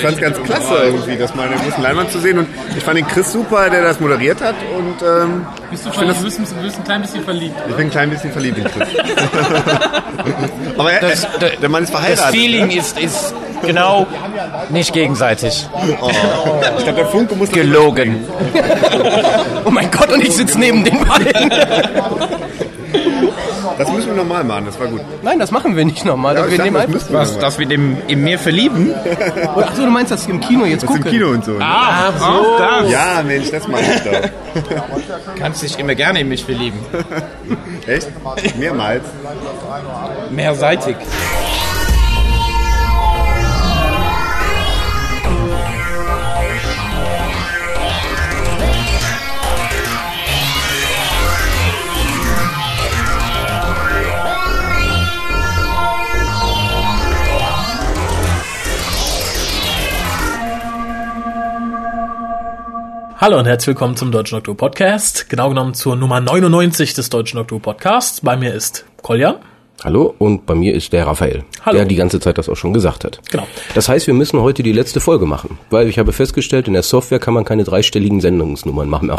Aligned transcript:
ich 0.00 0.06
fand 0.06 0.14
es 0.16 0.20
ganz 0.20 0.42
klasse 0.42 0.74
irgendwie, 0.84 1.16
das 1.16 1.34
mal 1.34 1.44
in 1.46 1.50
der 1.52 1.60
großen 1.60 1.82
Leinwand 1.82 2.10
zu 2.10 2.18
sehen. 2.20 2.38
Und 2.38 2.46
ich 2.76 2.82
fand 2.82 2.96
den 2.98 3.06
Chris 3.06 3.32
super, 3.32 3.68
der 3.70 3.82
das 3.82 4.00
moderiert 4.00 4.40
hat. 4.40 4.54
Und 4.76 5.02
ähm, 5.06 5.46
Bist 5.70 5.84
du 5.84 5.88
ich 5.90 5.94
schon 5.94 6.04
find 6.06 6.18
du 6.18 6.24
bist, 6.24 6.38
du 6.38 6.62
bist 6.62 6.78
ein 6.78 6.84
klein 6.84 7.02
bisschen 7.02 7.24
verliebt. 7.24 7.54
ich 7.68 7.74
bin 7.76 7.86
ein 7.86 7.90
klein 7.90 8.10
bisschen 8.10 8.32
verliebt 8.32 8.58
in 8.58 8.64
Chris. 8.64 8.88
Aber 10.78 10.92
er, 10.92 11.00
Das- 11.00 11.24
er, 11.40 11.50
der 11.60 11.68
Mann 11.68 11.82
ist 11.84 11.92
Das 11.92 12.00
verheiratet. 12.00 12.34
Feeling 12.34 12.66
ne? 12.68 12.76
ist, 12.76 12.98
ist 12.98 13.34
genau 13.66 14.06
nicht 14.70 14.92
gegenseitig. 14.92 15.68
Ich 15.86 16.84
glaube, 16.84 16.92
der 16.96 17.06
Funke 17.06 17.34
muss 17.36 17.50
Gelogen. 17.50 18.24
Oh 19.64 19.70
mein 19.70 19.90
Gott, 19.90 20.12
und 20.12 20.22
ich 20.22 20.32
sitze 20.34 20.58
neben 20.58 20.82
den 20.84 20.98
beiden. 21.04 21.50
Das 23.80 23.90
müssen 23.92 24.08
wir 24.08 24.14
nochmal 24.16 24.44
machen, 24.44 24.66
das 24.66 24.78
war 24.78 24.88
gut. 24.88 25.00
Nein, 25.22 25.38
das 25.38 25.50
machen 25.50 25.74
wir 25.74 25.84
nicht 25.86 26.04
nochmal. 26.04 26.34
Ja, 26.36 26.48
wir 26.50 26.56
sag, 26.56 26.64
nehmen 26.64 26.74
das 26.76 26.84
einfach, 26.84 27.08
wir 27.08 27.18
Was, 27.18 27.28
nochmal. 27.28 27.40
das 27.46 27.58
mit 27.58 27.70
dem 27.70 27.96
in 28.08 28.22
mir 28.22 28.38
verlieben? 28.38 28.92
Achso, 29.56 29.82
du 29.84 29.90
meinst, 29.90 30.12
dass 30.12 30.24
ich 30.24 30.28
im 30.28 30.40
Kino 30.40 30.66
jetzt 30.66 30.82
Das 30.82 30.90
ist 30.90 30.96
gucke? 30.96 31.08
im 31.08 31.14
Kino 31.14 31.30
und 31.30 31.44
so. 31.44 31.52
ne? 31.52 31.64
Ah, 31.64 32.12
so. 32.18 32.58
das. 32.58 32.90
Ja, 32.90 33.22
Mensch, 33.26 33.50
das 33.50 33.66
meine 33.66 33.94
ich 33.94 34.00
doch. 34.02 34.30
Kannst 35.38 35.62
dich 35.62 35.78
immer 35.78 35.94
gerne 35.94 36.20
in 36.20 36.28
mich 36.28 36.44
verlieben. 36.44 36.78
Echt? 37.86 38.08
Mehrmals. 38.58 39.04
Mehrseitig. 40.30 40.96
Hallo 63.20 63.38
und 63.38 63.44
herzlich 63.44 63.66
willkommen 63.66 63.96
zum 63.96 64.10
Deutschen 64.12 64.36
Doktor 64.36 64.56
Podcast. 64.56 65.28
Genau 65.28 65.50
genommen 65.50 65.74
zur 65.74 65.94
Nummer 65.94 66.22
99 66.22 66.94
des 66.94 67.10
Deutschen 67.10 67.36
Doktor 67.36 67.60
Podcasts. 67.60 68.22
Bei 68.22 68.34
mir 68.34 68.54
ist 68.54 68.86
Kolja. 69.02 69.40
Hallo, 69.84 70.14
und 70.16 70.46
bei 70.46 70.54
mir 70.54 70.72
ist 70.72 70.90
der 70.94 71.06
Raphael, 71.06 71.44
Hallo. 71.66 71.76
der 71.76 71.84
die 71.84 71.96
ganze 71.96 72.18
Zeit 72.18 72.38
das 72.38 72.48
auch 72.48 72.56
schon 72.56 72.72
gesagt 72.72 73.04
hat. 73.04 73.20
Genau. 73.30 73.46
Das 73.74 73.90
heißt, 73.90 74.06
wir 74.06 74.14
müssen 74.14 74.40
heute 74.40 74.62
die 74.62 74.72
letzte 74.72 75.00
Folge 75.00 75.26
machen, 75.26 75.58
weil 75.68 75.86
ich 75.88 75.98
habe 75.98 76.14
festgestellt, 76.14 76.66
in 76.66 76.72
der 76.72 76.82
Software 76.82 77.18
kann 77.18 77.34
man 77.34 77.44
keine 77.44 77.64
dreistelligen 77.64 78.22
Sendungsnummern 78.22 78.88
machen. 78.88 79.12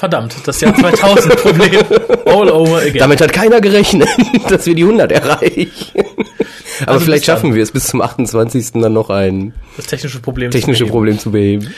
Verdammt, 0.00 0.34
das 0.46 0.58
Jahr 0.62 0.74
2000 0.74 1.36
Problem. 1.36 1.78
All 2.24 2.48
over 2.50 2.78
again. 2.78 2.96
Damit 3.00 3.20
hat 3.20 3.34
keiner 3.34 3.60
gerechnet, 3.60 4.08
dass 4.48 4.64
wir 4.64 4.74
die 4.74 4.82
100 4.84 5.12
erreichen. 5.12 5.70
Aber 6.80 6.92
Also 6.92 7.04
vielleicht 7.04 7.26
schaffen 7.26 7.54
wir 7.54 7.62
es 7.62 7.70
bis 7.70 7.88
zum 7.88 8.00
28. 8.00 8.72
dann 8.80 8.94
noch 8.94 9.10
ein 9.10 9.52
das 9.76 9.84
technische 9.88 10.20
Problem. 10.20 10.50
technisches 10.50 10.78
zu 10.78 10.84
beheben. 10.86 10.92
Problem 10.92 11.18
zu 11.18 11.30
beheben. 11.30 11.74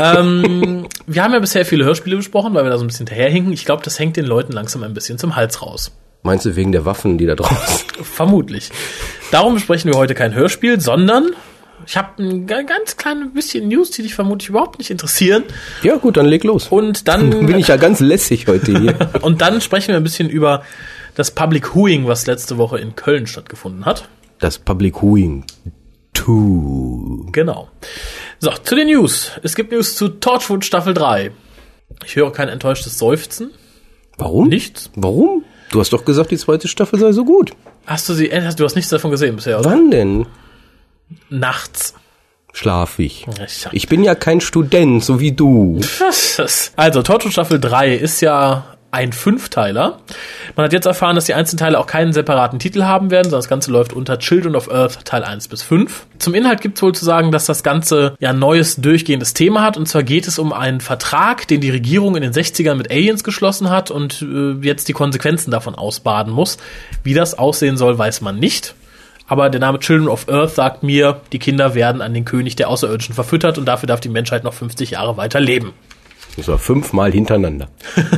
Ähm, 0.00 0.86
wir 1.06 1.22
haben 1.22 1.32
ja 1.32 1.38
bisher 1.38 1.64
viele 1.64 1.84
Hörspiele 1.84 2.16
besprochen, 2.16 2.54
weil 2.54 2.64
wir 2.64 2.70
da 2.70 2.76
so 2.78 2.82
ein 2.82 2.88
bisschen 2.88 3.06
hinterherhinken. 3.06 3.52
Ich 3.52 3.64
glaube, 3.64 3.84
das 3.84 4.00
hängt 4.00 4.16
den 4.16 4.24
Leuten 4.26 4.52
langsam 4.52 4.82
ein 4.82 4.92
bisschen 4.92 5.18
zum 5.18 5.36
Hals 5.36 5.62
raus. 5.62 5.92
Meinst 6.24 6.44
du 6.46 6.56
wegen 6.56 6.72
der 6.72 6.84
Waffen, 6.84 7.18
die 7.18 7.26
da 7.26 7.36
draußen? 7.36 7.86
Vermutlich. 8.02 8.70
Darum 9.30 9.54
besprechen 9.54 9.92
wir 9.92 9.96
heute 9.96 10.16
kein 10.16 10.34
Hörspiel, 10.34 10.80
sondern 10.80 11.30
ich 11.86 11.96
habe 11.96 12.22
ein 12.22 12.46
ga- 12.46 12.62
ganz 12.62 12.96
kleines 12.96 13.32
bisschen 13.32 13.68
News, 13.68 13.90
die 13.90 14.02
dich 14.02 14.14
vermutlich 14.14 14.48
überhaupt 14.48 14.78
nicht 14.78 14.90
interessieren. 14.90 15.44
Ja, 15.82 15.96
gut, 15.96 16.16
dann 16.16 16.26
leg 16.26 16.44
los. 16.44 16.68
Und 16.68 17.08
Dann 17.08 17.30
dann 17.30 17.46
bin 17.46 17.58
ich 17.58 17.68
ja 17.68 17.76
ganz 17.76 18.00
lässig 18.00 18.46
heute 18.46 18.78
hier. 18.78 18.96
Und 19.22 19.40
dann 19.40 19.60
sprechen 19.60 19.88
wir 19.88 19.96
ein 19.96 20.02
bisschen 20.04 20.28
über 20.30 20.62
das 21.14 21.30
Public 21.32 21.74
Hooing, 21.74 22.06
was 22.06 22.26
letzte 22.26 22.58
Woche 22.58 22.78
in 22.78 22.94
Köln 22.96 23.26
stattgefunden 23.26 23.84
hat. 23.84 24.08
Das 24.38 24.58
Public 24.58 25.02
Hooing 25.02 25.44
2. 26.14 27.30
Genau. 27.32 27.68
So, 28.38 28.50
zu 28.50 28.74
den 28.74 28.88
News. 28.88 29.32
Es 29.42 29.54
gibt 29.54 29.72
News 29.72 29.96
zu 29.96 30.08
Torchwood 30.08 30.64
Staffel 30.64 30.94
3. 30.94 31.30
Ich 32.06 32.16
höre 32.16 32.32
kein 32.32 32.48
enttäuschtes 32.48 32.98
Seufzen. 32.98 33.50
Warum? 34.16 34.48
Nichts. 34.48 34.90
Warum? 34.96 35.44
Du 35.70 35.80
hast 35.80 35.92
doch 35.92 36.04
gesagt, 36.04 36.30
die 36.30 36.36
zweite 36.36 36.68
Staffel 36.68 36.98
sei 36.98 37.12
so 37.12 37.24
gut. 37.24 37.52
Hast 37.86 38.08
du 38.08 38.14
sie, 38.14 38.30
äh, 38.30 38.42
hast- 38.42 38.58
du 38.60 38.64
hast 38.64 38.74
nichts 38.76 38.90
davon 38.90 39.10
gesehen 39.10 39.36
bisher, 39.36 39.58
oder? 39.60 39.70
Wann 39.70 39.90
denn? 39.90 40.26
Nachts. 41.28 41.94
Schlaf 42.52 42.98
ich. 42.98 43.26
Ich- 43.72 43.88
bin 43.88 44.02
ja 44.02 44.14
kein 44.14 44.40
Student, 44.40 45.04
so 45.04 45.20
wie 45.20 45.32
du. 45.32 45.80
Also, 46.76 47.02
Torchwood 47.02 47.32
Staffel 47.32 47.60
3 47.60 47.94
ist 47.94 48.20
ja 48.20 48.64
ein 48.92 49.12
Fünfteiler. 49.12 50.00
Man 50.56 50.64
hat 50.64 50.72
jetzt 50.72 50.86
erfahren, 50.86 51.14
dass 51.14 51.26
die 51.26 51.34
Einzelteile 51.34 51.78
auch 51.78 51.86
keinen 51.86 52.12
separaten 52.12 52.58
Titel 52.58 52.82
haben 52.82 53.12
werden, 53.12 53.26
sondern 53.26 53.38
das 53.38 53.48
Ganze 53.48 53.70
läuft 53.70 53.92
unter 53.92 54.18
Children 54.18 54.56
of 54.56 54.68
Earth 54.68 55.04
Teil 55.04 55.22
1 55.22 55.46
bis 55.46 55.62
5. 55.62 56.06
Zum 56.18 56.34
Inhalt 56.34 56.60
gibt 56.60 56.76
es 56.76 56.82
wohl 56.82 56.92
zu 56.92 57.04
sagen, 57.04 57.30
dass 57.30 57.46
das 57.46 57.62
Ganze 57.62 58.16
ja 58.18 58.30
ein 58.30 58.40
neues 58.40 58.74
durchgehendes 58.76 59.32
Thema 59.32 59.62
hat. 59.62 59.76
Und 59.76 59.86
zwar 59.86 60.02
geht 60.02 60.26
es 60.26 60.40
um 60.40 60.52
einen 60.52 60.80
Vertrag, 60.80 61.46
den 61.46 61.60
die 61.60 61.70
Regierung 61.70 62.16
in 62.16 62.22
den 62.22 62.32
60ern 62.32 62.74
mit 62.74 62.90
Aliens 62.90 63.22
geschlossen 63.22 63.70
hat 63.70 63.92
und 63.92 64.22
äh, 64.22 64.54
jetzt 64.66 64.88
die 64.88 64.92
Konsequenzen 64.92 65.52
davon 65.52 65.76
ausbaden 65.76 66.32
muss. 66.32 66.58
Wie 67.04 67.14
das 67.14 67.38
aussehen 67.38 67.76
soll, 67.76 67.96
weiß 67.96 68.22
man 68.22 68.40
nicht. 68.40 68.74
Aber 69.30 69.48
der 69.48 69.60
Name 69.60 69.78
Children 69.78 70.08
of 70.08 70.28
Earth 70.28 70.56
sagt 70.56 70.82
mir, 70.82 71.20
die 71.32 71.38
Kinder 71.38 71.76
werden 71.76 72.02
an 72.02 72.14
den 72.14 72.24
König 72.24 72.56
der 72.56 72.68
Außerirdischen 72.68 73.14
verfüttert 73.14 73.58
und 73.58 73.64
dafür 73.64 73.86
darf 73.86 74.00
die 74.00 74.08
Menschheit 74.08 74.42
noch 74.42 74.54
50 74.54 74.90
Jahre 74.90 75.16
weiter 75.16 75.38
leben. 75.38 75.72
Das 76.36 76.48
war 76.48 76.58
fünfmal 76.58 77.12
hintereinander. 77.12 77.68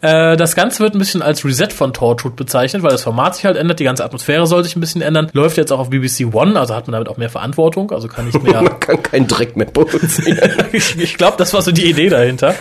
Äh, 0.00 0.36
das 0.36 0.54
Ganze 0.54 0.80
wird 0.80 0.94
ein 0.94 0.98
bisschen 0.98 1.22
als 1.22 1.44
Reset 1.44 1.70
von 1.72 1.92
Torchwood 1.92 2.36
bezeichnet, 2.36 2.82
weil 2.82 2.90
das 2.90 3.02
Format 3.02 3.34
sich 3.34 3.46
halt 3.46 3.56
ändert, 3.56 3.80
die 3.80 3.84
ganze 3.84 4.04
Atmosphäre 4.04 4.46
soll 4.46 4.62
sich 4.62 4.76
ein 4.76 4.80
bisschen 4.80 5.00
ändern. 5.02 5.28
Läuft 5.32 5.56
jetzt 5.56 5.72
auch 5.72 5.80
auf 5.80 5.90
BBC 5.90 6.32
One, 6.32 6.58
also 6.60 6.74
hat 6.74 6.86
man 6.86 6.92
damit 6.92 7.08
auch 7.08 7.16
mehr 7.16 7.30
Verantwortung, 7.30 7.90
also 7.90 8.06
kann 8.06 8.26
nicht 8.26 8.40
mehr. 8.42 8.62
Man 8.62 8.78
kann 8.78 9.02
keinen 9.02 9.26
Dreck 9.26 9.56
mehr 9.56 9.66
produzieren. 9.66 10.38
ich 10.72 10.96
ich 10.98 11.16
glaube, 11.16 11.36
das 11.38 11.52
war 11.54 11.62
so 11.62 11.72
die 11.72 11.90
Idee 11.90 12.10
dahinter. 12.10 12.54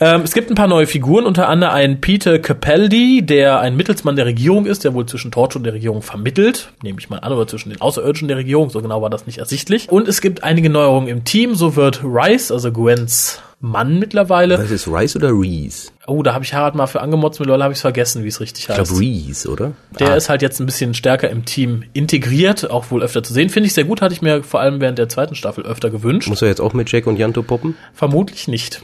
Ähm, 0.00 0.22
es 0.24 0.34
gibt 0.34 0.50
ein 0.50 0.56
paar 0.56 0.66
neue 0.66 0.86
Figuren, 0.86 1.24
unter 1.24 1.48
anderem 1.48 1.72
einen 1.72 2.00
Peter 2.00 2.38
Capaldi, 2.38 3.24
der 3.24 3.60
ein 3.60 3.76
Mittelsmann 3.76 4.16
der 4.16 4.26
Regierung 4.26 4.66
ist, 4.66 4.84
der 4.84 4.92
wohl 4.92 5.06
zwischen 5.06 5.30
Torchwood 5.30 5.56
und 5.56 5.64
der 5.64 5.74
Regierung 5.74 6.02
vermittelt, 6.02 6.72
nehme 6.82 6.98
ich 6.98 7.08
mal 7.08 7.18
an, 7.18 7.32
oder 7.32 7.46
zwischen 7.46 7.70
den 7.70 7.80
Außerirdischen 7.80 8.28
der 8.28 8.36
Regierung, 8.36 8.68
so 8.68 8.82
genau 8.82 9.00
war 9.00 9.10
das 9.10 9.26
nicht 9.26 9.38
ersichtlich. 9.38 9.88
Und 9.88 10.08
es 10.08 10.20
gibt 10.20 10.44
einige 10.44 10.68
Neuerungen 10.68 11.08
im 11.08 11.24
Team, 11.24 11.54
so 11.54 11.76
wird 11.76 12.02
Rice, 12.04 12.50
also 12.50 12.72
Gwens 12.72 13.40
Mann 13.60 13.98
mittlerweile. 13.98 14.56
Was 14.58 14.70
ist 14.70 14.86
Rice 14.86 15.16
oder 15.16 15.30
Reese? 15.32 15.90
Oh, 16.06 16.22
da 16.22 16.32
habe 16.32 16.44
ich 16.44 16.54
Harald 16.54 16.76
mal 16.76 16.86
für 16.86 17.00
angemotzt, 17.00 17.40
mittlerweile 17.40 17.64
habe 17.64 17.74
ich 17.74 17.80
vergessen, 17.80 18.22
wie 18.22 18.28
es 18.28 18.40
richtig 18.40 18.64
Ich 18.64 18.68
heißt. 18.68 18.88
glaube 18.88 19.00
Reese, 19.00 19.48
oder? 19.50 19.72
Der 19.98 20.10
Ah, 20.12 20.14
ist 20.14 20.28
halt 20.28 20.42
jetzt 20.42 20.60
ein 20.60 20.66
bisschen 20.66 20.94
stärker 20.94 21.28
im 21.28 21.44
Team 21.44 21.82
integriert, 21.92 22.70
auch 22.70 22.90
wohl 22.92 23.02
öfter 23.02 23.22
zu 23.24 23.32
sehen. 23.32 23.50
Finde 23.50 23.66
ich 23.66 23.74
sehr 23.74 23.84
gut, 23.84 24.00
hatte 24.00 24.14
ich 24.14 24.22
mir 24.22 24.44
vor 24.44 24.60
allem 24.60 24.80
während 24.80 24.98
der 24.98 25.08
zweiten 25.08 25.34
Staffel 25.34 25.64
öfter 25.66 25.90
gewünscht. 25.90 26.28
Muss 26.28 26.40
er 26.42 26.48
jetzt 26.48 26.60
auch 26.60 26.72
mit 26.72 26.90
Jack 26.92 27.06
und 27.08 27.16
Janto 27.18 27.42
poppen? 27.42 27.74
Vermutlich 27.94 28.46
nicht. 28.46 28.80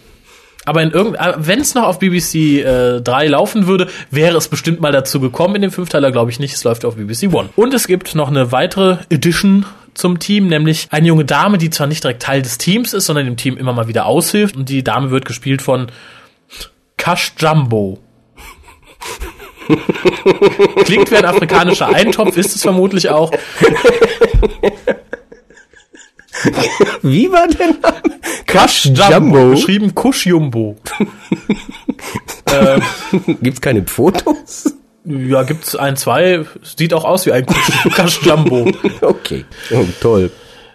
Aber 0.66 0.82
in 0.82 0.90
irgendein, 0.90 1.34
wenn 1.46 1.60
es 1.60 1.74
noch 1.74 1.84
auf 1.84 1.98
BBC 1.98 2.34
äh, 2.64 3.00
3 3.00 3.28
laufen 3.28 3.66
würde, 3.66 3.86
wäre 4.10 4.36
es 4.36 4.48
bestimmt 4.48 4.80
mal 4.80 4.92
dazu 4.92 5.20
gekommen. 5.20 5.56
In 5.56 5.62
dem 5.62 5.70
Fünfteiler 5.70 6.10
glaube 6.10 6.30
ich 6.30 6.40
nicht. 6.40 6.54
Es 6.54 6.64
läuft 6.64 6.84
auf 6.86 6.96
BBC 6.96 7.32
One. 7.32 7.50
Und 7.54 7.74
es 7.74 7.86
gibt 7.86 8.14
noch 8.14 8.28
eine 8.28 8.50
weitere 8.50 8.96
Edition 9.10 9.66
zum 9.94 10.18
Team, 10.18 10.48
nämlich 10.48 10.88
eine 10.90 11.08
junge 11.08 11.24
Dame, 11.24 11.58
die 11.58 11.70
zwar 11.70 11.86
nicht 11.86 12.04
direkt 12.04 12.22
Teil 12.22 12.42
des 12.42 12.58
Teams 12.58 12.92
ist, 12.92 13.06
sondern 13.06 13.26
dem 13.26 13.36
Team 13.36 13.56
immer 13.56 13.72
mal 13.72 13.88
wieder 13.88 14.06
aushilft. 14.06 14.56
Und 14.56 14.68
die 14.68 14.84
Dame 14.84 15.10
wird 15.10 15.24
gespielt 15.24 15.62
von 15.62 15.86
Kash 16.96 17.32
Jumbo. 17.38 17.98
Klingt 20.84 21.10
wie 21.10 21.16
ein 21.16 21.24
afrikanischer 21.24 21.88
Eintopf, 21.88 22.36
ist 22.36 22.54
es 22.54 22.62
vermutlich 22.62 23.08
auch. 23.08 23.30
Wie 27.02 27.30
war 27.30 27.48
der 27.48 27.68
Name? 27.68 28.20
Crush 28.46 28.86
Jumbo. 28.86 29.50
Geschrieben 29.50 29.94
Kush 29.94 30.26
Jumbo. 30.26 30.76
Gibt's 33.42 33.60
keine 33.60 33.84
Fotos? 33.86 34.74
Ja, 35.04 35.42
gibt's 35.42 35.76
ein, 35.76 35.96
zwei. 35.96 36.44
Sieht 36.62 36.94
auch 36.94 37.04
aus 37.04 37.26
wie 37.26 37.32
ein 37.32 37.44
Kush 37.46 38.22
Jumbo. 38.22 38.70
Okay. 39.02 39.44
Oh, 39.72 39.84
toll. 40.00 40.30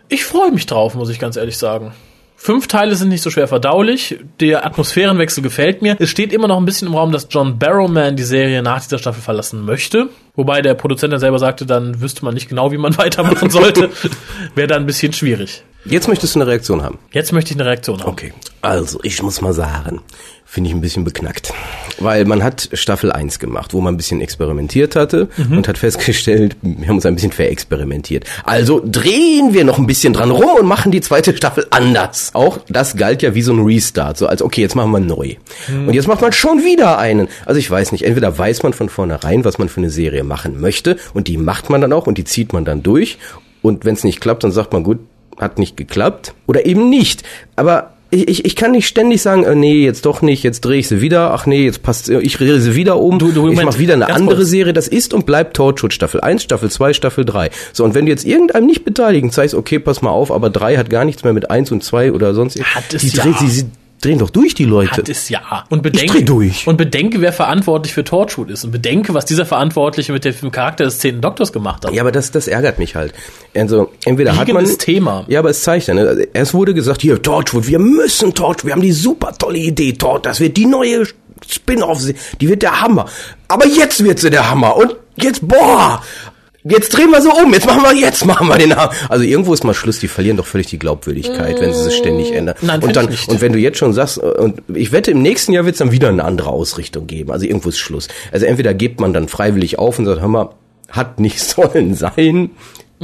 Ich 0.08 0.24
freue 0.26 0.52
mich 0.52 0.66
drauf, 0.66 0.96
muss 0.96 1.10
ich 1.10 1.20
ganz 1.20 1.36
ehrlich 1.36 1.58
sagen. 1.58 1.94
Fünf 2.42 2.68
Teile 2.68 2.96
sind 2.96 3.10
nicht 3.10 3.22
so 3.22 3.30
schwer 3.30 3.50
verdaulich. 3.50 4.18
Der 4.40 4.66
Atmosphärenwechsel 4.66 5.44
gefällt 5.44 5.82
mir. 5.82 5.98
Es 6.00 6.10
steht 6.10 6.32
immer 6.32 6.48
noch 6.48 6.58
ein 6.58 6.64
bisschen 6.64 6.88
im 6.88 6.96
Raum, 6.96 7.12
dass 7.12 7.28
John 7.30 7.60
Barrowman 7.60 8.16
die 8.16 8.24
Serie 8.24 8.64
nach 8.64 8.82
dieser 8.82 8.98
Staffel 8.98 9.22
verlassen 9.22 9.66
möchte. 9.66 10.08
Wobei 10.36 10.62
der 10.62 10.74
Produzent 10.74 11.12
dann 11.12 11.20
selber 11.20 11.38
sagte, 11.38 11.66
dann 11.66 12.00
wüsste 12.00 12.24
man 12.24 12.34
nicht 12.34 12.48
genau, 12.48 12.72
wie 12.72 12.78
man 12.78 12.98
weitermachen 12.98 13.50
sollte. 13.50 13.90
Wäre 14.56 14.68
dann 14.68 14.84
ein 14.84 14.86
bisschen 14.86 15.12
schwierig. 15.12 15.64
Jetzt 15.84 16.08
möchtest 16.08 16.36
du 16.36 16.40
eine 16.40 16.50
Reaktion 16.50 16.82
haben. 16.82 16.98
Jetzt 17.12 17.34
möchte 17.34 17.52
ich 17.52 17.60
eine 17.60 17.68
Reaktion 17.68 18.00
haben. 18.00 18.10
Okay. 18.10 18.34
Also, 18.62 19.00
ich 19.04 19.22
muss 19.22 19.42
mal 19.42 19.54
sagen, 19.54 20.02
finde 20.50 20.72
ich 20.72 20.76
ein 20.76 20.82
bisschen 20.82 21.04
beknackt. 21.04 21.54
Weil 22.00 22.26
man 22.26 22.44
hat 22.44 22.70
Staffel 22.74 23.12
1 23.12 23.38
gemacht, 23.38 23.74
wo 23.76 23.82
man 23.82 23.94
ein 23.94 23.98
bisschen 23.98 24.20
experimentiert 24.20 24.96
hatte 24.96 25.28
und 25.52 25.68
hat 25.68 25.78
festgestellt, 25.78 26.58
wir 26.62 26.88
haben 26.88 26.96
uns 26.96 27.06
ein 27.06 27.14
bisschen 27.14 27.32
verexperimentiert. 27.32 28.26
Also 28.46 28.82
drehen 28.84 29.54
wir 29.54 29.64
noch 29.64 29.78
ein 29.78 29.86
bisschen 29.86 30.14
dran 30.14 30.32
rum 30.32 30.60
und 30.60 30.66
machen 30.66 30.92
die 30.92 31.02
zweite 31.02 31.38
Staffel 31.38 31.68
anders. 31.70 32.32
Auch 32.34 32.60
das 32.68 32.96
galt 32.96 33.22
ja 33.22 33.36
wie 33.36 33.44
so 33.44 33.54
ein 33.54 33.64
Restart. 33.64 34.18
So 34.18 34.26
als, 34.26 34.42
okay, 34.42 34.62
jetzt 34.62 34.76
machen 34.76 34.92
wir 34.92 35.00
neu. 35.00 35.36
Und 35.68 35.94
jetzt 35.94 36.08
macht 36.08 36.22
man 36.22 36.32
schon 36.32 36.64
wieder 36.64 36.98
einen. 36.98 37.28
Also 37.46 37.60
ich 37.60 37.70
weiß 37.70 37.92
nicht, 37.92 38.04
entweder 38.04 38.36
weiß 38.36 38.64
man 38.64 38.74
von 38.74 38.90
vornherein, 38.90 39.46
was 39.46 39.60
man 39.60 39.70
für 39.70 39.82
eine 39.82 39.92
Serie 39.92 40.24
machen 40.24 40.60
möchte 40.60 40.98
und 41.14 41.28
die 41.28 41.38
macht 41.38 41.70
man 41.70 41.82
dann 41.82 41.94
auch 41.94 42.08
und 42.08 42.18
die 42.18 42.24
zieht 42.24 42.54
man 42.54 42.66
dann 42.66 42.82
durch. 42.82 43.20
Und 43.62 43.86
wenn 43.86 43.94
es 43.94 44.04
nicht 44.04 44.20
klappt, 44.20 44.44
dann 44.44 44.52
sagt 44.52 44.74
man, 44.74 44.84
gut, 44.84 45.00
hat 45.38 45.60
nicht 45.60 45.78
geklappt 45.78 46.34
oder 46.48 46.66
eben 46.66 46.90
nicht. 46.90 47.24
Aber 47.56 47.94
ich, 48.12 48.28
ich, 48.28 48.46
ich 48.46 48.56
kann 48.56 48.72
nicht 48.72 48.88
ständig 48.88 49.22
sagen, 49.22 49.44
äh, 49.44 49.54
nee, 49.56 49.84
jetzt 49.86 50.06
doch 50.06 50.22
nicht, 50.22 50.44
jetzt 50.44 50.62
drehe 50.62 50.80
ich 50.80 50.88
sie 50.88 51.00
wieder, 51.02 51.32
ach 51.32 51.46
nee, 51.46 51.66
jetzt 51.66 51.84
passt, 51.84 52.10
ich 52.10 52.36
drehe 52.38 52.60
sie 52.60 52.76
wieder 52.76 52.98
um, 53.00 53.20
Du- 53.20 53.32
du, 53.32 53.48
ich 53.50 53.62
mache 53.62 53.78
wieder 53.80 53.94
eine 53.94 54.10
andere 54.10 54.38
kurz. 54.38 54.50
Serie, 54.50 54.74
das 54.74 54.88
ist 54.88 55.14
und 55.14 55.26
bleibt 55.26 55.56
Torchwood 55.56 55.94
Staffel 55.94 56.20
1, 56.22 56.42
Staffel 56.44 56.72
2, 56.72 56.94
Staffel 56.94 57.24
3. 57.26 57.50
So, 57.72 57.84
und 57.84 57.94
wenn 57.94 58.06
du 58.06 58.12
jetzt 58.12 58.26
irgendeinem 58.26 58.66
nicht 58.66 58.84
beteiligen 58.84 59.32
zeigst, 59.32 59.54
okay, 59.54 59.78
pass 59.80 60.02
mal 60.02 60.10
auf, 60.10 60.32
aber 60.32 60.50
3 60.50 60.78
hat 60.78 60.90
gar 60.90 61.06
nichts 61.06 61.24
mehr 61.24 61.34
mit 61.34 61.52
1 61.52 61.72
und 61.72 61.84
2 61.84 62.12
oder 62.14 62.34
sonst 62.34 62.60
Hat 62.64 62.94
es 62.94 63.02
die, 63.04 63.16
ja. 63.18 63.24
drehen, 63.24 63.36
sie, 63.40 63.48
sie 63.50 63.66
drehen 64.02 64.20
doch 64.20 64.30
durch, 64.30 64.54
die 64.54 64.66
Leute. 64.66 64.92
Hat 64.92 65.10
es 65.10 65.30
ja. 65.30 65.66
Und 65.70 65.84
bedenke, 65.84 66.20
dreh 66.20 66.24
durch. 66.24 66.68
Und 66.68 66.78
bedenke, 66.78 67.22
wer 67.22 67.34
verantwortlich 67.34 67.94
für 67.94 68.04
Torchwood 68.04 68.50
ist. 68.50 68.64
Und 68.64 68.72
bedenke, 68.72 69.14
was 69.14 69.26
dieser 69.26 69.46
Verantwortliche 69.46 70.12
mit 70.12 70.26
dem 70.26 70.52
Charakter 70.52 70.86
des 70.86 71.00
zehnten 71.00 71.22
Doktors 71.22 71.52
gemacht 71.52 71.86
hat. 71.86 71.94
Ja, 71.94 72.02
aber 72.02 72.12
das, 72.12 72.32
das 72.32 72.48
ärgert 72.48 72.80
mich 72.80 72.96
halt. 72.96 73.14
Also, 73.56 73.92
entweder 74.06 74.32
hat 74.32 74.48
man... 74.48 74.64
Liegendes 74.64 74.78
Thema. 74.78 75.26
Ja, 75.28 75.40
aber 75.40 75.50
es 75.50 75.62
zeigt 75.64 75.88
ja, 75.88 75.94
ne? 75.94 76.28
es 76.34 76.54
wurde 76.54 76.74
gesagt, 76.74 77.02
hier, 77.02 77.22
Torchwood, 77.22 77.68
wir 77.68 77.80
müssen 77.80 78.34
Torchwood, 78.34 78.66
wir 78.66 78.74
haben 78.74 78.82
die 78.82 78.92
super 78.92 79.34
tolle 79.38 79.60
Idee, 79.60 79.94
Torch, 79.94 80.22
das 80.22 80.40
wird 80.40 80.58
die 80.58 80.66
neue 80.66 81.06
Spin-off, 81.48 82.04
die 82.40 82.50
wird 82.50 82.62
der 82.62 82.82
Hammer. 82.82 83.06
Aber 83.48 83.66
jetzt 83.66 84.04
wird 84.04 84.20
sie 84.20 84.30
der 84.30 84.50
Hammer 84.50 84.76
und 84.76 84.96
jetzt, 85.16 85.48
boah, 85.48 86.02
jetzt 86.70 86.90
drehen 86.90 87.12
wir 87.12 87.22
so 87.22 87.32
um, 87.32 87.54
jetzt 87.54 87.66
machen 87.66 87.84
wir, 87.84 87.96
jetzt 87.96 88.26
machen 88.26 88.48
wir 88.48 88.58
den 88.58 88.76
Hammer. 88.76 88.92
Also 89.10 89.24
irgendwo 89.24 89.54
ist 89.54 89.64
mal 89.64 89.74
Schluss, 89.74 90.00
die 90.00 90.08
verlieren 90.08 90.38
doch 90.38 90.46
völlig 90.46 90.68
die 90.68 90.80
Glaubwürdigkeit, 90.80 91.60
wenn 91.60 91.74
sie 91.74 91.84
sich 91.84 91.96
ständig 91.96 92.32
ändern. 92.34 92.56
Nein, 92.62 92.82
und 92.82 92.96
dann, 92.96 93.08
und 93.08 93.42
wenn 93.42 93.54
du 93.54 93.60
jetzt 93.60 93.78
schon 93.78 93.94
sagst, 93.94 94.18
äh, 94.18 94.22
und 94.22 94.62
ich 94.74 94.92
wette, 94.92 95.12
im 95.12 95.22
nächsten 95.22 95.54
Jahr 95.54 95.66
wird 95.66 95.74
es 95.74 95.80
dann 95.80 95.92
wieder 95.92 96.10
eine 96.10 96.24
andere 96.24 96.50
Ausrichtung 96.50 97.08
geben. 97.08 97.32
Also 97.32 97.46
irgendwo 97.46 97.70
ist 97.70 97.80
Schluss. 97.80 98.08
Also 98.32 98.46
entweder 98.46 98.74
gibt 98.74 99.00
man 99.00 99.14
dann 99.14 99.28
freiwillig 99.28 99.80
auf 99.80 100.00
und 100.00 100.06
sagt, 100.06 100.22
hör 100.22 100.28
mal, 100.28 100.50
hat 100.90 101.20
nicht 101.20 101.40
sollen 101.42 101.96
sein, 101.96 102.52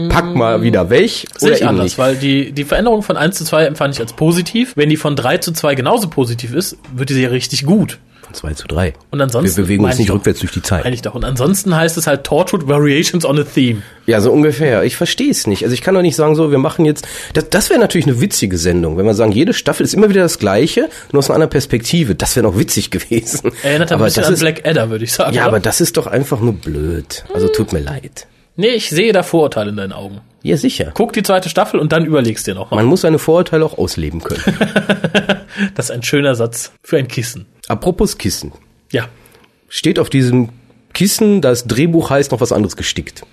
pack 0.10 0.36
mal 0.36 0.62
wieder 0.62 0.90
weg. 0.90 1.26
Sehe 1.38 1.54
ich 1.54 1.66
anders, 1.66 1.86
nicht. 1.86 1.98
weil 1.98 2.16
die, 2.16 2.52
die 2.52 2.64
Veränderung 2.64 3.02
von 3.02 3.18
1 3.18 3.38
zu 3.38 3.46
2 3.46 3.66
empfand 3.66 3.96
ich 3.96 4.02
als 4.02 4.14
positiv. 4.14 4.74
Wenn 4.76 4.90
die 4.90 4.98
von 4.98 5.16
3 5.16 5.38
zu 5.38 5.52
2 5.54 5.76
genauso 5.76 6.10
positiv 6.10 6.54
ist, 6.54 6.78
wird 6.94 7.10
die 7.10 7.14
Serie 7.14 7.32
richtig 7.32 7.66
gut. 7.66 8.00
Von 8.42 8.50
2 8.52 8.54
zu 8.56 8.68
3. 8.68 8.94
Und 9.12 9.22
ansonsten 9.22 9.56
Wir 9.56 9.64
bewegen 9.64 9.84
uns 9.84 9.98
nicht 9.98 10.10
doch. 10.10 10.16
rückwärts 10.16 10.40
durch 10.40 10.52
die 10.52 10.62
Zeit. 10.62 10.84
Meine 10.84 10.96
ich 10.96 11.02
doch. 11.02 11.16
Und 11.16 11.24
ansonsten 11.24 11.76
heißt 11.76 11.98
es 11.98 12.08
halt 12.08 12.24
Torchwood 12.24 12.68
Variations 12.68 13.26
on 13.26 13.40
a 13.40 13.44
Theme. 13.44 13.82
Ja, 14.06 14.22
so 14.22 14.32
ungefähr. 14.32 14.84
Ich 14.84 14.96
verstehe 14.98 15.32
es 15.32 15.48
nicht. 15.48 15.64
Also 15.64 15.74
ich 15.74 15.82
kann 15.82 15.96
doch 15.96 16.02
nicht 16.02 16.16
sagen, 16.16 16.36
so, 16.36 16.52
wir 16.52 16.58
machen 16.58 16.86
jetzt. 16.86 17.08
Das, 17.34 17.50
das 17.50 17.70
wäre 17.70 17.80
natürlich 17.80 18.08
eine 18.08 18.22
witzige 18.22 18.58
Sendung, 18.58 18.98
wenn 18.98 19.06
wir 19.06 19.14
sagen, 19.14 19.32
jede 19.32 19.54
Staffel 19.54 19.84
ist 19.84 19.94
immer 19.94 20.10
wieder 20.10 20.22
das 20.22 20.40
Gleiche, 20.40 20.90
nur 21.12 21.20
aus 21.20 21.30
einer 21.30 21.36
anderen 21.36 21.50
Perspektive. 21.52 22.16
Das 22.16 22.36
wäre 22.36 22.46
noch 22.46 22.58
witzig 22.58 22.92
gewesen. 22.92 23.52
Erinnert 23.64 23.92
ein 23.92 23.96
aber 23.96 24.06
bisschen 24.06 24.22
das 24.22 24.28
an 24.28 24.34
ist, 24.36 24.40
Black 24.42 24.66
Adder, 24.66 24.90
würde 24.90 25.06
ich 25.06 25.14
sagen. 25.14 25.34
Ja, 25.34 25.44
oder? 25.44 25.50
aber 25.50 25.60
das 25.60 25.82
ist 25.82 25.98
doch 25.98 26.08
einfach 26.08 26.40
nur 26.40 26.54
blöd. 26.54 27.26
Also 27.34 27.48
tut 27.48 27.74
mir 27.74 27.80
leid. 27.80 28.28
Nee, 28.56 28.70
ich 28.70 28.90
sehe 28.90 29.12
da 29.12 29.24
Vorurteile 29.24 29.70
in 29.72 29.78
deinen 29.78 29.92
Augen. 29.92 30.22
Ja, 30.42 30.58
sicher. 30.58 30.92
Guck 30.94 31.14
die 31.14 31.24
zweite 31.24 31.50
Staffel 31.50 31.80
und 31.80 31.92
dann 31.92 32.06
überlegst 32.06 32.48
dir 32.48 32.56
nochmal. 32.56 32.80
Man 32.82 32.86
muss 32.88 33.02
seine 33.02 33.20
Vorurteile 33.20 33.66
auch 33.66 33.78
ausleben 33.78 34.22
können. 34.22 34.44
Das 35.74 35.86
ist 35.86 35.92
ein 35.92 36.04
schöner 36.04 36.36
Satz 36.36 36.74
für 36.84 36.98
ein 36.98 37.08
Kissen. 37.08 37.46
Apropos 37.70 38.18
Kissen. 38.18 38.52
Ja. 38.92 39.08
Steht 39.70 40.00
auf 40.00 40.10
diesem 40.10 40.50
Kissen, 40.94 41.40
das 41.40 41.66
Drehbuch 41.66 42.10
heißt, 42.10 42.32
noch 42.32 42.42
was 42.42 42.52
anderes 42.52 42.76
gestickt. 42.76 43.24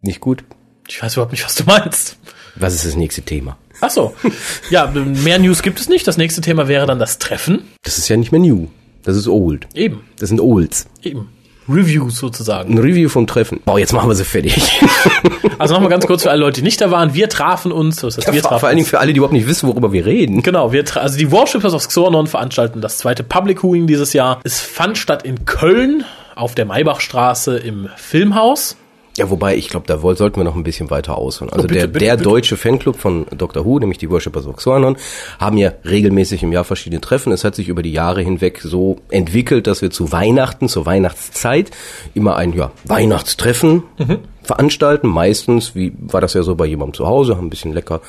Nicht 0.00 0.18
gut? 0.20 0.42
Ich 0.88 1.00
weiß 1.00 1.14
überhaupt 1.14 1.30
nicht, 1.30 1.44
was 1.44 1.54
du 1.54 1.62
meinst. 1.62 2.18
Was 2.56 2.74
ist 2.74 2.86
das 2.86 2.96
nächste 2.96 3.22
Thema? 3.22 3.56
Ach 3.80 3.90
so. 3.90 4.14
Ja, 4.70 4.86
mehr 4.88 5.38
News 5.38 5.62
gibt 5.62 5.78
es 5.78 5.88
nicht. 5.88 6.06
Das 6.08 6.16
nächste 6.16 6.40
Thema 6.40 6.66
wäre 6.66 6.86
dann 6.86 6.98
das 6.98 7.18
Treffen. 7.18 7.62
Das 7.82 7.98
ist 7.98 8.08
ja 8.08 8.16
nicht 8.16 8.32
mehr 8.32 8.40
new. 8.40 8.68
Das 9.04 9.16
ist 9.16 9.28
old. 9.28 9.68
Eben. 9.74 10.04
Das 10.18 10.28
sind 10.28 10.40
Olds. 10.40 10.88
Eben. 11.02 11.28
Reviews 11.72 12.18
sozusagen. 12.18 12.74
Ein 12.74 12.78
Review 12.78 13.08
vom 13.08 13.26
Treffen. 13.26 13.60
Boah, 13.64 13.78
jetzt 13.78 13.92
machen 13.92 14.08
wir 14.08 14.14
sie 14.14 14.24
fertig. 14.24 14.80
Also 15.58 15.74
nochmal 15.74 15.90
ganz 15.90 16.06
kurz 16.06 16.22
für 16.22 16.30
alle 16.30 16.40
Leute, 16.40 16.62
die 16.62 16.64
nicht 16.64 16.80
da 16.80 16.90
waren. 16.90 17.12
Wir 17.12 17.28
trafen 17.28 17.70
uns. 17.70 18.02
Was 18.02 18.16
heißt, 18.16 18.32
wir 18.32 18.40
Vor 18.40 18.52
trafen 18.52 18.64
allen 18.64 18.76
Dingen 18.76 18.88
für 18.88 18.98
alle, 18.98 19.12
die 19.12 19.18
überhaupt 19.18 19.34
nicht 19.34 19.46
wissen, 19.46 19.68
worüber 19.68 19.92
wir 19.92 20.06
reden. 20.06 20.40
Genau, 20.42 20.72
wir 20.72 20.84
also 20.96 21.18
die 21.18 21.30
Worshippers 21.30 21.74
of 21.74 21.86
Xornon 21.86 22.26
veranstalten 22.26 22.80
das 22.80 22.96
zweite 22.96 23.22
Public 23.22 23.60
Viewing 23.60 23.86
dieses 23.86 24.14
Jahr. 24.14 24.40
Es 24.42 24.60
fand 24.60 24.96
statt 24.96 25.22
in 25.22 25.44
Köln 25.44 26.04
auf 26.34 26.54
der 26.54 26.64
Maybachstraße 26.64 27.58
im 27.58 27.90
Filmhaus. 27.96 28.76
Ja, 29.20 29.28
wobei, 29.28 29.54
ich 29.56 29.68
glaube, 29.68 29.86
da 29.86 29.98
sollten 29.98 30.36
wir 30.36 30.44
noch 30.44 30.56
ein 30.56 30.62
bisschen 30.62 30.88
weiter 30.88 31.18
ausholen. 31.18 31.52
Also 31.52 31.64
Oh, 31.64 31.68
bitte, 31.68 31.80
der, 31.80 31.86
bitte, 31.88 32.04
der 32.06 32.12
bitte. 32.16 32.24
deutsche 32.24 32.56
Fanclub 32.56 32.96
von 32.96 33.26
Dr. 33.36 33.66
Who, 33.66 33.78
nämlich 33.78 33.98
die 33.98 34.08
Worshippers 34.08 34.46
of 34.46 34.56
Xornon, 34.56 34.96
haben 35.38 35.58
ja 35.58 35.72
regelmäßig 35.84 36.42
im 36.42 36.52
Jahr 36.52 36.64
verschiedene 36.64 37.02
Treffen. 37.02 37.30
Es 37.30 37.44
hat 37.44 37.54
sich 37.54 37.68
über 37.68 37.82
die 37.82 37.92
Jahre 37.92 38.22
hinweg 38.22 38.60
so 38.62 38.96
entwickelt, 39.10 39.66
dass 39.66 39.82
wir 39.82 39.90
zu 39.90 40.10
Weihnachten, 40.10 40.68
zur 40.70 40.86
Weihnachtszeit, 40.86 41.70
immer 42.14 42.36
ein 42.36 42.54
ja, 42.54 42.70
Weihnachtstreffen 42.84 43.82
Mhm. 43.98 44.18
Veranstalten. 44.50 45.08
Meistens, 45.08 45.74
wie 45.74 45.92
war 45.98 46.20
das 46.20 46.34
ja 46.34 46.42
so 46.42 46.54
bei 46.56 46.66
jemandem 46.66 46.94
zu 46.94 47.06
Hause, 47.06 47.36
haben 47.36 47.46
ein 47.46 47.50
bisschen 47.50 47.72
lecker 47.72 48.00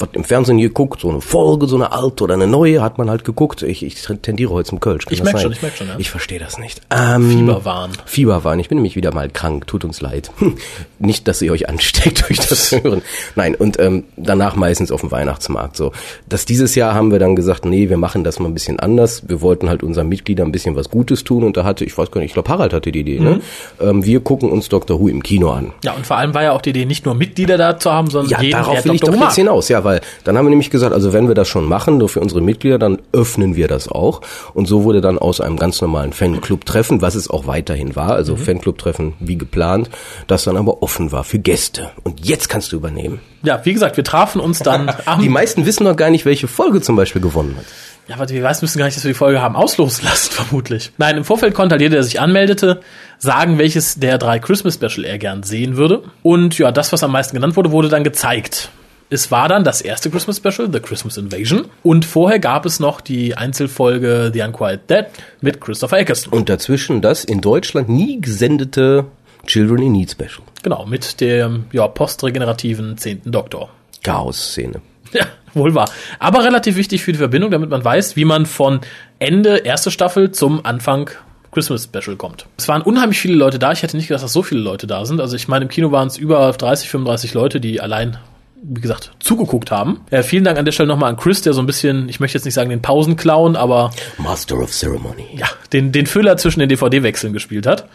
was 0.00 0.08
im 0.12 0.24
Fernsehen 0.24 0.58
geguckt, 0.58 1.00
so 1.00 1.10
eine 1.10 1.20
Folge, 1.20 1.66
so 1.66 1.76
eine 1.76 1.92
alte 1.92 2.24
oder 2.24 2.34
eine 2.34 2.46
neue, 2.46 2.82
hat 2.82 2.98
man 2.98 3.10
halt 3.10 3.24
geguckt. 3.24 3.62
Ich, 3.62 3.82
ich 3.84 3.96
tendiere 4.22 4.50
heute 4.50 4.70
zum 4.70 4.80
Kölsch. 4.80 5.04
Kann 5.04 5.12
Ich 5.12 5.20
das 5.20 5.24
merk 5.24 5.36
sein? 5.36 5.42
schon, 5.42 5.52
ich 5.52 5.62
merk 5.62 5.76
schon, 5.76 5.88
ja. 5.88 5.94
Ich 5.98 6.10
verstehe 6.10 6.38
das 6.38 6.58
nicht. 6.58 6.80
Ähm, 6.90 7.30
Fieberwahn. 7.30 7.90
Fieberwahn. 8.06 8.58
Ich 8.60 8.68
bin 8.68 8.78
nämlich 8.78 8.96
wieder 8.96 9.12
mal 9.12 9.28
krank. 9.28 9.66
Tut 9.66 9.84
uns 9.84 10.00
leid. 10.00 10.30
Nicht, 10.98 11.28
dass 11.28 11.42
ihr 11.42 11.52
euch 11.52 11.68
ansteckt 11.68 12.24
durch 12.28 12.38
das 12.40 12.72
Hören. 12.72 13.02
Nein, 13.36 13.54
und 13.54 13.78
ähm, 13.78 14.04
danach 14.16 14.56
meistens 14.56 14.90
auf 14.90 15.00
dem 15.00 15.10
Weihnachtsmarkt. 15.10 15.76
So, 15.76 15.92
das 16.28 16.44
dieses 16.44 16.74
Jahr 16.74 16.94
haben 16.94 17.10
wir 17.12 17.18
dann 17.18 17.36
gesagt, 17.36 17.64
nee, 17.64 17.88
wir 17.88 17.96
machen 17.96 18.24
das 18.24 18.38
mal 18.38 18.48
ein 18.48 18.54
bisschen 18.54 18.80
anders. 18.80 19.28
Wir 19.28 19.40
wollten 19.40 19.68
halt 19.68 19.82
unseren 19.82 20.08
Mitgliedern 20.08 20.48
ein 20.48 20.52
bisschen 20.52 20.76
was 20.76 20.90
Gutes 20.90 21.24
tun. 21.24 21.44
Und 21.44 21.56
da 21.56 21.64
hatte, 21.64 21.84
ich 21.84 21.96
weiß 21.96 22.10
gar 22.10 22.20
nicht, 22.20 22.30
ich 22.30 22.34
glaube 22.34 22.48
Harald 22.48 22.72
hatte 22.72 22.90
die 22.92 23.00
Idee. 23.00 23.20
Mhm. 23.20 23.24
Ne? 23.24 23.40
Ähm, 23.80 24.04
wir 24.04 24.20
gucken 24.20 24.50
uns 24.50 24.68
Dr. 24.68 25.00
Who 25.00 25.08
im 25.08 25.22
Kino 25.22 25.50
an. 25.50 25.72
Ja, 25.84 25.89
und 25.96 26.06
vor 26.06 26.16
allem 26.16 26.34
war 26.34 26.42
ja 26.42 26.52
auch 26.52 26.60
die 26.62 26.70
Idee, 26.70 26.84
nicht 26.84 27.04
nur 27.04 27.14
Mitglieder 27.14 27.58
da 27.58 27.78
zu 27.78 27.90
haben, 27.92 28.10
sondern 28.10 28.30
Ja, 28.30 28.40
jeden, 28.40 28.52
darauf 28.52 28.74
der 28.74 28.84
will 28.86 28.94
ich 28.94 29.00
doch 29.00 29.14
jetzt 29.14 29.34
hinaus. 29.36 29.68
Ja, 29.68 29.84
weil 29.84 30.00
dann 30.24 30.36
haben 30.36 30.46
wir 30.46 30.50
nämlich 30.50 30.70
gesagt, 30.70 30.92
also 30.92 31.12
wenn 31.12 31.28
wir 31.28 31.34
das 31.34 31.48
schon 31.48 31.64
machen, 31.66 31.98
nur 31.98 32.08
für 32.08 32.20
unsere 32.20 32.40
Mitglieder, 32.40 32.78
dann 32.78 32.98
öffnen 33.12 33.56
wir 33.56 33.68
das 33.68 33.88
auch. 33.88 34.20
Und 34.54 34.66
so 34.66 34.84
wurde 34.84 35.00
dann 35.00 35.18
aus 35.18 35.40
einem 35.40 35.56
ganz 35.56 35.80
normalen 35.80 36.12
Fanclub-Treffen, 36.12 37.02
was 37.02 37.14
es 37.14 37.28
auch 37.30 37.46
weiterhin 37.46 37.96
war, 37.96 38.10
also 38.10 38.34
Mhm. 38.34 38.38
Fanclub-Treffen 38.38 39.14
wie 39.20 39.36
geplant, 39.38 39.90
das 40.26 40.44
dann 40.44 40.56
aber 40.56 40.82
offen 40.82 41.12
war 41.12 41.24
für 41.24 41.38
Gäste. 41.38 41.90
Und 42.04 42.26
jetzt 42.26 42.48
kannst 42.48 42.72
du 42.72 42.76
übernehmen. 42.76 43.20
Ja, 43.42 43.60
wie 43.64 43.72
gesagt, 43.72 43.96
wir 43.96 44.04
trafen 44.04 44.40
uns 44.40 44.58
dann 44.60 44.90
am... 45.06 45.20
Die 45.20 45.28
meisten 45.28 45.66
wissen 45.66 45.84
noch 45.84 45.96
gar 45.96 46.10
nicht, 46.10 46.24
welche 46.24 46.48
Folge 46.48 46.80
zum 46.80 46.96
Beispiel 46.96 47.22
gewonnen 47.22 47.56
hat. 47.56 47.64
Ja, 48.10 48.16
aber 48.16 48.28
wir 48.28 48.42
weiß, 48.42 48.60
müssen 48.60 48.78
gar 48.78 48.86
nicht, 48.86 48.96
dass 48.96 49.04
wir 49.04 49.12
die 49.12 49.16
Folge 49.16 49.40
haben 49.40 49.54
auslosen 49.54 50.04
lassen, 50.04 50.32
vermutlich. 50.32 50.90
Nein, 50.98 51.16
im 51.16 51.24
Vorfeld 51.24 51.54
konnte 51.54 51.74
halt 51.74 51.80
jeder, 51.80 51.94
der 51.94 52.02
sich 52.02 52.18
anmeldete, 52.18 52.80
sagen, 53.18 53.56
welches 53.56 54.00
der 54.00 54.18
drei 54.18 54.40
Christmas 54.40 54.74
Special 54.74 55.04
er 55.04 55.16
gern 55.16 55.44
sehen 55.44 55.76
würde. 55.76 56.02
Und 56.22 56.58
ja, 56.58 56.72
das, 56.72 56.92
was 56.92 57.04
am 57.04 57.12
meisten 57.12 57.36
genannt 57.36 57.54
wurde, 57.54 57.70
wurde 57.70 57.88
dann 57.88 58.02
gezeigt. 58.02 58.70
Es 59.10 59.30
war 59.30 59.48
dann 59.48 59.62
das 59.62 59.80
erste 59.80 60.10
Christmas 60.10 60.38
Special, 60.38 60.68
The 60.72 60.80
Christmas 60.80 61.18
Invasion. 61.18 61.66
Und 61.84 62.04
vorher 62.04 62.40
gab 62.40 62.66
es 62.66 62.80
noch 62.80 63.00
die 63.00 63.36
Einzelfolge 63.36 64.32
The 64.34 64.42
Unquiet 64.42 64.90
Dead 64.90 65.06
mit 65.40 65.60
Christopher 65.60 65.98
Eccleston. 65.98 66.32
Und 66.32 66.48
dazwischen 66.48 67.02
das 67.02 67.22
in 67.22 67.40
Deutschland 67.40 67.88
nie 67.88 68.20
gesendete 68.20 69.06
Children 69.46 69.82
in 69.82 69.92
Need 69.92 70.10
Special. 70.10 70.42
Genau, 70.64 70.84
mit 70.84 71.20
dem 71.20 71.66
ja, 71.70 71.86
postregenerativen 71.86 72.98
zehnten 72.98 73.30
Doktor. 73.30 73.70
Chaos-Szene. 74.02 74.80
Ja, 75.12 75.26
wohl 75.54 75.74
wahr. 75.74 75.90
Aber 76.18 76.44
relativ 76.44 76.76
wichtig 76.76 77.02
für 77.02 77.12
die 77.12 77.18
Verbindung, 77.18 77.50
damit 77.50 77.70
man 77.70 77.84
weiß, 77.84 78.16
wie 78.16 78.24
man 78.24 78.46
von 78.46 78.80
Ende 79.18 79.58
erste 79.58 79.90
Staffel 79.90 80.30
zum 80.30 80.64
Anfang 80.64 81.10
Christmas 81.52 81.84
Special 81.84 82.16
kommt. 82.16 82.46
Es 82.56 82.68
waren 82.68 82.82
unheimlich 82.82 83.18
viele 83.18 83.34
Leute 83.34 83.58
da. 83.58 83.72
Ich 83.72 83.82
hätte 83.82 83.96
nicht 83.96 84.08
gedacht, 84.08 84.22
dass 84.22 84.32
so 84.32 84.42
viele 84.42 84.60
Leute 84.60 84.86
da 84.86 85.04
sind. 85.04 85.20
Also 85.20 85.34
ich 85.34 85.48
meine, 85.48 85.64
im 85.64 85.68
Kino 85.68 85.90
waren 85.90 86.06
es 86.06 86.16
über 86.16 86.52
30, 86.52 86.88
35 86.88 87.34
Leute, 87.34 87.60
die 87.60 87.80
allein 87.80 88.18
wie 88.62 88.80
gesagt, 88.80 89.12
zugeguckt 89.20 89.70
haben. 89.70 90.02
Äh, 90.10 90.22
vielen 90.22 90.44
Dank 90.44 90.58
an 90.58 90.64
der 90.64 90.72
Stelle 90.72 90.88
nochmal 90.88 91.10
an 91.10 91.16
Chris, 91.16 91.40
der 91.42 91.54
so 91.54 91.62
ein 91.62 91.66
bisschen, 91.66 92.08
ich 92.08 92.20
möchte 92.20 92.36
jetzt 92.36 92.44
nicht 92.44 92.54
sagen 92.54 92.70
den 92.70 92.82
Pausenclown, 92.82 93.56
aber 93.56 93.90
Master 94.18 94.58
of 94.58 94.70
Ceremony. 94.70 95.26
ja, 95.34 95.48
den, 95.72 95.92
den 95.92 96.06
Füller 96.06 96.36
zwischen 96.36 96.60
den 96.60 96.68
DVD-Wechseln 96.68 97.32
gespielt 97.32 97.66
hat. 97.66 97.86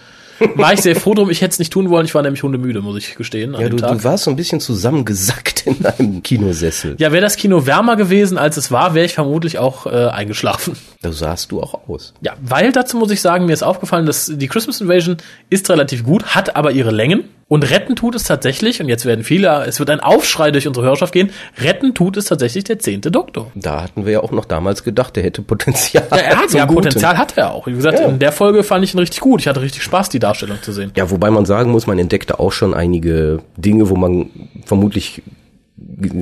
War 0.55 0.73
ich 0.73 0.81
sehr 0.81 0.95
froh 0.95 1.13
drum, 1.13 1.29
ich 1.29 1.41
hätte 1.41 1.51
es 1.51 1.59
nicht 1.59 1.71
tun 1.71 1.89
wollen, 1.89 2.05
ich 2.05 2.13
war 2.15 2.21
nämlich 2.21 2.43
hundemüde, 2.43 2.81
muss 2.81 2.97
ich 2.97 3.15
gestehen. 3.15 3.53
Ja, 3.53 3.69
du, 3.69 3.77
du 3.77 4.03
warst 4.03 4.25
so 4.25 4.31
ein 4.31 4.35
bisschen 4.35 4.59
zusammengesackt 4.59 5.65
in 5.65 5.81
deinem 5.81 6.23
Kinosessel. 6.23 6.95
ja, 6.99 7.11
wäre 7.11 7.21
das 7.21 7.35
Kino 7.37 7.65
wärmer 7.65 7.95
gewesen, 7.95 8.37
als 8.37 8.57
es 8.57 8.71
war, 8.71 8.93
wäre 8.93 9.05
ich 9.05 9.13
vermutlich 9.13 9.57
auch 9.57 9.85
äh, 9.85 10.07
eingeschlafen. 10.07 10.75
Da 11.01 11.11
sahst 11.11 11.51
du 11.51 11.61
auch 11.61 11.87
aus. 11.87 12.13
Ja, 12.21 12.33
weil 12.41 12.71
dazu 12.71 12.97
muss 12.97 13.11
ich 13.11 13.21
sagen, 13.21 13.45
mir 13.45 13.53
ist 13.53 13.63
aufgefallen, 13.63 14.05
dass 14.05 14.31
die 14.33 14.47
Christmas 14.47 14.81
Invasion 14.81 15.17
ist 15.49 15.69
relativ 15.69 16.03
gut, 16.03 16.35
hat 16.35 16.55
aber 16.55 16.71
ihre 16.71 16.91
Längen. 16.91 17.25
Und 17.47 17.69
retten 17.69 17.95
tut 17.95 18.15
es 18.15 18.23
tatsächlich, 18.23 18.81
und 18.81 18.89
jetzt 18.89 19.05
werden 19.05 19.23
viele, 19.23 19.65
es 19.67 19.77
wird 19.77 19.91
ein 19.91 19.99
Aufschrei 19.99 20.49
durch 20.49 20.67
unsere 20.67 20.83
Hörerschaft 20.87 21.13
gehen, 21.13 21.29
retten 21.61 21.93
tut 21.93 22.17
es 22.17 22.25
tatsächlich 22.25 22.63
der 22.63 22.79
zehnte 22.79 23.11
Doktor. 23.11 23.51
Da 23.53 23.83
hatten 23.83 24.05
wir 24.07 24.13
ja 24.13 24.19
auch 24.21 24.31
noch 24.31 24.45
damals 24.45 24.83
gedacht, 24.83 25.15
der 25.15 25.21
hätte 25.23 25.43
Potenzial. 25.43 26.07
Ja, 26.09 26.17
er 26.17 26.37
hat 26.37 26.51
ja 26.53 26.65
Guten. 26.65 26.75
Potenzial 26.81 27.17
hat 27.19 27.37
er 27.37 27.51
auch. 27.53 27.67
Wie 27.67 27.73
gesagt, 27.73 27.99
Ja. 27.99 28.07
in 28.07 28.17
der 28.17 28.31
Folge 28.31 28.63
fand 28.63 28.83
ich 28.83 28.95
ihn 28.95 28.99
richtig 28.99 29.19
gut. 29.19 29.41
Ich 29.41 29.47
hatte 29.47 29.61
richtig 29.61 29.83
Spaß, 29.83 30.09
die 30.09 30.17
Darstellung 30.17 30.57
zu 30.63 30.71
sehen. 30.71 30.91
Ja, 30.95 31.11
wobei 31.11 31.29
man 31.29 31.45
sagen 31.45 31.69
muss, 31.69 31.85
man 31.85 31.99
entdeckte 31.99 32.39
auch 32.39 32.51
schon 32.51 32.73
einige 32.73 33.41
Dinge, 33.57 33.89
wo 33.89 33.95
man 33.95 34.31
vermutlich 34.65 35.21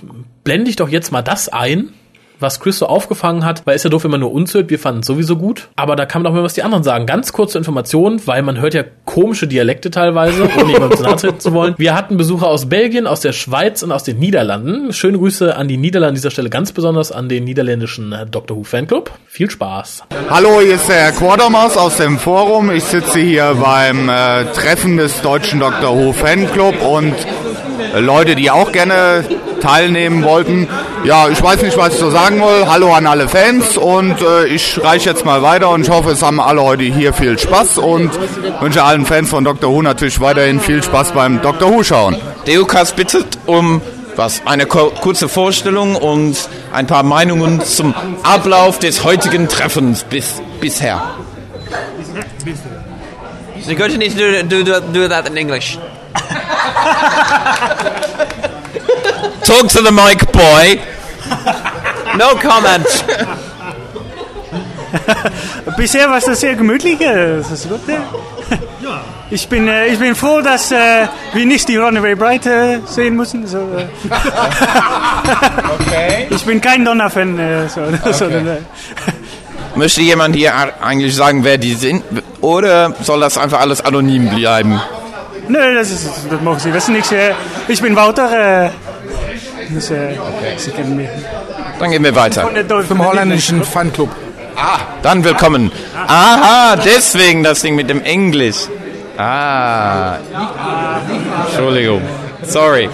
blende 0.44 0.70
ich 0.70 0.76
doch 0.76 0.88
jetzt 0.88 1.12
mal 1.12 1.22
das 1.22 1.48
ein, 1.48 1.92
was 2.40 2.60
Chris 2.60 2.78
so 2.78 2.86
aufgefangen 2.86 3.44
hat, 3.44 3.66
weil 3.66 3.76
ist 3.76 3.84
ja 3.84 3.90
doof, 3.90 4.04
wenn 4.04 4.10
man 4.10 4.20
nur 4.20 4.32
uns 4.32 4.54
hört, 4.54 4.70
wir 4.70 4.78
fanden 4.78 5.00
es 5.00 5.06
sowieso 5.06 5.36
gut. 5.36 5.68
Aber 5.76 5.96
da 5.96 6.06
kann 6.06 6.22
man 6.22 6.32
auch 6.32 6.36
mal 6.36 6.42
was 6.42 6.54
die 6.54 6.62
anderen 6.62 6.82
sagen. 6.82 7.06
Ganz 7.06 7.32
kurze 7.32 7.58
Information, 7.58 8.20
weil 8.26 8.42
man 8.42 8.60
hört 8.60 8.74
ja 8.74 8.84
komische 9.04 9.46
Dialekte 9.46 9.90
teilweise, 9.90 10.48
ohne 10.58 10.72
jemandem 10.72 10.96
zu 10.96 11.02
nahe 11.02 11.38
zu 11.38 11.52
wollen. 11.52 11.74
Wir 11.76 11.94
hatten 11.94 12.16
Besucher 12.16 12.48
aus 12.48 12.68
Belgien, 12.68 13.06
aus 13.06 13.20
der 13.20 13.32
Schweiz 13.32 13.82
und 13.82 13.92
aus 13.92 14.04
den 14.04 14.18
Niederlanden. 14.18 14.92
Schöne 14.92 15.18
Grüße 15.18 15.54
an 15.56 15.68
die 15.68 15.76
Niederlande 15.76 16.10
an 16.10 16.14
dieser 16.14 16.30
Stelle, 16.30 16.50
ganz 16.50 16.72
besonders 16.72 17.12
an 17.12 17.28
den 17.28 17.44
niederländischen 17.44 18.12
äh, 18.12 18.26
Doctor 18.26 18.56
Who 18.56 18.64
Fanclub. 18.64 19.10
Viel 19.26 19.50
Spaß. 19.50 20.04
Hallo, 20.30 20.60
hier 20.60 20.74
ist 20.74 20.88
der 20.88 20.96
Herr 20.96 21.12
Quadermaus 21.12 21.76
aus 21.76 21.98
dem 21.98 22.18
Forum. 22.18 22.70
Ich 22.70 22.84
sitze 22.84 23.20
hier 23.20 23.56
beim 23.60 24.08
äh, 24.08 24.44
Treffen 24.52 24.96
des 24.96 25.20
deutschen 25.20 25.60
Dr. 25.60 25.96
Who 25.96 26.12
Fanclub 26.12 26.80
und 26.82 27.14
Leute, 27.98 28.34
die 28.34 28.50
auch 28.50 28.72
gerne 28.72 29.24
teilnehmen 29.60 30.24
wollten. 30.24 30.68
Ja, 31.04 31.28
ich 31.28 31.42
weiß 31.42 31.62
nicht, 31.62 31.76
was 31.76 31.94
ich 31.94 32.00
so 32.00 32.10
sagen 32.10 32.40
will. 32.40 32.66
Hallo 32.66 32.92
an 32.92 33.06
alle 33.06 33.28
Fans 33.28 33.76
und 33.76 34.20
äh, 34.20 34.46
ich 34.46 34.82
reiche 34.82 35.10
jetzt 35.10 35.24
mal 35.24 35.42
weiter 35.42 35.70
und 35.70 35.82
ich 35.82 35.90
hoffe, 35.90 36.10
es 36.10 36.22
haben 36.22 36.40
alle 36.40 36.62
heute 36.62 36.84
hier 36.84 37.12
viel 37.12 37.38
Spaß 37.38 37.78
und 37.78 38.10
wünsche 38.60 38.82
allen 38.82 39.06
Fans 39.06 39.30
von 39.30 39.44
Dr. 39.44 39.72
Who 39.72 39.82
natürlich 39.82 40.20
weiterhin 40.20 40.60
viel 40.60 40.82
Spaß 40.82 41.12
beim 41.12 41.40
Dr. 41.42 41.70
Who 41.70 41.82
schauen. 41.82 42.16
Deukas 42.46 42.92
bittet 42.92 43.26
um 43.46 43.80
was 44.16 44.42
eine 44.44 44.66
kurze 44.66 45.28
Vorstellung 45.28 45.96
und 45.96 46.36
ein 46.72 46.86
paar 46.86 47.02
Meinungen 47.02 47.62
zum 47.62 47.94
Ablauf 48.22 48.78
des 48.78 49.04
heutigen 49.04 49.48
Treffens 49.48 50.04
bis 50.04 50.42
bisher. 50.60 51.02
You're 53.66 53.76
going 53.78 53.92
to 53.92 53.98
need 53.98 54.12
to 54.12 54.42
do, 54.42 54.64
do, 54.64 54.80
do 54.92 55.08
that 55.08 55.26
in 55.26 55.36
English. 55.36 55.76
Talk 59.44 59.68
to 59.68 59.82
the 59.82 59.92
mic, 59.92 60.32
boy. 60.32 60.80
No 62.16 62.34
comment. 62.36 62.86
Bisher 65.76 66.08
war 66.08 66.16
es 66.18 66.24
das 66.24 66.40
sehr 66.40 66.54
gemütlich. 66.56 67.00
äh, 67.00 67.36
Das 67.38 67.50
ist 67.52 67.68
gut. 67.68 67.88
äh. 67.88 67.98
Ich 69.32 69.48
bin, 69.48 69.68
äh, 69.68 69.86
ich 69.86 69.98
bin 70.00 70.16
froh, 70.16 70.40
dass 70.40 70.72
øh, 70.72 70.76
äh, 70.76 71.06
wir 71.32 71.42
er 71.42 71.46
nicht 71.46 71.68
die 71.68 71.76
Runaway 71.76 72.16
Bride 72.16 72.50
äh, 72.50 72.80
sehen 72.86 73.14
müssen. 73.14 73.46
So, 73.46 73.58
äh. 73.58 73.86
Ich 76.30 76.44
bin 76.44 76.60
kein 76.60 76.84
Donner-Fan. 76.84 77.38
Äh, 77.38 77.68
so, 77.68 77.80
sondern, 78.12 78.48
äh, 78.48 78.56
Möchte 79.74 80.00
jemand 80.02 80.34
hier 80.34 80.52
eigentlich 80.82 81.14
sagen, 81.14 81.44
wer 81.44 81.58
die 81.58 81.74
sind? 81.74 82.02
Oder 82.40 82.94
soll 83.02 83.20
das 83.20 83.38
einfach 83.38 83.60
alles 83.60 83.80
anonym 83.80 84.28
bleiben? 84.28 84.80
nö, 85.50 85.74
das, 85.74 85.90
ist, 85.90 86.08
das 86.30 86.40
machen 86.40 86.58
Sie 86.58 86.72
wissen. 86.72 86.96
Ich, 86.96 87.10
äh, 87.12 87.34
ich 87.68 87.82
bin 87.82 87.94
Wouter. 87.96 88.66
Äh, 88.66 88.70
das, 89.70 89.90
äh, 89.90 90.14
Sie 90.56 90.70
kennen 90.70 90.96
mich. 90.96 91.08
Dann 91.78 91.90
gehen 91.90 92.04
wir 92.04 92.14
weiter. 92.14 92.48
Vom 92.86 93.04
holländischen 93.04 93.64
Fanclub. 93.64 94.10
Dann 95.02 95.24
willkommen. 95.24 95.72
Aha, 96.06 96.76
deswegen 96.76 97.42
das 97.42 97.62
Ding 97.62 97.74
mit 97.74 97.88
dem 97.88 98.02
Englisch. 98.02 98.68
Ah. 99.16 100.16
Entschuldigung. 101.46 102.02
Sorry. 102.42 102.88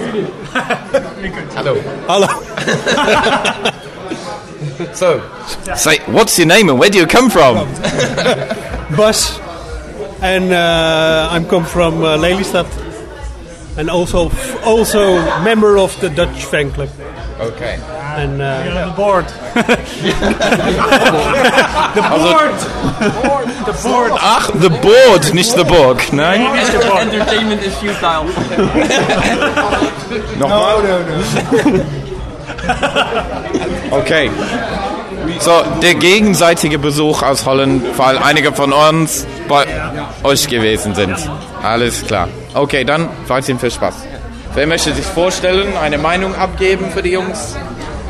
Hallo. 1.57 1.77
Hallo. 2.09 2.27
So, 4.95 5.21
say, 5.75 5.99
what's 6.07 6.39
your 6.39 6.47
name 6.47 6.69
and 6.69 6.79
where 6.79 6.91
do 6.91 6.99
you 6.99 7.07
come 7.07 7.31
from? 7.31 7.55
Bas, 8.97 9.39
and 10.23 10.53
uh, 10.53 11.29
I'm 11.31 11.47
come 11.47 11.65
from 11.65 12.03
uh, 12.03 12.17
Lelystad, 12.19 12.67
and 13.79 13.89
also 13.91 14.31
also 14.65 15.17
member 15.43 15.79
of 15.79 15.99
the 16.01 16.09
Dutch 16.11 16.45
fan 16.45 16.71
club. 16.73 16.89
Okay. 17.41 17.79
And 18.17 18.41
uh, 18.41 18.89
The 18.89 18.93
board. 18.97 19.27
The 21.95 22.03
board. 22.23 22.55
the 23.67 23.75
board. 23.83 24.13
Ach, 24.15 24.47
the 24.53 24.71
board, 24.71 25.35
nicht 25.35 25.55
the 25.55 25.65
Borg. 25.65 26.01
Nein? 26.13 26.41
Entertainment 26.99 27.63
is 27.63 27.75
futile. 27.79 28.27
Okay. 33.91 34.31
So, 35.41 35.63
der 35.83 35.95
gegenseitige 35.95 36.79
Besuch 36.79 37.23
aus 37.23 37.47
Holland, 37.47 37.83
weil 37.97 38.19
einige 38.19 38.53
von 38.53 38.73
uns 38.73 39.27
bei 39.49 39.67
euch 40.23 40.49
gewesen 40.49 40.95
sind. 40.95 41.17
Alles 41.63 42.05
klar. 42.05 42.29
Okay, 42.55 42.85
dann 42.85 43.09
weiterhin 43.27 43.59
viel 43.59 43.71
Spaß. 43.71 43.95
Wer 44.55 44.67
möchte 44.67 44.93
sich 44.95 45.05
vorstellen, 45.05 45.77
eine 45.77 45.99
Meinung 45.99 46.35
abgeben 46.35 46.87
für 46.93 47.03
die 47.03 47.11
Jungs? 47.11 47.57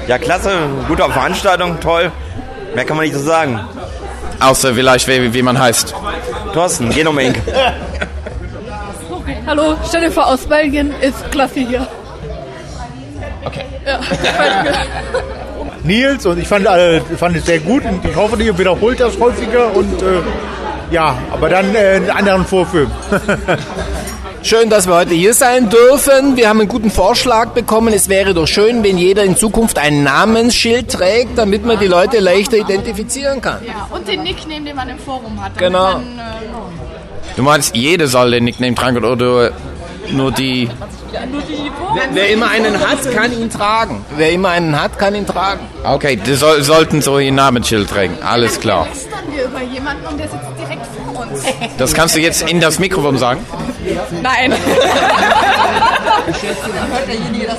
Ja, 0.06 0.18
klasse, 0.18 0.52
gute 0.86 1.02
Veranstaltung, 1.04 1.80
toll. 1.80 2.12
Mehr 2.74 2.84
kann 2.84 2.96
man 2.96 3.06
nicht 3.06 3.16
so 3.16 3.22
sagen. 3.22 3.58
Außer 4.38 4.74
vielleicht, 4.74 5.08
wie, 5.08 5.32
wie 5.32 5.42
man 5.42 5.58
heißt. 5.58 5.94
Thorsten, 6.52 6.90
Genomink. 6.90 7.40
Hallo, 9.46 9.76
Jennifer 9.92 10.26
aus 10.26 10.46
Belgien 10.46 10.92
ist 11.00 11.30
klasse 11.30 11.60
hier. 11.60 11.86
Okay. 13.46 13.64
Ja. 13.86 14.00
Nils 15.84 16.26
und 16.26 16.38
ich 16.38 16.48
fand, 16.48 16.66
äh, 16.66 17.00
fand 17.16 17.36
es 17.36 17.46
sehr 17.46 17.60
gut 17.60 17.84
und 17.84 18.04
ich 18.04 18.16
hoffe, 18.16 18.42
ihr 18.42 18.58
wiederholt 18.58 18.98
das 18.98 19.18
häufiger 19.20 19.74
und 19.74 20.02
äh, 20.02 20.20
ja, 20.90 21.16
aber 21.32 21.48
dann 21.48 21.74
äh, 21.74 21.78
einen 21.78 22.10
anderen 22.10 22.44
Vorfilm. 22.44 22.90
Schön, 24.42 24.70
dass 24.70 24.86
wir 24.86 24.94
heute 24.94 25.14
hier 25.14 25.34
sein 25.34 25.68
dürfen. 25.68 26.36
Wir 26.36 26.48
haben 26.48 26.60
einen 26.60 26.68
guten 26.68 26.90
Vorschlag 26.90 27.48
bekommen. 27.48 27.92
Es 27.92 28.08
wäre 28.08 28.32
doch 28.32 28.46
schön, 28.46 28.84
wenn 28.84 28.96
jeder 28.96 29.24
in 29.24 29.36
Zukunft 29.36 29.76
ein 29.76 30.04
Namensschild 30.04 30.88
trägt, 30.88 31.36
damit 31.36 31.66
man 31.66 31.80
die 31.80 31.88
Leute 31.88 32.20
leichter 32.20 32.58
identifizieren 32.58 33.40
kann. 33.40 33.58
Ja, 33.66 33.88
und 33.90 34.06
den 34.06 34.22
Nickname, 34.22 34.64
den 34.64 34.76
man 34.76 34.88
im 34.88 34.98
Forum 35.00 35.42
hat. 35.42 35.58
Genau. 35.58 35.94
Man, 35.94 36.02
äh, 36.02 36.36
Du 37.36 37.42
meinst, 37.42 37.76
jeder 37.76 38.06
soll 38.06 38.30
den 38.30 38.44
Nickname 38.44 38.74
tragen 38.74 39.04
oder 39.04 39.50
nur 40.10 40.32
die... 40.32 40.70
Wer 42.12 42.30
immer 42.30 42.48
einen 42.48 42.80
hat, 42.80 43.10
kann 43.14 43.32
ihn 43.32 43.50
tragen. 43.50 44.04
Wer 44.16 44.32
immer 44.32 44.50
einen 44.50 44.80
hat, 44.80 44.98
kann 44.98 45.14
ihn 45.14 45.26
tragen. 45.26 45.60
Okay, 45.84 46.16
die 46.16 46.34
soll, 46.34 46.62
sollten 46.62 47.02
so 47.02 47.18
ihr 47.18 47.32
Namensschild 47.32 47.88
tragen. 47.88 48.18
Alles 48.22 48.60
klar. 48.60 48.86
lästern 48.86 49.18
wir 49.32 49.44
über 49.44 49.62
jemanden 49.62 50.06
und 50.06 50.18
der 50.18 50.28
sitzt 50.28 50.44
direkt 50.58 50.86
vor 50.86 51.22
uns. 51.22 51.44
Das 51.78 51.94
kannst 51.94 52.16
du 52.16 52.20
jetzt 52.20 52.48
in 52.48 52.60
das 52.60 52.78
Mikrofon 52.78 53.18
sagen? 53.18 53.44
Nein. 54.22 54.54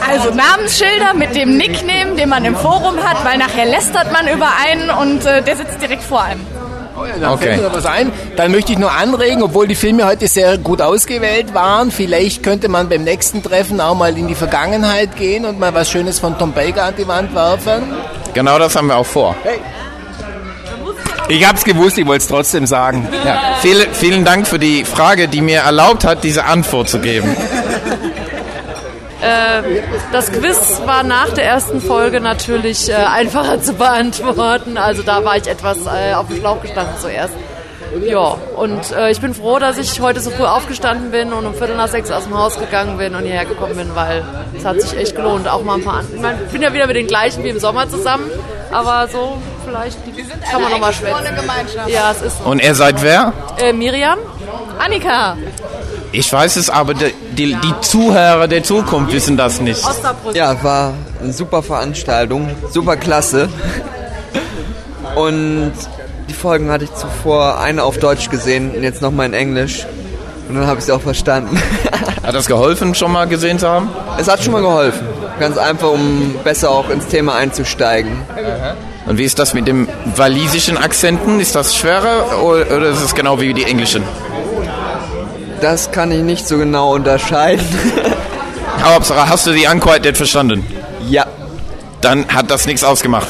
Also 0.08 0.34
Namensschilder 0.34 1.14
mit 1.14 1.36
dem 1.36 1.58
Nickname, 1.58 2.16
den 2.16 2.30
man 2.30 2.44
im 2.46 2.56
Forum 2.56 2.98
hat, 3.04 3.24
weil 3.24 3.38
nachher 3.38 3.66
lästert 3.66 4.12
man 4.12 4.28
über 4.28 4.50
einen 4.66 4.90
und 4.90 5.26
äh, 5.26 5.42
der 5.42 5.56
sitzt 5.56 5.82
direkt 5.82 6.04
vor 6.04 6.22
einem. 6.22 6.46
Da 7.22 7.32
Okay. 7.34 7.46
fällt 7.50 7.62
mir 7.62 7.74
was 7.74 7.86
ein. 7.86 8.12
Dann 8.36 8.51
möchte 8.51 8.72
ich 8.74 8.77
nur 8.77 8.92
anregen, 8.92 9.42
obwohl 9.44 9.68
die 9.68 9.75
Filme 9.75 10.06
heute 10.06 10.27
sehr 10.27 10.58
gut 10.58 10.82
ausgewählt 10.82 11.54
waren, 11.54 11.92
vielleicht 11.92 12.44
könnte 12.44 12.70
man 12.70 12.89
beim 12.89 13.04
nächsten 13.04 13.42
Treffen 13.44 13.80
auch 13.82 13.96
mal 13.96 14.18
in 14.18 14.27
die 14.27 14.36
Vergangenheit 14.36 15.16
gehen 15.16 15.46
und 15.46 15.60
mal 15.60 15.74
was 15.74 15.89
Schönes 15.89 16.20
von 16.20 16.38
Tom 16.38 16.54
Baker 16.54 16.86
an 16.86 16.94
die 16.98 17.08
Wand 17.08 17.34
werfen. 17.36 17.84
Genau 18.34 18.58
das 18.60 18.75
haben 18.75 18.88
wir 18.88 18.98
auch 18.98 19.06
vor. 19.06 19.36
Ich 21.30 21.46
hab's 21.48 21.63
gewusst, 21.66 21.98
ich 21.98 22.06
wollte 22.08 22.22
es 22.24 22.27
trotzdem 22.27 22.66
sagen. 22.66 23.08
Ja. 23.25 23.56
Vielen, 23.62 23.94
vielen 23.94 24.24
Dank 24.25 24.48
für 24.48 24.60
die 24.60 24.86
Frage, 24.86 25.27
die 25.27 25.42
mir 25.42 25.60
erlaubt 25.60 26.06
hat, 26.06 26.24
diese 26.24 26.46
Antwort 26.46 26.88
zu 26.89 27.00
geben. 27.00 27.36
Äh, 29.22 29.82
das 30.12 30.32
Quiz 30.32 30.82
war 30.86 31.04
nach 31.04 31.30
der 31.30 31.46
ersten 31.46 31.82
Folge 31.82 32.20
natürlich 32.22 32.90
äh, 32.90 32.94
einfacher 32.94 33.62
zu 33.62 33.74
beantworten. 33.74 34.78
Also 34.78 35.02
da 35.04 35.24
war 35.26 35.38
ich 35.38 35.48
etwas 35.48 35.78
äh, 35.88 36.14
auf 36.14 36.28
dem 36.28 36.38
Schlauch 36.38 36.62
gestanden 36.62 36.94
zuerst. 37.02 37.34
Ja, 38.04 38.36
und 38.56 38.92
äh, 38.92 39.10
ich 39.12 39.22
bin 39.22 39.34
froh, 39.34 39.60
dass 39.60 39.78
ich 39.78 40.02
heute 40.02 40.20
so 40.20 40.30
früh 40.30 40.44
aufgestanden 40.44 41.10
bin 41.10 41.32
und 41.34 41.46
um 41.46 41.56
Viertel 41.56 41.78
nach 41.78 41.88
sechs 41.88 42.12
aus 42.12 42.26
dem 42.26 42.38
Haus 42.38 42.60
gegangen 42.60 42.98
bin 42.98 43.16
und 43.16 43.24
hierher 43.24 43.46
gekommen 43.46 43.76
bin, 43.78 43.96
weil 43.96 44.24
es 44.56 44.66
hat 44.66 44.80
sich 44.82 44.96
echt 45.00 45.16
gelohnt. 45.16 45.48
Auch 45.48 45.64
mal 45.64 45.76
ein 45.76 45.84
paar 45.84 46.00
an- 46.00 46.08
Ich 46.46 46.52
bin 46.52 46.62
ja 46.62 46.74
wieder 46.74 46.86
mit 46.86 46.98
den 46.98 47.08
gleichen 47.08 47.44
wie 47.46 47.50
im 47.50 47.60
Sommer 47.60 47.90
zusammen, 47.90 48.30
aber 48.72 49.08
so 49.08 49.38
vielleicht 49.66 49.98
kann 50.52 50.62
man 50.62 50.72
nochmal 50.72 50.94
schwätzen. 50.94 51.34
Gemeinschaft. 51.40 51.90
Ja, 51.90 52.12
es 52.12 52.22
ist 52.22 52.44
so. 52.44 52.50
Und 52.50 52.62
ihr 52.62 52.76
seid 52.76 53.02
wer? 53.02 53.32
Äh, 53.58 53.72
Miriam? 53.74 54.20
Annika. 54.78 55.38
Ich 56.12 56.32
weiß 56.32 56.56
es, 56.56 56.70
aber 56.70 56.94
die, 56.94 57.14
die, 57.32 57.54
die 57.56 57.74
Zuhörer 57.82 58.48
der 58.48 58.64
Zukunft 58.64 59.14
wissen 59.14 59.38
das 59.38 59.60
nicht. 59.62 59.84
Ja, 60.34 60.64
war 60.64 60.94
eine 61.22 61.34
super 61.34 61.62
Veranstaltung, 61.62 62.50
super 62.72 62.98
klasse. 62.98 63.50
Und 65.16 65.74
die 66.30 66.34
Folgen 66.34 66.70
hatte 66.70 66.86
ich 66.86 66.94
zuvor 66.94 67.60
eine 67.60 67.84
auf 67.84 67.98
Deutsch 67.98 68.30
gesehen 68.30 68.72
und 68.76 68.84
jetzt 68.84 69.02
nochmal 69.02 69.28
in 69.28 69.34
Englisch. 69.34 69.86
Und 70.48 70.56
dann 70.56 70.68
habe 70.68 70.80
ich 70.80 70.86
sie 70.86 70.94
auch 70.94 71.02
verstanden. 71.02 71.62
Hat 72.24 72.34
das 72.34 72.48
geholfen, 72.48 72.96
schon 72.96 73.12
mal 73.12 73.28
gesehen 73.28 73.60
zu 73.60 73.68
haben? 73.68 73.90
Es 74.18 74.28
hat 74.28 74.44
schon 74.44 74.54
mal 74.54 74.62
geholfen. 74.62 75.08
Ganz 75.40 75.58
einfach, 75.58 75.92
um 75.92 76.36
besser 76.44 76.70
auch 76.70 76.90
ins 76.90 77.08
Thema 77.08 77.36
einzusteigen. 77.36 78.12
Und 79.06 79.18
wie 79.18 79.24
ist 79.24 79.40
das 79.40 79.54
mit 79.54 79.68
dem 79.68 79.88
walisischen 80.16 80.78
Akzenten? 80.78 81.40
Ist 81.40 81.56
das 81.56 81.76
schwerer 81.76 82.44
oder, 82.44 82.76
oder 82.76 82.90
ist 82.90 83.02
es 83.02 83.16
genau 83.16 83.40
wie 83.40 83.54
die 83.54 83.64
englischen? 83.64 84.04
Das 85.62 85.92
kann 85.92 86.12
ich 86.12 86.22
nicht 86.22 86.48
so 86.48 86.58
genau 86.58 86.94
unterscheiden. 86.94 87.66
Hauptsache, 88.84 89.28
hast 89.28 89.48
du 89.48 89.52
die 89.52 89.66
Unquieted 89.66 90.16
verstanden? 90.16 90.66
Ja. 91.10 91.26
Dann 92.02 92.28
hat 92.28 92.52
das 92.52 92.68
nichts 92.68 92.84
ausgemacht. 92.84 93.28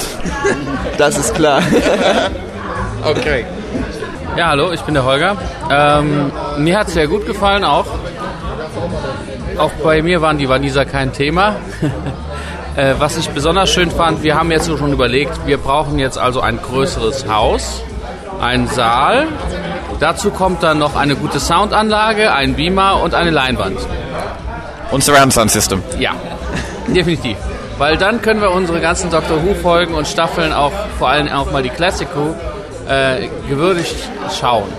Das 0.97 1.17
ist 1.17 1.33
klar. 1.33 1.61
okay. 3.05 3.45
Ja, 4.35 4.49
hallo, 4.49 4.71
ich 4.71 4.81
bin 4.81 4.93
der 4.93 5.03
Holger. 5.03 5.37
Ähm, 5.71 6.31
mir 6.57 6.77
hat 6.77 6.89
es 6.89 6.93
sehr 6.93 7.07
gut 7.07 7.25
gefallen 7.25 7.63
auch. 7.63 7.85
Auch 9.57 9.71
bei 9.83 10.01
mir 10.01 10.21
waren 10.21 10.37
die 10.37 10.49
Waliser 10.49 10.85
kein 10.85 11.13
Thema. 11.13 11.55
äh, 12.75 12.93
was 12.99 13.17
ich 13.17 13.29
besonders 13.29 13.71
schön 13.71 13.89
fand, 13.89 14.21
wir 14.21 14.35
haben 14.35 14.51
jetzt 14.51 14.67
schon 14.67 14.91
überlegt, 14.91 15.47
wir 15.47 15.57
brauchen 15.57 15.97
jetzt 15.97 16.19
also 16.19 16.41
ein 16.41 16.59
größeres 16.61 17.27
Haus, 17.27 17.81
einen 18.39 18.67
Saal. 18.67 19.27
Dazu 19.99 20.29
kommt 20.31 20.61
dann 20.63 20.77
noch 20.77 20.95
eine 20.95 21.15
gute 21.15 21.39
Soundanlage, 21.39 22.31
ein 22.31 22.55
Beamer 22.55 23.01
und 23.01 23.13
eine 23.15 23.31
Leinwand. 23.31 23.79
Und 24.91 25.03
Surround 25.03 25.33
Sound 25.33 25.51
System. 25.51 25.83
Ja, 25.99 26.11
definitiv. 26.87 27.37
Weil 27.77 27.97
dann 27.97 28.21
können 28.21 28.41
wir 28.41 28.51
unsere 28.51 28.79
ganzen 28.79 29.11
Doctor 29.11 29.43
Who-Folgen 29.43 29.93
und 29.95 30.07
Staffeln 30.07 30.53
auch, 30.53 30.71
vor 30.97 31.09
allem 31.09 31.29
auch 31.29 31.51
mal 31.51 31.61
die 31.61 31.69
Classic 31.69 32.07
Who, 32.15 32.35
äh, 32.91 33.27
gewürdigt 33.49 33.95
schauen. 34.39 34.71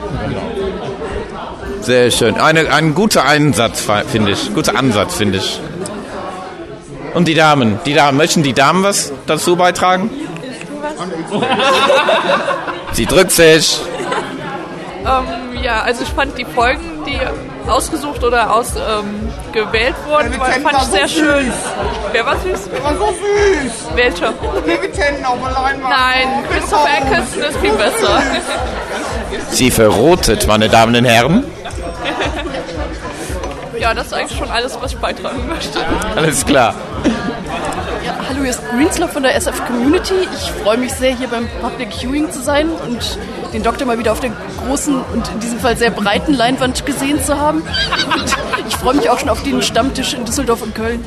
Sehr 1.81 2.11
schön. 2.11 2.41
Eine, 2.41 2.73
ein 2.73 2.95
guter 2.95 3.25
Einsatz, 3.25 3.87
finde 4.09 4.33
ich. 4.33 4.53
Guter 4.55 4.77
Ansatz, 4.77 5.17
finde 5.17 5.39
ich. 5.39 5.61
Und 7.15 7.29
die 7.29 7.35
Damen. 7.35 7.79
Die 7.87 7.95
Damen. 7.95 8.17
Möchten 8.19 8.43
die 8.43 8.53
Damen 8.53 8.83
was 8.83 9.13
dazu 9.27 9.57
beitragen? 9.57 10.11
Sie 12.93 13.07
drückt 13.07 13.33
sich. 13.33 13.81
Ähm, 15.05 15.63
ja, 15.63 15.83
also 15.83 16.03
ich 16.03 16.09
fand 16.11 16.37
die 16.39 16.45
Folgen, 16.45 17.05
die 17.07 17.19
ausgesucht 17.69 18.25
oder 18.25 18.55
ausgewählt 18.55 19.95
wurden, 20.07 20.39
war, 20.39 20.47
fand 20.47 20.79
ich 20.83 20.89
sehr 20.89 21.09
schön. 21.09 21.53
Wer 22.13 22.27
war 22.27 22.37
süß? 22.39 22.69
Der 22.71 22.83
war 22.85 22.97
so 22.97 23.07
süß. 23.07 23.73
Welcher? 23.95 24.33
David 24.67 24.95
Tennant 24.95 25.27
auf 25.27 25.39
der 25.43 25.53
Leinwand. 25.53 25.91
Nein, 25.91 26.45
Christopher 26.51 26.89
Eccleston 26.99 27.43
ist 27.43 27.59
viel 27.59 27.73
besser. 27.73 28.23
Sie 29.51 29.71
verrotet, 29.71 30.47
meine 30.47 30.69
Damen 30.69 30.97
und 30.97 31.05
Herren. 31.05 31.45
Ja, 33.79 33.95
das 33.95 34.09
ist 34.09 34.15
eigentlich 34.15 34.39
schon 34.39 34.51
alles, 34.51 34.77
was 34.81 34.93
ich 34.93 34.99
beitragen 34.99 35.47
möchte. 35.49 35.79
Alles 36.17 36.45
klar. 36.45 36.75
Ja, 38.05 38.17
hallo, 38.29 38.41
hier 38.41 38.51
ist 38.51 38.61
Greenslaw 38.71 39.09
von 39.09 39.23
der 39.23 39.37
SF 39.37 39.65
Community. 39.67 40.15
Ich 40.35 40.51
freue 40.63 40.79
mich 40.79 40.93
sehr, 40.93 41.15
hier 41.15 41.29
beim 41.29 41.49
Public 41.61 41.93
Viewing 41.95 42.31
zu 42.31 42.41
sein 42.41 42.71
und 42.71 43.19
den 43.53 43.63
Doktor 43.63 43.87
mal 43.87 43.99
wieder 43.99 44.13
auf 44.13 44.21
der 44.21 44.31
großen 44.67 45.01
und 45.13 45.29
in 45.29 45.41
diesem 45.41 45.59
Fall 45.59 45.77
sehr 45.77 45.91
breiten 45.91 46.35
Leinwand 46.35 46.85
gesehen 46.85 47.23
zu 47.23 47.39
haben. 47.39 47.63
Und 47.63 48.37
ich 48.69 48.77
freue 48.77 48.95
mich 48.95 49.09
auch 49.11 49.19
schon 49.19 49.29
auf 49.29 49.43
den 49.43 49.63
Stammtisch 49.63 50.15
in 50.15 50.25
Düsseldorf 50.25 50.63
und 50.63 50.75
Köln. 50.75 51.05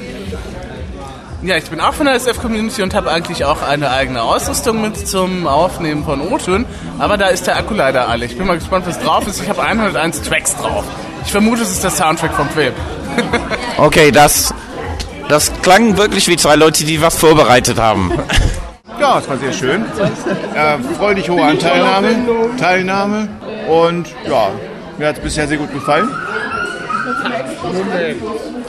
Ja, 1.43 1.57
ich 1.57 1.69
bin 1.71 1.79
auch 1.79 1.93
von 1.93 2.05
der 2.05 2.15
SF-Community 2.15 2.83
und 2.83 2.93
habe 2.93 3.09
eigentlich 3.09 3.45
auch 3.45 3.63
eine 3.63 3.89
eigene 3.89 4.21
Ausrüstung 4.21 4.79
mit 4.79 5.07
zum 5.07 5.47
Aufnehmen 5.47 6.05
von 6.05 6.21
O-Tönen. 6.21 6.65
Aber 6.99 7.17
da 7.17 7.27
ist 7.27 7.47
der 7.47 7.57
Akku 7.57 7.73
leider 7.73 8.07
alle. 8.07 8.25
Ich 8.25 8.37
bin 8.37 8.45
mal 8.45 8.59
gespannt, 8.59 8.85
was 8.85 8.99
drauf 8.99 9.27
ist. 9.27 9.41
Ich 9.41 9.49
habe 9.49 9.63
101 9.63 10.21
Tracks 10.21 10.55
drauf. 10.55 10.83
Ich 11.25 11.31
vermute, 11.31 11.63
es 11.63 11.71
ist 11.71 11.83
der 11.83 11.89
Soundtrack 11.89 12.33
vom 12.33 12.47
Film. 12.49 12.73
Okay, 13.77 14.11
das, 14.11 14.53
das 15.29 15.51
klang 15.63 15.97
wirklich 15.97 16.27
wie 16.27 16.37
zwei 16.37 16.55
Leute, 16.55 16.85
die 16.85 17.01
was 17.01 17.17
vorbereitet 17.17 17.79
haben. 17.79 18.11
Ja, 19.01 19.17
es 19.17 19.27
war 19.27 19.37
sehr 19.37 19.51
schön. 19.51 19.83
Äh, 20.53 20.77
freudig 20.97 21.27
hohe 21.27 21.43
Anteilnahme, 21.43 22.15
Teilnahme 22.57 23.27
und 23.67 24.07
ja, 24.29 24.51
mir 24.99 25.07
hat 25.07 25.17
es 25.17 25.23
bisher 25.23 25.47
sehr 25.47 25.57
gut 25.57 25.73
gefallen. 25.73 26.07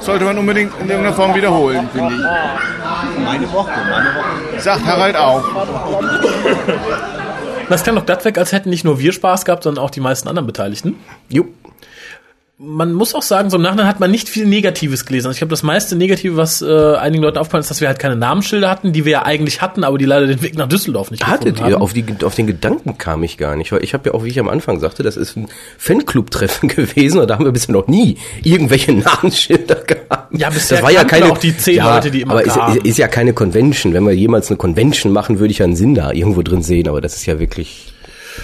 Sollte 0.00 0.24
man 0.24 0.38
unbedingt 0.38 0.72
in 0.80 0.88
irgendeiner 0.88 1.14
Form 1.14 1.34
wiederholen, 1.34 1.86
finde 1.92 2.14
ich. 2.14 3.22
Meine 3.24 3.52
Woche, 3.52 3.70
meine 3.90 4.08
Woche. 4.14 4.60
Sagt 4.60 4.86
Harald 4.86 5.16
auch. 5.16 5.44
Das 7.68 7.84
klang 7.84 7.96
doch 7.96 8.06
glatt 8.06 8.24
weg, 8.24 8.38
als 8.38 8.52
hätten 8.52 8.70
nicht 8.70 8.84
nur 8.84 8.98
wir 8.98 9.12
Spaß 9.12 9.44
gehabt, 9.44 9.62
sondern 9.64 9.84
auch 9.84 9.90
die 9.90 10.00
meisten 10.00 10.28
anderen 10.28 10.46
Beteiligten. 10.46 10.96
Jo. 11.28 11.44
Man 12.64 12.92
muss 12.92 13.12
auch 13.16 13.22
sagen, 13.22 13.51
so 13.51 13.57
im 13.57 13.62
Nachhinein 13.64 13.88
hat 13.88 13.98
man 13.98 14.09
nicht 14.12 14.29
viel 14.29 14.46
Negatives 14.46 15.05
gelesen. 15.05 15.27
Also 15.27 15.35
ich 15.35 15.38
glaube, 15.40 15.51
das 15.51 15.64
meiste 15.64 15.96
Negative, 15.96 16.37
was 16.37 16.62
äh, 16.62 16.94
einigen 16.94 17.20
Leuten 17.25 17.38
aufgefallen 17.38 17.62
ist, 17.62 17.70
dass 17.70 17.81
wir 17.81 17.88
halt 17.88 17.98
keine 17.98 18.14
Namensschilder 18.14 18.70
hatten, 18.70 18.92
die 18.92 19.05
wir 19.05 19.11
ja 19.12 19.22
eigentlich 19.25 19.61
hatten, 19.61 19.83
aber 19.83 19.98
die 19.98 20.05
leider 20.05 20.29
den 20.29 20.42
Weg 20.42 20.57
nach 20.57 20.68
Düsseldorf 20.68 21.11
nicht 21.11 21.27
Hattet 21.27 21.57
gefunden 21.57 21.70
ihr? 21.70 21.75
haben. 21.75 21.83
Auf, 21.83 21.92
die, 21.92 22.05
auf 22.22 22.37
den 22.37 22.46
Gedanken 22.46 22.98
kam 22.98 23.25
ich 23.25 23.37
gar 23.37 23.57
nicht. 23.57 23.72
Weil 23.72 23.83
ich 23.83 23.94
habe 23.94 24.11
ja 24.11 24.14
auch, 24.14 24.22
wie 24.22 24.29
ich 24.29 24.38
am 24.38 24.48
Anfang 24.48 24.79
sagte, 24.79 25.03
das 25.03 25.16
ist 25.16 25.37
ein 25.37 25.48
Fanclub-Treffen 25.77 26.68
gewesen 26.77 27.18
und 27.20 27.29
da 27.29 27.35
haben 27.35 27.44
wir 27.44 27.51
bisher 27.51 27.72
noch 27.72 27.88
nie 27.88 28.18
irgendwelche 28.44 28.92
Namensschilder 28.92 29.83
gehabt. 29.85 30.38
Ja, 30.38 30.48
bisher 30.51 30.77
das 30.79 30.85
war 30.85 30.92
ja 30.92 31.03
keine 31.03 31.33
auch 31.33 31.38
die 31.38 31.57
zehn 31.57 31.77
ja, 31.79 31.96
Leute, 31.96 32.12
die 32.12 32.20
immer 32.20 32.35
aber 32.35 32.44
ist, 32.46 32.55
kamen. 32.55 32.77
ist, 32.77 32.87
ist 32.87 32.98
ja 32.98 33.09
keine 33.09 33.33
Convention. 33.33 33.92
Wenn 33.92 34.05
wir 34.05 34.12
jemals 34.12 34.51
eine 34.51 34.57
Convention 34.57 35.12
machen, 35.12 35.40
würde 35.40 35.51
ich 35.51 35.59
ja 35.59 35.64
einen 35.64 35.75
Sinn 35.75 35.96
da 35.96 36.12
irgendwo 36.12 36.42
drin 36.42 36.62
sehen, 36.62 36.87
aber 36.88 37.01
das 37.01 37.16
ist 37.16 37.27
ja 37.27 37.40
wirklich 37.40 37.92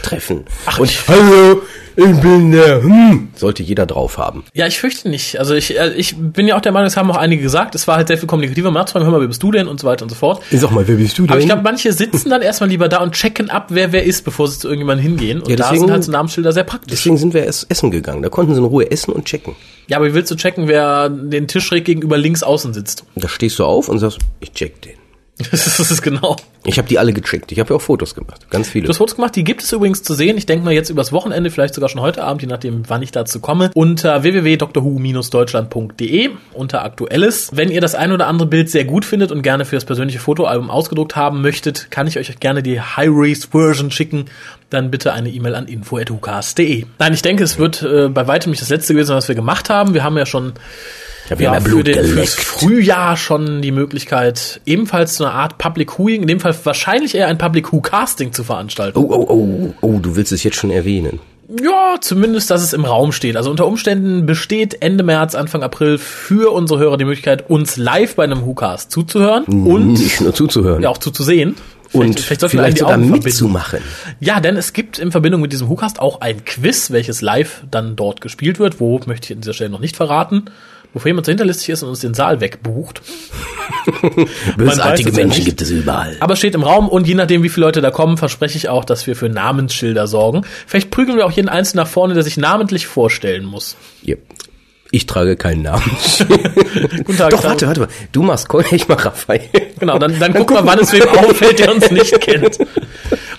Treffen. 0.02 0.44
Ach, 0.66 0.80
und 0.80 0.90
ich- 0.90 1.06
hallo, 1.06 1.62
ich 1.98 2.20
bin 2.20 2.52
der 2.52 2.82
hm, 2.82 3.28
sollte 3.34 3.62
jeder 3.62 3.84
drauf 3.86 4.18
haben. 4.18 4.44
Ja, 4.54 4.66
ich 4.66 4.78
fürchte 4.78 5.08
nicht. 5.08 5.38
Also 5.38 5.54
ich, 5.54 5.78
äh, 5.78 5.92
ich 5.94 6.14
bin 6.16 6.46
ja 6.46 6.56
auch 6.56 6.60
der 6.60 6.72
Meinung, 6.72 6.86
es 6.86 6.96
haben 6.96 7.10
auch 7.10 7.16
einige 7.16 7.42
gesagt, 7.42 7.74
es 7.74 7.88
war 7.88 7.96
halt 7.96 8.08
sehr 8.08 8.18
viel 8.18 8.28
kommunikativer, 8.28 8.70
mal 8.70 8.80
nachzufragen, 8.80 9.06
hör 9.06 9.12
mal, 9.12 9.20
wer 9.20 9.28
bist 9.28 9.42
du 9.42 9.50
denn 9.50 9.66
und 9.68 9.80
so 9.80 9.86
weiter 9.86 10.04
und 10.04 10.08
so 10.10 10.14
fort. 10.14 10.42
Sag 10.50 10.70
mal, 10.70 10.86
wer 10.86 10.96
bist 10.96 11.18
du 11.18 11.22
denn? 11.22 11.30
Aber 11.32 11.40
ich 11.40 11.46
glaube, 11.46 11.62
manche 11.62 11.92
sitzen 11.92 12.30
dann 12.30 12.40
erstmal 12.42 12.70
lieber 12.70 12.88
da 12.88 12.98
und 13.02 13.12
checken 13.14 13.50
ab, 13.50 13.66
wer 13.70 13.92
wer 13.92 14.04
ist, 14.04 14.24
bevor 14.24 14.46
sie 14.48 14.58
zu 14.58 14.68
irgendjemandem 14.68 15.04
hingehen. 15.06 15.40
Und 15.40 15.50
Ja, 15.50 15.56
da 15.56 15.64
deswegen- 15.64 15.80
sind 15.82 15.90
halt 15.90 16.04
so 16.04 16.12
Namensschilder 16.12 16.52
sehr 16.52 16.64
praktisch. 16.64 16.90
Deswegen 16.96 17.16
sind 17.18 17.34
wir 17.34 17.44
erst 17.44 17.66
essen 17.70 17.90
gegangen. 17.90 18.22
Da 18.22 18.28
konnten 18.28 18.54
sie 18.54 18.60
in 18.60 18.66
Ruhe 18.66 18.90
essen 18.90 19.12
und 19.12 19.24
checken. 19.24 19.54
Ja, 19.88 19.96
aber 19.96 20.06
wie 20.06 20.14
willst 20.14 20.30
du 20.30 20.36
checken, 20.36 20.68
wer 20.68 21.08
den 21.08 21.48
Tisch 21.48 21.64
schräg 21.66 21.84
gegenüber 21.84 22.16
links 22.16 22.42
außen 22.42 22.74
sitzt? 22.74 23.04
Da 23.16 23.28
stehst 23.28 23.58
du 23.58 23.64
auf 23.64 23.88
und 23.88 23.98
sagst, 23.98 24.18
ich 24.40 24.52
check 24.52 24.80
den. 24.82 24.92
das 25.50 25.78
ist 25.78 26.02
genau. 26.02 26.36
Ich 26.64 26.78
habe 26.78 26.88
die 26.88 26.98
alle 26.98 27.12
gecheckt. 27.12 27.52
Ich 27.52 27.60
habe 27.60 27.70
ja 27.70 27.76
auch 27.76 27.80
Fotos 27.80 28.16
gemacht. 28.16 28.50
Ganz 28.50 28.68
viele. 28.68 28.86
Du 28.86 28.88
hast 28.90 28.98
Fotos 28.98 29.14
gemacht, 29.14 29.36
die 29.36 29.44
gibt 29.44 29.62
es 29.62 29.70
übrigens 29.72 30.02
zu 30.02 30.14
sehen. 30.14 30.36
Ich 30.36 30.46
denke 30.46 30.64
mal 30.64 30.74
jetzt 30.74 30.90
übers 30.90 31.12
Wochenende, 31.12 31.48
vielleicht 31.50 31.74
sogar 31.74 31.88
schon 31.88 32.00
heute 32.00 32.24
Abend, 32.24 32.42
je 32.42 32.48
nachdem, 32.48 32.82
wann 32.88 33.02
ich 33.02 33.12
dazu 33.12 33.38
komme, 33.38 33.70
unter 33.74 34.24
www.drwho-deutschland.de 34.24 36.30
unter 36.54 36.84
Aktuelles. 36.84 37.50
Wenn 37.54 37.70
ihr 37.70 37.80
das 37.80 37.94
ein 37.94 38.10
oder 38.10 38.26
andere 38.26 38.48
Bild 38.48 38.68
sehr 38.68 38.84
gut 38.84 39.04
findet 39.04 39.30
und 39.30 39.42
gerne 39.42 39.64
für 39.64 39.76
das 39.76 39.84
persönliche 39.84 40.18
Fotoalbum 40.18 40.70
ausgedruckt 40.70 41.14
haben 41.14 41.40
möchtet, 41.40 41.92
kann 41.92 42.08
ich 42.08 42.18
euch 42.18 42.40
gerne 42.40 42.64
die 42.64 42.80
High-Res-Version 42.80 43.92
schicken. 43.92 44.24
Dann 44.70 44.90
bitte 44.90 45.12
eine 45.12 45.28
E-Mail 45.30 45.54
an 45.54 45.68
info.hucast.de. 45.68 46.86
Nein, 46.98 47.14
ich 47.14 47.22
denke, 47.22 47.44
es 47.44 47.58
wird 47.58 47.80
äh, 47.82 48.08
bei 48.08 48.26
weitem 48.26 48.50
nicht 48.50 48.60
das 48.60 48.70
letzte 48.70 48.92
gewesen, 48.92 49.14
was 49.14 49.28
wir 49.28 49.36
gemacht 49.36 49.70
haben. 49.70 49.94
Wir 49.94 50.02
haben 50.02 50.18
ja 50.18 50.26
schon 50.26 50.54
Ja, 51.28 51.38
wir 51.38 51.50
haben 51.50 51.64
ja 51.64 51.70
für 51.70 51.84
den, 51.84 52.04
fürs. 52.04 52.34
Frühjahr 52.34 53.16
schon 53.16 53.62
die 53.62 53.72
Möglichkeit, 53.72 54.60
ebenfalls 54.66 55.16
so 55.16 55.24
eine 55.24 55.34
Art 55.34 55.58
Public 55.58 55.98
Whoing, 55.98 56.22
in 56.22 56.28
dem 56.28 56.40
Fall 56.40 56.54
wahrscheinlich 56.64 57.14
eher 57.14 57.28
ein 57.28 57.38
Public 57.38 57.72
Who 57.72 57.80
Casting 57.80 58.32
zu 58.32 58.44
veranstalten. 58.44 58.98
Oh, 58.98 59.08
oh, 59.10 59.26
oh, 59.28 59.74
oh, 59.80 59.98
du 59.98 60.16
willst 60.16 60.32
es 60.32 60.42
jetzt 60.42 60.56
schon 60.56 60.70
erwähnen. 60.70 61.20
Ja, 61.62 61.96
zumindest, 61.98 62.50
dass 62.50 62.62
es 62.62 62.74
im 62.74 62.84
Raum 62.84 63.10
steht. 63.10 63.36
Also 63.36 63.50
unter 63.50 63.66
Umständen 63.66 64.26
besteht 64.26 64.82
Ende 64.82 65.02
März, 65.02 65.34
Anfang 65.34 65.62
April 65.62 65.96
für 65.96 66.52
unsere 66.52 66.78
Hörer 66.78 66.98
die 66.98 67.06
Möglichkeit, 67.06 67.48
uns 67.48 67.78
live 67.78 68.16
bei 68.16 68.24
einem 68.24 68.44
WhoCast 68.44 68.90
zuzuhören 68.90 69.44
und 69.44 69.94
nicht 69.94 70.20
nur 70.20 70.34
zuzuhören. 70.34 70.82
ja 70.82 70.90
auch 70.90 70.98
zuzusehen. 70.98 71.56
und 71.94 72.18
sollten 72.18 72.42
wir 72.42 72.48
vielleicht 72.50 72.76
die 72.76 72.80
sogar 72.80 72.98
mitzumachen. 72.98 73.80
Ja, 74.20 74.40
denn 74.40 74.58
es 74.58 74.74
gibt 74.74 74.98
in 74.98 75.10
Verbindung 75.10 75.40
mit 75.40 75.54
diesem 75.54 75.70
WhoCast 75.70 76.00
auch 76.00 76.20
ein 76.20 76.44
Quiz, 76.44 76.90
welches 76.90 77.22
live 77.22 77.62
dann 77.70 77.96
dort 77.96 78.20
gespielt 78.20 78.58
wird. 78.58 78.78
Wo 78.78 79.00
möchte 79.06 79.32
ich 79.32 79.36
an 79.38 79.40
dieser 79.40 79.54
Stelle 79.54 79.70
noch 79.70 79.80
nicht 79.80 79.96
verraten. 79.96 80.50
Wofür 80.94 81.10
jemand 81.10 81.26
so 81.26 81.30
hinterlistig 81.30 81.68
ist 81.68 81.82
und 81.82 81.90
uns 81.90 82.00
den 82.00 82.14
Saal 82.14 82.40
wegbucht. 82.40 83.02
Bösartige 84.56 85.10
ja 85.10 85.16
Menschen 85.16 85.44
gibt 85.44 85.60
es 85.60 85.70
überall. 85.70 86.16
Aber 86.20 86.32
es 86.32 86.38
steht 86.38 86.54
im 86.54 86.62
Raum 86.62 86.88
und 86.88 87.06
je 87.06 87.14
nachdem, 87.14 87.42
wie 87.42 87.50
viele 87.50 87.66
Leute 87.66 87.80
da 87.80 87.90
kommen, 87.90 88.16
verspreche 88.16 88.56
ich 88.56 88.68
auch, 88.68 88.84
dass 88.84 89.06
wir 89.06 89.14
für 89.14 89.28
Namensschilder 89.28 90.06
sorgen. 90.06 90.42
Vielleicht 90.66 90.90
prügeln 90.90 91.18
wir 91.18 91.26
auch 91.26 91.32
jeden 91.32 91.48
Einzelnen 91.48 91.84
nach 91.84 91.90
vorne, 91.90 92.14
der 92.14 92.22
sich 92.22 92.38
namentlich 92.38 92.86
vorstellen 92.86 93.44
muss. 93.44 93.76
Yep. 94.06 94.20
Ich 94.90 95.04
trage 95.04 95.36
keinen 95.36 95.62
Namen. 95.62 95.84
Guten 97.04 97.18
Tag. 97.18 97.30
Doch, 97.30 97.44
warte, 97.44 97.66
warte 97.66 97.80
mal. 97.80 97.88
Du 98.12 98.22
machst 98.22 98.48
Kolja, 98.48 98.72
ich 98.72 98.88
mach 98.88 99.04
Raphael. 99.04 99.42
Genau, 99.78 99.98
dann, 99.98 100.18
dann 100.18 100.32
guck 100.32 100.50
mal, 100.50 100.64
wann 100.64 100.78
es 100.78 100.92
wem 100.92 101.06
auffällt, 101.08 101.58
der 101.58 101.74
uns 101.74 101.90
nicht 101.90 102.18
kennt. 102.20 102.58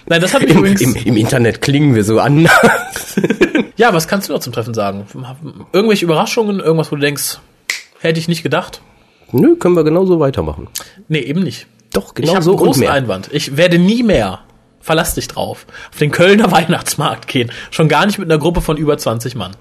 Nein, 0.05 0.21
das 0.21 0.33
hat 0.33 0.41
mich 0.41 0.51
Im, 0.51 0.57
übrigens. 0.59 0.81
im, 0.81 0.95
Im 0.95 1.17
Internet 1.17 1.62
klingen 1.62 1.95
wir 1.95 2.03
so 2.03 2.19
anders. 2.19 3.15
Ja, 3.80 3.94
was 3.94 4.10
kannst 4.10 4.28
du 4.28 4.34
noch 4.34 4.42
zum 4.42 4.52
Treffen 4.52 4.74
sagen? 4.74 5.06
Irgendwelche 5.72 6.04
Überraschungen, 6.04 6.60
irgendwas, 6.60 6.92
wo 6.92 6.98
du 6.98 7.02
denkst, 7.02 7.39
hätte 8.02 8.20
ich 8.20 8.28
nicht 8.28 8.44
gedacht? 8.44 8.82
Nö, 9.32 9.56
können 9.56 9.74
wir 9.78 9.86
genauso 9.86 10.20
weitermachen. 10.20 10.68
Nee, 11.08 11.20
eben 11.20 11.44
nicht. 11.44 11.65
Doch, 11.94 12.10
ich 12.10 12.15
genau 12.15 12.34
habe 12.34 12.44
so 12.44 12.52
einen 12.52 12.60
und 12.60 12.65
großen 12.65 12.82
mehr. 12.82 12.92
Einwand. 12.92 13.30
Ich 13.32 13.56
werde 13.56 13.80
nie 13.80 14.04
mehr, 14.04 14.39
verlass 14.82 15.15
dich 15.15 15.30
drauf, 15.30 15.65
auf 15.92 15.98
den 15.98 16.12
Kölner 16.12 16.52
Weihnachtsmarkt 16.52 17.30
gehen. 17.30 17.54
Schon 17.72 17.88
gar 17.88 18.06
nicht 18.06 18.20
mit 18.20 18.30
einer 18.30 18.38
Gruppe 18.38 18.60
von 18.60 18.76
über 18.76 18.98
20 18.98 19.36
Mann. 19.36 19.56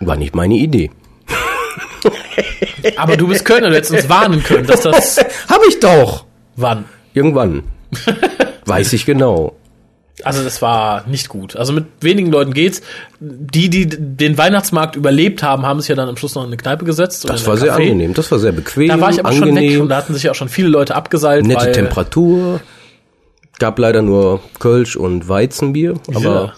War 0.00 0.16
nicht 0.16 0.34
meine 0.34 0.54
Idee. 0.54 0.90
Aber 2.96 3.16
du 3.16 3.28
bist 3.28 3.44
Kölner, 3.44 3.70
du 3.70 3.76
hättest 3.76 3.92
uns 3.92 4.08
warnen 4.08 4.42
können, 4.42 4.66
dass 4.66 4.80
das... 4.80 5.18
Hab 5.48 5.60
ich 5.68 5.78
doch. 5.78 6.24
Wann? 6.56 6.86
Irgendwann. 7.14 7.62
Weiß 8.66 8.92
ich 8.94 9.06
genau. 9.06 9.54
Also 10.24 10.42
das 10.44 10.60
war 10.62 11.06
nicht 11.06 11.28
gut. 11.28 11.56
Also 11.56 11.72
mit 11.72 11.86
wenigen 12.00 12.30
Leuten 12.30 12.52
geht's. 12.52 12.82
Die, 13.20 13.68
die 13.70 13.86
den 13.88 14.38
Weihnachtsmarkt 14.38 14.96
überlebt 14.96 15.42
haben, 15.42 15.64
haben 15.66 15.80
sich 15.80 15.88
ja 15.88 15.94
dann 15.94 16.08
am 16.08 16.16
Schluss 16.16 16.34
noch 16.34 16.42
in 16.42 16.48
eine 16.48 16.56
Kneipe 16.56 16.84
gesetzt. 16.84 17.28
Das 17.28 17.46
war 17.46 17.56
sehr 17.56 17.74
angenehm. 17.74 18.14
Das 18.14 18.30
war 18.30 18.38
sehr 18.38 18.52
bequem, 18.52 18.88
Da 18.88 19.00
war 19.00 19.10
ich 19.10 19.20
aber 19.20 19.32
schon 19.32 19.42
weg 19.42 19.56
angenehm. 19.56 19.80
und 19.82 19.88
da 19.88 19.96
hatten 19.96 20.14
sich 20.14 20.22
ja 20.24 20.30
auch 20.32 20.36
schon 20.36 20.48
viele 20.48 20.68
Leute 20.68 20.94
abgeseilt. 20.94 21.46
Nette 21.46 21.72
Temperatur. 21.72 22.60
Gab 23.58 23.78
leider 23.78 24.02
nur 24.02 24.40
Kölsch 24.60 24.96
und 24.96 25.28
Weizenbier. 25.28 25.94
Aber 26.14 26.54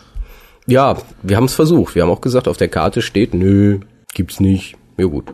ja, 0.66 0.96
wir 1.23 1.37
haben 1.37 1.44
es 1.46 1.55
versucht. 1.55 1.94
Wir 1.94 2.03
haben 2.03 2.11
auch 2.11 2.20
gesagt, 2.20 2.46
auf 2.46 2.59
der 2.59 2.68
Karte 2.68 3.01
steht, 3.03 3.33
nö, 3.35 3.81
gibt's 4.14 4.38
nicht. 4.40 4.77
Ja 4.99 5.07
gut, 5.07 5.25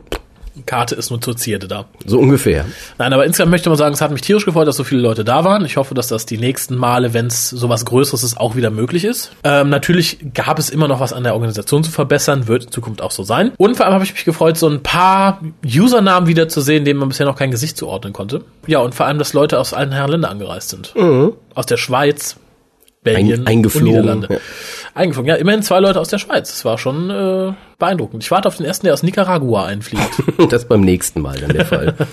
Karte 0.64 0.94
ist 0.94 1.10
nur 1.10 1.20
zur 1.20 1.36
Zierde 1.36 1.68
da. 1.68 1.86
so 2.04 2.18
ungefähr. 2.18 2.64
Nein, 2.98 3.12
aber 3.12 3.26
insgesamt 3.26 3.50
möchte 3.50 3.68
man 3.68 3.76
sagen, 3.76 3.94
es 3.94 4.00
hat 4.00 4.10
mich 4.10 4.22
tierisch 4.22 4.44
gefreut, 4.44 4.66
dass 4.66 4.76
so 4.76 4.84
viele 4.84 5.02
Leute 5.02 5.24
da 5.24 5.44
waren. 5.44 5.64
Ich 5.64 5.76
hoffe, 5.76 5.94
dass 5.94 6.08
das 6.08 6.26
die 6.26 6.38
nächsten 6.38 6.76
Male, 6.76 7.12
wenn 7.14 7.26
es 7.26 7.50
sowas 7.50 7.84
Größeres 7.84 8.22
ist, 8.22 8.38
auch 8.38 8.56
wieder 8.56 8.70
möglich 8.70 9.04
ist. 9.04 9.32
Ähm, 9.44 9.68
natürlich 9.68 10.18
gab 10.34 10.58
es 10.58 10.70
immer 10.70 10.88
noch 10.88 11.00
was 11.00 11.12
an 11.12 11.24
der 11.24 11.34
Organisation 11.34 11.84
zu 11.84 11.90
verbessern, 11.90 12.48
wird 12.48 12.64
in 12.64 12.70
Zukunft 12.70 13.02
auch 13.02 13.10
so 13.10 13.22
sein. 13.22 13.52
Und 13.58 13.76
vor 13.76 13.86
allem 13.86 13.94
habe 13.94 14.04
ich 14.04 14.12
mich 14.14 14.24
gefreut, 14.24 14.56
so 14.56 14.68
ein 14.68 14.82
paar 14.82 15.40
Usernamen 15.64 16.28
wieder 16.28 16.48
zu 16.48 16.60
sehen, 16.60 16.84
denen 16.84 16.98
man 16.98 17.08
bisher 17.08 17.26
noch 17.26 17.36
kein 17.36 17.50
Gesicht 17.50 17.76
zuordnen 17.76 18.12
konnte. 18.12 18.42
Ja, 18.66 18.78
und 18.80 18.94
vor 18.94 19.06
allem, 19.06 19.18
dass 19.18 19.32
Leute 19.32 19.58
aus 19.58 19.74
allen 19.74 19.92
Herren 19.92 20.10
Ländern 20.10 20.32
angereist 20.32 20.70
sind. 20.70 20.94
Mhm. 20.96 21.32
Aus 21.54 21.66
der 21.66 21.76
Schweiz, 21.76 22.36
Belgien 23.06 23.40
Ein- 23.40 23.46
eingeflogen, 23.46 23.88
und 23.88 23.94
Niederlande. 23.94 24.28
ja. 24.30 24.38
Eingeflogen, 24.94 25.28
ja, 25.28 25.34
immerhin 25.36 25.62
zwei 25.62 25.80
Leute 25.80 26.00
aus 26.00 26.08
der 26.08 26.18
Schweiz. 26.18 26.50
Das 26.50 26.64
war 26.64 26.78
schon 26.78 27.10
äh, 27.10 27.52
beeindruckend. 27.78 28.22
Ich 28.22 28.30
warte 28.30 28.48
auf 28.48 28.56
den 28.56 28.66
ersten, 28.66 28.86
der 28.86 28.94
aus 28.94 29.02
Nicaragua 29.02 29.64
einfliegt. 29.66 30.22
Das 30.50 30.66
beim 30.66 30.80
nächsten 30.82 31.20
Mal 31.20 31.38
dann 31.38 31.50
der 31.52 31.64
Fall. 31.66 31.94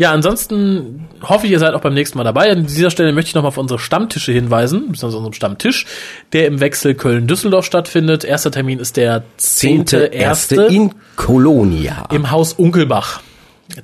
Ja, 0.00 0.12
ansonsten 0.12 1.08
hoffe 1.24 1.46
ich, 1.46 1.50
ihr 1.52 1.58
seid 1.58 1.74
auch 1.74 1.80
beim 1.80 1.92
nächsten 1.92 2.18
Mal 2.18 2.22
dabei. 2.22 2.52
An 2.52 2.66
dieser 2.68 2.92
Stelle 2.92 3.12
möchte 3.12 3.30
ich 3.30 3.34
nochmal 3.34 3.48
auf 3.48 3.58
unsere 3.58 3.80
Stammtische 3.80 4.30
hinweisen, 4.30 4.82
beziehungsweise 4.92 5.16
unserem 5.16 5.32
Stammtisch, 5.32 5.86
der 6.32 6.46
im 6.46 6.60
Wechsel 6.60 6.94
Köln-Düsseldorf 6.94 7.64
stattfindet. 7.64 8.22
Erster 8.22 8.52
Termin 8.52 8.78
ist 8.78 8.96
der 8.96 9.24
10.1. 9.40 9.96
Erste 10.12 10.62
in 10.66 10.94
Kolonia. 11.16 12.06
im 12.12 12.30
Haus 12.30 12.52
Unkelbach. 12.52 13.22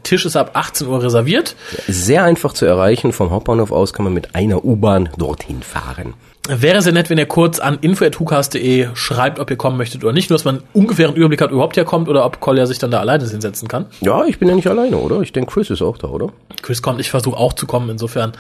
Tisch 0.03 0.25
ist 0.25 0.37
ab 0.37 0.53
18 0.55 0.87
Uhr 0.87 1.03
reserviert. 1.03 1.57
Sehr 1.87 2.25
einfach 2.25 2.53
zu 2.53 2.64
erreichen. 2.66 3.12
Vom 3.12 3.31
Hauptbahnhof 3.31 3.70
aus 3.70 3.92
kann 3.92 4.05
man 4.05 4.14
mit 4.14 4.35
einer 4.35 4.64
U-Bahn 4.64 5.11
dorthin 5.18 5.62
fahren. 5.62 6.14
Wäre 6.46 6.83
sehr 6.83 6.92
nett, 6.92 7.09
wenn 7.09 7.16
ihr 7.16 7.24
kurz 7.24 7.59
an 7.59 7.78
info.hucast.de 7.80 8.88
schreibt, 8.92 9.38
ob 9.38 9.50
ihr 9.50 9.57
kommen 9.57 9.78
möchtet 9.78 10.04
oder 10.04 10.12
nicht. 10.12 10.28
Nur, 10.28 10.37
dass 10.37 10.44
man 10.44 10.62
ungefähr 10.74 11.09
einen 11.09 11.16
Überblick 11.16 11.40
hat, 11.40 11.48
ob 11.48 11.54
überhaupt 11.54 11.76
ihr 11.78 11.87
kommt 11.87 12.07
oder 12.07 12.26
ob 12.26 12.40
Kolja 12.40 12.66
sich 12.66 12.78
dann 12.78 12.90
da 12.90 13.00
alleine 13.00 13.26
hinsetzen 13.26 13.66
kann. 13.66 13.87
Ja, 14.02 14.26
ich 14.26 14.38
bin 14.38 14.48
ja 14.48 14.54
nicht 14.54 14.66
alleine, 14.66 14.98
oder? 14.98 15.22
Ich 15.22 15.33
denke, 15.33 15.50
Chris 15.50 15.70
ist 15.70 15.80
auch 15.80 15.96
da, 15.96 16.09
oder? 16.09 16.35
Chris 16.61 16.83
kommt, 16.83 17.00
ich 17.00 17.11
versuche 17.11 17.38
auch 17.38 17.54
zu 17.54 17.66
kommen, 17.66 17.88
insofern. 17.88 18.33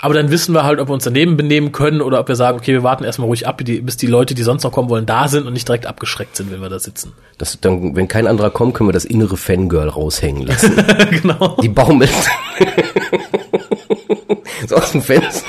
Aber 0.00 0.14
dann 0.14 0.30
wissen 0.30 0.54
wir 0.54 0.62
halt, 0.62 0.78
ob 0.78 0.88
wir 0.88 0.94
uns 0.94 1.02
daneben 1.02 1.36
benehmen 1.36 1.72
können 1.72 2.00
oder 2.00 2.20
ob 2.20 2.28
wir 2.28 2.36
sagen, 2.36 2.58
okay, 2.58 2.74
wir 2.74 2.84
warten 2.84 3.02
erstmal 3.02 3.26
ruhig 3.26 3.48
ab, 3.48 3.60
bis 3.64 3.96
die 3.96 4.06
Leute, 4.06 4.36
die 4.36 4.44
sonst 4.44 4.62
noch 4.62 4.70
kommen 4.70 4.88
wollen, 4.88 5.04
da 5.04 5.26
sind 5.26 5.44
und 5.44 5.52
nicht 5.52 5.66
direkt 5.66 5.86
abgeschreckt 5.86 6.36
sind, 6.36 6.52
wenn 6.52 6.60
wir 6.60 6.68
da 6.68 6.78
sitzen. 6.78 7.12
Das, 7.38 7.58
dann, 7.60 7.96
wenn 7.96 8.06
kein 8.06 8.28
anderer 8.28 8.50
kommt, 8.50 8.74
können 8.74 8.88
wir 8.88 8.92
das 8.92 9.04
innere 9.04 9.36
Fangirl 9.36 9.88
raushängen 9.88 10.46
lassen. 10.46 10.76
genau. 11.10 11.56
Die 11.60 11.68
baumelt. 11.68 12.12
so 14.68 14.76
aus 14.76 14.92
dem 14.92 15.02
Fenster. 15.02 15.44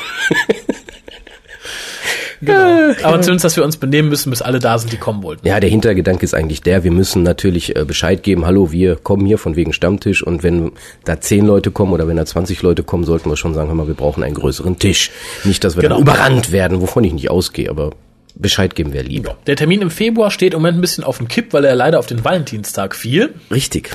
Genau. 2.42 2.94
Aber 3.04 3.22
zumindest, 3.22 3.44
dass 3.46 3.56
wir 3.58 3.64
uns 3.66 3.78
benehmen 3.78 4.10
müssen, 4.10 4.30
bis 4.30 4.42
alle 4.42 4.60
da 4.60 4.78
sind, 4.78 4.92
die 4.94 4.98
kommen 4.98 5.24
wollten. 5.24 5.46
Ja, 5.48 5.60
der 5.60 5.70
Hintergedanke 5.70 6.24
ist 6.24 6.34
eigentlich 6.34 6.62
der, 6.62 6.84
wir 6.84 6.92
müssen 6.92 7.24
natürlich 7.24 7.76
äh, 7.76 7.84
Bescheid 7.86 8.24
geben, 8.24 8.46
hallo, 8.46 8.72
wir 8.72 8.96
kommen 8.96 9.26
hier 9.26 9.38
von 9.38 9.56
wegen 9.56 9.74
Stammtisch 9.74 10.24
und 10.24 10.42
wenn 10.44 10.72
da 11.06 11.20
zehn 11.20 11.46
Leute 11.46 11.72
kommen 11.72 11.92
oder 11.94 12.08
wenn 12.08 12.18
da 12.18 12.26
20 12.26 12.62
Leute 12.62 12.84
kommen, 12.84 13.04
sollten 13.04 13.30
wir 13.30 13.36
schon 13.38 13.54
sagen, 13.54 13.68
hör 13.68 13.76
mal, 13.76 13.88
wir 13.88 13.94
brauchen 13.94 14.24
einen 14.24 14.36
größeren 14.36 14.80
Tisch. 14.80 15.12
Nicht, 15.44 15.64
dass 15.64 15.76
wir 15.76 15.84
dann 15.84 15.92
Genau. 15.92 16.02
überrannt 16.02 16.52
werden, 16.52 16.82
wovon 16.82 17.04
ich 17.04 17.14
nicht 17.14 17.30
ausgehe, 17.30 17.70
aber 17.70 17.92
Bescheid 18.36 18.74
geben 18.76 18.94
wäre 18.94 19.04
lieber. 19.06 19.38
Der 19.48 19.56
Termin 19.58 19.82
im 19.82 19.92
Februar 19.92 20.32
steht 20.32 20.54
im 20.54 20.60
Moment 20.62 20.78
ein 20.78 20.82
bisschen 20.82 21.04
auf 21.04 21.18
dem 21.18 21.28
Kipp, 21.28 21.52
weil 21.52 21.66
er 21.66 21.76
leider 21.76 22.00
auf 22.00 22.06
den 22.06 22.24
Valentinstag 22.24 22.96
fiel. 22.96 23.34
Richtig. 23.52 23.90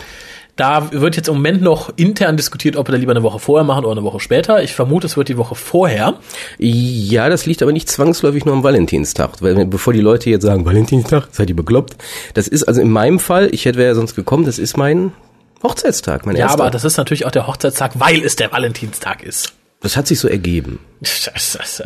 Da 0.56 0.92
wird 0.92 1.16
jetzt 1.16 1.26
im 1.28 1.34
Moment 1.34 1.62
noch 1.62 1.92
intern 1.96 2.36
diskutiert, 2.36 2.76
ob 2.76 2.86
wir 2.86 2.92
da 2.92 2.98
lieber 2.98 3.10
eine 3.10 3.24
Woche 3.24 3.40
vorher 3.40 3.64
machen 3.64 3.84
oder 3.84 3.92
eine 3.98 4.04
Woche 4.04 4.20
später. 4.20 4.62
Ich 4.62 4.72
vermute, 4.72 5.06
es 5.08 5.16
wird 5.16 5.28
die 5.28 5.36
Woche 5.36 5.56
vorher. 5.56 6.14
Ja, 6.58 7.28
das 7.28 7.44
liegt 7.44 7.60
aber 7.62 7.72
nicht 7.72 7.88
zwangsläufig 7.90 8.44
nur 8.44 8.54
am 8.54 8.62
Valentinstag, 8.62 9.42
weil 9.42 9.66
bevor 9.66 9.92
die 9.92 10.00
Leute 10.00 10.30
jetzt 10.30 10.44
sagen, 10.44 10.64
Valentinstag, 10.64 11.26
seid 11.32 11.48
ihr 11.50 11.56
bekloppt? 11.56 11.96
Das 12.34 12.46
ist 12.46 12.62
also 12.64 12.80
in 12.80 12.90
meinem 12.90 13.18
Fall, 13.18 13.48
ich 13.52 13.64
hätte 13.64 13.78
wäre 13.78 13.88
ja 13.88 13.94
sonst 13.96 14.14
gekommen, 14.14 14.44
das 14.44 14.60
ist 14.60 14.76
mein 14.76 15.12
Hochzeitstag, 15.64 16.24
mein 16.24 16.36
Ja, 16.36 16.42
erster. 16.46 16.62
aber 16.62 16.70
das 16.70 16.84
ist 16.84 16.98
natürlich 16.98 17.26
auch 17.26 17.32
der 17.32 17.48
Hochzeitstag, 17.48 17.92
weil 17.98 18.22
es 18.22 18.36
der 18.36 18.52
Valentinstag 18.52 19.24
ist. 19.24 19.54
das 19.80 19.96
hat 19.96 20.06
sich 20.06 20.20
so 20.20 20.28
ergeben. 20.28 20.78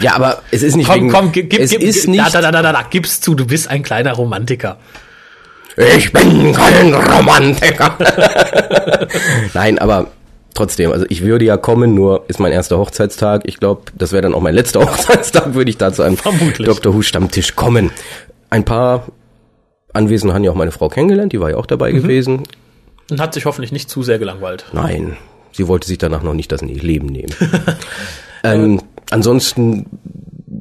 Ja, 0.01 0.15
aber 0.15 0.43
es 0.51 0.63
ist 0.63 0.77
nicht 0.77 0.87
komm, 0.89 0.97
wegen- 0.97 1.11
komm, 1.11 1.33
gib, 1.33 1.49
gib, 1.51 1.61
es 1.61 1.71
gib, 1.71 1.81
ist 1.83 2.03
gib, 2.03 2.11
nicht- 2.11 2.35
Da, 2.35 2.41
da, 2.43 2.53
da, 2.53 2.63
da, 2.63 2.73
da, 2.73 2.83
gibst 2.83 3.25
zu, 3.25 3.35
du 3.35 3.47
bist 3.47 3.69
ein 3.69 3.83
kleiner 3.83 4.13
Romantiker. 4.13 4.77
Ich 5.97 6.13
bin 6.13 6.53
kein 6.53 6.93
Romantiker. 6.95 7.97
Nein, 9.55 9.79
aber 9.79 10.09
trotzdem, 10.55 10.91
also 10.93 11.07
ich 11.09 11.23
würde 11.23 11.45
ja 11.45 11.57
kommen, 11.57 11.95
nur 11.95 12.25
ist 12.29 12.41
mein 12.41 12.53
erster 12.53 12.79
Hochzeitstag. 12.79 13.43
Ich 13.45 13.59
glaube, 13.59 13.83
das 13.97 14.13
wäre 14.13 14.23
dann 14.23 14.35
auch 14.35 14.41
mein 14.41 14.55
letzter 14.55 14.81
Hochzeitstag, 14.91 15.55
würde 15.55 15.71
ich 15.71 15.77
da 15.79 15.93
zu 15.93 16.03
einem 16.03 16.17
Dr. 16.59 16.95
Who 16.95 17.03
Stammtisch 17.03 17.55
kommen. 17.55 17.91
Ein 18.51 18.65
paar 18.65 19.07
Anwesende 19.93 20.35
haben 20.35 20.45
ja 20.45 20.51
auch 20.51 20.57
meine 20.57 20.73
Frau 20.73 20.89
kennengelernt, 20.89 21.33
die 21.33 21.41
war 21.41 21.51
ja 21.51 21.57
auch 21.57 21.67
dabei 21.67 21.93
Mhm. 21.93 22.03
gewesen. 22.03 22.43
Und 23.11 23.21
hat 23.21 23.33
sich 23.35 23.47
hoffentlich 23.47 23.73
nicht 23.73 23.89
zu 23.89 24.03
sehr 24.03 24.19
gelangweilt. 24.19 24.67
Nein, 24.73 25.17
sie 25.53 25.67
wollte 25.69 25.87
sich 25.87 25.99
danach 25.99 26.23
noch 26.23 26.35
nicht 26.35 26.53
das 26.53 26.61
Leben 26.63 27.07
nehmen. 27.07 27.33
ähm, 28.45 28.83
ansonsten, 29.11 29.87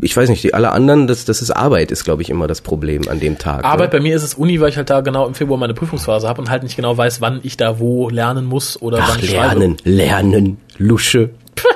ich 0.02 0.16
weiß 0.16 0.30
nicht, 0.30 0.44
die 0.44 0.54
alle 0.54 0.72
anderen, 0.72 1.08
das, 1.08 1.26
das 1.26 1.42
ist 1.42 1.52
Arbeit, 1.52 1.92
ist 1.92 2.04
glaube 2.04 2.22
ich 2.22 2.30
immer 2.30 2.48
das 2.48 2.62
Problem 2.62 3.08
an 3.08 3.20
dem 3.20 3.38
Tag. 3.38 3.64
Arbeit 3.64 3.94
ne? 3.94 4.00
bei 4.00 4.04
mir 4.04 4.16
ist 4.16 4.24
es 4.24 4.36
Uni, 4.36 4.60
weil 4.60 4.70
ich 4.70 4.78
halt 4.78 4.90
da 4.90 5.02
genau 5.02 5.28
im 5.28 5.34
Februar 5.34 5.60
meine 5.60 5.74
Prüfungsphase 5.74 6.28
habe 6.28 6.42
und 6.42 6.50
halt 6.50 6.64
nicht 6.64 6.76
genau 6.76 6.98
weiß, 6.98 7.22
wann 7.22 7.40
ich 7.44 7.58
da 7.58 7.80
wo 7.80 8.10
lernen 8.10 8.46
muss 8.46 8.82
oder 8.82 9.00
Ach, 9.02 9.10
wann 9.10 9.24
ich 9.24 9.32
lernen, 9.32 9.78
lernen, 9.84 10.58
Lusche. 10.78 11.32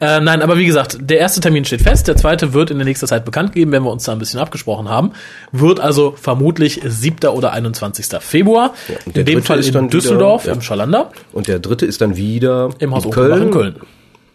Äh, 0.00 0.20
nein, 0.20 0.42
aber 0.42 0.58
wie 0.58 0.66
gesagt, 0.66 0.98
der 1.00 1.18
erste 1.18 1.40
Termin 1.40 1.64
steht 1.64 1.82
fest, 1.82 2.08
der 2.08 2.16
zweite 2.16 2.54
wird 2.54 2.70
in 2.70 2.78
der 2.78 2.84
nächsten 2.84 3.06
Zeit 3.06 3.24
bekannt 3.24 3.52
geben, 3.52 3.70
wenn 3.70 3.84
wir 3.84 3.92
uns 3.92 4.04
da 4.04 4.12
ein 4.12 4.18
bisschen 4.18 4.40
abgesprochen 4.40 4.88
haben. 4.88 5.12
Wird 5.52 5.78
also 5.78 6.14
vermutlich 6.20 6.80
7. 6.84 7.28
oder 7.28 7.52
21. 7.52 8.06
Februar. 8.20 8.74
Der 9.06 9.20
in 9.20 9.26
dem 9.26 9.42
Fall 9.42 9.60
ist 9.60 9.74
in 9.74 9.88
Düsseldorf, 9.88 10.44
wieder, 10.44 10.52
ja. 10.52 10.56
im 10.56 10.62
Schalander. 10.62 11.12
Und 11.32 11.48
der 11.48 11.60
dritte 11.60 11.86
ist 11.86 12.00
dann 12.00 12.16
wieder 12.16 12.70
Im 12.78 12.94
Haus 12.94 13.04
in 13.04 13.10
Köln. 13.10 13.42
in 13.42 13.50
Köln. 13.50 13.76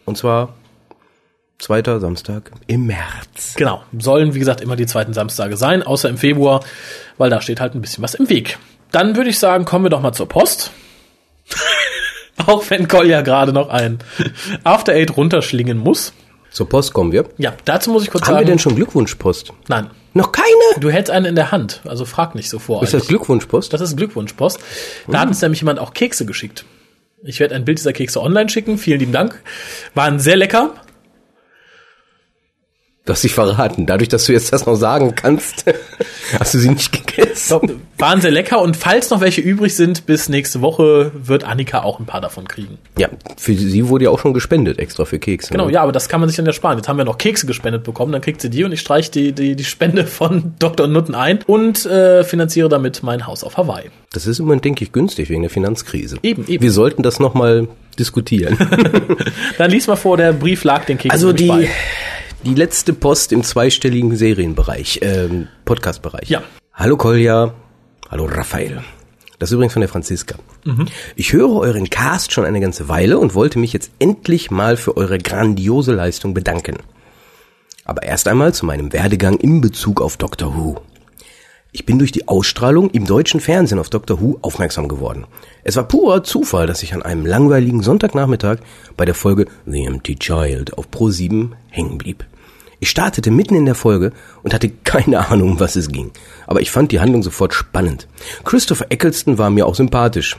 Und 0.05 0.17
zwar 0.17 0.53
zweiter 1.59 1.99
Samstag 1.99 2.51
im 2.67 2.87
März. 2.87 3.53
Genau. 3.55 3.83
Sollen, 3.97 4.33
wie 4.33 4.39
gesagt, 4.39 4.61
immer 4.61 4.75
die 4.75 4.85
zweiten 4.85 5.13
Samstage 5.13 5.57
sein, 5.57 5.83
außer 5.83 6.09
im 6.09 6.17
Februar, 6.17 6.63
weil 7.17 7.29
da 7.29 7.41
steht 7.41 7.59
halt 7.59 7.75
ein 7.75 7.81
bisschen 7.81 8.03
was 8.03 8.15
im 8.15 8.29
Weg. 8.29 8.57
Dann 8.91 9.15
würde 9.15 9.29
ich 9.29 9.37
sagen, 9.37 9.65
kommen 9.65 9.85
wir 9.85 9.89
doch 9.89 10.01
mal 10.01 10.13
zur 10.13 10.27
Post. 10.27 10.71
Auch 12.47 12.63
wenn 12.69 12.87
Kolja 12.87 13.21
gerade 13.21 13.51
noch 13.51 13.69
ein 13.69 13.99
After 14.63 14.93
Eight 14.93 15.15
runterschlingen 15.17 15.77
muss. 15.77 16.13
Zur 16.51 16.67
Post 16.67 16.93
kommen 16.93 17.11
wir. 17.11 17.25
Ja, 17.37 17.53
dazu 17.65 17.91
muss 17.91 18.03
ich 18.03 18.09
kurz 18.09 18.23
Haben 18.23 18.35
sagen. 18.35 18.47
wir 18.47 18.51
denn 18.53 18.59
schon 18.59 18.75
Glückwunschpost? 18.75 19.53
Nein. 19.67 19.89
Noch 20.13 20.31
keine? 20.31 20.47
Du 20.79 20.89
hältst 20.89 21.11
eine 21.11 21.27
in 21.27 21.35
der 21.35 21.51
Hand, 21.51 21.81
also 21.85 22.05
frag 22.05 22.33
nicht 22.33 22.49
so 22.49 22.57
vor. 22.57 22.81
Ist 22.81 22.95
das 22.95 23.07
Glückwunschpost? 23.07 23.71
Das 23.71 23.81
ist 23.81 23.95
Glückwunschpost. 23.95 24.59
Da 25.07 25.19
hat 25.19 25.27
uns 25.27 25.41
nämlich 25.41 25.61
jemand 25.61 25.77
auch 25.79 25.93
Kekse 25.93 26.25
geschickt. 26.25 26.65
Ich 27.21 27.39
werde 27.39 27.53
ein 27.53 27.65
Bild 27.65 27.77
dieser 27.77 27.93
Kekse 27.93 28.21
online 28.21 28.49
schicken. 28.49 28.77
Vielen 28.77 28.99
lieben 28.99 29.11
Dank. 29.11 29.43
Waren 29.93 30.19
sehr 30.19 30.37
lecker. 30.37 30.71
Du 33.09 33.13
hast 33.13 33.23
dich 33.23 33.33
verraten. 33.33 33.87
Dadurch, 33.87 34.07
dass 34.07 34.25
du 34.25 34.33
jetzt 34.33 34.53
das 34.53 34.67
noch 34.67 34.75
sagen 34.75 35.15
kannst, 35.15 35.65
hast 36.39 36.53
du 36.53 36.59
sie 36.59 36.69
nicht 36.69 36.91
gegessen. 36.91 37.81
Waren 37.97 38.21
sehr 38.21 38.29
lecker 38.29 38.61
und 38.61 38.77
falls 38.77 39.09
noch 39.09 39.19
welche 39.19 39.41
übrig 39.41 39.75
sind, 39.75 40.05
bis 40.05 40.29
nächste 40.29 40.61
Woche 40.61 41.11
wird 41.15 41.43
Annika 41.43 41.81
auch 41.81 41.99
ein 41.99 42.05
paar 42.05 42.21
davon 42.21 42.47
kriegen. 42.47 42.77
Ja, 42.99 43.09
für 43.35 43.55
sie 43.55 43.87
wurde 43.87 44.03
ja 44.05 44.11
auch 44.11 44.19
schon 44.19 44.35
gespendet, 44.35 44.77
extra 44.77 45.05
für 45.05 45.17
Kekse. 45.17 45.49
Genau, 45.53 45.65
ne? 45.65 45.73
ja, 45.73 45.81
aber 45.81 45.91
das 45.91 46.07
kann 46.07 46.19
man 46.19 46.29
sich 46.29 46.35
dann 46.35 46.45
ja 46.45 46.53
sparen. 46.53 46.77
Jetzt 46.77 46.87
haben 46.87 46.97
wir 46.97 47.03
noch 47.03 47.17
Kekse 47.17 47.47
gespendet 47.47 47.83
bekommen, 47.83 48.11
dann 48.11 48.21
kriegt 48.21 48.41
sie 48.41 48.51
die 48.51 48.63
und 48.63 48.73
ich 48.73 48.79
streiche 48.79 49.09
die, 49.09 49.31
die, 49.31 49.55
die 49.55 49.65
Spende 49.65 50.05
von 50.05 50.53
Dr. 50.59 50.85
Nutten 50.85 51.15
ein 51.15 51.39
und 51.47 51.87
äh, 51.87 52.23
finanziere 52.23 52.69
damit 52.69 53.01
mein 53.01 53.25
Haus 53.25 53.43
auf 53.43 53.57
Hawaii. 53.57 53.89
Das 54.13 54.27
ist 54.27 54.37
im 54.37 54.45
Moment, 54.45 54.65
denke 54.65 54.83
ich, 54.83 54.91
günstig 54.91 55.31
wegen 55.31 55.41
der 55.41 55.49
Finanzkrise. 55.49 56.19
Eben, 56.21 56.47
eben. 56.47 56.61
Wir 56.61 56.71
sollten 56.71 57.01
das 57.01 57.19
nochmal 57.19 57.69
diskutieren. 57.97 58.55
Dann 59.57 59.71
lies 59.71 59.87
mal 59.87 59.95
vor, 59.95 60.15
der 60.15 60.31
Brief 60.31 60.63
lag 60.63 60.85
den 60.85 60.99
Keksen 60.99 61.11
Also 61.11 61.33
die, 61.33 61.47
bei. 61.47 61.69
Die 62.43 62.55
letzte 62.55 62.93
Post 62.93 63.31
im 63.31 63.43
zweistelligen 63.43 64.15
Serienbereich, 64.15 64.99
ähm, 65.01 65.47
Podcast-Bereich. 65.65 66.29
Ja. 66.29 66.43
Hallo 66.73 66.97
Kolja. 66.97 67.53
Hallo 68.09 68.25
Raphael. 68.25 68.81
Das 69.37 69.49
ist 69.49 69.53
übrigens 69.53 69.73
von 69.73 69.81
der 69.81 69.89
Franziska. 69.89 70.35
Mhm. 70.65 70.87
Ich 71.15 71.33
höre 71.33 71.55
euren 71.55 71.89
Cast 71.89 72.31
schon 72.31 72.45
eine 72.45 72.59
ganze 72.59 72.89
Weile 72.89 73.19
und 73.19 73.35
wollte 73.35 73.59
mich 73.59 73.73
jetzt 73.73 73.91
endlich 73.99 74.51
mal 74.51 74.77
für 74.77 74.97
eure 74.97 75.17
grandiose 75.17 75.93
Leistung 75.93 76.33
bedanken. 76.33 76.77
Aber 77.85 78.03
erst 78.03 78.27
einmal 78.27 78.53
zu 78.53 78.65
meinem 78.65 78.93
Werdegang 78.93 79.37
in 79.37 79.61
Bezug 79.61 80.01
auf 80.01 80.17
Doctor 80.17 80.55
Who. 80.55 80.81
Ich 81.71 81.85
bin 81.85 81.99
durch 81.99 82.11
die 82.11 82.27
Ausstrahlung 82.27 82.89
im 82.89 83.05
deutschen 83.05 83.39
Fernsehen 83.39 83.77
auf 83.77 83.91
Doctor 83.91 84.19
Who 84.19 84.39
aufmerksam 84.41 84.87
geworden. 84.87 85.27
Es 85.63 85.75
war 85.75 85.83
purer 85.83 86.23
Zufall, 86.23 86.65
dass 86.65 86.81
ich 86.81 86.95
an 86.95 87.03
einem 87.03 87.27
langweiligen 87.27 87.83
Sonntagnachmittag 87.83 88.57
bei 88.97 89.05
der 89.05 89.13
Folge 89.13 89.45
The 89.67 89.85
Empty 89.85 90.15
Child 90.15 90.75
auf 90.79 90.89
Pro 90.89 91.11
7 91.11 91.53
hängen 91.69 91.99
blieb. 91.99 92.25
Ich 92.79 92.89
startete 92.89 93.29
mitten 93.29 93.53
in 93.53 93.65
der 93.65 93.75
Folge 93.75 94.13
und 94.41 94.55
hatte 94.55 94.69
keine 94.83 95.19
Ahnung, 95.29 95.59
was 95.59 95.75
es 95.75 95.89
ging. 95.89 96.09
Aber 96.47 96.61
ich 96.61 96.71
fand 96.71 96.91
die 96.91 97.01
Handlung 97.01 97.21
sofort 97.21 97.53
spannend. 97.53 98.07
Christopher 98.45 98.87
Eccleston 98.89 99.37
war 99.37 99.51
mir 99.51 99.67
auch 99.67 99.75
sympathisch. 99.75 100.37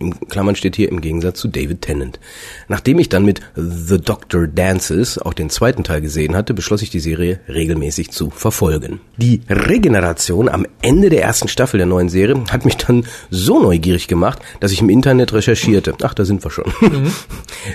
In 0.00 0.18
Klammern 0.30 0.56
steht 0.56 0.76
hier 0.76 0.88
im 0.88 1.02
Gegensatz 1.02 1.40
zu 1.40 1.48
David 1.48 1.82
Tennant. 1.82 2.18
Nachdem 2.68 2.98
ich 2.98 3.10
dann 3.10 3.22
mit 3.22 3.42
The 3.54 4.00
Doctor 4.00 4.46
Dances 4.46 5.18
auch 5.18 5.34
den 5.34 5.50
zweiten 5.50 5.84
Teil 5.84 6.00
gesehen 6.00 6.34
hatte, 6.34 6.54
beschloss 6.54 6.80
ich 6.80 6.88
die 6.88 7.00
Serie 7.00 7.40
regelmäßig 7.48 8.10
zu 8.10 8.30
verfolgen. 8.30 9.00
Die 9.18 9.42
Regeneration 9.50 10.48
am 10.48 10.66
Ende 10.80 11.10
der 11.10 11.22
ersten 11.22 11.48
Staffel 11.48 11.76
der 11.76 11.86
neuen 11.86 12.08
Serie 12.08 12.42
hat 12.50 12.64
mich 12.64 12.78
dann 12.78 13.04
so 13.28 13.60
neugierig 13.60 14.08
gemacht, 14.08 14.40
dass 14.60 14.72
ich 14.72 14.80
im 14.80 14.88
Internet 14.88 15.34
recherchierte. 15.34 15.92
Ach, 16.02 16.14
da 16.14 16.24
sind 16.24 16.42
wir 16.42 16.50
schon. 16.50 16.72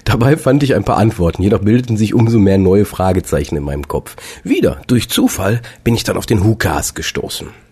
Dabei 0.03 0.35
fand 0.35 0.63
ich 0.63 0.73
ein 0.73 0.83
paar 0.83 0.97
Antworten, 0.97 1.43
jedoch 1.43 1.61
bildeten 1.61 1.95
sich 1.95 2.15
umso 2.15 2.39
mehr 2.39 2.57
neue 2.57 2.85
Fragezeichen 2.85 3.55
in 3.55 3.63
meinem 3.63 3.88
Kopf. 3.88 4.15
Wieder, 4.43 4.81
durch 4.88 5.09
Zufall, 5.09 5.61
bin 5.83 5.93
ich 5.93 6.03
dann 6.03 6.17
auf 6.17 6.25
den 6.25 6.43
WhoCast 6.43 6.95
gestoßen. 6.95 7.64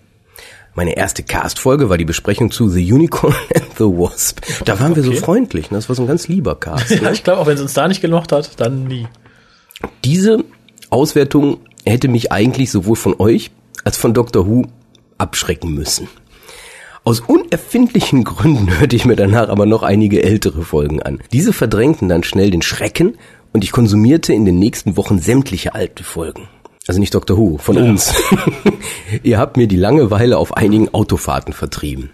Meine 0.75 0.95
erste 0.97 1.21
Cast-Folge 1.23 1.89
war 1.89 1.97
die 1.97 2.05
Besprechung 2.05 2.49
zu 2.49 2.67
The 2.67 2.91
Unicorn 2.91 3.35
and 3.55 3.65
the 3.77 3.83
Wasp. 3.83 4.39
Da 4.65 4.79
waren 4.79 4.95
wir 4.95 5.03
so 5.03 5.11
Okay. 5.11 5.19
freundlich, 5.19 5.69
ne? 5.71 5.77
das 5.77 5.87
war 5.89 5.95
so 5.95 6.01
ein 6.03 6.07
ganz 6.07 6.27
lieber 6.27 6.55
Cast. 6.55 6.89
Ja, 6.91 7.01
Ne? 7.03 7.11
ich 7.13 7.23
glaube, 7.23 7.41
auch 7.41 7.47
wenn 7.47 7.55
es 7.55 7.61
uns 7.61 7.73
da 7.73 7.87
nicht 7.87 8.01
gelocht 8.01 8.31
hat, 8.31 8.59
dann 8.59 8.85
nie. 8.85 9.07
Diese 10.03 10.43
Auswertung 10.89 11.59
hätte 11.85 12.07
mich 12.07 12.31
eigentlich 12.31 12.71
sowohl 12.71 12.95
von 12.95 13.15
euch 13.19 13.51
als 13.83 13.97
von 13.97 14.13
Dr. 14.13 14.47
Who 14.47 14.63
abschrecken 15.17 15.73
müssen. 15.73 16.07
Aus 17.03 17.19
unerfindlichen 17.19 18.23
Gründen 18.23 18.79
hörte 18.79 18.95
ich 18.95 19.03
mir 19.05 19.17
danach 19.17 19.49
aber 19.49 19.65
noch 19.65 19.83
einige 19.83 20.23
ältere 20.23 20.63
Folgen 20.63 21.01
an. 21.03 21.19
Diese 21.33 21.51
verdrängten 21.51 22.07
dann 22.07 22.23
schnell 22.23 22.49
den 22.49 22.61
Schrecken 22.61 23.17
und 23.51 23.63
ich 23.63 23.71
konsumierte 23.73 24.33
in 24.33 24.45
den 24.45 24.57
nächsten 24.57 24.95
Wochen 24.95 25.19
sämtliche 25.19 25.75
alte 25.75 26.03
Folgen. 26.03 26.47
Also 26.87 26.99
nicht 26.99 27.15
Dr. 27.15 27.37
Who, 27.37 27.57
von 27.57 27.77
uns. 27.77 28.13
Ihr 29.23 29.37
habt 29.37 29.55
mir 29.55 29.67
die 29.67 29.77
Langeweile 29.77 30.37
auf 30.37 30.57
einigen 30.57 30.93
Autofahrten 30.93 31.53
vertrieben. 31.53 32.09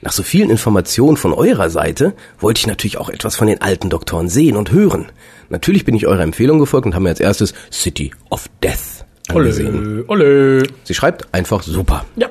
Nach 0.00 0.12
so 0.12 0.22
vielen 0.22 0.50
Informationen 0.50 1.16
von 1.16 1.32
eurer 1.32 1.70
Seite 1.70 2.14
wollte 2.38 2.60
ich 2.60 2.66
natürlich 2.66 2.98
auch 2.98 3.08
etwas 3.08 3.36
von 3.36 3.46
den 3.46 3.62
alten 3.62 3.90
Doktoren 3.90 4.28
sehen 4.28 4.56
und 4.56 4.70
hören. 4.70 5.06
Natürlich 5.48 5.84
bin 5.84 5.94
ich 5.94 6.06
eurer 6.06 6.22
Empfehlung 6.22 6.58
gefolgt 6.58 6.86
und 6.86 6.94
habe 6.94 7.04
mir 7.04 7.10
als 7.10 7.20
erstes 7.20 7.54
City 7.70 8.12
of 8.30 8.48
Death 8.62 9.04
angesehen. 9.28 10.04
Ole, 10.08 10.60
ole. 10.60 10.62
Sie 10.84 10.94
schreibt 10.94 11.32
einfach 11.32 11.62
super. 11.62 12.04
Ja. 12.16 12.28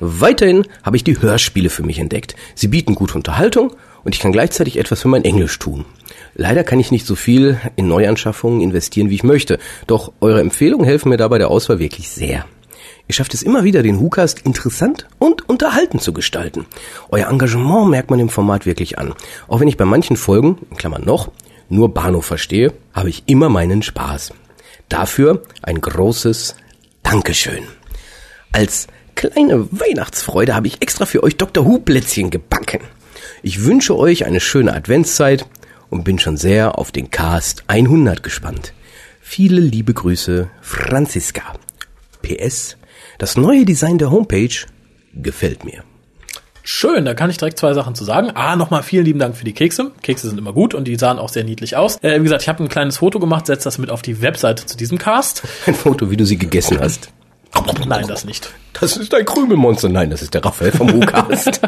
Weiterhin 0.00 0.64
habe 0.84 0.96
ich 0.96 1.04
die 1.04 1.20
Hörspiele 1.20 1.70
für 1.70 1.82
mich 1.82 1.98
entdeckt. 1.98 2.36
Sie 2.54 2.68
bieten 2.68 2.94
gute 2.94 3.14
Unterhaltung 3.14 3.72
und 4.04 4.14
ich 4.14 4.20
kann 4.20 4.32
gleichzeitig 4.32 4.78
etwas 4.78 5.02
für 5.02 5.08
mein 5.08 5.24
Englisch 5.24 5.58
tun. 5.58 5.84
Leider 6.40 6.62
kann 6.62 6.78
ich 6.78 6.92
nicht 6.92 7.04
so 7.04 7.16
viel 7.16 7.58
in 7.74 7.88
Neuanschaffungen 7.88 8.60
investieren, 8.60 9.10
wie 9.10 9.16
ich 9.16 9.24
möchte. 9.24 9.58
Doch 9.88 10.12
eure 10.20 10.40
Empfehlungen 10.40 10.86
helfen 10.86 11.08
mir 11.08 11.16
dabei 11.16 11.38
der 11.38 11.50
Auswahl 11.50 11.80
wirklich 11.80 12.10
sehr. 12.10 12.46
Ihr 13.08 13.14
schafft 13.14 13.34
es 13.34 13.42
immer 13.42 13.64
wieder, 13.64 13.82
den 13.82 13.98
WhoCast 13.98 14.42
interessant 14.42 15.08
und 15.18 15.48
unterhalten 15.48 15.98
zu 15.98 16.12
gestalten. 16.12 16.66
Euer 17.08 17.28
Engagement 17.28 17.90
merkt 17.90 18.10
man 18.10 18.20
im 18.20 18.28
Format 18.28 18.66
wirklich 18.66 19.00
an. 19.00 19.14
Auch 19.48 19.58
wenn 19.58 19.66
ich 19.66 19.76
bei 19.76 19.84
manchen 19.84 20.16
Folgen, 20.16 20.58
in 20.70 20.76
Klammern 20.76 21.04
noch, 21.04 21.32
nur 21.68 21.92
Bahnhof 21.92 22.26
verstehe, 22.26 22.72
habe 22.92 23.08
ich 23.08 23.24
immer 23.26 23.48
meinen 23.48 23.82
Spaß. 23.82 24.32
Dafür 24.88 25.42
ein 25.62 25.80
großes 25.80 26.54
Dankeschön. 27.02 27.64
Als 28.52 28.86
kleine 29.16 29.66
Weihnachtsfreude 29.72 30.54
habe 30.54 30.68
ich 30.68 30.82
extra 30.82 31.04
für 31.04 31.24
euch 31.24 31.36
Dr. 31.36 31.66
Who 31.66 31.78
Plätzchen 31.78 32.30
gebacken. 32.30 32.82
Ich 33.42 33.64
wünsche 33.64 33.98
euch 33.98 34.24
eine 34.24 34.38
schöne 34.38 34.72
Adventszeit 34.72 35.44
und 35.90 36.04
bin 36.04 36.18
schon 36.18 36.36
sehr 36.36 36.78
auf 36.78 36.92
den 36.92 37.10
Cast 37.10 37.64
100 37.66 38.22
gespannt. 38.22 38.72
Viele 39.20 39.60
liebe 39.60 39.92
Grüße, 39.94 40.48
Franziska. 40.60 41.54
PS, 42.22 42.76
das 43.18 43.36
neue 43.36 43.64
Design 43.64 43.98
der 43.98 44.10
Homepage 44.10 44.54
gefällt 45.14 45.64
mir. 45.64 45.84
Schön, 46.62 47.06
da 47.06 47.14
kann 47.14 47.30
ich 47.30 47.38
direkt 47.38 47.58
zwei 47.58 47.72
Sachen 47.72 47.94
zu 47.94 48.04
sagen. 48.04 48.30
Ah, 48.34 48.54
nochmal 48.54 48.82
vielen 48.82 49.06
lieben 49.06 49.18
Dank 49.18 49.36
für 49.36 49.44
die 49.44 49.54
Kekse. 49.54 49.92
Kekse 50.02 50.28
sind 50.28 50.36
immer 50.38 50.52
gut 50.52 50.74
und 50.74 50.84
die 50.84 50.96
sahen 50.96 51.18
auch 51.18 51.30
sehr 51.30 51.44
niedlich 51.44 51.76
aus. 51.76 51.96
Äh, 52.02 52.18
wie 52.20 52.24
gesagt, 52.24 52.42
ich 52.42 52.48
habe 52.48 52.62
ein 52.62 52.68
kleines 52.68 52.98
Foto 52.98 53.18
gemacht, 53.18 53.46
setze 53.46 53.64
das 53.64 53.78
mit 53.78 53.90
auf 53.90 54.02
die 54.02 54.20
Webseite 54.20 54.66
zu 54.66 54.76
diesem 54.76 54.98
Cast. 54.98 55.44
Ein 55.66 55.74
Foto, 55.74 56.10
wie 56.10 56.18
du 56.18 56.26
sie 56.26 56.36
gegessen 56.36 56.78
hast. 56.78 57.08
Nein, 57.86 58.06
das 58.06 58.26
nicht. 58.26 58.52
Das 58.80 58.96
ist 58.96 59.14
ein 59.14 59.24
Krümelmonster. 59.24 59.88
Nein, 59.88 60.10
das 60.10 60.22
ist 60.22 60.34
der 60.34 60.44
Raphael 60.44 60.72
vom 60.72 60.92
WhoCast. 60.92 61.60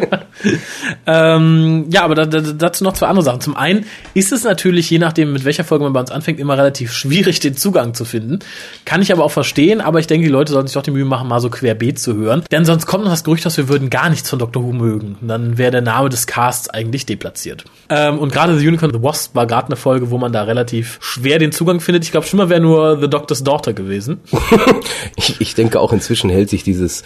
ähm, 1.07 1.87
ja, 1.90 2.03
aber 2.03 2.14
da, 2.14 2.27
da, 2.27 2.40
dazu 2.40 2.85
noch 2.85 2.92
zwei 2.92 3.07
andere 3.07 3.25
Sachen. 3.25 3.40
Zum 3.40 3.57
einen 3.57 3.85
ist 4.14 4.33
es 4.33 4.44
natürlich, 4.44 4.88
je 4.90 4.99
nachdem, 4.99 5.33
mit 5.33 5.44
welcher 5.44 5.64
Folge 5.64 5.85
man 5.85 5.92
bei 5.92 6.01
uns 6.01 6.11
anfängt, 6.11 6.38
immer 6.38 6.57
relativ 6.57 6.92
schwierig, 6.92 7.40
den 7.40 7.57
Zugang 7.57 7.94
zu 7.94 8.05
finden. 8.05 8.38
Kann 8.85 9.03
ich 9.03 9.12
aber 9.12 9.25
auch 9.25 9.31
verstehen, 9.31 9.81
aber 9.81 9.99
ich 9.99 10.07
denke, 10.07 10.27
die 10.27 10.33
Leute 10.33 10.53
sollten 10.53 10.68
sich 10.68 10.75
doch 10.75 10.83
die 10.83 10.90
Mühe 10.90 11.05
machen, 11.05 11.29
mal 11.29 11.40
so 11.40 11.51
querbeet 11.51 11.99
zu 11.99 12.14
hören. 12.14 12.44
Denn 12.51 12.64
sonst 12.64 12.87
kommt 12.87 13.05
noch 13.05 13.11
das 13.11 13.25
Gerücht, 13.25 13.44
dass 13.44 13.57
wir 13.57 13.68
würden 13.68 13.90
gar 13.90 14.11
nichts 14.11 14.31
von 14.31 14.38
Doctor 14.38 14.62
Who 14.62 14.73
mögen. 14.73 15.16
Und 15.20 15.29
dann 15.29 15.59
wäre 15.59 15.70
der 15.70 15.83
Name 15.83 16.09
des 16.09 16.27
Casts 16.27 16.68
eigentlich 16.70 17.07
deplatziert. 17.07 17.64
Ähm, 17.88 18.18
und 18.18 18.33
gerade 18.33 18.57
The 18.59 18.66
Unicorn 18.66 18.92
the 18.92 19.03
Wasp 19.03 19.35
war 19.35 19.46
gerade 19.46 19.66
eine 19.66 19.77
Folge, 19.77 20.11
wo 20.11 20.18
man 20.18 20.33
da 20.33 20.44
relativ 20.44 20.99
schwer 21.01 21.38
den 21.38 21.53
Zugang 21.53 21.81
findet. 21.81 22.05
Ich 22.05 22.12
glaube, 22.12 22.27
schlimmer 22.27 22.49
wäre 22.49 22.61
nur 22.61 23.01
The 23.01 23.09
Doctor's 23.09 23.42
Daughter 23.42 23.73
gewesen. 23.73 24.20
ich, 25.16 25.40
ich 25.40 25.55
denke 25.55 25.81
auch 25.81 25.92
inzwischen 25.92 26.31
hält 26.31 26.51
sich 26.51 26.62
dieses 26.62 26.99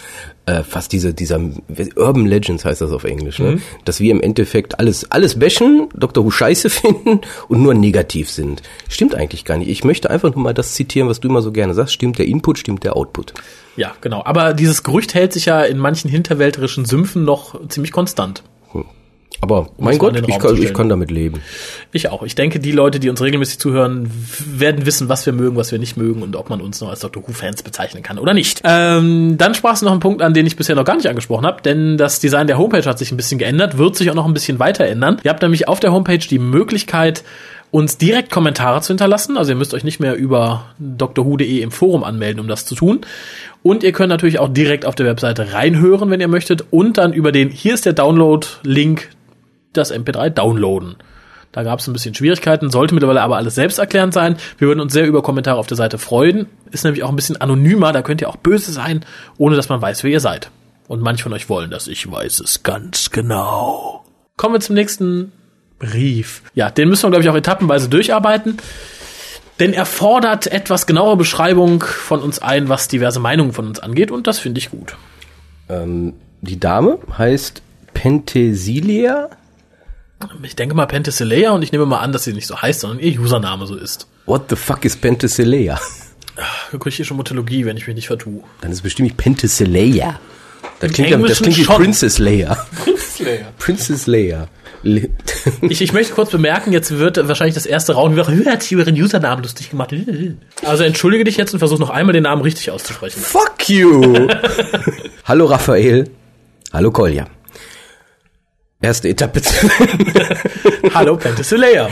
äh, 0.45 0.63
fast 0.63 0.91
diese 0.91 1.13
dieser 1.13 1.39
Urban 1.95 2.25
Legends 2.25 2.65
heißt 2.65 2.81
das 2.81 2.91
auf 2.91 3.03
Englisch, 3.03 3.39
ne? 3.39 3.51
Mhm. 3.53 3.61
dass 3.83 3.99
wir 3.99 4.11
im 4.11 4.21
Endeffekt 4.21 4.79
alles 4.79 5.09
alles 5.11 5.39
bashen, 5.39 5.89
Dr. 5.95 6.23
Who 6.23 6.31
Scheiße 6.31 6.69
finden 6.71 7.21
und 7.47 7.61
nur 7.61 7.73
negativ 7.73 8.29
sind. 8.29 8.61
Stimmt 8.89 9.15
eigentlich 9.15 9.45
gar 9.45 9.57
nicht. 9.57 9.69
Ich 9.69 9.83
möchte 9.83 10.09
einfach 10.09 10.33
nur 10.33 10.43
mal 10.43 10.53
das 10.53 10.73
zitieren, 10.73 11.09
was 11.09 11.19
du 11.19 11.29
immer 11.29 11.41
so 11.41 11.51
gerne 11.51 11.73
sagst. 11.73 11.93
Stimmt 11.93 12.19
der 12.19 12.27
Input, 12.27 12.59
stimmt 12.59 12.83
der 12.83 12.95
Output. 12.95 13.33
Ja, 13.75 13.93
genau. 14.01 14.23
Aber 14.23 14.53
dieses 14.53 14.83
Gerücht 14.83 15.13
hält 15.13 15.33
sich 15.33 15.45
ja 15.45 15.63
in 15.63 15.77
manchen 15.77 16.09
hinterwälterischen 16.09 16.85
Sümpfen 16.85 17.25
noch 17.25 17.67
ziemlich 17.67 17.91
konstant. 17.91 18.43
Aber 19.45 19.67
mein 19.77 19.99
Gott, 19.99 20.15
ich 20.27 20.39
kann, 20.39 20.57
ich 20.57 20.73
kann 20.73 20.89
damit 20.89 21.11
leben. 21.11 21.39
Ich 21.91 22.09
auch. 22.09 22.23
Ich 22.23 22.33
denke, 22.33 22.59
die 22.59 22.71
Leute, 22.71 22.99
die 22.99 23.11
uns 23.11 23.21
regelmäßig 23.21 23.59
zuhören, 23.59 24.09
werden 24.43 24.87
wissen, 24.87 25.07
was 25.07 25.23
wir 25.27 25.33
mögen, 25.33 25.55
was 25.55 25.71
wir 25.71 25.77
nicht 25.77 25.97
mögen 25.97 26.23
und 26.23 26.35
ob 26.35 26.49
man 26.49 26.61
uns 26.61 26.81
noch 26.81 26.89
als 26.89 27.01
Doctor 27.01 27.21
Who-Fans 27.27 27.61
bezeichnen 27.61 28.01
kann 28.01 28.17
oder 28.17 28.33
nicht. 28.33 28.61
Ähm, 28.63 29.35
dann 29.37 29.53
sprachst 29.53 29.83
du 29.83 29.85
noch 29.85 29.91
einen 29.91 30.01
Punkt 30.01 30.23
an, 30.23 30.33
den 30.33 30.47
ich 30.47 30.55
bisher 30.55 30.75
noch 30.75 30.83
gar 30.83 30.95
nicht 30.95 31.07
angesprochen 31.07 31.45
habe, 31.45 31.61
denn 31.61 31.95
das 31.95 32.19
Design 32.19 32.47
der 32.47 32.57
Homepage 32.57 32.85
hat 32.89 32.97
sich 32.97 33.11
ein 33.11 33.17
bisschen 33.17 33.37
geändert, 33.37 33.77
wird 33.77 33.95
sich 33.95 34.09
auch 34.09 34.15
noch 34.15 34.25
ein 34.25 34.33
bisschen 34.33 34.57
weiter 34.57 34.85
ändern. 34.85 35.21
Ihr 35.23 35.29
habt 35.29 35.43
nämlich 35.43 35.67
auf 35.67 35.79
der 35.79 35.91
Homepage 35.91 36.17
die 36.17 36.39
Möglichkeit, 36.39 37.23
uns 37.75 37.97
direkt 37.97 38.31
Kommentare 38.31 38.79
zu 38.81 38.87
hinterlassen. 38.87 39.37
Also 39.37 39.51
ihr 39.51 39.57
müsst 39.57 39.73
euch 39.73 39.83
nicht 39.83 39.99
mehr 39.99 40.15
über 40.15 40.67
drwho.de 40.79 41.59
im 41.59 41.71
Forum 41.71 42.03
anmelden, 42.05 42.39
um 42.39 42.47
das 42.47 42.65
zu 42.65 42.73
tun. 42.73 43.01
Und 43.63 43.83
ihr 43.83 43.91
könnt 43.91 44.09
natürlich 44.09 44.39
auch 44.39 44.47
direkt 44.47 44.85
auf 44.85 44.95
der 44.95 45.05
Webseite 45.05 45.51
reinhören, 45.51 46.09
wenn 46.09 46.21
ihr 46.21 46.27
möchtet. 46.27 46.65
Und 46.71 46.97
dann 46.97 47.11
über 47.11 47.31
den, 47.31 47.49
hier 47.49 47.73
ist 47.73 47.85
der 47.85 47.91
Download-Link, 47.91 49.09
das 49.77 49.93
MP3 49.93 50.29
downloaden. 50.29 50.95
Da 51.51 51.63
gab 51.63 51.79
es 51.79 51.87
ein 51.87 51.93
bisschen 51.93 52.13
Schwierigkeiten, 52.13 52.69
sollte 52.69 52.93
mittlerweile 52.93 53.21
aber 53.21 53.37
alles 53.37 53.55
selbsterklärend 53.55 54.13
sein. 54.13 54.35
Wir 54.57 54.67
würden 54.67 54.81
uns 54.81 54.91
sehr 54.91 55.07
über 55.07 55.21
Kommentare 55.23 55.57
auf 55.57 55.67
der 55.67 55.77
Seite 55.77 55.97
freuen. 55.97 56.47
Ist 56.71 56.83
nämlich 56.83 57.03
auch 57.03 57.09
ein 57.09 57.15
bisschen 57.15 57.39
anonymer, 57.39 57.93
da 57.93 58.01
könnt 58.01 58.19
ihr 58.19 58.27
auch 58.27 58.35
böse 58.35 58.73
sein, 58.73 59.05
ohne 59.37 59.55
dass 59.55 59.69
man 59.69 59.81
weiß, 59.81 60.03
wer 60.03 60.11
ihr 60.11 60.19
seid. 60.19 60.49
Und 60.87 61.01
manche 61.01 61.23
von 61.23 61.31
euch 61.31 61.47
wollen 61.47 61.71
das, 61.71 61.87
ich 61.87 62.11
weiß 62.11 62.41
es 62.41 62.63
ganz 62.63 63.09
genau. 63.09 64.03
Kommen 64.35 64.55
wir 64.55 64.59
zum 64.59 64.75
nächsten 64.75 65.31
Brief. 65.79 66.41
Ja, 66.53 66.69
den 66.69 66.89
müssen 66.89 67.03
wir, 67.03 67.11
glaube 67.11 67.23
ich, 67.23 67.29
auch 67.29 67.35
etappenweise 67.35 67.87
durcharbeiten. 67.87 68.57
Denn 69.59 69.71
er 69.71 69.85
fordert 69.85 70.47
etwas 70.47 70.85
genauere 70.85 71.15
Beschreibung 71.15 71.81
von 71.83 72.21
uns 72.21 72.39
ein, 72.39 72.67
was 72.67 72.89
diverse 72.89 73.21
Meinungen 73.21 73.53
von 73.53 73.67
uns 73.67 73.79
angeht, 73.79 74.11
und 74.11 74.27
das 74.27 74.39
finde 74.39 74.59
ich 74.59 74.69
gut. 74.69 74.97
Ähm, 75.69 76.13
die 76.41 76.59
Dame 76.59 76.99
heißt 77.17 77.61
Pentesilia. 77.93 79.29
Ich 80.43 80.55
denke 80.55 80.75
mal 80.75 80.85
Penthesilea 80.85 81.51
und 81.51 81.61
ich 81.61 81.71
nehme 81.71 81.85
mal 81.85 81.99
an, 81.99 82.11
dass 82.11 82.23
sie 82.23 82.33
nicht 82.33 82.47
so 82.47 82.61
heißt, 82.61 82.81
sondern 82.81 82.99
ihr 82.99 83.19
Username 83.19 83.65
so 83.67 83.75
ist. 83.75 84.07
What 84.25 84.43
the 84.49 84.55
fuck 84.55 84.85
is 84.85 84.95
Penthesilea? 84.97 85.79
Griechische 86.77 87.13
Mythologie, 87.13 87.65
wenn 87.65 87.77
ich 87.77 87.87
mich 87.87 87.95
nicht 87.95 88.07
vertue. 88.07 88.41
Dann 88.61 88.71
ist 88.71 88.77
es 88.79 88.81
bestimmt 88.83 89.05
nicht 89.05 89.17
Penthesilea. 89.17 90.19
Das 90.79 90.89
Im 90.89 90.93
klingt, 90.93 91.09
ja- 91.11 91.17
das 91.17 91.21
Englischen 91.41 91.43
klingt 91.43 91.57
wie 91.57 91.63
schon. 91.63 91.75
Princess 91.77 92.17
Leia. 92.19 92.57
Princess 92.83 93.19
Leia. 93.19 93.45
Princess 93.57 94.07
Leia. 94.07 94.47
Ich, 95.61 95.81
ich 95.81 95.93
möchte 95.93 96.13
kurz 96.13 96.29
bemerken, 96.29 96.71
jetzt 96.71 96.91
wird 96.99 97.27
wahrscheinlich 97.27 97.55
das 97.55 97.65
erste 97.65 97.93
Raum 97.93 98.11
wieder, 98.13 98.27
hat 98.51 98.71
über 98.71 98.83
ihren 98.85 98.95
Usernamen 99.01 99.41
lustig 99.43 99.71
gemacht. 99.71 99.91
Also 100.63 100.83
entschuldige 100.83 101.23
dich 101.23 101.37
jetzt 101.37 101.53
und 101.53 101.59
versuch 101.59 101.79
noch 101.79 101.89
einmal 101.89 102.13
den 102.13 102.23
Namen 102.23 102.43
richtig 102.43 102.69
auszusprechen. 102.69 103.19
Fuck 103.19 103.67
you! 103.67 104.27
Hallo 105.23 105.45
Raphael. 105.45 106.07
Hallo 106.71 106.91
Kolja. 106.91 107.25
Erste 108.85 109.09
Etappe. 109.09 109.41
Hallo 110.93 111.17
Penthesilea. 111.17 111.89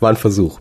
War 0.00 0.10
ein 0.10 0.16
Versuch. 0.16 0.58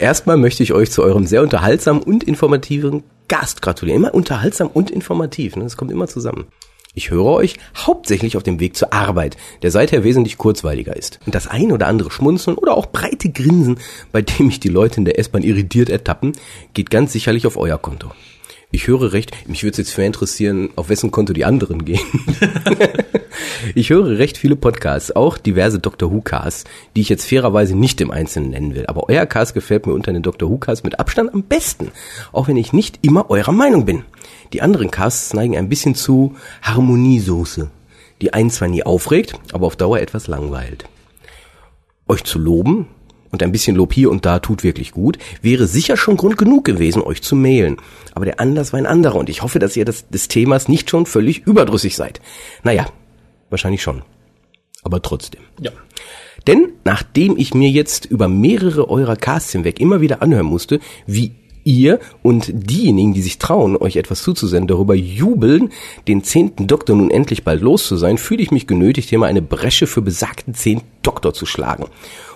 Erstmal 0.00 0.36
möchte 0.36 0.64
ich 0.64 0.72
euch 0.72 0.90
zu 0.90 1.04
eurem 1.04 1.24
sehr 1.24 1.40
unterhaltsamen 1.40 2.02
und 2.02 2.24
informativen 2.24 3.04
Gast 3.28 3.62
gratulieren. 3.62 4.02
Immer 4.02 4.12
unterhaltsam 4.12 4.66
und 4.66 4.90
informativ. 4.90 5.54
Ne? 5.54 5.62
Das 5.62 5.76
kommt 5.76 5.92
immer 5.92 6.08
zusammen. 6.08 6.46
Ich 6.94 7.12
höre 7.12 7.26
euch 7.26 7.58
hauptsächlich 7.76 8.36
auf 8.36 8.42
dem 8.42 8.58
Weg 8.58 8.76
zur 8.76 8.92
Arbeit, 8.92 9.36
der 9.62 9.70
seither 9.70 10.02
wesentlich 10.02 10.36
kurzweiliger 10.36 10.96
ist. 10.96 11.20
Und 11.24 11.36
das 11.36 11.46
ein 11.46 11.70
oder 11.70 11.86
andere 11.86 12.10
Schmunzeln 12.10 12.56
oder 12.56 12.76
auch 12.76 12.86
breite 12.86 13.30
Grinsen, 13.30 13.78
bei 14.10 14.20
dem 14.20 14.46
mich 14.46 14.58
die 14.58 14.68
Leute 14.68 14.96
in 14.96 15.04
der 15.04 15.20
S-Bahn 15.20 15.44
irritiert 15.44 15.90
ertappen, 15.90 16.32
geht 16.74 16.90
ganz 16.90 17.12
sicherlich 17.12 17.46
auf 17.46 17.56
euer 17.56 17.78
Konto. 17.78 18.10
Ich 18.72 18.86
höre 18.86 19.12
recht, 19.12 19.48
mich 19.48 19.64
würde 19.64 19.72
es 19.72 19.78
jetzt 19.78 19.92
für 19.92 20.04
interessieren, 20.04 20.70
auf 20.76 20.88
wessen 20.88 21.10
Konto 21.10 21.32
die 21.32 21.44
anderen 21.44 21.84
gehen. 21.84 21.98
ich 23.74 23.90
höre 23.90 24.18
recht 24.18 24.38
viele 24.38 24.54
Podcasts, 24.54 25.10
auch 25.10 25.38
diverse 25.38 25.80
Dr. 25.80 26.12
Who 26.12 26.20
Casts, 26.20 26.64
die 26.94 27.00
ich 27.00 27.08
jetzt 27.08 27.26
fairerweise 27.26 27.74
nicht 27.74 28.00
im 28.00 28.12
Einzelnen 28.12 28.50
nennen 28.50 28.76
will. 28.76 28.86
Aber 28.86 29.08
euer 29.08 29.26
Cast 29.26 29.54
gefällt 29.54 29.86
mir 29.86 29.92
unter 29.92 30.12
den 30.12 30.22
Dr. 30.22 30.48
Who 30.48 30.58
Casts 30.58 30.84
mit 30.84 31.00
Abstand 31.00 31.34
am 31.34 31.42
besten, 31.42 31.90
auch 32.30 32.46
wenn 32.46 32.56
ich 32.56 32.72
nicht 32.72 33.00
immer 33.02 33.28
eurer 33.28 33.50
Meinung 33.50 33.86
bin. 33.86 34.04
Die 34.52 34.62
anderen 34.62 34.92
Casts 34.92 35.34
neigen 35.34 35.56
ein 35.56 35.68
bisschen 35.68 35.96
zu 35.96 36.36
Harmoniesoße, 36.62 37.72
die 38.20 38.32
einen 38.32 38.50
zwar 38.50 38.68
nie 38.68 38.84
aufregt, 38.84 39.34
aber 39.52 39.66
auf 39.66 39.74
Dauer 39.74 39.98
etwas 39.98 40.28
langweilt. 40.28 40.84
Euch 42.06 42.22
zu 42.22 42.38
loben, 42.38 42.86
und 43.30 43.42
ein 43.42 43.52
bisschen 43.52 43.76
Lob 43.76 43.92
hier 43.92 44.10
und 44.10 44.26
da 44.26 44.38
tut 44.38 44.62
wirklich 44.64 44.92
gut, 44.92 45.18
wäre 45.42 45.66
sicher 45.66 45.96
schon 45.96 46.16
Grund 46.16 46.36
genug 46.38 46.64
gewesen, 46.64 47.02
euch 47.02 47.22
zu 47.22 47.36
mailen. 47.36 47.76
Aber 48.14 48.24
der 48.24 48.40
Anlass 48.40 48.72
war 48.72 48.78
ein 48.78 48.86
anderer 48.86 49.16
und 49.16 49.28
ich 49.28 49.42
hoffe, 49.42 49.58
dass 49.58 49.76
ihr 49.76 49.84
das, 49.84 50.08
des 50.08 50.28
Themas 50.28 50.68
nicht 50.68 50.90
schon 50.90 51.06
völlig 51.06 51.46
überdrüssig 51.46 51.96
seid. 51.96 52.20
Naja, 52.62 52.86
wahrscheinlich 53.50 53.82
schon. 53.82 54.02
Aber 54.82 55.02
trotzdem. 55.02 55.42
Ja. 55.60 55.72
Denn 56.46 56.72
nachdem 56.84 57.36
ich 57.36 57.54
mir 57.54 57.68
jetzt 57.68 58.06
über 58.06 58.28
mehrere 58.28 58.88
eurer 58.88 59.16
Casts 59.16 59.52
hinweg 59.52 59.78
immer 59.78 60.00
wieder 60.00 60.22
anhören 60.22 60.46
musste, 60.46 60.80
wie 61.06 61.32
ihr 61.64 62.00
und 62.22 62.50
diejenigen, 62.52 63.12
die 63.12 63.22
sich 63.22 63.38
trauen, 63.38 63.76
euch 63.76 63.96
etwas 63.96 64.22
zuzusenden, 64.22 64.68
darüber 64.68 64.94
jubeln, 64.94 65.70
den 66.08 66.24
zehnten 66.24 66.66
Doktor 66.66 66.96
nun 66.96 67.10
endlich 67.10 67.44
bald 67.44 67.60
los 67.60 67.86
zu 67.86 67.96
sein, 67.96 68.18
fühle 68.18 68.42
ich 68.42 68.50
mich 68.50 68.66
genötigt, 68.66 69.10
hier 69.10 69.18
mal 69.18 69.26
eine 69.26 69.42
Bresche 69.42 69.86
für 69.86 70.02
besagten 70.02 70.54
zehnten 70.54 70.86
Doktor 71.02 71.34
zu 71.34 71.46
schlagen. 71.46 71.86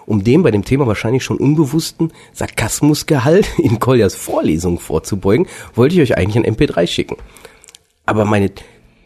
Um 0.07 0.25
dem 0.25 0.43
bei 0.43 0.51
dem 0.51 0.65
Thema 0.65 0.87
wahrscheinlich 0.87 1.25
schon 1.25 1.39
unbewussten 1.39 2.13
Sarkasmusgehalt 2.33 3.49
in 3.59 3.81
Koljas 3.81 4.15
Vorlesung 4.15 4.79
vorzubeugen, 4.79 5.47
wollte 5.75 5.95
ich 5.95 6.01
euch 6.01 6.17
eigentlich 6.17 6.45
ein 6.45 6.55
MP3 6.55 6.87
schicken. 6.87 7.17
Aber 8.07 8.25
meine 8.25 8.51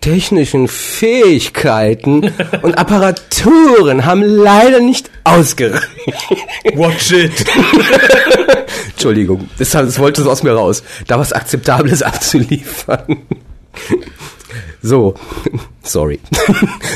technischen 0.01 0.69
Fähigkeiten 0.69 2.33
und 2.63 2.79
Apparaturen 2.79 4.05
haben 4.05 4.23
leider 4.23 4.81
nicht 4.81 5.11
ausgereicht. 5.25 5.89
Watch 6.75 7.13
it. 7.13 7.45
Entschuldigung, 8.91 9.49
das, 9.59 9.71
das 9.71 9.99
wollte 9.99 10.23
so 10.23 10.31
aus 10.31 10.43
mir 10.43 10.53
raus, 10.53 10.83
da 11.07 11.19
was 11.19 11.33
Akzeptables 11.33 12.03
abzuliefern. 12.03 13.19
So, 14.83 15.15
sorry. 15.83 16.21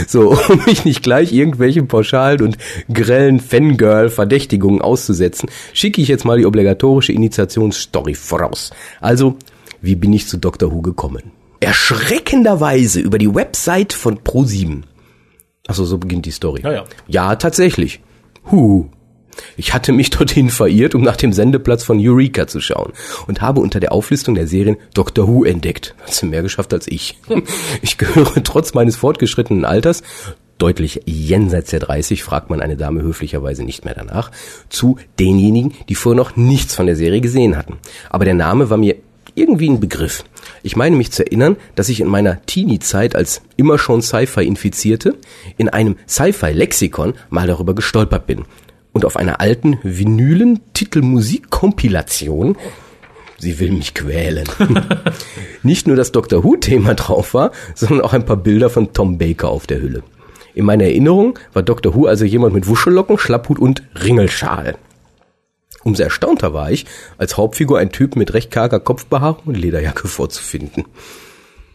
So, 0.09 0.37
um 0.49 0.65
mich 0.67 0.85
nicht 0.85 1.03
gleich 1.03 1.33
irgendwelchen 1.33 1.87
pauschalen 1.87 2.43
und 2.43 2.59
grellen 2.93 3.41
Fangirl-Verdächtigungen 3.41 4.81
auszusetzen, 4.81 5.49
schicke 5.73 6.03
ich 6.03 6.09
jetzt 6.09 6.25
mal 6.25 6.39
die 6.39 6.47
obligatorische 6.47 7.13
Initiationsstory 7.13 8.15
voraus. 8.15 8.73
Also, 9.01 9.37
wie 9.81 9.95
bin 9.95 10.13
ich 10.13 10.27
zu 10.27 10.39
Dr. 10.39 10.73
Who 10.73 10.83
gekommen? 10.83 11.33
Erschreckenderweise 11.61 13.01
über 13.01 13.19
die 13.19 13.33
Website 13.33 13.93
von 13.93 14.19
Pro7. 14.19 14.83
Achso, 15.69 15.85
so 15.85 15.99
beginnt 15.99 16.27
die 16.27 16.33
Story. 16.33 16.63
Ja, 16.63 16.73
ja. 16.73 16.85
Ja, 17.07 17.37
tatsächlich. 17.37 18.01
Huh. 18.51 18.87
Ich 19.57 19.75
hatte 19.75 19.93
mich 19.93 20.11
dorthin 20.11 20.51
verirrt, 20.51 20.95
um 20.95 21.03
nach 21.03 21.17
dem 21.17 21.33
Sendeplatz 21.33 21.85
von 21.85 21.99
Eureka 22.01 22.47
zu 22.47 22.61
schauen 22.61 22.93
und 23.27 23.41
habe 23.41 23.61
unter 23.61 23.81
der 23.81 23.93
Auflistung 23.93 24.35
der 24.35 24.47
Serien 24.47 24.77
Doctor 24.95 25.29
Who 25.29 25.45
entdeckt. 25.45 25.95
Hast 26.07 26.23
du 26.23 26.27
mehr 26.27 26.43
geschafft 26.43 26.73
als 26.73 26.89
ich. 26.89 27.19
Ich 27.83 27.99
gehöre 27.99 28.43
trotz 28.45 28.75
meines 28.75 28.97
fortgeschrittenen 28.97 29.65
Alters 29.65 30.03
deutlich 30.59 31.03
jenseits 31.07 31.71
der 31.71 31.81
30, 31.81 32.23
fragt 32.23 32.49
man 32.49 32.61
eine 32.61 32.77
Dame 32.77 33.03
höflicherweise 33.03 33.65
nicht 33.65 33.85
mehr 33.85 33.95
danach, 33.95 34.31
zu 34.69 34.97
denjenigen, 35.19 35.75
die 35.89 35.97
vorher 35.97 36.17
noch 36.17 36.37
nichts 36.37 36.75
von 36.77 36.87
der 36.87 36.95
Serie 36.95 37.21
gesehen 37.21 37.57
hatten. 37.57 37.79
Aber 38.11 38.25
der 38.25 38.35
Name 38.35 38.71
war 38.71 38.77
mir 38.77 38.97
irgendwie 39.35 39.69
ein 39.69 39.81
Begriff. 39.81 40.25
Ich 40.63 40.77
meine 40.77 40.97
mich 40.97 41.11
zu 41.11 41.25
erinnern, 41.25 41.57
dass 41.75 41.89
ich 41.89 42.01
in 42.01 42.09
meiner 42.09 42.45
Teenie-Zeit 42.47 43.17
als 43.17 43.43
immer 43.57 43.79
schon 43.79 44.03
Sci-Fi 44.03 44.45
infizierte 44.45 45.17
in 45.57 45.69
einem 45.69 45.97
Sci-Fi-Lexikon 46.07 47.15
mal 47.31 47.47
darüber 47.47 47.75
gestolpert 47.75 48.27
bin 48.27 48.45
und 48.93 49.05
auf 49.05 49.17
einer 49.17 49.41
alten 49.41 49.79
vinylen 49.83 50.61
Titelmusikkompilation 50.75 52.57
Sie 53.43 53.59
will 53.59 53.73
mich 53.73 53.93
quälen. 53.95 54.47
Nicht 55.65 55.89
nur 55.89 55.97
das 55.97 56.13
Doctor 56.13 56.45
Who-Thema 56.45 56.95
drauf 56.95 57.35
war, 57.35 57.51
sondern 57.75 58.03
auch 58.03 58.13
ein 58.13 58.25
paar 58.25 58.37
Bilder 58.37 58.71
von 58.71 58.93
Tom 58.93 59.19
Baker 59.19 59.49
auf 59.49 59.67
der 59.67 59.83
Hülle. 59.83 60.05
In 60.55 60.65
meiner 60.65 60.85
Erinnerung 60.85 61.37
war 61.53 61.65
Doctor 61.65 61.93
Who 61.93 62.07
also 62.07 62.25
jemand 62.25 62.55
mit 62.55 62.69
Wuschellocken, 62.69 63.19
Schlapphut 63.19 63.59
und 63.59 63.83
Ringelschal. 64.01 64.77
Umso 65.83 66.05
erstaunter 66.05 66.55
war 66.55 66.71
ich, 66.71 66.87
als 67.19 67.37
Hauptfigur 67.37 67.81
ein 67.81 67.91
Typ 67.91 68.15
mit 68.15 68.33
recht 68.33 68.53
karger 68.53 68.79
Kopfbehaarung 68.79 69.43
und 69.47 69.57
Lederjacke 69.57 70.07
vorzufinden. 70.07 70.85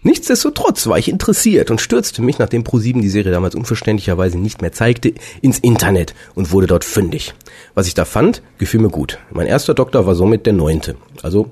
Nichtsdestotrotz 0.04 0.88
war 0.88 0.98
ich 0.98 1.10
interessiert 1.10 1.72
und 1.72 1.82
stürzte 1.82 2.22
mich, 2.22 2.40
nachdem 2.40 2.64
Pro7 2.64 3.02
die 3.02 3.10
Serie 3.10 3.32
damals 3.32 3.56
unverständlicherweise 3.56 4.38
nicht 4.38 4.62
mehr 4.62 4.72
zeigte, 4.72 5.14
ins 5.42 5.60
Internet 5.60 6.14
und 6.36 6.52
wurde 6.52 6.68
dort 6.68 6.84
fündig. 6.84 7.34
Was 7.74 7.88
ich 7.88 7.94
da 7.94 8.06
fand, 8.06 8.42
gefiel 8.58 8.80
mir 8.80 8.90
gut. 8.90 9.20
Mein 9.32 9.48
erster 9.48 9.74
Doktor 9.74 10.06
war 10.06 10.16
somit 10.16 10.46
der 10.46 10.54
neunte, 10.54 10.96
also 11.24 11.50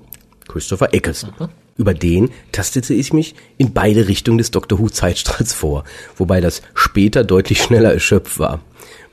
Christopher 0.47 0.93
Eccleston. 0.93 1.33
Über 1.77 1.93
den 1.93 2.29
tastete 2.53 2.93
ich 2.93 3.11
mich 3.11 3.35
in 3.57 3.73
beide 3.73 4.07
Richtungen 4.07 4.37
des 4.37 4.51
Doctor 4.51 4.79
Who 4.79 4.89
Zeitstrahls 4.89 5.53
vor, 5.53 5.83
wobei 6.15 6.39
das 6.39 6.61
später 6.73 7.25
deutlich 7.25 7.61
schneller 7.61 7.91
erschöpft 7.91 8.39
war. 8.39 8.61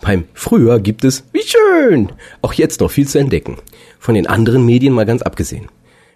Beim 0.01 0.25
Früher 0.35 0.79
gibt 0.79 1.05
es, 1.05 1.25
wie 1.33 1.43
schön, 1.43 2.13
auch 2.41 2.53
jetzt 2.53 2.81
noch 2.81 2.91
viel 2.91 3.09
zu 3.09 3.19
entdecken. 3.19 3.57
Von 3.99 4.15
den 4.15 4.29
anderen 4.29 4.65
Medien 4.65 4.93
mal 4.93 5.07
ganz 5.07 5.23
abgesehen. 5.23 5.69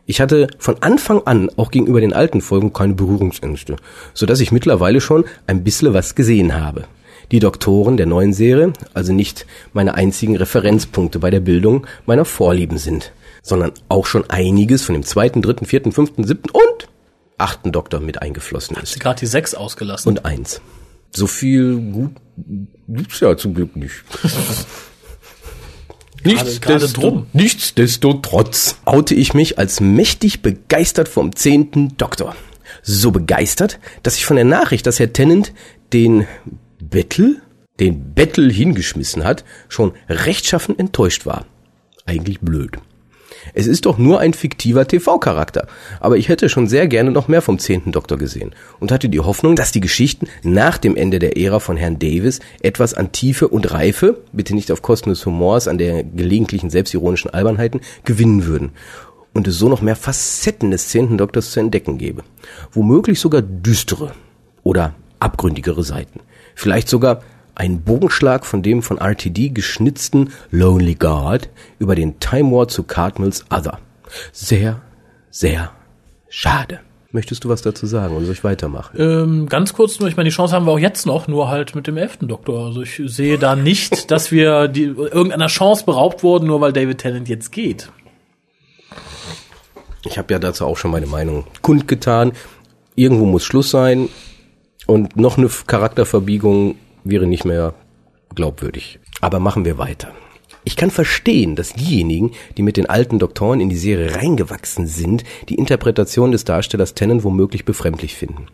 Ich 0.07 0.21
hatte 0.21 0.47
von 0.59 0.81
Anfang 0.83 1.23
an 1.27 1.51
auch 1.57 1.73
gegenüber 1.73 2.01
den 2.01 2.12
alten 2.12 2.40
Folgen 2.40 2.73
keine 2.73 2.95
Berührungsängste, 2.95 3.77
so 4.14 4.25
dass 4.25 4.40
ich 4.40 4.53
mittlerweile 4.53 5.01
schon 5.01 5.25
ein 5.49 5.64
bisschen 5.64 5.92
was 5.95 6.14
gesehen 6.14 6.55
habe. 6.55 6.85
Die 7.33 7.40
Doktoren 7.40 7.97
der 7.97 8.07
neuen 8.07 8.33
Serie 8.33 8.73
also 8.95 9.12
nicht 9.12 9.47
meine 9.73 9.95
einzigen 9.95 10.37
Referenzpunkte 10.37 11.19
bei 11.19 11.31
der 11.31 11.40
Bildung 11.40 11.88
meiner 12.07 12.25
Vorlieben 12.25 12.79
sind, 12.79 13.12
sondern 13.42 13.73
auch 13.88 14.07
schon 14.07 14.31
einiges 14.31 14.85
von 14.85 14.92
dem 14.92 15.03
zweiten, 15.03 15.42
dritten, 15.42 15.66
vierten, 15.66 15.90
fünften, 15.90 16.23
siebten 16.25 16.51
und 16.51 16.88
achten 17.37 17.73
Doktor 17.73 17.99
mit 17.99 18.23
eingeflossen 18.23 18.77
ist. 18.77 19.01
Gerade 19.01 19.19
die 19.19 19.27
sechs 19.27 19.55
ausgelassen. 19.55 20.09
Und 20.09 20.25
eins. 20.25 20.61
So 21.11 21.27
viel 21.27 21.79
gut 21.79 22.12
gibt's 22.87 23.19
ja 23.19 23.37
zum 23.37 23.55
Glück 23.55 23.75
nicht. 23.75 24.05
gerade 26.61 26.89
drum. 26.89 27.27
Nichtsdestotrotz 27.33 28.77
oute 28.85 29.15
ich 29.15 29.35
mich 29.35 29.59
als 29.59 29.81
mächtig 29.81 30.43
begeistert 30.43 31.09
vom 31.09 31.35
zehnten 31.35 31.97
Doktor. 31.97 32.37
So 32.83 33.11
begeistert, 33.11 33.79
dass 34.03 34.17
ich 34.17 34.27
von 34.27 34.37
der 34.37 34.45
Nachricht, 34.45 34.87
dass 34.87 34.99
Herr 34.99 35.12
Tennant 35.12 35.53
den 35.93 36.27
Bettel, 36.81 37.41
den 37.81 38.15
Bettel 38.15 38.53
hingeschmissen 38.53 39.25
hat, 39.25 39.45
schon 39.69 39.93
rechtschaffen 40.09 40.79
enttäuscht 40.79 41.27
war. 41.27 41.47
Eigentlich 42.05 42.41
blöd. 42.41 42.79
Es 43.59 43.66
ist 43.66 43.87
doch 43.87 43.97
nur 43.97 44.21
ein 44.21 44.35
fiktiver 44.35 44.87
TV-Charakter, 44.87 45.66
aber 45.99 46.19
ich 46.19 46.29
hätte 46.29 46.51
schon 46.51 46.69
sehr 46.69 46.87
gerne 46.88 47.11
noch 47.11 47.27
mehr 47.27 47.40
vom 47.40 47.59
zehnten 47.59 47.90
Doktor 47.90 48.19
gesehen 48.19 48.55
und 48.81 48.92
hatte 48.92 49.09
die 49.09 49.21
Hoffnung, 49.21 49.57
dass 49.57 49.73
die 49.73 49.81
Geschichten 49.81 50.29
nach 50.42 50.77
dem 50.77 50.95
Ende 50.95 51.19
der 51.19 51.38
Ära 51.38 51.59
von 51.59 51.79
Herrn 51.79 51.98
Davis 51.98 52.40
etwas 52.61 52.92
an 52.92 53.13
Tiefe 53.13 53.48
und 53.48 53.73
Reife, 53.73 54.21
bitte 54.31 54.54
nicht 54.54 54.71
auf 54.71 54.83
Kosten 54.83 55.09
des 55.09 55.25
Humors, 55.25 55.69
an 55.69 55.79
der 55.79 56.04
gelegentlichen 56.04 56.69
selbstironischen 56.69 57.31
Albernheiten, 57.31 57.81
gewinnen 58.04 58.44
würden 58.44 58.73
und 59.33 59.48
es 59.48 59.57
so 59.57 59.71
noch 59.71 59.81
mehr 59.81 59.96
Facetten 59.96 60.71
des 60.71 60.88
zehnten 60.88 61.17
Doktors 61.17 61.52
zu 61.52 61.61
entdecken 61.61 61.96
gäbe. 61.96 62.25
Womöglich 62.73 63.21
sogar 63.21 63.40
düstere 63.40 64.13
oder 64.65 64.94
abgründigere 65.19 65.83
Seiten. 65.83 66.21
Vielleicht 66.54 66.90
sogar 66.90 67.23
ein 67.57 67.81
Bogenschlag 67.83 68.46
von 68.46 68.63
dem 68.63 68.83
von 68.83 68.98
RTD 68.98 69.48
geschnitzten 69.48 70.31
Lonely 70.50 70.94
God 70.94 71.48
über 71.79 71.94
den 71.94 72.21
Time 72.21 72.52
War 72.52 72.69
zu 72.69 72.85
Cartmills 72.85 73.46
Other. 73.50 73.79
Sehr, 74.31 74.81
sehr 75.31 75.73
schade. 76.29 76.81
Möchtest 77.13 77.44
du 77.44 77.48
was 77.48 77.63
dazu 77.63 77.87
sagen 77.87 78.15
oder 78.15 78.27
soll 78.27 78.35
ich 78.35 78.44
weitermachen? 78.44 79.00
Ähm, 79.00 79.48
ganz 79.48 79.73
kurz 79.73 79.98
nur, 79.98 80.09
ich 80.09 80.19
meine, 80.19 80.29
die 80.29 80.35
Chance 80.35 80.54
haben 80.54 80.67
wir 80.67 80.73
auch 80.73 80.79
jetzt 80.79 81.07
noch, 81.07 81.29
nur 81.29 81.48
halt 81.48 81.75
mit 81.75 81.87
dem 81.87 81.96
elften 81.96 82.29
Doktor. 82.29 82.67
Also 82.67 82.83
ich 82.83 83.00
sehe 83.07 83.38
da 83.38 83.57
nicht, 83.57 84.11
dass 84.11 84.31
wir 84.31 84.69
die, 84.69 84.85
irgendeiner 84.85 85.46
Chance 85.46 85.87
beraubt 85.87 86.23
wurden, 86.23 86.46
nur 86.46 86.61
weil 86.61 86.75
David 86.75 86.98
Tennant 86.98 87.29
jetzt 87.29 87.52
geht. 87.52 87.90
Ich 90.04 90.19
habe 90.19 90.33
ja 90.33 90.38
dazu 90.38 90.67
auch 90.67 90.77
schon 90.77 90.90
meine 90.90 91.07
Meinung 91.07 91.46
kundgetan. 91.63 92.33
Irgendwo 92.96 93.25
muss 93.25 93.44
Schluss 93.44 93.71
sein 93.71 94.11
und 94.87 95.17
noch 95.17 95.38
eine 95.38 95.48
Charakterverbiegung 95.48 96.77
wäre 97.09 97.27
nicht 97.27 97.44
mehr 97.44 97.75
glaubwürdig. 98.35 99.00
Aber 99.21 99.40
machen 99.40 99.65
wir 99.65 99.79
weiter. 99.79 100.13
Ich 100.69 100.75
kann 100.75 100.90
verstehen, 100.90 101.54
dass 101.54 101.75
diejenigen, 101.75 102.33
die 102.57 102.63
mit 102.63 102.77
den 102.77 102.90
alten 102.90 103.21
Doktoren 103.21 103.61
in 103.61 103.69
die 103.69 103.77
Serie 103.77 104.17
reingewachsen 104.17 104.88
sind, 104.88 105.23
die 105.48 105.54
Interpretation 105.54 106.33
des 106.33 106.42
Darstellers 106.42 106.94
Tennant 106.94 107.23
womöglich 107.23 107.65
befremdlich 107.65 108.17
finden. 108.17 108.48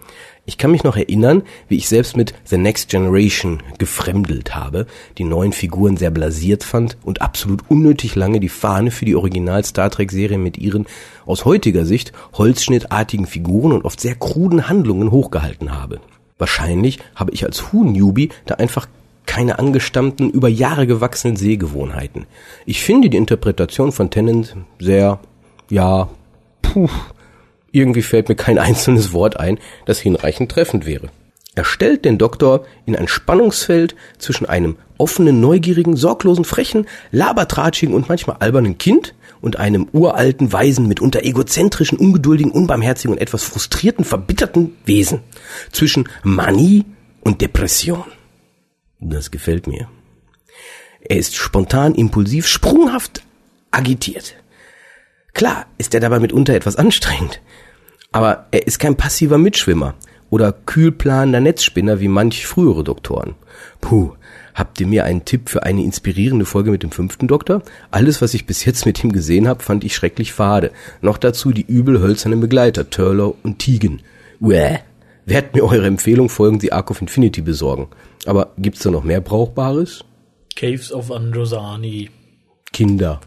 Ich 0.45 0.59
kann 0.59 0.73
mich 0.73 0.85
noch 0.85 0.99
erinnern, 0.99 1.43
wie 1.69 1.79
ich 1.79 1.89
selbst 1.89 2.15
mit 2.15 2.35
The 2.45 2.59
Next 2.59 2.91
Generation 2.91 3.63
gefremdelt 3.79 4.55
habe, 4.55 4.87
die 5.17 5.25
neuen 5.25 5.55
Figuren 5.55 5.97
sehr 5.97 6.11
blasiert 6.11 6.65
fand 6.65 6.99
und 7.03 7.23
absolut 7.23 7.63
unnötig 7.71 8.15
lange 8.15 8.41
die 8.41 8.51
Fahne 8.51 8.91
für 8.91 9.07
die 9.07 9.17
Original 9.17 9.65
Star 9.65 9.89
Trek 9.89 10.11
Serie 10.11 10.37
mit 10.37 10.59
ihren 10.59 10.85
aus 11.25 11.47
heutiger 11.47 11.87
Sicht 11.87 12.13
holzschnittartigen 12.35 13.25
Figuren 13.25 13.73
und 13.73 13.87
oft 13.87 14.01
sehr 14.01 14.17
kruden 14.17 14.69
Handlungen 14.69 15.13
hochgehalten 15.13 15.73
habe. 15.73 15.99
Wahrscheinlich 16.43 16.99
habe 17.15 17.31
ich 17.31 17.45
als 17.45 17.73
Huhn-Newbie 17.73 18.31
da 18.47 18.57
einfach 18.57 18.89
keine 19.27 19.61
angestammten, 19.61 20.29
über 20.29 20.49
Jahre 20.49 20.89
gewachsenen 20.89 21.37
Sehgewohnheiten. 21.37 22.27
Ich 22.67 22.83
finde 22.83 23.09
die 23.09 23.17
Interpretation 23.17 23.93
von 23.93 24.11
Tennant 24.11 24.57
sehr, 24.81 25.21
ja, 25.71 26.09
puh, 26.61 26.89
irgendwie 27.71 28.03
fällt 28.03 28.29
mir 28.29 28.35
kein 28.35 28.59
einzelnes 28.69 29.13
Wort 29.13 29.39
ein, 29.39 29.61
das 29.87 30.01
hinreichend 30.01 30.51
treffend 30.51 30.85
wäre. 30.85 31.11
Er 31.55 31.65
stellt 31.65 32.05
den 32.05 32.19
Doktor 32.19 32.65
in 32.87 32.97
ein 32.97 33.07
Spannungsfeld 33.07 33.95
zwischen 34.19 34.47
einem 34.47 34.79
offenen, 34.99 35.41
neugierigen, 35.41 35.95
sorglosen, 35.95 36.45
frechen, 36.45 36.89
labertratschigen 37.13 37.95
und 37.95 38.09
manchmal 38.09 38.39
albernen 38.41 38.79
Kind 38.79 39.15
und 39.43 39.59
einem 39.59 39.89
uralten, 39.93 40.53
weisen, 40.53 40.89
mitunter 40.89 41.25
egozentrischen, 41.25 41.99
ungeduldigen, 41.99 42.53
unbarmherzigen 42.53 43.13
und 43.13 43.21
etwas 43.21 43.43
frustrierten, 43.43 44.05
verbitterten 44.05 44.77
Wesen. 44.87 45.21
Zwischen 45.73 46.09
Manie 46.23 46.87
und 47.21 47.43
Depression. 47.43 48.05
Das 49.01 49.31
gefällt 49.31 49.67
mir. 49.67 49.89
Er 51.01 51.17
ist 51.17 51.35
spontan, 51.35 51.95
impulsiv, 51.95 52.47
sprunghaft 52.47 53.25
agitiert. 53.73 54.37
Klar 55.35 55.67
ist 55.77 55.93
er 55.95 56.01
dabei 56.01 56.21
mitunter 56.21 56.55
etwas 56.55 56.77
anstrengend, 56.77 57.41
aber 58.13 58.47
er 58.53 58.67
ist 58.67 58.79
kein 58.79 58.97
passiver 58.97 59.39
Mitschwimmer 59.39 59.95
oder 60.31 60.53
kühlplanender 60.53 61.41
Netzspinner 61.41 61.99
wie 61.99 62.09
manch 62.09 62.47
frühere 62.47 62.85
Doktoren. 62.85 63.35
Puh, 63.81 64.13
habt 64.55 64.81
ihr 64.81 64.87
mir 64.87 65.05
einen 65.05 65.25
Tipp 65.25 65.49
für 65.49 65.63
eine 65.63 65.83
inspirierende 65.83 66.45
Folge 66.45 66.71
mit 66.71 66.83
dem 66.83 66.91
fünften 66.91 67.29
Doktor? 67.29 67.63
Alles, 67.91 68.21
was 68.23 68.35
ich 68.35 68.47
bis 68.47 68.65
jetzt 68.65 68.87
mit 68.87 69.03
ihm 69.03 69.13
gesehen 69.13 69.49
habe, 69.49 69.63
fand 69.63 69.85
ich 69.85 69.95
schrecklich 69.95 70.33
fade. 70.33 70.71
Noch 71.01 71.19
dazu 71.19 71.53
die 71.53 71.67
übel 71.67 72.01
hölzernen 72.01 72.41
Begleiter, 72.41 72.91
Turlow 72.91 73.37
und 73.43 73.59
Tegan. 73.59 74.01
Uäh. 74.41 74.79
Werdet 75.25 75.55
mir 75.55 75.65
eure 75.65 75.87
Empfehlung 75.87 76.29
folgen, 76.29 76.59
die 76.59 76.73
Ark 76.73 76.91
of 76.91 77.01
Infinity 77.01 77.43
besorgen. 77.43 77.87
Aber 78.27 78.53
gibt's 78.59 78.83
da 78.83 78.91
noch 78.91 79.05
mehr 79.05 79.21
Brauchbares? 79.21 80.05
Caves 80.57 80.93
of 80.93 81.11
Androsani. 81.13 82.11
Kinder. 82.73 83.21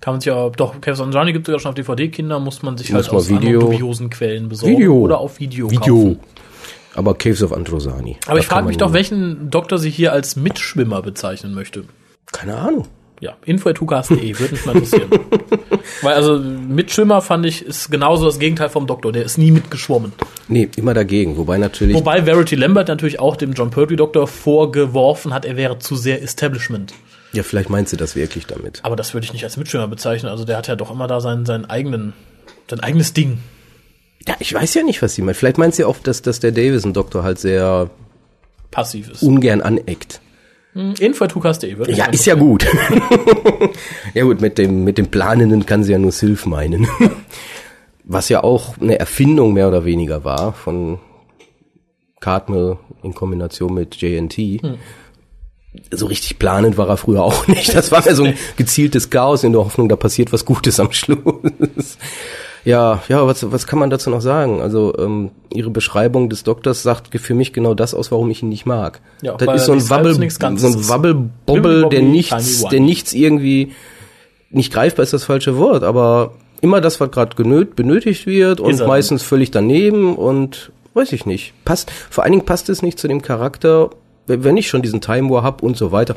Kann 0.00 0.14
man 0.14 0.20
sich 0.20 0.28
ja, 0.28 0.48
doch, 0.50 0.80
Caves 0.80 1.00
of 1.00 1.06
Androsani 1.06 1.32
gibt 1.32 1.48
es 1.48 1.52
ja 1.52 1.58
schon 1.58 1.70
auf 1.70 1.74
DVD. 1.74 2.08
Kinder 2.08 2.38
muss 2.40 2.62
man 2.62 2.76
sich 2.76 2.90
Muss 2.92 3.06
halt 3.08 3.14
aus 3.16 3.28
Video- 3.28 3.60
dubiosen 3.60 4.10
Quellen 4.10 4.48
besorgen. 4.48 4.76
Video. 4.76 4.94
Oder 4.98 5.18
auf 5.18 5.38
Video, 5.40 5.70
Video. 5.70 5.96
kaufen. 5.96 6.20
Aber 6.94 7.14
Caves 7.14 7.42
of 7.42 7.52
Androsani. 7.52 8.16
Aber 8.26 8.38
ich 8.38 8.46
frage 8.46 8.66
mich 8.66 8.76
doch, 8.76 8.92
welchen 8.92 9.50
Doktor 9.50 9.78
sie 9.78 9.90
hier 9.90 10.12
als 10.12 10.36
Mitschwimmer 10.36 11.02
bezeichnen 11.02 11.54
möchte. 11.54 11.84
Keine 12.32 12.56
Ahnung. 12.56 12.86
Ja, 13.20 13.36
info.hukas.de, 13.44 14.38
würde 14.38 14.52
mich 14.52 14.66
mal 14.66 14.74
interessieren. 14.74 15.08
Weil 16.02 16.14
also 16.14 16.38
Mitschwimmer 16.38 17.22
fand 17.22 17.46
ich, 17.46 17.64
ist 17.64 17.90
genauso 17.90 18.26
das 18.26 18.38
Gegenteil 18.38 18.68
vom 18.68 18.86
Doktor. 18.86 19.12
Der 19.12 19.24
ist 19.24 19.38
nie 19.38 19.50
mitgeschwommen. 19.50 20.12
Nee, 20.48 20.68
immer 20.76 20.94
dagegen. 20.94 21.36
Wobei 21.36 21.58
natürlich. 21.58 21.96
Wobei 21.96 22.24
Verity 22.24 22.56
Lambert 22.56 22.88
natürlich 22.88 23.20
auch 23.20 23.36
dem 23.36 23.52
John 23.52 23.70
Pertwee 23.70 23.96
Doktor 23.96 24.26
vorgeworfen 24.26 25.32
hat, 25.32 25.44
er 25.44 25.56
wäre 25.56 25.78
zu 25.78 25.96
sehr 25.96 26.22
Establishment. 26.22 26.92
Ja, 27.32 27.42
vielleicht 27.42 27.70
meinst 27.70 27.92
du 27.92 27.96
das 27.96 28.14
wirklich 28.14 28.46
damit. 28.46 28.80
Aber 28.82 28.96
das 28.96 29.14
würde 29.14 29.24
ich 29.24 29.32
nicht 29.32 29.44
als 29.44 29.56
Mitschwimmer 29.56 29.88
bezeichnen. 29.88 30.30
Also 30.30 30.44
der 30.44 30.56
hat 30.56 30.68
ja 30.68 30.76
doch 30.76 30.90
immer 30.90 31.06
da 31.06 31.20
seinen, 31.20 31.46
seinen 31.46 31.64
eigenen, 31.64 32.12
sein 32.68 32.80
eigenes 32.80 33.12
Ding. 33.12 33.38
Ja, 34.26 34.36
ich 34.38 34.52
weiß 34.52 34.74
ja 34.74 34.82
nicht, 34.82 35.02
was 35.02 35.14
sie 35.14 35.22
meint. 35.22 35.36
Vielleicht 35.36 35.58
meint 35.58 35.74
sie 35.74 35.84
auch, 35.84 35.98
dass, 35.98 36.22
dass 36.22 36.40
der 36.40 36.52
Davison-Doktor 36.52 37.22
halt 37.22 37.38
sehr 37.38 37.90
Passiv 38.70 39.10
ist. 39.10 39.22
ungern 39.22 39.60
aneckt. 39.60 40.20
Info.hukas.de 40.74 41.78
würde 41.78 41.92
mich 41.92 41.98
Ja, 41.98 42.06
ist 42.06 42.26
ja 42.26 42.34
gut. 42.34 42.66
ja 44.14 44.24
gut, 44.24 44.40
mit 44.40 44.58
dem, 44.58 44.82
mit 44.82 44.98
dem 44.98 45.08
Planenden 45.08 45.66
kann 45.66 45.84
sie 45.84 45.92
ja 45.92 45.98
nur 45.98 46.10
Sylph 46.10 46.46
meinen. 46.46 46.88
Was 48.04 48.28
ja 48.28 48.42
auch 48.42 48.76
eine 48.80 48.98
Erfindung 48.98 49.52
mehr 49.52 49.68
oder 49.68 49.84
weniger 49.84 50.24
war 50.24 50.52
von 50.52 50.98
Cartmel 52.20 52.78
in 53.02 53.14
Kombination 53.14 53.72
mit 53.72 53.94
JNT. 53.96 54.36
Hm. 54.36 54.78
So 55.92 56.06
richtig 56.06 56.38
planend 56.38 56.76
war 56.76 56.88
er 56.88 56.96
früher 56.96 57.22
auch 57.22 57.46
nicht. 57.46 57.74
Das 57.74 57.92
war 57.92 58.04
ja 58.04 58.14
so 58.14 58.24
ein 58.24 58.34
gezieltes 58.56 59.10
Chaos 59.10 59.44
in 59.44 59.52
der 59.52 59.64
Hoffnung, 59.64 59.88
da 59.88 59.96
passiert 59.96 60.32
was 60.32 60.44
Gutes 60.44 60.80
am 60.80 60.92
Schluss. 60.92 61.98
Ja, 62.64 63.02
ja, 63.08 63.26
was, 63.26 63.50
was 63.52 63.66
kann 63.66 63.78
man 63.78 63.90
dazu 63.90 64.10
noch 64.10 64.22
sagen? 64.22 64.60
Also 64.62 64.94
ähm, 64.98 65.30
ihre 65.52 65.70
Beschreibung 65.70 66.30
des 66.30 66.44
Doktors 66.44 66.82
sagt 66.82 67.08
für 67.18 67.34
mich 67.34 67.52
genau 67.52 67.74
das 67.74 67.94
aus, 67.94 68.10
warum 68.10 68.30
ich 68.30 68.42
ihn 68.42 68.48
nicht 68.48 68.64
mag. 68.64 69.00
Ja, 69.22 69.36
das 69.36 69.62
ist 69.62 69.66
so 69.66 69.72
ein 69.72 69.90
Wabbel, 69.90 70.14
so 70.14 70.66
ein. 70.66 70.88
Wabbelbobbel, 70.88 71.88
der 71.90 72.02
nichts, 72.02 72.64
der 72.64 72.80
nichts 72.80 73.12
irgendwie 73.12 73.72
nicht 74.50 74.72
greifbar 74.72 75.02
ist 75.02 75.12
das 75.12 75.24
falsche 75.24 75.58
Wort, 75.58 75.82
aber 75.82 76.32
immer 76.60 76.80
das, 76.80 77.00
was 77.00 77.10
gerade 77.10 77.36
benötigt 77.36 78.26
wird 78.26 78.60
und 78.60 78.70
Ist 78.70 78.80
er. 78.80 78.86
meistens 78.86 79.22
völlig 79.22 79.50
daneben 79.50 80.16
und 80.16 80.72
weiß 80.94 81.12
ich 81.12 81.26
nicht. 81.26 81.52
Passt, 81.64 81.90
vor 81.90 82.24
allen 82.24 82.32
Dingen 82.32 82.46
passt 82.46 82.68
es 82.68 82.80
nicht 82.80 82.98
zu 82.98 83.08
dem 83.08 83.20
Charakter, 83.20 83.90
wenn 84.26 84.44
wenn 84.44 84.56
ich 84.56 84.68
schon 84.68 84.80
diesen 84.80 85.00
Time 85.00 85.28
War 85.28 85.42
hab 85.42 85.62
und 85.62 85.76
so 85.76 85.92
weiter. 85.92 86.16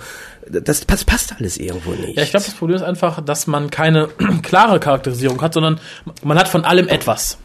Das 0.49 0.85
passt, 0.85 1.05
passt 1.05 1.35
alles 1.37 1.57
irgendwo 1.57 1.91
nicht. 1.91 2.17
Ja, 2.17 2.23
ich 2.23 2.29
glaube, 2.31 2.45
das 2.45 2.55
Problem 2.55 2.75
ist 2.75 2.83
einfach, 2.83 3.21
dass 3.21 3.47
man 3.47 3.69
keine 3.69 4.07
klare 4.43 4.79
Charakterisierung 4.79 5.41
hat, 5.41 5.53
sondern 5.53 5.79
man 6.23 6.37
hat 6.37 6.47
von 6.47 6.65
allem 6.65 6.87
etwas. 6.87 7.37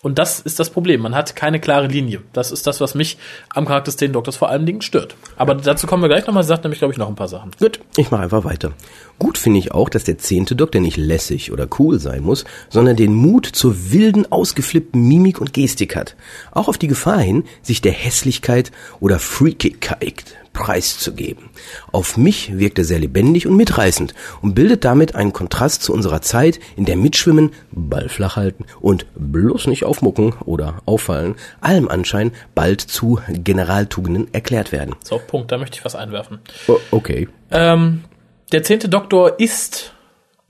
Und 0.00 0.20
das 0.20 0.38
ist 0.38 0.60
das 0.60 0.70
Problem. 0.70 1.00
Man 1.00 1.16
hat 1.16 1.34
keine 1.34 1.58
klare 1.58 1.88
Linie. 1.88 2.22
Das 2.32 2.52
ist 2.52 2.68
das, 2.68 2.80
was 2.80 2.94
mich 2.94 3.18
am 3.50 3.66
Charakter 3.66 3.86
des 3.86 3.96
10 3.96 4.12
Doktors 4.12 4.36
vor 4.36 4.48
allen 4.48 4.64
Dingen 4.64 4.80
stört. 4.80 5.16
Aber 5.36 5.56
dazu 5.56 5.88
kommen 5.88 6.04
wir 6.04 6.08
gleich 6.08 6.24
nochmal. 6.24 6.44
Sagt 6.44 6.62
nämlich, 6.62 6.78
glaube 6.78 6.92
ich, 6.92 6.98
noch 6.98 7.08
ein 7.08 7.16
paar 7.16 7.26
Sachen. 7.26 7.50
Gut, 7.58 7.80
ich 7.96 8.12
mache 8.12 8.22
einfach 8.22 8.44
weiter. 8.44 8.72
Gut 9.18 9.38
finde 9.38 9.58
ich 9.58 9.72
auch, 9.72 9.88
dass 9.88 10.04
der 10.04 10.16
zehnte 10.16 10.54
Doktor 10.54 10.80
nicht 10.80 10.96
lässig 10.96 11.50
oder 11.50 11.66
cool 11.80 11.98
sein 11.98 12.22
muss, 12.22 12.44
sondern 12.68 12.94
den 12.94 13.12
Mut 13.12 13.46
zur 13.46 13.90
wilden, 13.90 14.30
ausgeflippten 14.30 15.02
Mimik 15.02 15.40
und 15.40 15.52
Gestik 15.52 15.96
hat. 15.96 16.14
Auch 16.52 16.68
auf 16.68 16.78
die 16.78 16.86
Gefahr 16.86 17.18
hin, 17.18 17.42
sich 17.62 17.80
der 17.80 17.92
Hässlichkeit 17.92 18.70
oder 19.00 19.18
Freakigkeit 19.18 20.37
preiszugeben. 20.58 21.50
Auf 21.92 22.16
mich 22.16 22.58
wirkt 22.58 22.78
er 22.78 22.84
sehr 22.84 22.98
lebendig 22.98 23.46
und 23.46 23.56
mitreißend 23.56 24.14
und 24.42 24.54
bildet 24.54 24.84
damit 24.84 25.14
einen 25.14 25.32
Kontrast 25.32 25.82
zu 25.82 25.92
unserer 25.92 26.20
Zeit, 26.20 26.58
in 26.76 26.84
der 26.84 26.96
Mitschwimmen, 26.96 27.52
Ball 27.70 28.08
flach 28.08 28.36
halten 28.36 28.64
und 28.80 29.06
bloß 29.14 29.66
nicht 29.68 29.84
aufmucken 29.84 30.34
oder 30.44 30.82
auffallen, 30.84 31.36
allem 31.60 31.88
Anschein 31.88 32.32
bald 32.54 32.80
zu 32.80 33.20
Generaltugenden 33.28 34.32
erklärt 34.34 34.72
werden. 34.72 34.94
So, 35.04 35.18
Punkt. 35.18 35.52
Da 35.52 35.58
möchte 35.58 35.78
ich 35.78 35.84
was 35.84 35.94
einwerfen. 35.94 36.38
O- 36.66 36.76
Okay. 36.90 37.28
Ähm, 37.50 38.04
der 38.52 38.62
zehnte 38.62 38.88
Doktor 38.88 39.38
ist 39.40 39.92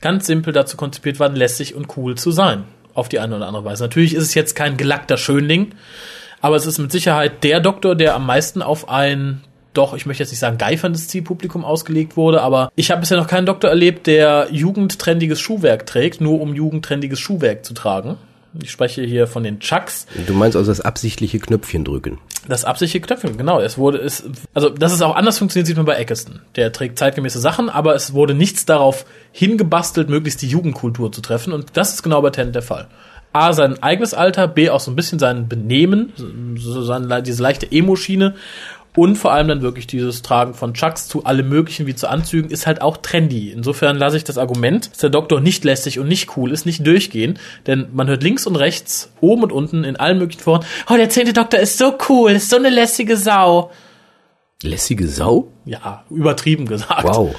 ganz 0.01 0.27
simpel 0.27 0.53
dazu 0.53 0.77
konzipiert 0.77 1.19
worden, 1.21 1.37
lässig 1.37 1.75
und 1.75 1.97
cool 1.97 2.17
zu 2.17 2.31
sein. 2.31 2.65
Auf 2.95 3.09
die 3.09 3.19
eine 3.21 3.37
oder 3.37 3.47
andere 3.47 3.65
Weise. 3.65 3.85
Natürlich 3.85 4.15
ist 4.15 4.23
es 4.25 4.35
jetzt 4.35 4.55
kein 4.57 4.77
gelackter 4.77 5.17
Schönling, 5.17 5.75
aber 6.41 6.57
es 6.57 6.67
ist 6.67 6.79
mit 6.79 6.91
Sicherheit 6.91 7.45
der 7.45 7.61
Doktor, 7.61 7.95
der 7.95 8.15
am 8.15 8.27
meisten 8.27 8.61
auf 8.63 8.89
ein, 8.89 9.43
doch, 9.75 9.95
ich 9.95 10.07
möchte 10.07 10.23
jetzt 10.23 10.31
nicht 10.31 10.41
sagen 10.41 10.59
geiferndes 10.59 11.09
Zielpublikum 11.09 11.65
ausgelegt 11.65 12.17
wurde, 12.17 12.43
aber 12.43 12.71
ich 12.75 12.91
habe 12.91 13.01
bisher 13.01 13.17
noch 13.17 13.29
keinen 13.29 13.47
Doktor 13.47 13.69
erlebt, 13.69 14.07
der 14.07 14.49
jugendtrendiges 14.51 15.41
Schuhwerk 15.41 15.87
trägt, 15.87 16.21
nur 16.21 16.41
um 16.41 16.55
jugendtrendiges 16.55 17.19
Schuhwerk 17.21 17.65
zu 17.65 17.75
tragen. 17.75 18.17
Ich 18.61 18.71
spreche 18.71 19.03
hier 19.03 19.27
von 19.27 19.45
den 19.45 19.61
Chucks. 19.61 20.07
Du 20.27 20.33
meinst 20.33 20.57
also 20.57 20.71
das 20.71 20.81
absichtliche 20.81 21.39
Knöpfchen 21.39 21.85
drücken. 21.85 22.19
Das 22.49 22.65
absichtliche 22.65 23.07
Knöpfchen, 23.07 23.37
genau. 23.37 23.61
Es 23.61 23.77
wurde, 23.77 23.99
es, 23.99 24.25
also, 24.55 24.71
dass 24.71 24.93
es 24.93 25.03
auch 25.03 25.15
anders 25.15 25.39
funktioniert, 25.39 25.67
sieht 25.67 25.77
man 25.77 25.85
bei 25.85 25.97
Eccleston. 25.97 26.41
Der 26.57 26.73
trägt 26.73 26.99
zeitgemäße 26.99 27.39
Sachen, 27.39 27.69
aber 27.69 27.95
es 27.95 28.15
wurde 28.15 28.35
nichts 28.35 28.65
darauf 28.65 29.05
hingebastelt, 29.33 30.09
möglichst 30.09 30.41
die 30.41 30.49
Jugendkultur 30.49 31.13
zu 31.13 31.21
treffen. 31.21 31.53
Und 31.53 31.77
das 31.77 31.93
ist 31.93 32.03
genau 32.03 32.23
bei 32.23 32.31
Tennant 32.31 32.55
der 32.55 32.63
Fall. 32.63 32.89
A, 33.35 33.53
sein 33.53 33.83
eigenes 33.83 34.15
Alter, 34.15 34.49
B, 34.49 34.71
auch 34.71 34.81
so 34.81 34.91
ein 34.91 34.97
bisschen 34.97 35.19
sein 35.19 35.49
Benehmen, 35.49 36.13
so 36.57 36.83
sein, 36.83 37.23
diese 37.25 37.43
leichte 37.43 37.71
Emo-Schiene. 37.71 38.35
Und 38.99 39.15
vor 39.15 39.31
allem 39.31 39.47
dann 39.47 39.63
wirklich 39.63 39.87
dieses 39.87 40.23
Tragen 40.23 40.55
von 40.55 40.75
Chucks 40.75 41.07
zu 41.07 41.23
allem 41.23 41.49
möglichen 41.49 41.87
wie 41.87 41.95
zu 41.95 42.11
Anzügen 42.11 42.51
ist 42.51 42.67
halt 42.67 42.83
auch 42.83 42.97
trendy. 42.97 43.53
Insofern 43.53 43.97
lasse 43.97 44.17
ich 44.17 44.25
das 44.25 44.39
Argument, 44.39 44.91
dass 44.91 44.99
der 44.99 45.11
Doktor 45.11 45.41
nicht 45.41 45.63
lästig 45.63 46.01
und 46.01 46.09
nicht 46.09 46.37
cool 46.37 46.51
ist, 46.51 46.67
nicht 46.67 46.85
durchgehen. 46.85 47.39
Denn 47.69 47.87
man 47.93 48.09
hört 48.09 48.25
links 48.25 48.45
und 48.45 48.57
rechts, 48.57 49.13
oben 49.21 49.45
und 49.45 49.53
unten 49.53 49.85
in 49.85 49.95
allen 49.95 50.19
möglichen 50.19 50.43
Foren, 50.43 50.65
oh, 50.91 50.97
der 50.97 51.11
zehnte 51.11 51.33
Doktor 51.33 51.61
ist 51.61 51.79
so 51.79 51.97
cool, 52.09 52.33
ist 52.33 52.51
so 52.51 52.57
eine 52.57 52.71
lässige 52.71 53.17
Sau. 53.17 53.71
Lässige 54.65 55.07
Sau? 55.07 55.53
Ja, 55.65 56.03
übertrieben 56.11 56.67
gesagt. 56.67 57.05
Wow. 57.05 57.37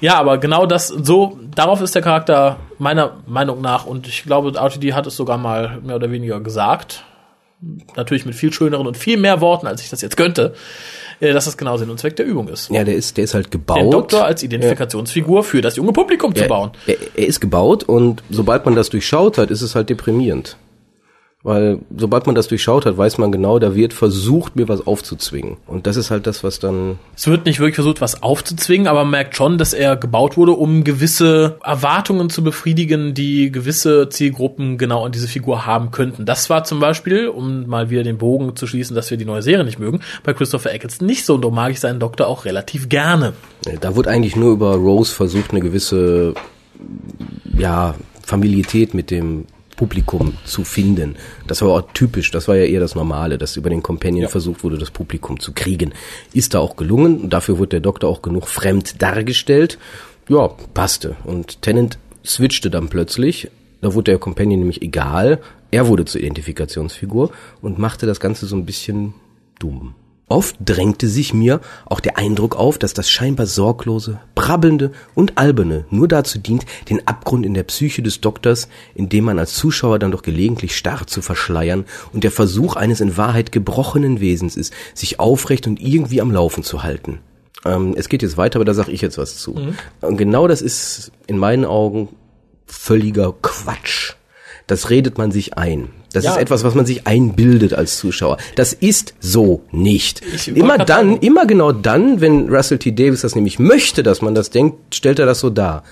Ja, 0.00 0.14
aber 0.14 0.38
genau 0.38 0.64
das, 0.64 0.88
so, 0.88 1.38
darauf 1.54 1.82
ist 1.82 1.94
der 1.94 2.00
Charakter 2.00 2.56
meiner 2.78 3.18
Meinung 3.26 3.60
nach 3.60 3.84
und 3.84 4.08
ich 4.08 4.22
glaube, 4.22 4.54
RTD 4.56 4.94
hat 4.94 5.06
es 5.06 5.16
sogar 5.16 5.36
mal 5.36 5.82
mehr 5.82 5.96
oder 5.96 6.10
weniger 6.10 6.40
gesagt. 6.40 7.04
Natürlich 7.96 8.26
mit 8.26 8.34
viel 8.34 8.52
schöneren 8.52 8.86
und 8.86 8.96
viel 8.96 9.16
mehr 9.16 9.40
Worten, 9.40 9.66
als 9.66 9.82
ich 9.82 9.90
das 9.90 10.00
jetzt 10.02 10.16
könnte, 10.16 10.54
äh, 11.20 11.32
dass 11.32 11.44
das 11.46 11.56
genau 11.56 11.76
Sinn 11.76 11.90
und 11.90 11.98
Zweck 11.98 12.16
der 12.16 12.26
Übung 12.26 12.48
ist. 12.48 12.70
Ja, 12.70 12.84
der 12.84 12.94
ist, 12.94 13.16
der 13.16 13.24
ist 13.24 13.34
halt 13.34 13.50
gebaut. 13.50 13.78
Den 13.78 13.90
Doktor 13.90 14.24
als 14.24 14.42
Identifikationsfigur 14.42 15.44
für 15.44 15.60
das 15.60 15.76
junge 15.76 15.92
Publikum 15.92 16.34
zu 16.34 16.42
Ja, 16.42 16.48
bauen. 16.48 16.70
Er, 16.86 16.96
er 17.14 17.26
ist 17.26 17.40
gebaut 17.40 17.84
und 17.84 18.22
sobald 18.30 18.64
man 18.64 18.74
das 18.74 18.90
durchschaut 18.90 19.38
hat, 19.38 19.50
ist 19.50 19.62
es 19.62 19.74
halt 19.74 19.90
deprimierend. 19.90 20.56
Weil 21.44 21.80
sobald 21.94 22.24
man 22.24 22.34
das 22.34 22.48
durchschaut 22.48 22.86
hat, 22.86 22.96
weiß 22.96 23.18
man 23.18 23.30
genau, 23.30 23.58
da 23.58 23.74
wird 23.74 23.92
versucht, 23.92 24.56
mir 24.56 24.66
was 24.66 24.86
aufzuzwingen. 24.86 25.58
Und 25.66 25.86
das 25.86 25.98
ist 25.98 26.10
halt 26.10 26.26
das, 26.26 26.42
was 26.42 26.58
dann 26.58 26.98
Es 27.14 27.26
wird 27.26 27.44
nicht 27.44 27.60
wirklich 27.60 27.74
versucht, 27.74 28.00
was 28.00 28.22
aufzuzwingen, 28.22 28.86
aber 28.86 29.00
man 29.00 29.10
merkt 29.10 29.36
schon, 29.36 29.58
dass 29.58 29.74
er 29.74 29.96
gebaut 29.96 30.38
wurde, 30.38 30.52
um 30.52 30.84
gewisse 30.84 31.58
Erwartungen 31.62 32.30
zu 32.30 32.42
befriedigen, 32.42 33.12
die 33.12 33.52
gewisse 33.52 34.08
Zielgruppen 34.08 34.78
genau 34.78 35.04
an 35.04 35.12
diese 35.12 35.28
Figur 35.28 35.66
haben 35.66 35.90
könnten. 35.90 36.24
Das 36.24 36.48
war 36.48 36.64
zum 36.64 36.80
Beispiel, 36.80 37.28
um 37.28 37.66
mal 37.66 37.90
wieder 37.90 38.04
den 38.04 38.16
Bogen 38.16 38.56
zu 38.56 38.66
schließen, 38.66 38.96
dass 38.96 39.10
wir 39.10 39.18
die 39.18 39.26
neue 39.26 39.42
Serie 39.42 39.66
nicht 39.66 39.78
mögen, 39.78 40.00
bei 40.22 40.32
Christopher 40.32 40.72
Eccleston 40.72 41.06
nicht 41.06 41.26
so. 41.26 41.34
Und 41.34 41.42
darum 41.42 41.56
mag 41.56 41.72
ich 41.72 41.78
seinen 41.78 42.00
Doktor 42.00 42.26
auch 42.26 42.46
relativ 42.46 42.88
gerne. 42.88 43.34
Da 43.82 43.94
wurde 43.96 44.08
eigentlich 44.08 44.34
nur 44.34 44.52
über 44.52 44.76
Rose 44.76 45.14
versucht, 45.14 45.50
eine 45.50 45.60
gewisse 45.60 46.32
ja, 47.54 47.94
Familietät 48.22 48.94
mit 48.94 49.10
dem 49.10 49.44
Publikum 49.76 50.34
zu 50.44 50.64
finden. 50.64 51.16
Das 51.46 51.62
war 51.62 51.70
auch 51.70 51.92
typisch, 51.92 52.30
das 52.30 52.48
war 52.48 52.56
ja 52.56 52.64
eher 52.64 52.80
das 52.80 52.94
Normale, 52.94 53.38
dass 53.38 53.56
über 53.56 53.70
den 53.70 53.82
Companion 53.82 54.28
versucht 54.28 54.64
wurde, 54.64 54.78
das 54.78 54.90
Publikum 54.90 55.40
zu 55.40 55.52
kriegen. 55.52 55.92
Ist 56.32 56.54
da 56.54 56.60
auch 56.60 56.76
gelungen 56.76 57.20
und 57.20 57.30
dafür 57.30 57.58
wurde 57.58 57.70
der 57.70 57.80
Doktor 57.80 58.08
auch 58.08 58.22
genug 58.22 58.48
fremd 58.48 59.02
dargestellt. 59.02 59.78
Ja, 60.28 60.48
passte. 60.48 61.16
Und 61.24 61.62
Tennant 61.62 61.98
switchte 62.24 62.70
dann 62.70 62.88
plötzlich, 62.88 63.50
da 63.80 63.94
wurde 63.94 64.12
der 64.12 64.18
Companion 64.18 64.60
nämlich 64.60 64.82
egal, 64.82 65.40
er 65.70 65.88
wurde 65.88 66.04
zur 66.04 66.20
Identifikationsfigur 66.20 67.32
und 67.60 67.78
machte 67.78 68.06
das 68.06 68.20
Ganze 68.20 68.46
so 68.46 68.56
ein 68.56 68.64
bisschen 68.64 69.14
dumm. 69.58 69.94
Oft 70.26 70.56
drängte 70.64 71.06
sich 71.06 71.34
mir 71.34 71.60
auch 71.84 72.00
der 72.00 72.16
Eindruck 72.16 72.56
auf, 72.56 72.78
dass 72.78 72.94
das 72.94 73.10
scheinbar 73.10 73.44
sorglose, 73.46 74.20
brabbelnde 74.34 74.90
und 75.14 75.36
alberne 75.36 75.84
nur 75.90 76.08
dazu 76.08 76.38
dient, 76.38 76.64
den 76.88 77.06
Abgrund 77.06 77.44
in 77.44 77.52
der 77.52 77.64
Psyche 77.64 78.02
des 78.02 78.22
Doktors, 78.22 78.68
in 78.94 79.10
dem 79.10 79.24
man 79.24 79.38
als 79.38 79.54
Zuschauer 79.54 79.98
dann 79.98 80.12
doch 80.12 80.22
gelegentlich 80.22 80.76
starr 80.76 81.06
zu 81.06 81.20
verschleiern 81.20 81.84
und 82.14 82.24
der 82.24 82.30
Versuch 82.30 82.76
eines 82.76 83.02
in 83.02 83.18
Wahrheit 83.18 83.52
gebrochenen 83.52 84.20
Wesens 84.20 84.56
ist, 84.56 84.72
sich 84.94 85.20
aufrecht 85.20 85.66
und 85.66 85.78
irgendwie 85.78 86.22
am 86.22 86.30
Laufen 86.30 86.64
zu 86.64 86.82
halten. 86.82 87.18
Ähm, 87.66 87.94
es 87.96 88.08
geht 88.08 88.22
jetzt 88.22 88.38
weiter, 88.38 88.56
aber 88.56 88.64
da 88.64 88.72
sage 88.72 88.92
ich 88.92 89.02
jetzt 89.02 89.18
was 89.18 89.36
zu. 89.36 89.54
Und 90.00 90.16
genau 90.16 90.48
das 90.48 90.62
ist 90.62 91.12
in 91.26 91.36
meinen 91.36 91.66
Augen 91.66 92.08
völliger 92.66 93.34
Quatsch. 93.42 94.14
Das 94.66 94.88
redet 94.90 95.18
man 95.18 95.30
sich 95.30 95.58
ein. 95.58 95.88
Das 96.12 96.24
Ja. 96.24 96.32
ist 96.32 96.38
etwas, 96.38 96.64
was 96.64 96.74
man 96.74 96.86
sich 96.86 97.06
einbildet 97.06 97.74
als 97.74 97.98
Zuschauer. 97.98 98.38
Das 98.56 98.72
ist 98.72 99.14
so 99.20 99.62
nicht. 99.72 100.22
Immer 100.48 100.78
dann, 100.78 100.86
sagen- 100.86 101.18
immer 101.20 101.44
genau 101.46 101.72
dann, 101.72 102.20
wenn 102.20 102.48
Russell 102.48 102.78
T. 102.78 102.92
Davis 102.92 103.22
das 103.22 103.34
nämlich 103.34 103.58
möchte, 103.58 104.02
dass 104.02 104.22
man 104.22 104.34
das 104.34 104.50
denkt, 104.50 104.94
stellt 104.94 105.18
er 105.18 105.26
das 105.26 105.40
so 105.40 105.50
dar. 105.50 105.82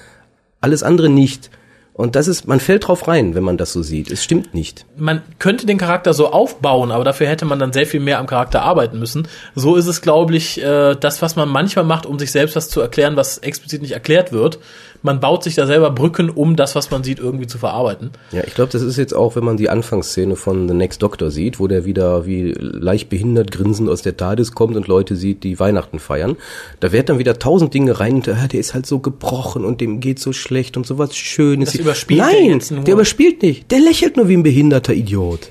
Alles 0.60 0.82
andere 0.82 1.08
nicht. 1.08 1.50
Und 1.94 2.16
das 2.16 2.26
ist, 2.26 2.48
man 2.48 2.58
fällt 2.58 2.86
drauf 2.88 3.06
rein, 3.06 3.34
wenn 3.34 3.42
man 3.44 3.58
das 3.58 3.72
so 3.74 3.82
sieht. 3.82 4.10
Es 4.10 4.24
stimmt 4.24 4.54
nicht. 4.54 4.86
man 4.96 5.20
könnte 5.38 5.66
den 5.66 5.76
Charakter 5.76 6.14
so 6.14 6.28
aufbauen, 6.32 6.90
aber 6.90 7.04
dafür 7.04 7.26
hätte 7.26 7.44
man 7.44 7.58
dann 7.58 7.74
sehr 7.74 7.86
viel 7.86 8.00
mehr 8.00 8.18
am 8.18 8.26
Charakter 8.26 8.62
arbeiten 8.62 8.98
müssen. 8.98 9.28
So 9.54 9.76
ist 9.76 9.86
es, 9.86 10.00
glaube 10.00 10.34
ich, 10.34 10.62
äh, 10.62 10.94
das, 10.98 11.20
was 11.20 11.36
man 11.36 11.50
manchmal 11.50 11.84
macht, 11.84 12.06
um 12.06 12.18
sich 12.18 12.30
selbst 12.30 12.56
was 12.56 12.70
zu 12.70 12.80
erklären, 12.80 13.16
was 13.16 13.36
explizit 13.38 13.82
nicht 13.82 13.92
erklärt 13.92 14.32
wird. 14.32 14.58
Man 15.02 15.18
baut 15.20 15.42
sich 15.42 15.56
da 15.56 15.66
selber 15.66 15.90
Brücken, 15.90 16.30
um 16.30 16.54
das, 16.54 16.74
was 16.74 16.90
man 16.90 17.02
sieht, 17.02 17.18
irgendwie 17.18 17.46
zu 17.46 17.58
verarbeiten. 17.58 18.12
Ja, 18.30 18.42
ich 18.46 18.54
glaube, 18.54 18.70
das 18.70 18.82
ist 18.82 18.96
jetzt 18.96 19.14
auch, 19.14 19.34
wenn 19.34 19.44
man 19.44 19.56
die 19.56 19.68
Anfangsszene 19.68 20.36
von 20.36 20.68
The 20.68 20.74
Next 20.74 21.02
Doctor 21.02 21.30
sieht, 21.30 21.58
wo 21.58 21.66
der 21.66 21.84
wieder 21.84 22.24
wie 22.24 22.52
leicht 22.52 23.08
behindert 23.08 23.50
grinsend 23.50 23.90
aus 23.90 24.02
der 24.02 24.16
TARDIS 24.16 24.52
kommt 24.52 24.76
und 24.76 24.86
Leute 24.86 25.16
sieht, 25.16 25.42
die 25.42 25.58
Weihnachten 25.58 25.98
feiern. 25.98 26.36
Da 26.80 26.92
wird 26.92 27.08
dann 27.08 27.18
wieder 27.18 27.38
tausend 27.38 27.74
Dinge 27.74 27.98
rein 27.98 28.14
und 28.14 28.28
ah, 28.28 28.46
der 28.46 28.60
ist 28.60 28.74
halt 28.74 28.86
so 28.86 29.00
gebrochen 29.00 29.64
und 29.64 29.80
dem 29.80 30.00
geht 30.00 30.18
so 30.20 30.32
schlecht 30.32 30.76
und 30.76 30.86
sowas 30.86 31.16
Schönes. 31.16 31.72
Das 31.72 31.80
überspielt 31.80 32.20
der 32.20 32.26
Nein, 32.26 32.62
nur. 32.70 32.84
der 32.84 32.94
überspielt 32.94 33.42
nicht. 33.42 33.70
Der 33.70 33.80
lächelt 33.80 34.16
nur 34.16 34.28
wie 34.28 34.36
ein 34.36 34.42
behinderter 34.42 34.94
Idiot. 34.94 35.50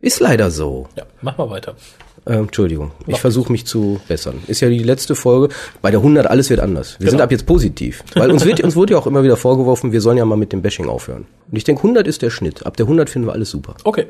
Ist 0.00 0.20
leider 0.20 0.50
so. 0.50 0.86
Ja, 0.96 1.04
mach 1.22 1.36
mal 1.38 1.50
weiter. 1.50 1.74
Ähm, 2.28 2.40
Entschuldigung, 2.44 2.90
ich 3.06 3.18
versuche 3.20 3.50
mich 3.50 3.64
zu 3.64 4.00
bessern. 4.06 4.42
Ist 4.48 4.60
ja 4.60 4.68
die 4.68 4.80
letzte 4.82 5.14
Folge. 5.14 5.48
Bei 5.80 5.90
der 5.90 6.00
100 6.00 6.26
alles 6.26 6.50
wird 6.50 6.60
anders. 6.60 6.96
Wir 6.98 7.06
sind 7.08 7.16
Genau. 7.16 7.24
ab 7.24 7.30
jetzt 7.32 7.46
positiv. 7.46 8.04
Weil 8.14 8.30
uns, 8.30 8.44
wird, 8.44 8.60
uns 8.64 8.76
wurde 8.76 8.92
ja 8.92 8.98
auch 8.98 9.06
immer 9.06 9.22
wieder 9.24 9.36
vorgeworfen, 9.38 9.92
wir 9.92 10.00
sollen 10.02 10.18
ja 10.18 10.24
mal 10.26 10.36
mit 10.36 10.52
dem 10.52 10.60
Bashing 10.60 10.88
aufhören. 10.88 11.26
Und 11.50 11.56
ich 11.56 11.64
denke, 11.64 11.80
100 11.82 12.06
ist 12.06 12.20
der 12.20 12.30
Schnitt. 12.30 12.66
Ab 12.66 12.76
der 12.76 12.84
100 12.84 13.08
finden 13.08 13.28
wir 13.28 13.32
alles 13.32 13.50
super. 13.50 13.76
Okay. 13.84 14.06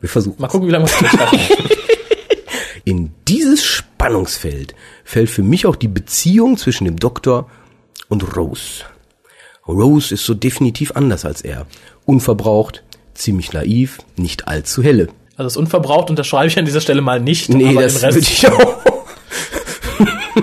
Wir 0.00 0.08
versuchen. 0.08 0.40
Mal 0.42 0.48
gucken, 0.48 0.66
wie 0.66 0.72
lange 0.72 0.86
wir 0.86 1.30
es. 1.32 1.58
In 2.84 3.12
dieses 3.28 3.62
Spannungsfeld 3.64 4.74
fällt 5.04 5.30
für 5.30 5.42
mich 5.44 5.66
auch 5.66 5.76
die 5.76 5.86
Beziehung 5.88 6.56
zwischen 6.56 6.84
dem 6.84 6.96
Doktor 6.98 7.48
und 8.08 8.36
Rose. 8.36 8.84
Rose 9.68 10.14
ist 10.14 10.24
so 10.26 10.34
definitiv 10.34 10.92
anders 10.96 11.24
als 11.24 11.42
er. 11.42 11.66
Unverbraucht, 12.06 12.82
ziemlich 13.14 13.52
naiv, 13.52 13.98
nicht 14.16 14.48
allzu 14.48 14.82
helle. 14.82 15.08
Also 15.42 15.54
das 15.54 15.56
unverbraucht 15.56 16.08
unterschreibe 16.08 16.46
ich 16.46 16.56
an 16.56 16.64
dieser 16.64 16.80
Stelle 16.80 17.00
mal 17.00 17.20
nicht. 17.20 17.48
Nee, 17.48 17.74
das 17.74 18.00
würde 18.00 18.20
ich 18.20 18.46
auch. 18.48 18.76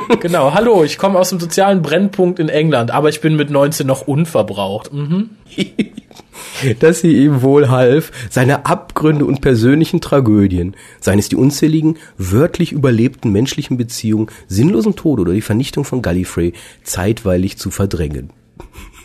genau, 0.19 0.53
hallo, 0.53 0.83
ich 0.83 0.97
komme 0.97 1.17
aus 1.17 1.29
dem 1.29 1.39
sozialen 1.39 1.81
Brennpunkt 1.81 2.37
in 2.37 2.49
England, 2.49 2.91
aber 2.91 3.07
ich 3.07 3.21
bin 3.21 3.37
mit 3.37 3.49
19 3.49 3.87
noch 3.87 4.01
unverbraucht. 4.07 4.91
Mhm. 4.91 5.29
dass 6.81 6.99
sie 6.99 7.15
ihm 7.15 7.41
wohl 7.41 7.69
half, 7.69 8.11
seine 8.29 8.65
Abgründe 8.65 9.23
und 9.23 9.39
persönlichen 9.39 10.01
Tragödien, 10.01 10.75
seien 10.99 11.17
es 11.17 11.29
die 11.29 11.37
unzähligen, 11.37 11.97
wörtlich 12.17 12.73
überlebten 12.73 13.31
menschlichen 13.31 13.77
Beziehungen, 13.77 14.27
sinnlosen 14.49 14.97
Tod 14.97 15.21
oder 15.21 15.31
die 15.31 15.41
Vernichtung 15.41 15.85
von 15.85 16.01
Gallifrey, 16.01 16.51
zeitweilig 16.83 17.57
zu 17.57 17.71
verdrängen. 17.71 18.31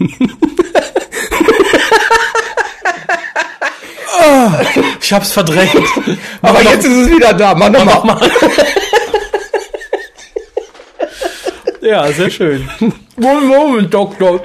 Ich 5.00 5.12
hab's 5.12 5.32
verdrängt. 5.32 5.76
Aber 6.42 6.62
jetzt 6.62 6.84
ist 6.84 6.96
es 6.96 7.10
wieder 7.10 7.34
da. 7.34 7.54
Mach 7.54 7.68
noch 7.70 8.04
mal. 8.04 8.20
Ja, 11.84 12.10
sehr 12.10 12.30
schön. 12.30 12.66
One 13.18 13.42
moment, 13.42 13.92
Doktor. 13.92 14.40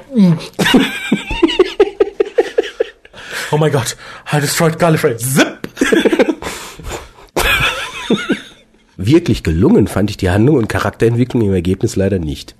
oh 3.51 3.57
mein 3.57 3.71
Gott, 3.71 3.95
I 4.33 4.41
destroyed 4.41 4.77
Gallifrey. 4.77 5.15
Zip! 5.15 5.57
Wirklich 8.97 9.43
gelungen 9.43 9.87
fand 9.87 10.09
ich 10.09 10.17
die 10.17 10.29
Handlung 10.29 10.57
und 10.57 10.67
Charakterentwicklung 10.67 11.43
im 11.43 11.53
Ergebnis 11.53 11.95
leider 11.95 12.19
nicht. 12.19 12.55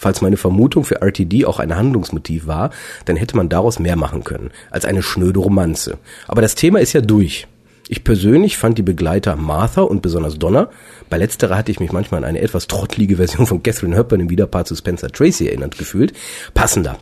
Falls 0.00 0.22
meine 0.22 0.36
Vermutung 0.36 0.84
für 0.84 1.02
RTD 1.02 1.44
auch 1.44 1.58
ein 1.58 1.74
Handlungsmotiv 1.74 2.46
war, 2.46 2.70
dann 3.04 3.16
hätte 3.16 3.36
man 3.36 3.48
daraus 3.48 3.80
mehr 3.80 3.96
machen 3.96 4.22
können, 4.22 4.52
als 4.70 4.84
eine 4.84 5.02
schnöde 5.02 5.40
Romanze. 5.40 5.98
Aber 6.28 6.40
das 6.40 6.54
Thema 6.54 6.78
ist 6.78 6.92
ja 6.92 7.00
durch. 7.00 7.48
Ich 7.88 8.04
persönlich 8.04 8.58
fand 8.58 8.78
die 8.78 8.82
Begleiter 8.82 9.34
Martha 9.34 9.80
und 9.80 10.00
besonders 10.00 10.38
Donna, 10.38 10.70
bei 11.10 11.18
letzterer 11.18 11.56
hatte 11.56 11.72
ich 11.72 11.80
mich 11.80 11.90
manchmal 11.90 12.18
an 12.18 12.28
eine 12.28 12.40
etwas 12.40 12.68
trottlige 12.68 13.16
Version 13.16 13.46
von 13.46 13.60
Catherine 13.64 13.96
Hepburn 13.96 14.20
im 14.20 14.30
Widerpaar 14.30 14.66
zu 14.66 14.76
Spencer 14.76 15.08
Tracy 15.08 15.48
erinnert 15.48 15.76
gefühlt, 15.76 16.12
passender. 16.54 16.96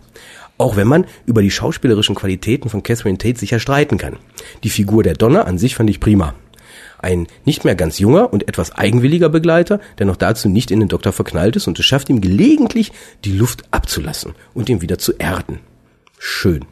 Auch 0.56 0.76
wenn 0.76 0.88
man 0.88 1.04
über 1.26 1.42
die 1.42 1.50
schauspielerischen 1.50 2.14
Qualitäten 2.14 2.70
von 2.70 2.82
Catherine 2.82 3.18
Tate 3.18 3.38
sicher 3.38 3.60
streiten 3.60 3.98
kann. 3.98 4.16
Die 4.64 4.70
Figur 4.70 5.02
der 5.02 5.14
Donna 5.14 5.42
an 5.42 5.58
sich 5.58 5.74
fand 5.74 5.90
ich 5.90 6.00
prima. 6.00 6.34
Ein 7.06 7.28
nicht 7.44 7.64
mehr 7.64 7.76
ganz 7.76 8.00
junger 8.00 8.32
und 8.32 8.48
etwas 8.48 8.72
eigenwilliger 8.72 9.28
Begleiter, 9.28 9.78
der 10.00 10.06
noch 10.06 10.16
dazu 10.16 10.48
nicht 10.48 10.72
in 10.72 10.80
den 10.80 10.88
Doktor 10.88 11.12
verknallt 11.12 11.54
ist 11.54 11.68
und 11.68 11.78
es 11.78 11.84
schafft 11.84 12.08
ihm 12.08 12.20
gelegentlich, 12.20 12.90
die 13.24 13.30
Luft 13.30 13.62
abzulassen 13.70 14.34
und 14.54 14.68
ihn 14.68 14.82
wieder 14.82 14.98
zu 14.98 15.12
erden. 15.12 15.60
Schön. 16.18 16.64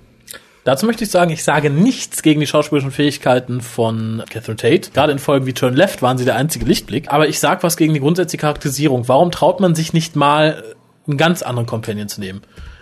Dazu 0.64 0.86
möchte 0.86 1.04
ich 1.04 1.10
sagen, 1.10 1.30
ich 1.30 1.44
sage 1.44 1.70
nichts 1.70 2.22
gegen 2.22 2.40
die 2.40 2.48
schauspielerischen 2.48 2.90
Fähigkeiten 2.90 3.60
von 3.60 4.24
Catherine 4.28 4.56
Tate. 4.56 4.90
Gerade 4.92 5.12
in 5.12 5.20
Folgen 5.20 5.46
wie 5.46 5.52
Turn 5.52 5.74
Left 5.74 6.02
waren 6.02 6.18
sie 6.18 6.24
der 6.24 6.34
einzige 6.34 6.64
Lichtblick. 6.64 7.12
Aber 7.12 7.28
ich 7.28 7.38
sag 7.38 7.62
was 7.62 7.76
gegen 7.76 7.94
die 7.94 8.00
grundsätzliche 8.00 8.40
Charakterisierung. 8.40 9.06
Warum 9.06 9.30
traut 9.30 9.60
man 9.60 9.76
sich 9.76 9.92
nicht 9.92 10.16
mal, 10.16 10.64
einen 11.06 11.16
ganz 11.16 11.42
anderen 11.42 11.66
Companion 11.66 12.08
zu 12.08 12.20
nehmen? 12.20 12.40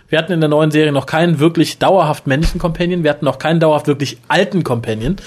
Wir 0.09 0.17
hatten 0.17 0.31
in 0.31 0.39
der 0.39 0.49
neuen 0.49 0.71
Serie 0.71 0.91
noch 0.91 1.05
keinen 1.05 1.39
wirklich 1.39 1.77
dauerhaft 1.77 2.25
männlichen 2.25 2.59
Companion. 2.59 3.03
Wir 3.03 3.11
hatten 3.11 3.25
noch 3.25 3.37
keinen 3.37 3.59
dauerhaft 3.59 3.87
wirklich 3.87 4.17
alten 4.27 4.63
Companion. 4.63 5.17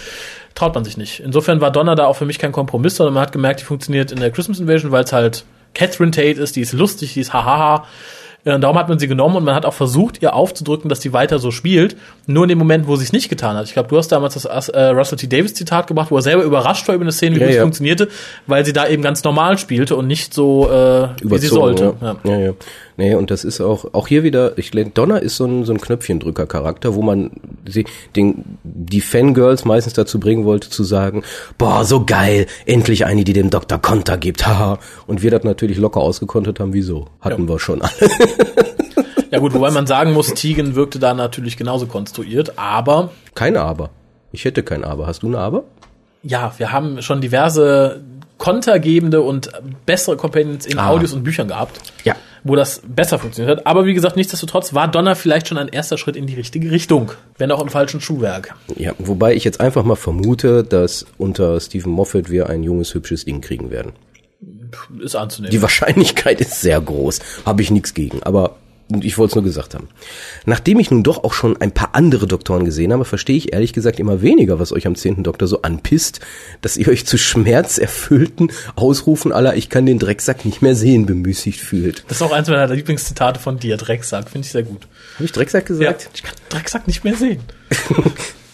Traut 0.56 0.74
man 0.74 0.84
sich 0.84 0.96
nicht. 0.96 1.20
Insofern 1.20 1.60
war 1.60 1.70
Donna 1.70 1.94
da 1.94 2.06
auch 2.06 2.16
für 2.16 2.26
mich 2.26 2.40
kein 2.40 2.50
Kompromiss, 2.50 2.96
sondern 2.96 3.14
man 3.14 3.22
hat 3.22 3.30
gemerkt, 3.32 3.60
die 3.60 3.64
funktioniert 3.64 4.10
in 4.10 4.18
der 4.18 4.32
Christmas 4.32 4.58
Invasion, 4.58 4.90
weil 4.90 5.04
es 5.04 5.12
halt 5.12 5.44
Catherine 5.74 6.10
Tate 6.10 6.40
ist, 6.40 6.56
die 6.56 6.62
ist 6.62 6.72
lustig, 6.72 7.14
die 7.14 7.20
ist 7.20 7.32
hahaha. 7.32 7.84
Äh, 8.44 8.58
Darum 8.60 8.78
hat 8.78 8.88
man 8.88 8.98
sie 8.98 9.08
genommen 9.08 9.36
und 9.36 9.44
man 9.44 9.54
hat 9.54 9.66
auch 9.66 9.74
versucht, 9.74 10.22
ihr 10.22 10.32
aufzudrücken, 10.34 10.88
dass 10.88 11.02
sie 11.02 11.12
weiter 11.12 11.38
so 11.38 11.50
spielt. 11.50 11.96
Nur 12.26 12.44
in 12.44 12.48
dem 12.48 12.58
Moment, 12.58 12.86
wo 12.86 12.96
sie 12.96 13.04
es 13.04 13.12
nicht 13.12 13.28
getan 13.28 13.56
hat. 13.56 13.66
Ich 13.66 13.74
glaube, 13.74 13.88
du 13.88 13.98
hast 13.98 14.08
damals 14.08 14.34
das 14.34 14.68
äh, 14.68 14.80
Russell 14.86 15.18
T. 15.18 15.26
Davis 15.26 15.52
Zitat 15.54 15.88
gebracht, 15.88 16.10
wo 16.10 16.16
er 16.16 16.22
selber 16.22 16.44
überrascht 16.44 16.86
war 16.88 16.94
über 16.94 17.02
eine 17.02 17.12
Szene, 17.12 17.36
wie 17.36 17.40
Ja, 17.40 17.46
gut 17.46 17.50
es 17.50 17.56
ja. 17.56 17.62
funktionierte, 17.62 18.08
weil 18.46 18.64
sie 18.64 18.72
da 18.72 18.86
eben 18.88 19.02
ganz 19.02 19.22
normal 19.24 19.58
spielte 19.58 19.96
und 19.96 20.06
nicht 20.06 20.32
so, 20.32 20.70
äh, 20.70 21.08
wie 21.22 21.38
sie 21.38 21.48
sollte. 21.48 21.94
Ja. 22.00 22.16
Ja. 22.24 22.38
Ja, 22.38 22.52
Nee, 22.96 23.14
und 23.14 23.30
das 23.30 23.44
ist 23.44 23.60
auch, 23.60 23.92
auch 23.92 24.08
hier 24.08 24.22
wieder, 24.22 24.56
ich 24.56 24.70
Donner 24.70 25.20
ist 25.20 25.36
so 25.36 25.44
ein, 25.44 25.64
so 25.64 25.72
ein 25.72 25.80
Knöpfchendrücker-Charakter, 25.80 26.94
wo 26.94 27.02
man 27.02 27.30
sie, 27.66 27.84
den, 28.14 28.58
die 28.64 29.00
Fangirls 29.00 29.64
meistens 29.64 29.92
dazu 29.92 30.18
bringen 30.18 30.44
wollte, 30.44 30.70
zu 30.70 30.82
sagen, 30.82 31.22
boah, 31.58 31.84
so 31.84 32.04
geil, 32.06 32.46
endlich 32.64 33.04
eine, 33.04 33.24
die 33.24 33.34
dem 33.34 33.50
Dr. 33.50 33.78
Konter 33.78 34.16
gibt, 34.16 34.46
haha. 34.46 34.78
Und 35.06 35.22
wir 35.22 35.30
das 35.30 35.44
natürlich 35.44 35.76
locker 35.76 36.00
ausgekontert 36.00 36.58
haben, 36.58 36.72
wieso? 36.72 37.06
Hatten 37.20 37.48
wir 37.48 37.58
schon 37.58 37.82
alle. 37.82 37.92
Ja 39.32 39.40
gut, 39.40 39.52
wobei 39.54 39.72
man 39.72 39.88
sagen 39.88 40.12
muss, 40.12 40.34
Tegan 40.34 40.76
wirkte 40.76 41.00
da 41.00 41.12
natürlich 41.12 41.56
genauso 41.56 41.86
konstruiert, 41.86 42.56
aber 42.56 43.10
Kein 43.34 43.56
Aber. 43.56 43.90
Ich 44.30 44.44
hätte 44.44 44.62
kein 44.62 44.84
Aber. 44.84 45.08
Hast 45.08 45.24
du 45.24 45.28
ein 45.28 45.34
Aber? 45.34 45.64
ja, 46.26 46.52
wir 46.58 46.72
haben 46.72 47.02
schon 47.02 47.20
diverse 47.20 48.00
kontergebende 48.46 49.22
und 49.22 49.50
bessere 49.86 50.16
Companions 50.16 50.66
in 50.66 50.78
Ah. 50.78 50.90
Audios 50.90 51.12
und 51.12 51.24
Büchern 51.24 51.48
gehabt, 51.48 51.80
Ja. 52.04 52.14
wo 52.44 52.54
das 52.54 52.80
besser 52.86 53.18
funktioniert 53.18 53.58
hat. 53.58 53.66
Aber 53.66 53.86
wie 53.86 53.92
gesagt, 53.94 54.14
nichtsdestotrotz 54.16 54.72
war 54.72 54.86
Donner 54.88 55.16
vielleicht 55.16 55.48
schon 55.48 55.58
ein 55.58 55.66
erster 55.66 55.98
Schritt 55.98 56.14
in 56.14 56.26
die 56.28 56.34
richtige 56.34 56.70
Richtung, 56.70 57.10
wenn 57.38 57.50
auch 57.50 57.60
im 57.60 57.68
falschen 57.70 58.00
Schuhwerk. 58.00 58.54
Ja, 58.76 58.92
wobei 58.98 59.34
ich 59.34 59.42
jetzt 59.42 59.60
einfach 59.60 59.82
mal 59.82 59.96
vermute, 59.96 60.62
dass 60.62 61.06
unter 61.18 61.58
Stephen 61.60 61.90
Moffat 61.90 62.30
wir 62.30 62.48
ein 62.48 62.62
junges, 62.62 62.94
hübsches 62.94 63.24
Ding 63.24 63.40
kriegen 63.40 63.72
werden. 63.72 63.92
Ist 65.00 65.16
anzunehmen. 65.16 65.50
Die 65.50 65.62
Wahrscheinlichkeit 65.62 66.40
ist 66.40 66.60
sehr 66.60 66.80
groß. 66.80 67.18
Habe 67.44 67.62
ich 67.62 67.72
nichts 67.72 67.94
gegen. 67.94 68.22
Aber 68.22 68.56
ich 69.02 69.18
wollte 69.18 69.30
es 69.32 69.34
nur 69.34 69.44
gesagt 69.44 69.74
haben. 69.74 69.88
Nachdem 70.44 70.78
ich 70.78 70.90
nun 70.90 71.02
doch 71.02 71.24
auch 71.24 71.32
schon 71.32 71.60
ein 71.60 71.72
paar 71.72 71.94
andere 71.94 72.26
Doktoren 72.26 72.64
gesehen 72.64 72.92
habe, 72.92 73.04
verstehe 73.04 73.36
ich 73.36 73.52
ehrlich 73.52 73.72
gesagt 73.72 73.98
immer 73.98 74.22
weniger, 74.22 74.60
was 74.60 74.72
euch 74.72 74.86
am 74.86 74.94
zehnten 74.94 75.24
Doktor 75.24 75.48
so 75.48 75.62
anpisst, 75.62 76.20
dass 76.60 76.76
ihr 76.76 76.88
euch 76.88 77.04
zu 77.04 77.18
schmerzerfüllten 77.18 78.52
Ausrufen 78.76 79.32
aller 79.32 79.56
Ich 79.56 79.70
kann 79.70 79.86
den 79.86 79.98
Drecksack 79.98 80.44
nicht 80.44 80.62
mehr 80.62 80.76
sehen 80.76 81.06
bemüßigt 81.06 81.60
fühlt. 81.60 82.04
Das 82.08 82.18
ist 82.18 82.22
auch 82.22 82.32
eins 82.32 82.48
meiner 82.48 82.72
Lieblingszitate 82.72 83.40
von 83.40 83.58
dir, 83.58 83.76
Drecksack, 83.76 84.30
finde 84.30 84.46
ich 84.46 84.52
sehr 84.52 84.62
gut. 84.62 84.86
Habe 85.16 85.24
ich 85.24 85.32
Drecksack 85.32 85.66
gesagt? 85.66 86.02
Ja, 86.02 86.08
ich 86.14 86.22
kann 86.22 86.34
Drecksack 86.48 86.86
nicht 86.86 87.02
mehr 87.04 87.16
sehen. 87.16 87.40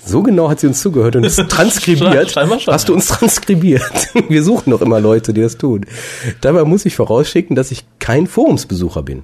So 0.04 0.22
genau 0.22 0.50
hat 0.50 0.58
sie 0.58 0.66
uns 0.66 0.82
zugehört 0.82 1.14
und 1.14 1.24
es 1.26 1.36
transkribiert. 1.36 2.32
Schon, 2.32 2.50
Hast 2.66 2.88
du 2.88 2.94
uns 2.94 3.06
transkribiert? 3.06 4.08
Wir 4.28 4.42
suchen 4.42 4.70
noch 4.70 4.82
immer 4.82 5.00
Leute, 5.00 5.32
die 5.32 5.40
das 5.40 5.58
tun. 5.58 5.86
Dabei 6.40 6.64
muss 6.64 6.84
ich 6.84 6.96
vorausschicken, 6.96 7.54
dass 7.54 7.70
ich 7.70 7.84
kein 8.00 8.26
Forumsbesucher 8.26 9.02
bin. 9.02 9.22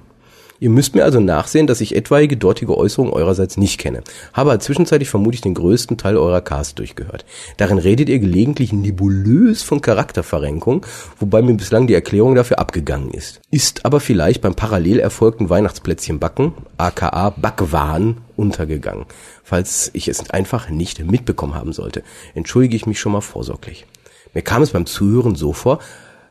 Ihr 0.61 0.69
müsst 0.69 0.93
mir 0.93 1.05
also 1.05 1.21
nachsehen, 1.21 1.67
dass 1.67 1.79
ich 1.79 1.95
etwaige 1.95 2.35
dortige 2.35 2.77
Äußerungen 2.77 3.13
eurerseits 3.13 3.55
nicht 3.55 3.79
kenne. 3.79 4.03
Habe 4.33 4.51
aber 4.51 4.59
zwischenzeitlich 4.59 5.09
vermutlich 5.09 5.41
den 5.41 5.53
größten 5.53 5.97
Teil 5.97 6.17
eurer 6.17 6.41
Cast 6.41 6.79
durchgehört. 6.79 7.25
Darin 7.57 7.77
redet 7.77 8.09
ihr 8.09 8.19
gelegentlich 8.19 8.73
nebulös 8.73 9.63
von 9.63 9.79
Charakterverrenkung, 9.81 10.85
wobei 11.17 11.41
mir 11.41 11.53
bislang 11.53 11.87
die 11.87 11.93
Erklärung 11.93 12.35
dafür 12.35 12.59
abgegangen 12.59 13.11
ist. 13.11 13.39
Ist 13.51 13.85
aber 13.85 14.01
vielleicht 14.01 14.41
beim 14.41 14.55
parallel 14.55 14.99
erfolgten 14.99 15.49
Weihnachtsplätzchen 15.49 16.19
backen, 16.19 16.53
aka 16.77 17.29
Backwahn, 17.29 18.17
untergegangen. 18.35 19.05
Falls 19.43 19.91
ich 19.93 20.07
es 20.07 20.29
einfach 20.29 20.69
nicht 20.69 21.03
mitbekommen 21.03 21.55
haben 21.55 21.73
sollte, 21.73 22.03
entschuldige 22.35 22.75
ich 22.75 22.85
mich 22.85 22.99
schon 22.99 23.13
mal 23.13 23.21
vorsorglich. 23.21 23.85
Mir 24.33 24.41
kam 24.41 24.61
es 24.61 24.71
beim 24.71 24.85
Zuhören 24.85 25.35
so 25.35 25.53
vor, 25.53 25.79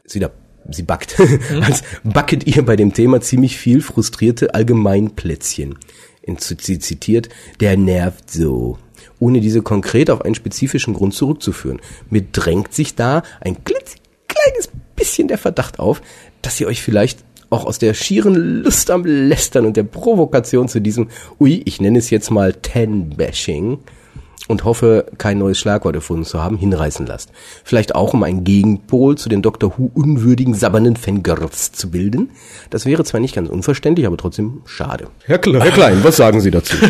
sie 0.05 0.21
da 0.21 0.31
sie 0.71 0.83
backt, 0.83 1.17
als 1.63 1.83
backet 2.05 2.47
ihr 2.47 2.65
bei 2.65 2.77
dem 2.77 2.93
Thema 2.95 3.21
ziemlich 3.21 3.57
viel 3.57 3.81
frustrierte 3.81 4.55
Allgemeinplätzchen. 4.55 5.79
In- 6.23 6.37
Sie 6.39 6.79
zitiert, 6.79 7.29
der 7.61 7.77
nervt 7.77 8.31
so. 8.31 8.79
Ohne 9.19 9.41
diese 9.41 9.63
konkret 9.63 10.11
auf 10.11 10.23
einen 10.23 10.35
spezifischen 10.35 10.95
Grund 10.95 11.15
zurückzuführen. 11.15 11.81
Mir 12.11 12.23
drängt 12.23 12.75
sich 12.75 12.95
da 12.95 13.23
ein 13.41 13.57
kleines 13.65 14.69
bisschen 14.95 15.29
der 15.29 15.39
Verdacht 15.39 15.79
auf, 15.79 16.03
dass 16.43 16.61
ihr 16.61 16.67
euch 16.67 16.83
vielleicht 16.83 17.25
auch 17.51 17.65
aus 17.65 17.79
der 17.79 17.95
schieren 17.95 18.35
Lust 18.63 18.91
am 18.91 19.05
Lästern 19.07 19.65
und 19.65 19.77
der 19.77 19.85
Provokation 19.85 20.69
zu 20.69 20.81
diesem, 20.81 21.09
ui, 21.41 21.63
ich 21.65 21.81
nenne 21.81 21.99
es 21.99 22.11
jetzt 22.11 22.31
mal 22.31 22.53
Ten-Bashing, 22.53 23.79
und 24.49 24.65
hoffe, 24.65 25.07
kein 25.19 25.39
neues 25.39 25.59
Schlagwort 25.59 25.95
erfunden 25.95 26.25
zu 26.25 26.43
haben, 26.43 26.57
hinreißen 26.57 27.07
lasst. 27.07 27.31
Vielleicht 27.63 27.95
auch, 27.95 28.15
um 28.15 28.23
einen 28.25 28.43
Gegenpol 28.43 29.17
zu 29.17 29.29
den 29.29 29.43
Doctor 29.43 29.75
Who 29.77 29.91
unwürdigen, 29.95 30.55
sabbernden 30.55 30.97
Fangirls 30.97 31.71
zu 31.73 31.91
bilden. 31.91 32.31
Das 32.71 32.87
wäre 32.87 33.05
zwar 33.05 33.21
nicht 33.21 33.35
ganz 33.35 33.49
unverständlich, 33.49 34.07
aber 34.07 34.17
trotzdem 34.17 34.63
schade. 34.65 35.09
Herr, 35.25 35.39
Kle 35.39 35.63
Herr 35.63 35.71
Klein, 35.71 36.03
was 36.03 36.17
sagen 36.17 36.41
Sie 36.41 36.51
dazu? 36.51 36.77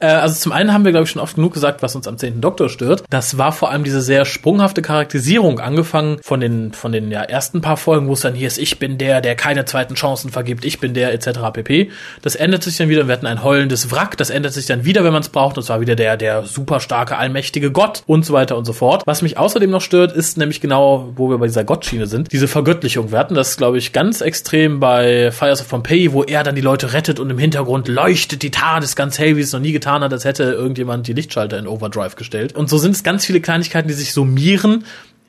Äh, 0.00 0.06
also 0.06 0.36
zum 0.36 0.52
einen 0.52 0.72
haben 0.72 0.84
wir, 0.84 0.92
glaube 0.92 1.04
ich, 1.04 1.10
schon 1.10 1.20
oft 1.20 1.34
genug 1.34 1.54
gesagt, 1.54 1.82
was 1.82 1.96
uns 1.96 2.06
am 2.06 2.16
10. 2.16 2.40
Doktor 2.40 2.68
stört. 2.68 3.02
Das 3.10 3.36
war 3.36 3.50
vor 3.50 3.70
allem 3.70 3.82
diese 3.82 4.00
sehr 4.00 4.24
sprunghafte 4.24 4.80
Charakterisierung, 4.80 5.58
angefangen 5.58 6.18
von 6.22 6.38
den, 6.38 6.72
von 6.72 6.92
den 6.92 7.10
ja, 7.10 7.22
ersten 7.22 7.60
paar 7.62 7.76
Folgen, 7.76 8.06
wo 8.06 8.12
es 8.12 8.20
dann 8.20 8.34
hier 8.34 8.46
ist, 8.46 8.58
ich 8.58 8.78
bin 8.78 8.98
der, 8.98 9.20
der 9.20 9.34
keine 9.34 9.64
zweiten 9.64 9.94
Chancen 9.94 10.30
vergibt, 10.30 10.64
ich 10.64 10.78
bin 10.78 10.94
der, 10.94 11.12
etc. 11.12 11.40
pp. 11.52 11.90
Das 12.22 12.36
ändert 12.36 12.62
sich 12.62 12.76
dann 12.76 12.88
wieder, 12.88 13.08
wir 13.08 13.12
hatten 13.12 13.26
ein 13.26 13.42
heulendes 13.42 13.90
Wrack, 13.90 14.16
das 14.16 14.30
ändert 14.30 14.52
sich 14.52 14.66
dann 14.66 14.84
wieder, 14.84 15.02
wenn 15.02 15.12
man 15.12 15.22
es 15.22 15.30
braucht, 15.30 15.56
und 15.56 15.64
zwar 15.64 15.80
wieder 15.80 15.96
der, 15.96 16.16
der 16.16 16.37
super 16.44 16.80
starke, 16.80 17.16
allmächtige 17.16 17.70
Gott 17.70 18.02
und 18.06 18.24
so 18.24 18.32
weiter 18.32 18.56
und 18.56 18.64
so 18.64 18.72
fort. 18.72 19.02
Was 19.06 19.22
mich 19.22 19.38
außerdem 19.38 19.70
noch 19.70 19.80
stört, 19.80 20.12
ist 20.12 20.36
nämlich 20.36 20.60
genau, 20.60 21.12
wo 21.16 21.30
wir 21.30 21.38
bei 21.38 21.46
dieser 21.46 21.64
Gottschiene 21.64 22.06
sind, 22.06 22.32
diese 22.32 22.48
Vergöttlichung. 22.48 23.10
Wir 23.10 23.18
hatten 23.18 23.34
das, 23.34 23.56
glaube 23.56 23.78
ich, 23.78 23.92
ganz 23.92 24.20
extrem 24.20 24.80
bei 24.80 25.30
Fires 25.30 25.60
of 25.60 25.68
Pompeii, 25.68 26.12
wo 26.12 26.22
er 26.22 26.42
dann 26.42 26.54
die 26.54 26.60
Leute 26.60 26.92
rettet 26.92 27.20
und 27.20 27.30
im 27.30 27.38
Hintergrund 27.38 27.88
leuchtet 27.88 28.42
die 28.42 28.50
TARDIS 28.50 28.96
ganz 28.96 29.18
hell, 29.18 29.36
wie 29.36 29.40
es 29.40 29.52
noch 29.52 29.60
nie 29.60 29.72
getan 29.72 30.02
hat, 30.02 30.12
als 30.12 30.24
hätte 30.24 30.44
irgendjemand 30.44 31.06
die 31.06 31.12
Lichtschalter 31.12 31.58
in 31.58 31.66
Overdrive 31.66 32.16
gestellt. 32.16 32.54
Und 32.54 32.68
so 32.68 32.78
sind 32.78 32.92
es 32.92 33.02
ganz 33.02 33.24
viele 33.24 33.40
Kleinigkeiten, 33.40 33.88
die 33.88 33.94
sich 33.94 34.12
summieren, 34.12 34.84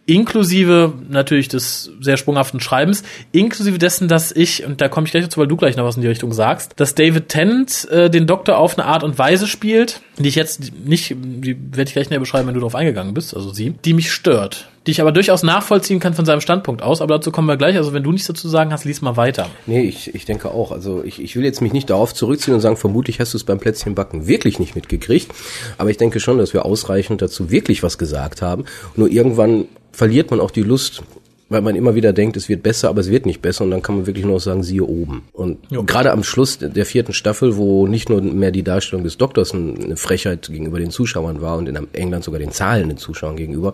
inklusive 0.10 0.94
natürlich 1.08 1.48
des 1.48 1.92
sehr 2.02 2.18
sprunghaften 2.18 2.60
Schreibens, 2.60 3.04
inklusive 3.32 3.78
dessen, 3.78 4.08
dass 4.08 4.32
ich, 4.32 4.66
und 4.66 4.82
da 4.82 4.90
komme 4.90 5.06
ich 5.06 5.12
gleich 5.12 5.24
dazu, 5.24 5.40
weil 5.40 5.48
du 5.48 5.56
gleich 5.56 5.78
noch 5.78 5.86
was 5.86 5.96
in 5.96 6.02
die 6.02 6.08
Richtung 6.08 6.34
sagst, 6.34 6.74
dass 6.78 6.96
David 6.96 7.30
Tennant 7.30 7.88
äh, 7.92 8.10
den 8.10 8.28
Doktor 8.28 8.58
auf 8.58 8.78
eine 8.78 8.88
Art 8.88 9.04
und 9.04 9.18
Weise 9.20 9.48
spielt, 9.48 10.02
die 10.18 10.28
ich 10.28 10.36
jetzt 10.36 10.72
nicht, 10.86 11.16
die 11.16 11.56
werde 11.72 11.88
ich 11.88 11.94
gleich 11.94 12.10
näher 12.10 12.20
beschreiben, 12.20 12.48
wenn 12.48 12.56
du 12.56 12.60
darauf 12.60 12.76
eingegangen 12.76 13.14
bist, 13.14 13.36
also 13.36 13.54
sie, 13.54 13.72
die 13.86 13.94
mich 13.94 14.12
stört. 14.12 14.68
Die 14.88 14.92
ich 14.92 15.02
aber 15.02 15.12
durchaus 15.12 15.44
nachvollziehen 15.44 16.00
kann 16.00 16.14
von 16.14 16.26
seinem 16.26 16.42
Standpunkt 16.42 16.82
aus, 16.82 17.02
aber 17.02 17.16
dazu 17.16 17.32
kommen 17.32 17.48
wir 17.48 17.58
gleich. 17.58 17.76
Also 17.76 17.94
wenn 17.94 18.02
du 18.02 18.12
nichts 18.12 18.28
dazu 18.28 18.44
zu 18.44 18.50
sagen 18.50 18.72
hast, 18.72 18.86
lies 18.86 19.02
mal 19.02 19.18
weiter. 19.18 19.48
Nee, 19.68 19.82
ich, 19.82 20.16
ich 20.16 20.26
denke 20.26 20.50
auch. 20.50 20.72
Also 20.72 21.04
ich, 21.04 21.22
ich 21.22 21.36
will 21.36 21.44
jetzt 21.44 21.62
mich 21.62 21.74
nicht 21.74 21.90
darauf 21.90 22.14
zurückziehen 22.14 22.56
und 22.56 22.62
sagen, 22.62 22.78
vermutlich 22.78 23.20
hast 23.20 23.34
du 23.34 23.38
es 23.38 23.44
beim 23.44 23.60
Plätzchenbacken 23.60 24.26
wirklich 24.26 24.58
nicht 24.58 24.76
mitgekriegt. 24.76 25.32
Aber 25.78 25.90
ich 25.90 25.98
denke 25.98 26.20
schon, 26.20 26.38
dass 26.38 26.54
wir 26.54 26.66
ausreichend 26.66 27.22
dazu 27.22 27.52
wirklich 27.52 27.84
was 27.84 27.98
gesagt 27.98 28.42
haben. 28.42 28.66
Nur 28.96 29.12
irgendwann 29.12 29.66
verliert 29.92 30.32
man 30.32 30.40
auch 30.40 30.52
die 30.52 30.64
Lust, 30.64 31.04
weil 31.50 31.62
man 31.62 31.76
immer 31.76 31.96
wieder 31.96 32.14
denkt, 32.14 32.38
es 32.38 32.48
wird 32.48 32.64
besser, 32.64 32.90
aber 32.90 33.02
es 33.02 33.10
wird 33.10 33.26
nicht 33.26 33.42
besser 33.42 33.64
und 33.64 33.72
dann 33.72 33.82
kann 33.82 33.96
man 33.96 34.08
wirklich 34.08 34.24
nur 34.24 34.36
noch 34.36 34.42
sagen, 34.42 34.64
siehe 34.64 34.84
oben. 34.84 35.24
Und 35.34 35.58
gerade 35.88 36.12
am 36.12 36.24
Schluss 36.24 36.60
der 36.60 36.86
vierten 36.86 37.14
Staffel, 37.14 37.58
wo 37.58 37.88
nicht 37.88 38.10
nur 38.10 38.22
mehr 38.22 38.52
die 38.52 38.64
Darstellung 38.64 39.04
des 39.04 39.18
Doktors 39.18 39.54
eine 39.54 39.98
Frechheit 39.98 40.48
gegenüber 40.48 40.80
den 40.80 40.92
Zuschauern 40.92 41.42
war 41.42 41.58
und 41.58 41.68
in 41.68 41.88
England 41.94 42.24
sogar 42.24 42.40
den 42.40 42.52
zahlenden 42.52 42.98
Zuschauern 42.98 43.36
gegenüber, 43.36 43.74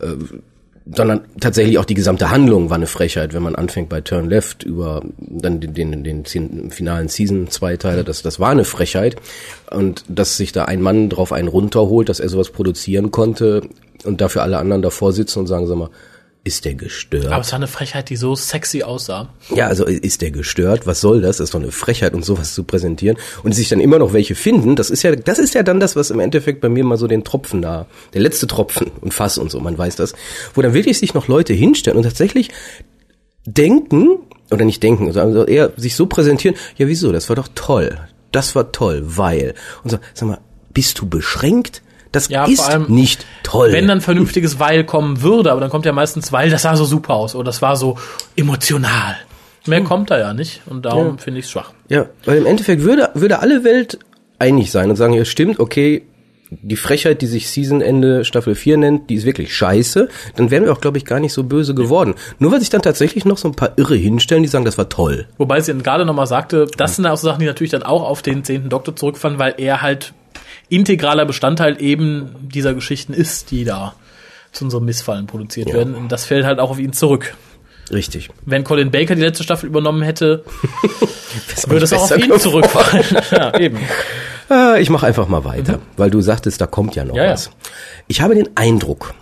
äh, 0.00 0.14
sondern 0.94 1.20
tatsächlich 1.38 1.78
auch 1.78 1.84
die 1.84 1.94
gesamte 1.94 2.30
Handlung 2.30 2.70
war 2.70 2.76
eine 2.76 2.86
Frechheit, 2.86 3.32
wenn 3.32 3.42
man 3.42 3.54
anfängt 3.54 3.88
bei 3.88 4.00
Turn 4.00 4.28
Left 4.28 4.62
über 4.62 5.02
dann 5.18 5.60
den, 5.60 5.74
den, 5.74 6.04
den 6.04 6.24
zehn- 6.24 6.70
finalen 6.70 7.08
Season-Zweiteiler, 7.08 8.02
das, 8.02 8.22
das 8.22 8.40
war 8.40 8.50
eine 8.50 8.64
Frechheit. 8.64 9.16
Und 9.70 10.04
dass 10.08 10.36
sich 10.36 10.52
da 10.52 10.64
ein 10.64 10.82
Mann 10.82 11.08
drauf 11.08 11.32
einen 11.32 11.48
runterholt, 11.48 12.08
dass 12.08 12.20
er 12.20 12.28
sowas 12.28 12.50
produzieren 12.50 13.10
konnte 13.10 13.62
und 14.04 14.20
dafür 14.20 14.42
alle 14.42 14.58
anderen 14.58 14.82
davor 14.82 15.12
sitzen 15.12 15.40
und 15.40 15.46
sagen, 15.46 15.66
sag 15.66 15.76
mal, 15.76 15.90
ist 16.42 16.64
der 16.64 16.74
gestört? 16.74 17.26
Aber 17.26 17.40
es 17.40 17.52
war 17.52 17.58
eine 17.58 17.66
Frechheit, 17.66 18.08
die 18.08 18.16
so 18.16 18.34
sexy 18.34 18.82
aussah. 18.82 19.28
Ja, 19.54 19.66
also 19.66 19.84
ist 19.84 20.22
der 20.22 20.30
gestört? 20.30 20.86
Was 20.86 21.00
soll 21.00 21.20
das? 21.20 21.36
Das 21.36 21.44
ist 21.44 21.54
doch 21.54 21.60
eine 21.60 21.70
Frechheit, 21.70 22.14
um 22.14 22.22
sowas 22.22 22.54
zu 22.54 22.64
präsentieren. 22.64 23.18
Und 23.42 23.52
sich 23.52 23.68
dann 23.68 23.80
immer 23.80 23.98
noch 23.98 24.12
welche 24.12 24.34
finden, 24.34 24.74
das 24.74 24.90
ist 24.90 25.02
ja, 25.02 25.14
das 25.14 25.38
ist 25.38 25.54
ja 25.54 25.62
dann 25.62 25.80
das, 25.80 25.96
was 25.96 26.10
im 26.10 26.18
Endeffekt 26.18 26.60
bei 26.60 26.68
mir 26.68 26.84
mal 26.84 26.96
so 26.96 27.06
den 27.06 27.24
Tropfen 27.24 27.60
da, 27.60 27.86
der 28.14 28.22
letzte 28.22 28.46
Tropfen 28.46 28.90
und 29.00 29.12
Fass 29.12 29.36
und 29.36 29.50
so, 29.50 29.60
man 29.60 29.76
weiß 29.76 29.96
das, 29.96 30.14
wo 30.54 30.62
dann 30.62 30.72
wirklich 30.72 30.98
sich 30.98 31.12
noch 31.12 31.28
Leute 31.28 31.52
hinstellen 31.52 31.98
und 31.98 32.04
tatsächlich 32.04 32.50
denken, 33.44 34.18
oder 34.50 34.64
nicht 34.64 34.82
denken, 34.82 35.12
sondern 35.12 35.46
eher 35.46 35.72
sich 35.76 35.94
so 35.94 36.06
präsentieren, 36.06 36.56
ja 36.76 36.88
wieso, 36.88 37.12
das 37.12 37.28
war 37.28 37.36
doch 37.36 37.48
toll. 37.54 37.98
Das 38.32 38.54
war 38.54 38.72
toll, 38.72 39.02
weil. 39.04 39.54
Und 39.82 39.90
so, 39.90 39.98
sag 40.14 40.28
mal, 40.28 40.38
bist 40.72 40.98
du 41.00 41.08
beschränkt? 41.08 41.82
Das 42.12 42.28
Ja, 42.28 42.44
ist 42.46 42.60
vor 42.60 42.68
allem, 42.68 42.86
nicht 42.88 43.24
toll. 43.42 43.72
Wenn 43.72 43.86
dann 43.86 44.00
vernünftiges 44.00 44.58
Weil 44.58 44.84
kommen 44.84 45.22
würde, 45.22 45.52
aber 45.52 45.60
dann 45.60 45.70
kommt 45.70 45.86
ja 45.86 45.92
meistens 45.92 46.32
Weil, 46.32 46.50
das 46.50 46.62
sah 46.62 46.74
so 46.76 46.84
super 46.84 47.14
aus 47.14 47.34
oder 47.34 47.44
das 47.44 47.62
war 47.62 47.76
so 47.76 47.96
emotional. 48.36 49.16
Mehr 49.66 49.82
kommt 49.82 50.10
da 50.10 50.18
ja 50.18 50.32
nicht 50.32 50.62
und 50.66 50.84
darum 50.86 51.06
Ja. 51.06 51.14
finde 51.18 51.40
ich 51.40 51.46
es 51.46 51.50
schwach. 51.52 51.72
Ja, 51.88 52.06
weil 52.24 52.38
im 52.38 52.46
Endeffekt 52.46 52.82
würde, 52.82 53.10
würde 53.14 53.40
alle 53.40 53.62
Welt 53.62 53.98
einig 54.38 54.70
sein 54.70 54.88
und 54.90 54.96
sagen, 54.96 55.12
ja 55.12 55.24
stimmt, 55.24 55.60
okay, 55.60 56.02
die 56.50 56.74
Frechheit, 56.76 57.22
die 57.22 57.26
sich 57.28 57.48
Season 57.48 57.80
Ende 57.80 58.24
Staffel 58.24 58.56
4 58.56 58.76
nennt, 58.78 59.08
die 59.10 59.14
ist 59.14 59.24
wirklich 59.24 59.54
scheiße, 59.54 60.08
dann 60.34 60.50
wären 60.50 60.64
wir 60.64 60.72
auch, 60.72 60.80
glaube 60.80 60.98
ich, 60.98 61.04
gar 61.04 61.20
nicht 61.20 61.32
so 61.32 61.44
böse 61.44 61.76
geworden. 61.76 62.14
Nur 62.40 62.50
weil 62.50 62.58
sich 62.58 62.70
dann 62.70 62.82
tatsächlich 62.82 63.24
noch 63.24 63.38
so 63.38 63.46
ein 63.46 63.54
paar 63.54 63.74
Irre 63.76 63.94
hinstellen, 63.94 64.42
die 64.42 64.48
sagen, 64.48 64.64
das 64.64 64.76
war 64.76 64.88
toll. 64.88 65.28
Wobei 65.38 65.60
sie 65.60 65.70
dann 65.72 65.84
gerade 65.84 66.04
nochmal 66.04 66.26
sagte, 66.26 66.66
das 66.76 66.96
sind 66.96 67.06
auch 67.06 67.16
so 67.18 67.28
Sachen, 67.28 67.38
die 67.40 67.46
natürlich 67.46 67.70
dann 67.70 67.84
auch 67.84 68.02
auf 68.02 68.22
den 68.22 68.42
zehnten 68.42 68.68
Doktor 68.68 68.96
zurückfallen, 68.96 69.38
weil 69.38 69.54
er 69.58 69.80
halt 69.82 70.12
integraler 70.70 71.26
Bestandteil 71.26 71.80
eben 71.82 72.30
dieser 72.40 72.72
Geschichten 72.74 73.12
ist, 73.12 73.50
die 73.50 73.64
da 73.64 73.94
zu 74.52 74.64
unserem 74.64 74.84
Missfallen 74.86 75.26
produziert 75.26 75.68
Ja. 75.68 75.74
werden. 75.74 75.94
Und 75.94 76.10
das 76.10 76.24
fällt 76.24 76.44
halt 76.46 76.58
auch 76.58 76.70
auf 76.70 76.78
ihn 76.78 76.92
zurück. 76.92 77.34
Richtig. 77.92 78.30
Wenn 78.46 78.62
Colin 78.64 78.90
Baker 78.90 79.14
die 79.16 79.20
letzte 79.22 79.42
Staffel 79.42 79.66
übernommen 79.66 80.02
hätte, 80.02 80.44
würde 81.66 81.84
es 81.84 81.92
auch 81.92 82.02
auf 82.10 82.16
ihn 82.16 82.38
zurückfallen. 82.38 83.04
ja, 83.32 83.58
eben. 83.58 83.78
Äh, 84.48 84.80
ich 84.80 84.90
mache 84.90 85.06
einfach 85.06 85.28
mal 85.28 85.44
weiter, 85.44 85.80
weil 85.96 86.10
du 86.10 86.20
sagtest, 86.20 86.60
da 86.60 86.66
kommt 86.66 86.94
ja 86.94 87.04
noch 87.04 87.16
Ja, 87.16 87.24
ja. 87.24 87.32
was. 87.32 87.50
Ich 88.06 88.20
habe 88.20 88.34
den 88.36 88.48
Eindruck, 88.56 89.14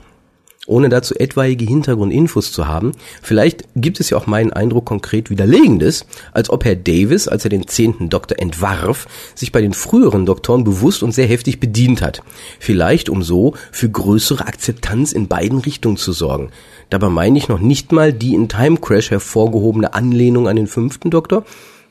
ohne 0.68 0.88
dazu 0.88 1.14
etwaige 1.14 1.64
Hintergrundinfos 1.64 2.52
zu 2.52 2.68
haben, 2.68 2.92
vielleicht 3.22 3.64
gibt 3.74 4.00
es 4.00 4.10
ja 4.10 4.18
auch 4.18 4.26
meinen 4.26 4.52
Eindruck 4.52 4.84
konkret 4.84 5.30
widerlegendes, 5.30 6.06
als 6.32 6.50
ob 6.50 6.64
Herr 6.64 6.76
Davis, 6.76 7.26
als 7.26 7.44
er 7.44 7.50
den 7.50 7.66
zehnten 7.66 8.10
Doktor 8.10 8.38
entwarf, 8.38 9.08
sich 9.34 9.50
bei 9.50 9.60
den 9.60 9.72
früheren 9.72 10.26
Doktoren 10.26 10.64
bewusst 10.64 11.02
und 11.02 11.12
sehr 11.12 11.26
heftig 11.26 11.58
bedient 11.58 12.02
hat. 12.02 12.22
Vielleicht 12.60 13.08
um 13.08 13.22
so 13.22 13.54
für 13.72 13.88
größere 13.88 14.46
Akzeptanz 14.46 15.12
in 15.12 15.26
beiden 15.26 15.58
Richtungen 15.58 15.96
zu 15.96 16.12
sorgen. 16.12 16.50
Dabei 16.90 17.08
meine 17.08 17.38
ich 17.38 17.48
noch 17.48 17.60
nicht 17.60 17.92
mal 17.92 18.12
die 18.12 18.34
in 18.34 18.48
Time 18.48 18.76
Crash 18.76 19.10
hervorgehobene 19.10 19.94
Anlehnung 19.94 20.48
an 20.48 20.56
den 20.56 20.66
fünften 20.66 21.10
Doktor, 21.10 21.44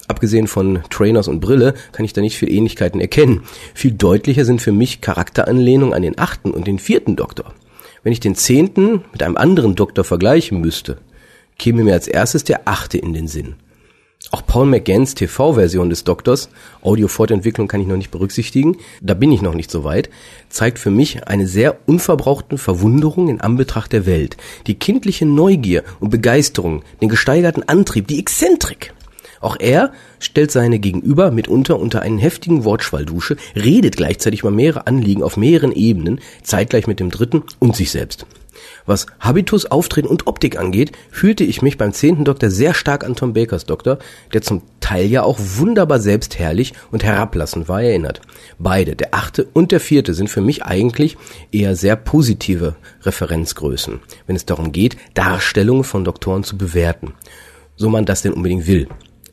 Abgesehen 0.10 0.48
von 0.48 0.80
Trainers 0.90 1.28
und 1.28 1.42
Brille 1.42 1.74
kann 1.92 2.06
ich 2.06 2.14
da 2.14 2.22
nicht 2.22 2.38
viel 2.38 2.50
Ähnlichkeiten 2.50 3.02
erkennen. 3.02 3.44
Viel 3.74 3.92
deutlicher 3.92 4.46
sind 4.46 4.62
für 4.62 4.72
mich 4.72 5.02
Charakteranlehnungen 5.02 5.94
an 5.94 6.02
den 6.02 6.18
achten 6.18 6.52
und 6.52 6.66
den 6.66 6.80
vierten 6.80 7.18
Doktor. 7.18 7.54
Wenn 8.08 8.14
ich 8.14 8.22
den 8.22 8.36
zehnten 8.36 9.04
mit 9.12 9.22
einem 9.22 9.36
anderen 9.36 9.76
Doktor 9.76 10.06
vergleichen 10.06 10.62
müsste, 10.62 11.00
käme 11.58 11.84
mir 11.84 11.92
als 11.92 12.08
erstes 12.08 12.46
der 12.46 12.62
achte 12.64 12.98
in 12.98 13.12
den 13.12 13.28
Sinn. 13.28 13.56
Auch 14.32 14.46
Paul 14.46 14.68
McGanns 14.68 15.14
TV-Version 15.14 15.90
des 15.90 16.06
Doktors, 16.06 16.48
Audio-Fortentwicklung 16.82 17.68
kann 17.68 17.82
ich 17.82 17.88
noch 17.88 17.98
nicht 17.98 18.12
berücksichtigen, 18.12 18.78
da 19.02 19.14
bin 19.14 19.34
ich 19.34 19.42
noch 19.42 19.56
nicht 19.56 19.70
so 19.70 19.84
weit, 19.84 20.10
zeigt 20.48 20.80
für 20.80 20.90
mich 20.90 21.28
eine 21.28 21.48
sehr 21.48 21.80
unverbrauchte 21.86 22.58
Verwunderung 22.58 23.28
in 23.28 23.42
Anbetracht 23.42 23.92
der 23.92 24.06
Welt, 24.06 24.38
die 24.68 24.80
kindliche 24.80 25.26
Neugier 25.26 25.84
und 26.00 26.10
Begeisterung, 26.10 26.84
den 27.02 27.10
gesteigerten 27.10 27.68
Antrieb, 27.68 28.08
die 28.08 28.20
Exzentrik. 28.20 28.94
Auch 29.40 29.58
er 29.60 29.92
stellt 30.20 30.52
seine 30.52 30.80
Gegenüber 30.80 31.32
mitunter 31.32 31.80
unter 31.80 32.02
einen 32.02 32.20
heftigen 32.20 32.64
Wortschwalldusche, 32.64 33.38
redet 33.56 33.98
gleichzeitig 33.98 34.42
über 34.42 34.52
mehrere 34.52 34.88
Anliegen 34.88 35.24
auf 35.24 35.38
mehreren 35.38 35.72
Ebenen, 35.72 36.20
zeitgleich 36.44 36.88
mit 36.88 37.00
dem 37.00 37.12
dritten 37.12 37.44
und 37.60 37.76
sich 37.76 37.92
selbst. 37.92 38.26
Was 38.86 39.06
Habitus, 39.20 39.66
Auftreten 39.66 40.08
und 40.08 40.28
Optik 40.28 40.58
angeht, 40.58 40.94
fühlte 41.12 41.44
ich 41.44 41.62
mich 41.62 41.78
beim 41.78 41.92
zehnten 41.92 42.26
Doktor 42.26 42.50
sehr 42.50 42.74
stark 42.74 43.04
an 43.04 43.16
Tom 43.16 43.34
Bakers 43.34 43.66
Doktor, 43.66 44.00
der 44.34 44.42
zum 44.42 44.62
Teil 44.80 45.08
ja 45.08 45.24
auch 45.24 45.38
wunderbar 45.40 46.00
selbstherrlich 46.00 46.74
und 46.92 47.04
herablassend 47.04 47.68
war, 47.68 47.82
erinnert. 47.82 48.22
Beide, 48.58 48.96
der 48.96 49.14
achte 49.14 49.46
und 49.54 49.72
der 49.72 49.82
vierte, 49.82 50.14
sind 50.14 50.30
für 50.30 50.42
mich 50.42 50.64
eigentlich 50.64 51.18
eher 51.52 51.76
sehr 51.76 51.98
positive 51.98 52.76
Referenzgrößen, 53.02 54.00
wenn 54.26 54.36
es 54.36 54.46
darum 54.46 54.72
geht, 54.72 54.96
Darstellungen 55.14 55.84
von 55.84 56.06
Doktoren 56.06 56.44
zu 56.44 56.58
bewerten. 56.58 57.14
So 57.76 57.90
man 57.90 58.06
das 58.06 58.22
denn 58.22 58.34
unbedingt 58.34 58.68
will. 58.68 58.88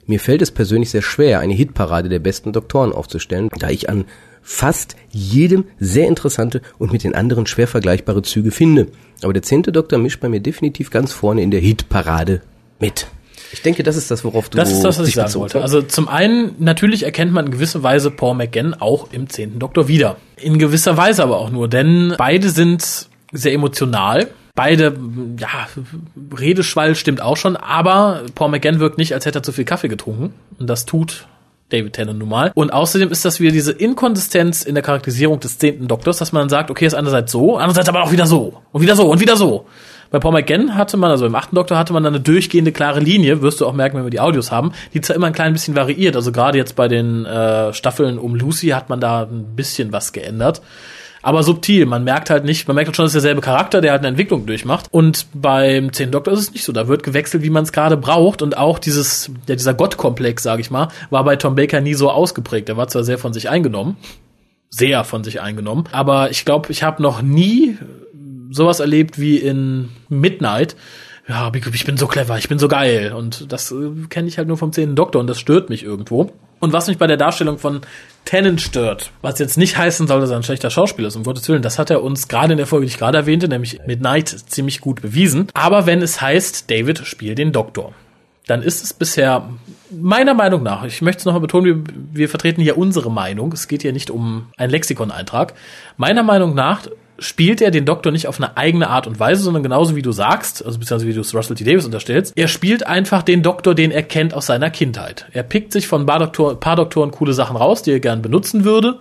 Mir 0.06 0.20
fällt 0.20 0.42
es 0.42 0.50
persönlich 0.50 0.90
sehr 0.90 1.02
schwer, 1.02 1.40
eine 1.40 1.54
Hitparade 1.54 2.08
der 2.08 2.18
besten 2.18 2.52
Doktoren 2.52 2.92
aufzustellen, 2.92 3.48
da 3.58 3.70
ich 3.70 3.88
an 3.88 4.04
fast 4.42 4.96
jedem 5.10 5.64
sehr 5.80 6.06
interessante 6.06 6.60
und 6.78 6.92
mit 6.92 7.02
den 7.02 7.14
anderen 7.14 7.46
schwer 7.46 7.66
vergleichbare 7.66 8.22
Züge 8.22 8.50
finde. 8.50 8.88
Aber 9.22 9.32
der 9.32 9.42
zehnte 9.42 9.72
Doktor 9.72 9.98
mischt 9.98 10.20
bei 10.20 10.28
mir 10.28 10.40
definitiv 10.40 10.90
ganz 10.90 11.12
vorne 11.12 11.42
in 11.42 11.50
der 11.50 11.60
Hitparade 11.60 12.42
mit. 12.78 13.06
Ich 13.52 13.62
denke, 13.62 13.82
das 13.82 13.96
ist 13.96 14.10
das, 14.10 14.24
worauf 14.24 14.48
du 14.48 14.58
Das 14.58 14.70
ist 14.70 14.82
das, 14.82 14.98
was 14.98 15.08
ich 15.08 15.14
sagen 15.14 15.32
wollte. 15.34 15.58
hast. 15.58 15.62
Also 15.62 15.82
zum 15.82 16.08
einen, 16.08 16.56
natürlich 16.58 17.04
erkennt 17.04 17.32
man 17.32 17.46
in 17.46 17.52
gewisser 17.52 17.82
Weise 17.82 18.10
Paul 18.10 18.34
McGann 18.34 18.74
auch 18.74 19.12
im 19.12 19.28
zehnten 19.28 19.60
Doktor 19.60 19.88
wieder. 19.88 20.16
In 20.36 20.58
gewisser 20.58 20.96
Weise 20.96 21.22
aber 21.22 21.38
auch 21.38 21.50
nur, 21.50 21.68
denn 21.68 22.14
beide 22.18 22.50
sind 22.50 23.08
sehr 23.32 23.52
emotional. 23.52 24.28
Beide, 24.54 24.96
ja, 25.38 25.66
Redeschwall 26.36 26.94
stimmt 26.94 27.20
auch 27.20 27.36
schon, 27.36 27.56
aber 27.56 28.22
Paul 28.36 28.50
McGann 28.50 28.78
wirkt 28.78 28.98
nicht, 28.98 29.12
als 29.12 29.26
hätte 29.26 29.40
er 29.40 29.42
zu 29.42 29.50
viel 29.50 29.64
Kaffee 29.64 29.88
getrunken. 29.88 30.32
Und 30.58 30.70
das 30.70 30.86
tut 30.86 31.26
David 31.70 31.94
Tennant 31.94 32.20
nun 32.20 32.28
mal. 32.28 32.52
Und 32.54 32.72
außerdem 32.72 33.10
ist 33.10 33.24
das 33.24 33.40
wieder 33.40 33.50
diese 33.50 33.72
Inkonsistenz 33.72 34.62
in 34.62 34.74
der 34.74 34.84
Charakterisierung 34.84 35.40
des 35.40 35.58
zehnten 35.58 35.88
Doktors, 35.88 36.18
dass 36.18 36.32
man 36.32 36.42
dann 36.42 36.48
sagt, 36.50 36.70
okay, 36.70 36.86
ist 36.86 36.94
einerseits 36.94 37.32
so, 37.32 37.56
andererseits 37.56 37.88
aber 37.88 38.02
auch 38.04 38.12
wieder 38.12 38.26
so. 38.26 38.62
Und 38.70 38.80
wieder 38.80 38.94
so 38.94 39.10
und 39.10 39.20
wieder 39.20 39.36
so. 39.36 39.66
Bei 40.10 40.20
Paul 40.20 40.32
McGann 40.32 40.76
hatte 40.76 40.96
man, 40.96 41.10
also 41.10 41.26
im 41.26 41.34
achten 41.34 41.56
Doktor 41.56 41.76
hatte 41.76 41.92
man 41.92 42.04
dann 42.04 42.14
eine 42.14 42.22
durchgehende 42.22 42.70
klare 42.70 43.00
Linie, 43.00 43.42
wirst 43.42 43.60
du 43.60 43.66
auch 43.66 43.72
merken, 43.72 43.96
wenn 43.96 44.04
wir 44.04 44.10
die 44.10 44.20
Audios 44.20 44.52
haben, 44.52 44.72
die 44.92 45.00
zwar 45.00 45.16
immer 45.16 45.26
ein 45.26 45.32
klein 45.32 45.52
bisschen 45.52 45.74
variiert. 45.74 46.14
Also 46.14 46.30
gerade 46.30 46.58
jetzt 46.58 46.76
bei 46.76 46.86
den 46.86 47.24
äh, 47.24 47.72
Staffeln 47.72 48.18
um 48.18 48.36
Lucy 48.36 48.68
hat 48.68 48.88
man 48.88 49.00
da 49.00 49.22
ein 49.22 49.56
bisschen 49.56 49.90
was 49.92 50.12
geändert. 50.12 50.62
Aber 51.24 51.42
subtil, 51.42 51.86
man 51.86 52.04
merkt 52.04 52.28
halt 52.28 52.44
nicht, 52.44 52.68
man 52.68 52.74
merkt 52.74 52.88
halt 52.88 52.96
schon, 52.96 53.06
das 53.06 53.12
ist 53.14 53.22
derselbe 53.22 53.40
Charakter, 53.40 53.80
der 53.80 53.92
halt 53.92 54.00
eine 54.02 54.08
Entwicklung 54.08 54.44
durchmacht. 54.44 54.88
Und 54.90 55.26
beim 55.32 55.90
10. 55.90 56.10
Doktor 56.10 56.34
ist 56.34 56.40
es 56.40 56.52
nicht 56.52 56.64
so. 56.64 56.72
Da 56.72 56.86
wird 56.86 57.02
gewechselt, 57.02 57.42
wie 57.42 57.48
man 57.48 57.64
es 57.64 57.72
gerade 57.72 57.96
braucht. 57.96 58.42
Und 58.42 58.58
auch 58.58 58.78
dieses, 58.78 59.30
ja, 59.48 59.54
dieser 59.54 59.72
Gottkomplex, 59.72 60.42
sage 60.42 60.60
ich 60.60 60.70
mal, 60.70 60.88
war 61.08 61.24
bei 61.24 61.36
Tom 61.36 61.54
Baker 61.54 61.80
nie 61.80 61.94
so 61.94 62.10
ausgeprägt. 62.10 62.68
Er 62.68 62.76
war 62.76 62.88
zwar 62.88 63.04
sehr 63.04 63.16
von 63.16 63.32
sich 63.32 63.48
eingenommen, 63.48 63.96
sehr 64.68 65.02
von 65.02 65.24
sich 65.24 65.40
eingenommen, 65.40 65.84
aber 65.92 66.30
ich 66.30 66.44
glaube, 66.44 66.70
ich 66.70 66.82
habe 66.82 67.02
noch 67.02 67.22
nie 67.22 67.78
sowas 68.50 68.80
erlebt 68.80 69.18
wie 69.18 69.38
in 69.38 69.88
Midnight. 70.10 70.76
Ja, 71.26 71.50
ich 71.54 71.86
bin 71.86 71.96
so 71.96 72.06
clever, 72.06 72.36
ich 72.36 72.50
bin 72.50 72.58
so 72.58 72.68
geil. 72.68 73.14
Und 73.16 73.50
das 73.50 73.72
äh, 73.72 74.06
kenne 74.10 74.28
ich 74.28 74.36
halt 74.36 74.46
nur 74.46 74.58
vom 74.58 74.72
10. 74.72 74.94
Doktor 74.94 75.20
und 75.20 75.26
das 75.26 75.40
stört 75.40 75.70
mich 75.70 75.84
irgendwo. 75.84 76.32
Und 76.60 76.74
was 76.74 76.86
mich 76.86 76.98
bei 76.98 77.06
der 77.06 77.16
Darstellung 77.16 77.58
von 77.58 77.80
Tennant 78.24 78.60
stört, 78.60 79.10
was 79.22 79.38
jetzt 79.38 79.58
nicht 79.58 79.76
heißen 79.76 80.06
soll, 80.06 80.20
dass 80.20 80.30
er 80.30 80.36
ein 80.36 80.42
schlechter 80.42 80.70
Schauspieler 80.70 81.08
ist, 81.08 81.16
um 81.16 81.24
Gottes 81.24 81.48
Willen, 81.48 81.62
das 81.62 81.78
hat 81.78 81.90
er 81.90 82.02
uns 82.02 82.28
gerade 82.28 82.52
in 82.52 82.58
der 82.58 82.66
Folge, 82.66 82.86
die 82.86 82.92
ich 82.92 82.98
gerade 82.98 83.18
erwähnte, 83.18 83.48
nämlich 83.48 83.80
Midnight, 83.86 84.28
ziemlich 84.28 84.80
gut 84.80 85.02
bewiesen. 85.02 85.48
Aber 85.54 85.86
wenn 85.86 86.02
es 86.02 86.20
heißt, 86.20 86.70
David 86.70 87.06
spielt 87.06 87.38
den 87.38 87.52
Doktor, 87.52 87.92
dann 88.46 88.62
ist 88.62 88.84
es 88.84 88.92
bisher 88.92 89.48
meiner 89.90 90.34
Meinung 90.34 90.62
nach, 90.62 90.84
ich 90.84 91.00
möchte 91.00 91.20
es 91.20 91.24
nochmal 91.24 91.40
betonen, 91.40 91.86
wir, 91.86 91.94
wir 92.12 92.28
vertreten 92.28 92.60
hier 92.60 92.76
unsere 92.76 93.10
Meinung, 93.10 93.52
es 93.52 93.68
geht 93.68 93.82
hier 93.82 93.92
nicht 93.92 94.10
um 94.10 94.48
einen 94.56 94.70
Lexikon-Eintrag. 94.70 95.54
Meiner 95.96 96.22
Meinung 96.22 96.54
nach 96.54 96.86
spielt 97.18 97.60
er 97.60 97.70
den 97.70 97.84
Doktor 97.84 98.10
nicht 98.10 98.26
auf 98.26 98.40
eine 98.40 98.56
eigene 98.56 98.88
Art 98.88 99.06
und 99.06 99.20
Weise, 99.20 99.42
sondern 99.42 99.62
genauso 99.62 99.96
wie 99.96 100.02
du 100.02 100.12
sagst, 100.12 100.64
also 100.64 100.78
beziehungsweise 100.78 101.08
wie 101.08 101.14
du 101.14 101.20
es 101.20 101.34
Russell 101.34 101.56
T. 101.56 101.64
Davis 101.64 101.84
unterstellst, 101.84 102.32
er 102.36 102.48
spielt 102.48 102.86
einfach 102.86 103.22
den 103.22 103.42
Doktor, 103.42 103.74
den 103.74 103.90
er 103.90 104.02
kennt 104.02 104.34
aus 104.34 104.46
seiner 104.46 104.70
Kindheit. 104.70 105.26
Er 105.32 105.42
pickt 105.42 105.72
sich 105.72 105.86
von 105.86 106.02
ein 106.02 106.06
paar, 106.06 106.18
Doktor, 106.18 106.58
paar 106.58 106.76
Doktoren 106.76 107.10
coole 107.10 107.32
Sachen 107.32 107.56
raus, 107.56 107.82
die 107.82 107.92
er 107.92 108.00
gern 108.00 108.22
benutzen 108.22 108.64
würde 108.64 108.98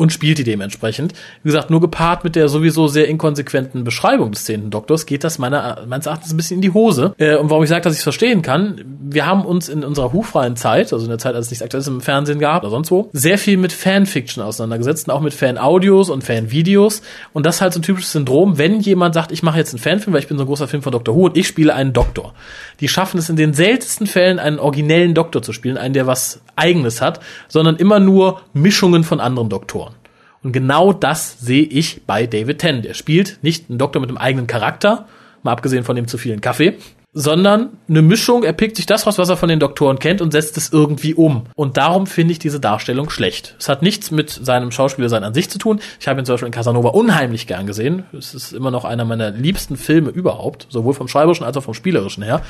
und 0.00 0.14
spielt 0.14 0.38
die 0.38 0.44
dementsprechend. 0.44 1.12
Wie 1.42 1.48
gesagt, 1.48 1.68
nur 1.68 1.82
gepaart 1.82 2.24
mit 2.24 2.34
der 2.34 2.48
sowieso 2.48 2.88
sehr 2.88 3.06
inkonsequenten 3.06 3.84
Beschreibung 3.84 4.32
des 4.32 4.44
zehnten 4.44 4.70
Doktors 4.70 5.04
geht 5.04 5.24
das 5.24 5.38
meiner, 5.38 5.84
meines 5.86 6.06
Erachtens 6.06 6.32
ein 6.32 6.38
bisschen 6.38 6.56
in 6.56 6.62
die 6.62 6.72
Hose. 6.72 7.14
Äh, 7.18 7.36
und 7.36 7.50
warum 7.50 7.62
ich 7.62 7.68
sage, 7.68 7.82
dass 7.82 7.92
ich 7.92 7.98
es 7.98 8.04
verstehen 8.04 8.40
kann, 8.40 8.80
wir 9.02 9.26
haben 9.26 9.44
uns 9.44 9.68
in 9.68 9.84
unserer 9.84 10.14
hochfreien 10.14 10.56
Zeit, 10.56 10.94
also 10.94 11.04
in 11.04 11.10
der 11.10 11.18
Zeit, 11.18 11.34
als 11.34 11.46
es 11.46 11.50
nichts 11.50 11.62
Aktuelles 11.62 11.86
im 11.86 12.00
Fernsehen 12.00 12.38
gab 12.38 12.62
oder 12.62 12.70
sonst 12.70 12.90
wo, 12.90 13.10
sehr 13.12 13.36
viel 13.36 13.58
mit 13.58 13.74
Fanfiction 13.74 14.42
auseinandergesetzt 14.42 15.06
und 15.06 15.14
auch 15.14 15.20
mit 15.20 15.34
Fan-Audios 15.34 16.08
und 16.08 16.24
Fan-Videos. 16.24 17.02
Und 17.34 17.44
das 17.44 17.56
ist 17.56 17.60
halt 17.60 17.74
so 17.74 17.80
ein 17.80 17.82
typisches 17.82 18.12
Syndrom, 18.12 18.56
wenn 18.56 18.80
jemand 18.80 19.12
sagt, 19.12 19.32
ich 19.32 19.42
mache 19.42 19.58
jetzt 19.58 19.74
einen 19.74 19.82
Fanfilm, 19.82 20.14
weil 20.14 20.22
ich 20.22 20.28
bin 20.28 20.38
so 20.38 20.44
ein 20.44 20.46
großer 20.46 20.66
Film 20.66 20.82
von 20.82 20.92
Dr. 20.92 21.14
Who 21.14 21.26
und 21.26 21.36
ich 21.36 21.46
spiele 21.46 21.74
einen 21.74 21.92
Doktor. 21.92 22.32
Die 22.80 22.88
schaffen 22.88 23.18
es 23.18 23.28
in 23.28 23.36
den 23.36 23.52
seltensten 23.52 24.06
Fällen, 24.06 24.38
einen 24.38 24.58
originellen 24.58 25.12
Doktor 25.12 25.42
zu 25.42 25.52
spielen, 25.52 25.76
einen, 25.76 25.92
der 25.92 26.06
was 26.06 26.40
Eigenes 26.60 27.00
hat, 27.00 27.20
sondern 27.48 27.76
immer 27.76 27.98
nur 27.98 28.42
Mischungen 28.52 29.02
von 29.02 29.18
anderen 29.18 29.48
Doktoren. 29.48 29.94
Und 30.42 30.52
genau 30.52 30.92
das 30.92 31.40
sehe 31.40 31.64
ich 31.64 32.02
bei 32.06 32.26
David 32.26 32.58
Tennant. 32.58 32.86
Er 32.86 32.94
spielt 32.94 33.38
nicht 33.42 33.68
einen 33.68 33.78
Doktor 33.78 34.00
mit 34.00 34.08
einem 34.08 34.18
eigenen 34.18 34.46
Charakter, 34.46 35.06
mal 35.42 35.52
abgesehen 35.52 35.84
von 35.84 35.96
dem 35.96 36.06
zu 36.06 36.18
vielen 36.18 36.40
Kaffee, 36.40 36.76
sondern 37.12 37.70
eine 37.88 38.02
Mischung, 38.02 38.44
er 38.44 38.52
pickt 38.52 38.76
sich 38.76 38.86
das 38.86 39.06
raus, 39.06 39.18
was 39.18 39.28
er 39.28 39.36
von 39.36 39.48
den 39.48 39.58
Doktoren 39.58 39.98
kennt 39.98 40.20
und 40.20 40.30
setzt 40.30 40.56
es 40.56 40.72
irgendwie 40.72 41.14
um. 41.14 41.46
Und 41.56 41.76
darum 41.76 42.06
finde 42.06 42.32
ich 42.32 42.38
diese 42.38 42.60
Darstellung 42.60 43.10
schlecht. 43.10 43.56
Es 43.58 43.68
hat 43.68 43.82
nichts 43.82 44.10
mit 44.12 44.30
seinem 44.30 44.70
Schauspielersein 44.70 45.24
an 45.24 45.34
sich 45.34 45.50
zu 45.50 45.58
tun. 45.58 45.80
Ich 45.98 46.06
habe 46.06 46.20
ihn 46.20 46.24
zum 46.24 46.34
Beispiel 46.34 46.46
in 46.46 46.52
Casanova 46.52 46.90
unheimlich 46.90 47.48
gern 47.48 47.66
gesehen. 47.66 48.04
Es 48.16 48.32
ist 48.32 48.52
immer 48.52 48.70
noch 48.70 48.84
einer 48.84 49.04
meiner 49.04 49.30
liebsten 49.30 49.76
Filme 49.76 50.10
überhaupt, 50.10 50.68
sowohl 50.70 50.94
vom 50.94 51.08
schreiberischen 51.08 51.44
als 51.44 51.56
auch 51.56 51.64
vom 51.64 51.74
spielerischen 51.74 52.22
her. 52.22 52.42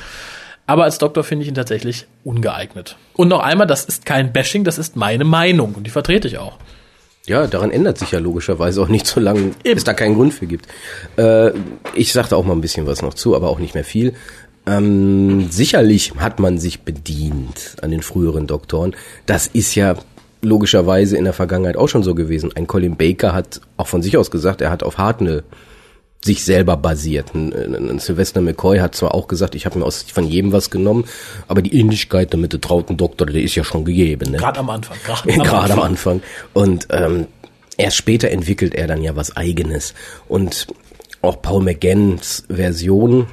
Aber 0.65 0.83
als 0.83 0.97
Doktor 0.97 1.23
finde 1.23 1.43
ich 1.43 1.49
ihn 1.49 1.55
tatsächlich 1.55 2.07
ungeeignet. 2.23 2.95
Und 3.13 3.27
noch 3.27 3.41
einmal, 3.41 3.67
das 3.67 3.85
ist 3.85 4.05
kein 4.05 4.31
Bashing, 4.31 4.63
das 4.63 4.77
ist 4.77 4.95
meine 4.95 5.23
Meinung 5.23 5.75
und 5.75 5.85
die 5.85 5.91
vertrete 5.91 6.27
ich 6.27 6.37
auch. 6.37 6.57
Ja, 7.27 7.45
daran 7.45 7.71
ändert 7.71 7.97
sich 7.97 8.11
ja 8.11 8.19
logischerweise 8.19 8.81
auch 8.81 8.87
nicht, 8.87 9.05
solange 9.05 9.51
es 9.63 9.83
da 9.83 9.93
keinen 9.93 10.15
Grund 10.15 10.33
für 10.33 10.47
gibt. 10.47 10.67
Äh, 11.17 11.51
ich 11.93 12.13
sagte 12.13 12.35
auch 12.35 12.45
mal 12.45 12.53
ein 12.53 12.61
bisschen 12.61 12.87
was 12.87 13.01
noch 13.01 13.13
zu, 13.13 13.35
aber 13.35 13.49
auch 13.49 13.59
nicht 13.59 13.75
mehr 13.75 13.83
viel. 13.83 14.13
Ähm, 14.65 15.47
sicherlich 15.49 16.13
hat 16.17 16.39
man 16.39 16.57
sich 16.57 16.81
bedient 16.81 17.75
an 17.81 17.91
den 17.91 18.01
früheren 18.01 18.47
Doktoren. 18.47 18.95
Das 19.25 19.47
ist 19.47 19.75
ja 19.75 19.95
logischerweise 20.41 21.17
in 21.17 21.23
der 21.23 21.33
Vergangenheit 21.33 21.77
auch 21.77 21.89
schon 21.89 22.03
so 22.03 22.15
gewesen. 22.15 22.51
Ein 22.55 22.67
Colin 22.67 22.97
Baker 22.97 23.33
hat 23.33 23.61
auch 23.77 23.87
von 23.87 24.01
sich 24.01 24.17
aus 24.17 24.31
gesagt, 24.31 24.61
er 24.61 24.71
hat 24.71 24.83
auf 24.83 24.97
Hartnell 24.97 25.43
sich 26.23 26.43
selber 26.43 26.77
basiert. 26.77 27.33
Ein, 27.33 27.53
ein 27.53 27.89
ein 27.89 27.99
Sylvester 27.99 28.41
McCoy 28.41 28.79
hat 28.79 28.95
zwar 28.95 29.13
auch 29.15 29.27
gesagt, 29.27 29.55
ich 29.55 29.65
habe 29.65 29.79
mir 29.79 29.85
aus 29.85 30.03
von 30.03 30.25
jedem 30.25 30.51
was 30.51 30.69
genommen, 30.69 31.05
aber 31.47 31.61
die 31.61 31.77
Ähnlichkeit 31.79 32.33
mit 32.35 32.53
der 32.53 32.61
trauten 32.61 32.97
Doktor, 32.97 33.25
die 33.27 33.41
ist 33.41 33.55
ja 33.55 33.63
schon 33.63 33.85
gegeben. 33.85 34.31
Ne? 34.31 34.37
Gerade 34.37 34.59
am 34.59 34.69
Anfang. 34.69 34.97
Gerade 35.25 35.73
am 35.73 35.79
Anfang. 35.81 36.21
Und 36.53 36.87
ähm, 36.91 37.27
erst 37.77 37.97
später 37.97 38.29
entwickelt 38.29 38.75
er 38.75 38.87
dann 38.87 39.01
ja 39.01 39.15
was 39.15 39.35
eigenes. 39.35 39.93
Und 40.27 40.67
auch 41.21 41.41
Paul 41.41 41.63
McGanns 41.63 42.43
Version, 42.49 43.27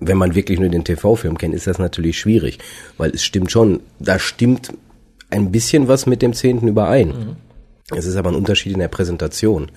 wenn 0.00 0.16
man 0.16 0.34
wirklich 0.34 0.58
nur 0.58 0.70
den 0.70 0.84
TV-Film 0.84 1.36
kennt, 1.36 1.54
ist 1.54 1.66
das 1.66 1.78
natürlich 1.78 2.18
schwierig. 2.18 2.58
Weil 2.96 3.10
es 3.10 3.22
stimmt 3.22 3.50
schon, 3.50 3.80
da 3.98 4.18
stimmt 4.18 4.72
ein 5.28 5.52
bisschen 5.52 5.88
was 5.88 6.06
mit 6.06 6.22
dem 6.22 6.32
Zehnten 6.32 6.68
überein. 6.68 7.36
Es 7.96 8.06
ist 8.06 8.16
aber 8.16 8.30
ein 8.30 8.36
Unterschied 8.36 8.72
in 8.72 8.78
der 8.78 8.88
Präsentation, 8.88 9.70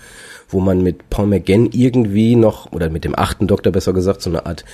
wo 0.50 0.60
man 0.60 0.82
mit 0.82 1.10
Paul 1.10 1.28
McGann 1.28 1.70
irgendwie 1.72 2.36
noch, 2.36 2.72
oder 2.72 2.90
mit 2.90 3.06
dem 3.06 3.18
achten 3.18 3.48
Doktor 3.48 3.72
besser 3.72 3.94
gesagt, 3.94 4.22
so 4.22 4.30
eine 4.30 4.46
Art 4.46 4.66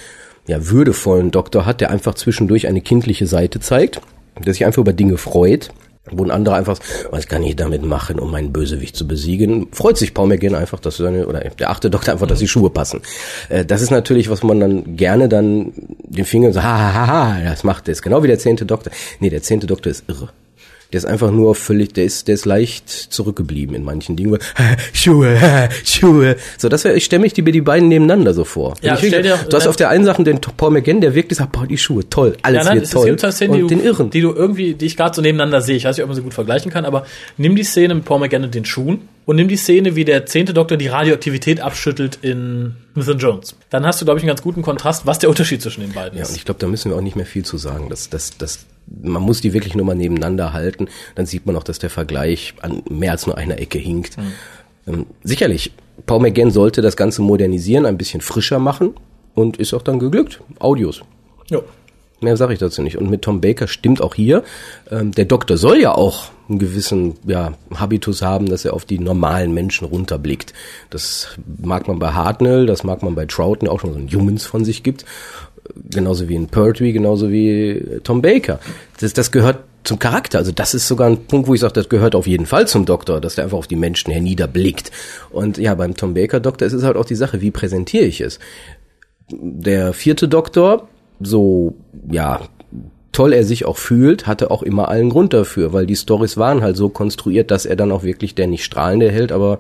ja, 0.48 0.68
würdevollen 0.68 1.32
Doktor 1.32 1.66
hat, 1.66 1.82
der 1.82 1.92
einfach 1.92 2.16
zwischendurch 2.16 2.68
eine 2.68 2.82
kindliche 2.82 3.28
Seite 3.28 3.60
zeigt, 3.60 4.02
der 4.44 4.54
sich 4.54 4.66
einfach 4.66 4.82
über 4.82 4.94
Dinge 4.94 5.18
freut, 5.18 5.70
wo 6.12 6.24
ein 6.24 6.32
anderer 6.32 6.56
einfach, 6.56 6.80
was 7.12 7.28
kann 7.28 7.44
ich 7.44 7.56
damit 7.56 7.84
machen, 7.84 8.20
um 8.20 8.32
meinen 8.32 8.52
Bösewicht 8.52 8.96
zu 8.96 9.08
besiegen? 9.08 9.68
Freut 9.72 9.98
sich 9.98 10.14
Paul 10.14 10.28
McGann 10.28 10.56
einfach, 10.56 10.80
dass 10.80 10.98
seine, 10.98 11.28
oder 11.28 11.40
der 11.42 11.70
achte 11.70 11.90
Doktor 11.90 12.14
einfach, 12.14 12.28
dass 12.28 12.40
die 12.40 12.48
Schuhe 12.48 12.70
passen. 12.70 13.02
Äh, 13.50 13.64
Das 13.66 13.82
ist 13.82 13.92
natürlich, 13.92 14.30
was 14.30 14.42
man 14.42 14.60
dann 14.60 14.96
gerne 14.96 15.30
dann 15.30 15.72
den 16.04 16.26
Finger 16.26 16.52
so, 16.52 16.64
ha, 16.64 16.78
ha, 16.78 16.94
ha, 16.94 17.08
ha, 17.08 17.42
das 17.44 17.64
macht 17.64 17.88
das. 17.88 18.02
Genau 18.02 18.24
wie 18.24 18.28
der 18.28 18.40
zehnte 18.40 18.66
Doktor. 18.66 18.92
Nee, 19.20 19.30
der 19.30 19.44
zehnte 19.44 19.68
Doktor 19.68 19.92
ist 19.92 20.06
irre. 20.08 20.30
Der 20.92 20.98
ist 20.98 21.06
einfach 21.06 21.30
nur 21.30 21.54
völlig, 21.54 21.94
der 21.94 22.04
ist, 22.06 22.28
der 22.28 22.34
ist 22.34 22.46
leicht 22.46 22.90
zurückgeblieben 22.90 23.76
in 23.76 23.84
manchen 23.84 24.16
Dingen. 24.16 24.40
Schuhe, 24.94 25.38
Schuhe. 25.86 26.36
So, 26.58 26.68
das 26.68 26.84
wäre, 26.84 26.96
ich 26.96 27.06
stelle 27.06 27.22
mich 27.22 27.34
die, 27.34 27.44
die 27.44 27.62
beiden 27.62 27.90
nebeneinander 27.90 28.34
so 28.34 28.44
vor. 28.44 28.74
Ja, 28.82 28.96
ich 28.96 29.06
stell 29.08 29.22
dir- 29.22 29.38
du 29.48 29.56
hast 29.56 29.68
auf 29.68 29.76
der 29.76 29.90
einen 29.90 30.04
Sache 30.04 30.24
den 30.24 30.42
Paul 30.42 30.72
McGann, 30.72 31.00
der 31.00 31.14
wirklich 31.14 31.38
sagt, 31.38 31.52
boah, 31.52 31.68
die 31.68 31.78
Schuhe, 31.78 32.10
toll, 32.10 32.38
alles 32.42 32.64
ja, 32.66 32.70
nein, 32.72 32.82
wird 32.82 32.92
toll. 32.92 33.06
gibt 33.06 33.20
Szenen, 33.34 33.54
die, 33.54 33.62
und 33.64 33.70
du, 33.72 33.76
den 33.76 33.84
Irren. 33.86 34.10
die 34.10 34.22
du 34.22 34.34
irgendwie, 34.34 34.74
die 34.74 34.88
ich 34.88 34.98
gerade 34.98 35.16
so 35.16 35.22
nebeneinander 35.22 35.62
sehe. 35.62 35.76
Ich 35.76 35.86
weiß 35.86 35.96
nicht, 35.96 36.04
ob 36.04 36.10
man 36.10 36.16
sie 36.16 36.24
gut 36.24 36.34
vergleichen 36.34 36.72
kann, 36.72 36.86
aber 36.86 37.06
nimm 37.38 37.56
die 37.56 37.64
Szene 37.64 37.94
mit 37.94 38.06
Paul 38.06 38.20
McGann 38.20 38.44
und 38.46 38.56
den 38.56 38.66
Schuhen 38.66 39.08
und 39.30 39.36
nimm 39.36 39.48
die 39.48 39.58
Szene, 39.58 39.96
wie 39.96 40.06
der 40.06 40.26
zehnte 40.26 40.56
Doktor 40.56 40.76
die 40.76 40.88
Radioaktivität 40.88 41.60
abschüttelt 41.62 42.18
in 42.24 42.78
Smith 43.00 43.16
Jones. 43.20 43.56
Dann 43.70 43.86
hast 43.86 44.02
du, 44.02 44.06
glaube 44.06 44.18
ich, 44.18 44.24
einen 44.24 44.30
ganz 44.30 44.42
guten 44.42 44.64
Kontrast, 44.64 45.06
was 45.06 45.20
der 45.20 45.30
Unterschied 45.30 45.62
zwischen 45.62 45.82
den 45.82 45.92
beiden 45.92 46.18
Ja, 46.18 46.24
ist. 46.24 46.32
und 46.32 46.38
ich 46.38 46.46
glaube, 46.46 46.60
da 46.60 46.66
müssen 46.66 46.90
wir 46.90 46.98
auch 46.98 47.02
nicht 47.02 47.16
mehr 47.16 47.28
viel 47.28 47.46
zu 47.46 47.60
sagen. 47.60 47.90
Das, 47.92 48.10
das, 48.10 48.40
das, 48.40 48.66
man 48.88 49.22
muss 49.22 49.40
die 49.40 49.54
wirklich 49.54 49.76
nur 49.76 49.86
mal 49.86 49.94
nebeneinander 49.94 50.52
halten. 50.52 50.88
Dann 51.14 51.28
sieht 51.28 51.46
man 51.46 51.56
auch, 51.58 51.64
dass 51.64 51.78
der 51.78 51.92
Vergleich 51.92 52.56
an 52.64 52.82
mehr 52.90 53.12
als 53.12 53.28
nur 53.28 53.38
einer 53.38 53.60
Ecke 53.60 53.78
hinkt. 53.78 54.18
Ähm, 54.88 55.06
sicherlich, 55.24 55.74
Paul 56.08 56.22
McGann 56.22 56.50
sollte 56.50 56.82
das 56.82 56.98
Ganze 56.98 57.22
modernisieren, 57.22 57.86
ein 57.86 58.00
bisschen 58.00 58.22
frischer 58.22 58.58
machen 58.58 58.96
und 59.36 59.58
ist 59.58 59.76
auch 59.76 59.84
dann 59.84 60.00
geglückt. 60.00 60.42
Audios. 60.58 61.02
Ja. 61.52 61.60
Mehr 62.20 62.36
sage 62.36 62.54
ich 62.54 62.60
dazu 62.60 62.82
nicht. 62.82 62.98
Und 62.98 63.12
mit 63.12 63.22
Tom 63.22 63.42
Baker 63.42 63.68
stimmt 63.68 64.02
auch 64.02 64.16
hier. 64.16 64.44
Ähm, 64.90 65.12
der 65.12 65.26
Doktor 65.26 65.58
soll 65.58 65.80
ja 65.80 65.94
auch 65.94 66.32
einen 66.50 66.60
gewissen 66.60 67.16
ja, 67.26 67.54
Habitus 67.76 68.22
haben, 68.22 68.48
dass 68.48 68.66
er 68.66 68.74
auf 68.74 68.86
die 68.86 69.00
normalen 69.00 69.54
Menschen 69.54 69.86
runterblickt. 69.86 70.54
Das 70.90 71.38
mag 71.62 71.88
man 71.88 72.00
bei 72.00 72.12
Hartnell, 72.12 72.66
das 72.66 72.84
mag 72.84 73.04
man 73.04 73.16
bei 73.16 73.26
Troughton, 73.26 73.70
auch 73.70 73.80
schon 73.80 73.94
so 73.94 74.00
ein 74.00 74.10
Humans 74.12 74.46
von 74.46 74.66
sich 74.66 74.84
gibt. 74.84 75.06
Genauso 75.90 76.28
wie 76.28 76.36
in 76.36 76.48
Pertwee, 76.48 76.92
genauso 76.92 77.30
wie 77.30 77.50
äh, 77.50 78.00
Tom 78.00 78.22
Baker. 78.22 78.60
Das, 79.00 79.14
das 79.14 79.32
gehört 79.32 79.60
zum 79.84 80.00
Charakter. 80.00 80.40
Also 80.40 80.52
das 80.52 80.74
ist 80.74 80.88
sogar 80.88 81.08
ein 81.08 81.26
Punkt, 81.26 81.48
wo 81.48 81.54
ich 81.54 81.62
sage, 81.62 81.74
das 81.74 81.90
gehört 81.90 82.16
auf 82.16 82.28
jeden 82.28 82.46
Fall 82.46 82.68
zum 82.68 82.86
Doktor, 82.86 83.22
dass 83.22 83.36
der 83.36 83.44
einfach 83.46 83.58
auf 83.58 83.68
die 83.68 83.76
Menschen 83.76 84.12
herniederblickt. 84.12 84.92
Und 85.30 85.58
ja, 85.58 85.76
beim 85.76 85.96
Tom 85.96 86.14
Baker 86.14 86.40
Doktor 86.40 86.66
ist 86.66 86.74
es 86.74 86.84
halt 86.84 86.98
auch 86.98 87.06
die 87.06 87.16
Sache, 87.16 87.42
wie 87.42 87.52
präsentiere 87.52 88.06
ich 88.06 88.22
es? 88.22 88.40
Der 89.32 89.94
vierte 89.94 90.28
Doktor, 90.28 90.88
so, 91.20 91.76
ja, 92.10 92.42
toll 93.12 93.34
er 93.34 93.44
sich 93.44 93.66
auch 93.66 93.78
fühlt, 93.78 94.28
hatte 94.28 94.52
auch 94.52 94.64
immer 94.64 94.90
allen 94.90 95.10
Grund 95.10 95.34
dafür, 95.34 95.74
weil 95.74 95.86
die 95.86 95.96
Stories 95.96 96.38
waren 96.38 96.62
halt 96.62 96.78
so 96.78 96.90
konstruiert, 96.90 97.52
dass 97.52 97.66
er 97.66 97.76
dann 97.76 97.92
auch 97.92 98.04
wirklich 98.04 98.36
der 98.36 98.48
nicht 98.48 98.64
strahlende 98.64 99.12
Held, 99.12 99.32
aber 99.32 99.60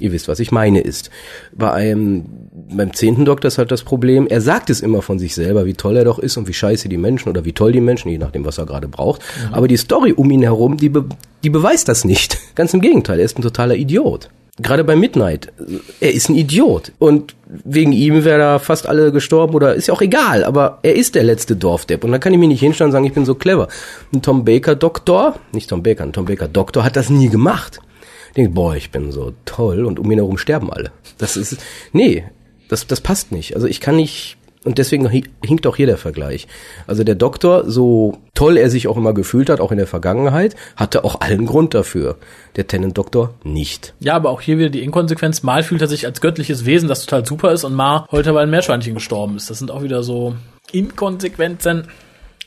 ihr 0.00 0.12
wisst, 0.12 0.28
was 0.28 0.40
ich 0.40 0.52
meine 0.52 0.80
ist. 0.80 1.10
Bei 1.52 1.72
einem, 1.72 2.24
beim 2.70 2.92
zehnten 2.92 3.24
Doktor 3.24 3.48
ist 3.48 3.58
halt 3.58 3.70
das 3.70 3.82
Problem, 3.82 4.26
er 4.26 4.40
sagt 4.40 4.70
es 4.70 4.80
immer 4.80 5.02
von 5.02 5.18
sich 5.18 5.34
selber, 5.34 5.66
wie 5.66 5.74
toll 5.74 5.96
er 5.96 6.04
doch 6.04 6.18
ist 6.18 6.36
und 6.36 6.48
wie 6.48 6.52
scheiße 6.52 6.88
die 6.88 6.96
Menschen 6.96 7.28
oder 7.28 7.44
wie 7.44 7.52
toll 7.52 7.72
die 7.72 7.80
Menschen, 7.80 8.10
je 8.10 8.18
nachdem, 8.18 8.44
was 8.44 8.58
er 8.58 8.66
gerade 8.66 8.88
braucht. 8.88 9.22
Aber 9.52 9.68
die 9.68 9.76
Story 9.76 10.12
um 10.12 10.30
ihn 10.30 10.42
herum, 10.42 10.76
die, 10.76 10.88
be 10.88 11.04
die 11.42 11.50
beweist 11.50 11.88
das 11.88 12.04
nicht. 12.04 12.38
Ganz 12.54 12.74
im 12.74 12.80
Gegenteil, 12.80 13.18
er 13.18 13.24
ist 13.24 13.38
ein 13.38 13.42
totaler 13.42 13.76
Idiot. 13.76 14.30
Gerade 14.58 14.84
bei 14.84 14.94
Midnight, 14.94 15.52
er 15.98 16.12
ist 16.12 16.28
ein 16.28 16.36
Idiot. 16.36 16.92
Und 17.00 17.34
wegen 17.46 17.90
ihm 17.90 18.24
wäre 18.24 18.38
da 18.38 18.58
fast 18.60 18.88
alle 18.88 19.10
gestorben 19.10 19.54
oder 19.54 19.74
ist 19.74 19.88
ja 19.88 19.94
auch 19.94 20.00
egal, 20.00 20.44
aber 20.44 20.78
er 20.82 20.94
ist 20.94 21.16
der 21.16 21.24
letzte 21.24 21.56
Dorfdepp. 21.56 22.04
Und 22.04 22.12
dann 22.12 22.20
kann 22.20 22.32
ich 22.32 22.38
mich 22.38 22.48
nicht 22.48 22.60
hinstellen 22.60 22.88
und 22.88 22.92
sagen, 22.92 23.04
ich 23.04 23.12
bin 23.12 23.24
so 23.24 23.34
clever. 23.34 23.66
Ein 24.12 24.22
Tom 24.22 24.44
Baker 24.44 24.76
Doktor, 24.76 25.40
nicht 25.50 25.70
Tom 25.70 25.82
Baker, 25.82 26.04
ein 26.04 26.12
Tom 26.12 26.26
Baker 26.26 26.46
Doktor 26.46 26.84
hat 26.84 26.94
das 26.94 27.10
nie 27.10 27.28
gemacht. 27.30 27.80
Ich 28.28 28.34
denke, 28.34 28.52
boah, 28.52 28.76
ich 28.76 28.92
bin 28.92 29.10
so 29.10 29.32
toll 29.44 29.84
und 29.84 29.98
um 29.98 30.10
ihn 30.10 30.18
herum 30.18 30.38
sterben 30.38 30.72
alle. 30.72 30.92
Das 31.18 31.36
ist, 31.36 31.56
nee, 31.92 32.24
das, 32.68 32.86
das 32.86 33.00
passt 33.00 33.32
nicht. 33.32 33.56
Also 33.56 33.66
ich 33.66 33.80
kann 33.80 33.96
nicht, 33.96 34.36
und 34.64 34.78
deswegen 34.78 35.08
hi- 35.10 35.24
hinkt 35.44 35.66
auch 35.66 35.76
hier 35.76 35.86
der 35.86 35.98
Vergleich. 35.98 36.46
Also 36.86 37.04
der 37.04 37.14
Doktor, 37.14 37.70
so 37.70 38.18
toll 38.34 38.56
er 38.56 38.70
sich 38.70 38.88
auch 38.88 38.96
immer 38.96 39.12
gefühlt 39.14 39.48
hat, 39.50 39.60
auch 39.60 39.70
in 39.72 39.78
der 39.78 39.86
Vergangenheit, 39.86 40.56
hatte 40.76 41.04
auch 41.04 41.20
allen 41.20 41.46
Grund 41.46 41.74
dafür. 41.74 42.16
Der 42.56 42.66
Tennant-Doktor 42.66 43.34
nicht. 43.44 43.94
Ja, 44.00 44.14
aber 44.14 44.30
auch 44.30 44.40
hier 44.40 44.58
wieder 44.58 44.70
die 44.70 44.82
Inkonsequenz. 44.82 45.42
Mal 45.42 45.62
fühlt 45.62 45.82
er 45.82 45.88
sich 45.88 46.06
als 46.06 46.20
göttliches 46.20 46.64
Wesen, 46.66 46.88
das 46.88 47.04
total 47.04 47.24
super 47.26 47.52
ist, 47.52 47.64
und 47.64 47.74
mal 47.74 48.06
heute, 48.10 48.34
weil 48.34 48.44
ein 48.44 48.50
Meerschweinchen 48.50 48.94
gestorben 48.94 49.36
ist. 49.36 49.50
Das 49.50 49.58
sind 49.58 49.70
auch 49.70 49.82
wieder 49.82 50.02
so 50.02 50.34
Inkonsequenzen. 50.72 51.88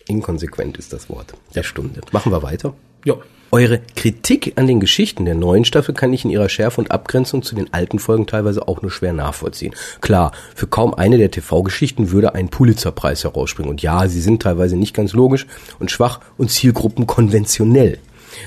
Inkonsequent 0.08 0.78
ist 0.78 0.94
das 0.94 1.10
Wort 1.10 1.34
der 1.54 1.64
Stunde. 1.64 2.02
Machen 2.12 2.32
wir 2.32 2.42
weiter. 2.44 2.74
Ja. 3.06 3.16
Eure 3.50 3.80
Kritik 3.96 4.54
an 4.58 4.68
den 4.68 4.82
Geschichten 4.82 5.24
der 5.24 5.34
neuen 5.34 5.64
Staffel 5.64 5.96
kann 5.96 6.12
ich 6.12 6.26
in 6.26 6.32
ihrer 6.32 6.50
Schärfe 6.50 6.82
und 6.82 6.92
Abgrenzung 6.92 7.44
zu 7.44 7.56
den 7.56 7.74
alten 7.74 7.98
Folgen 7.98 8.28
teilweise 8.28 8.68
auch 8.68 8.82
nur 8.82 8.92
schwer 8.92 9.14
nachvollziehen. 9.14 9.74
Klar, 10.02 10.34
für 10.54 10.68
kaum 10.68 10.94
eine 10.94 11.18
der 11.18 11.32
TV-Geschichten 11.32 12.12
würde 12.12 12.36
ein 12.36 12.50
Pulitzerpreis 12.50 13.24
herausspringen. 13.24 13.70
Und 13.70 13.82
ja, 13.82 14.10
sie 14.10 14.20
sind 14.20 14.42
teilweise 14.42 14.76
nicht 14.76 14.94
ganz 14.94 15.14
logisch 15.14 15.48
und 15.80 15.92
schwach 15.92 16.20
und 16.38 16.52
Zielgruppen 16.52 17.08
konventionell. 17.08 18.00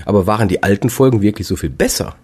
Aber 0.04 0.26
waren 0.26 0.48
die 0.48 0.62
alten 0.62 0.90
Folgen 0.90 1.22
wirklich 1.22 1.46
so 1.46 1.56
viel 1.56 1.70
besser? 1.70 2.16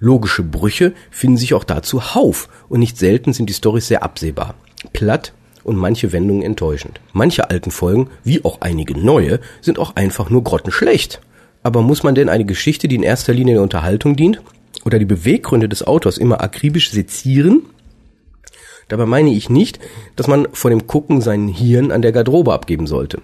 Logische 0.00 0.42
Brüche 0.42 0.94
finden 1.12 1.36
sich 1.36 1.54
auch 1.54 1.62
da 1.62 1.80
zuhauf 1.80 2.48
und 2.68 2.80
nicht 2.80 2.98
selten 2.98 3.32
sind 3.32 3.48
die 3.48 3.54
Storys 3.54 3.86
sehr 3.86 4.02
absehbar. 4.02 4.54
Platt 4.92 5.32
und 5.62 5.76
manche 5.76 6.10
Wendungen 6.10 6.42
enttäuschend. 6.42 7.00
Manche 7.12 7.50
alten 7.50 7.70
Folgen, 7.70 8.10
wie 8.24 8.44
auch 8.44 8.62
einige 8.62 8.98
neue, 8.98 9.38
sind 9.60 9.78
auch 9.78 9.94
einfach 9.94 10.28
nur 10.28 10.42
grottenschlecht. 10.42 11.20
Aber 11.62 11.82
muss 11.82 12.02
man 12.02 12.14
denn 12.14 12.28
eine 12.28 12.44
Geschichte, 12.44 12.88
die 12.88 12.96
in 12.96 13.02
erster 13.02 13.34
Linie 13.34 13.54
der 13.54 13.62
Unterhaltung 13.62 14.16
dient, 14.16 14.40
oder 14.84 14.98
die 14.98 15.04
Beweggründe 15.04 15.68
des 15.68 15.86
Autors 15.86 16.16
immer 16.18 16.40
akribisch 16.40 16.90
sezieren? 16.90 17.62
Dabei 18.88 19.06
meine 19.06 19.30
ich 19.30 19.50
nicht, 19.50 19.78
dass 20.16 20.26
man 20.26 20.48
vor 20.52 20.70
dem 20.70 20.86
Gucken 20.86 21.20
seinen 21.20 21.48
Hirn 21.48 21.92
an 21.92 22.02
der 22.02 22.12
Garderobe 22.12 22.52
abgeben 22.52 22.86
sollte. 22.86 23.20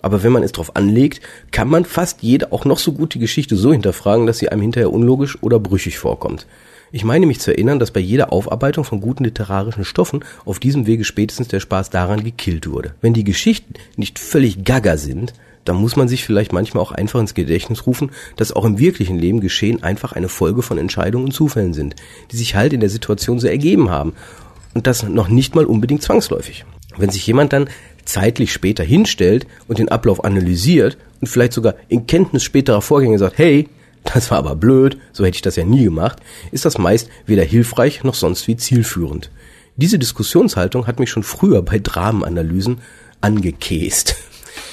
Aber 0.00 0.22
wenn 0.22 0.32
man 0.32 0.42
es 0.42 0.52
drauf 0.52 0.76
anlegt, 0.76 1.20
kann 1.50 1.68
man 1.68 1.84
fast 1.84 2.22
jede 2.22 2.52
auch 2.52 2.64
noch 2.64 2.78
so 2.78 2.92
gute 2.92 3.18
Geschichte 3.18 3.56
so 3.56 3.72
hinterfragen, 3.72 4.26
dass 4.26 4.38
sie 4.38 4.48
einem 4.48 4.62
hinterher 4.62 4.92
unlogisch 4.92 5.42
oder 5.42 5.58
brüchig 5.58 5.98
vorkommt. 5.98 6.46
Ich 6.92 7.04
meine 7.04 7.26
mich 7.26 7.40
zu 7.40 7.50
erinnern, 7.50 7.78
dass 7.78 7.90
bei 7.90 8.00
jeder 8.00 8.32
Aufarbeitung 8.32 8.84
von 8.84 9.00
guten 9.00 9.24
literarischen 9.24 9.84
Stoffen 9.84 10.24
auf 10.44 10.58
diesem 10.58 10.86
Wege 10.86 11.04
spätestens 11.04 11.48
der 11.48 11.60
Spaß 11.60 11.90
daran 11.90 12.22
gekillt 12.22 12.70
wurde. 12.70 12.94
Wenn 13.00 13.14
die 13.14 13.24
Geschichten 13.24 13.74
nicht 13.96 14.18
völlig 14.18 14.64
gaga 14.64 14.96
sind, 14.96 15.32
dann 15.64 15.76
muss 15.76 15.96
man 15.96 16.08
sich 16.08 16.24
vielleicht 16.24 16.52
manchmal 16.52 16.82
auch 16.82 16.92
einfach 16.92 17.20
ins 17.20 17.34
Gedächtnis 17.34 17.86
rufen, 17.86 18.10
dass 18.36 18.52
auch 18.52 18.64
im 18.64 18.78
wirklichen 18.78 19.18
Leben 19.18 19.40
geschehen 19.40 19.82
einfach 19.82 20.12
eine 20.12 20.28
Folge 20.28 20.62
von 20.62 20.78
Entscheidungen 20.78 21.26
und 21.26 21.32
Zufällen 21.32 21.74
sind, 21.74 21.96
die 22.30 22.36
sich 22.36 22.54
halt 22.54 22.72
in 22.72 22.80
der 22.80 22.90
Situation 22.90 23.38
so 23.38 23.46
ergeben 23.46 23.90
haben. 23.90 24.14
Und 24.74 24.86
das 24.86 25.02
noch 25.04 25.28
nicht 25.28 25.54
mal 25.54 25.64
unbedingt 25.64 26.02
zwangsläufig. 26.02 26.64
Wenn 26.96 27.10
sich 27.10 27.26
jemand 27.26 27.52
dann 27.52 27.68
zeitlich 28.04 28.52
später 28.52 28.84
hinstellt 28.84 29.46
und 29.68 29.78
den 29.78 29.88
Ablauf 29.88 30.24
analysiert 30.24 30.98
und 31.20 31.28
vielleicht 31.28 31.52
sogar 31.52 31.74
in 31.88 32.06
Kenntnis 32.06 32.42
späterer 32.42 32.82
Vorgänge 32.82 33.18
sagt, 33.18 33.38
hey, 33.38 33.68
das 34.04 34.30
war 34.30 34.38
aber 34.38 34.54
blöd, 34.56 34.98
so 35.12 35.24
hätte 35.24 35.36
ich 35.36 35.42
das 35.42 35.56
ja 35.56 35.64
nie 35.64 35.84
gemacht, 35.84 36.18
ist 36.52 36.64
das 36.64 36.76
meist 36.76 37.08
weder 37.26 37.42
hilfreich 37.42 38.04
noch 38.04 38.14
sonst 38.14 38.46
wie 38.46 38.56
zielführend. 38.56 39.30
Diese 39.76 39.98
Diskussionshaltung 39.98 40.86
hat 40.86 41.00
mich 41.00 41.10
schon 41.10 41.22
früher 41.22 41.62
bei 41.62 41.78
Dramenanalysen 41.78 42.78
angekäst. 43.20 44.16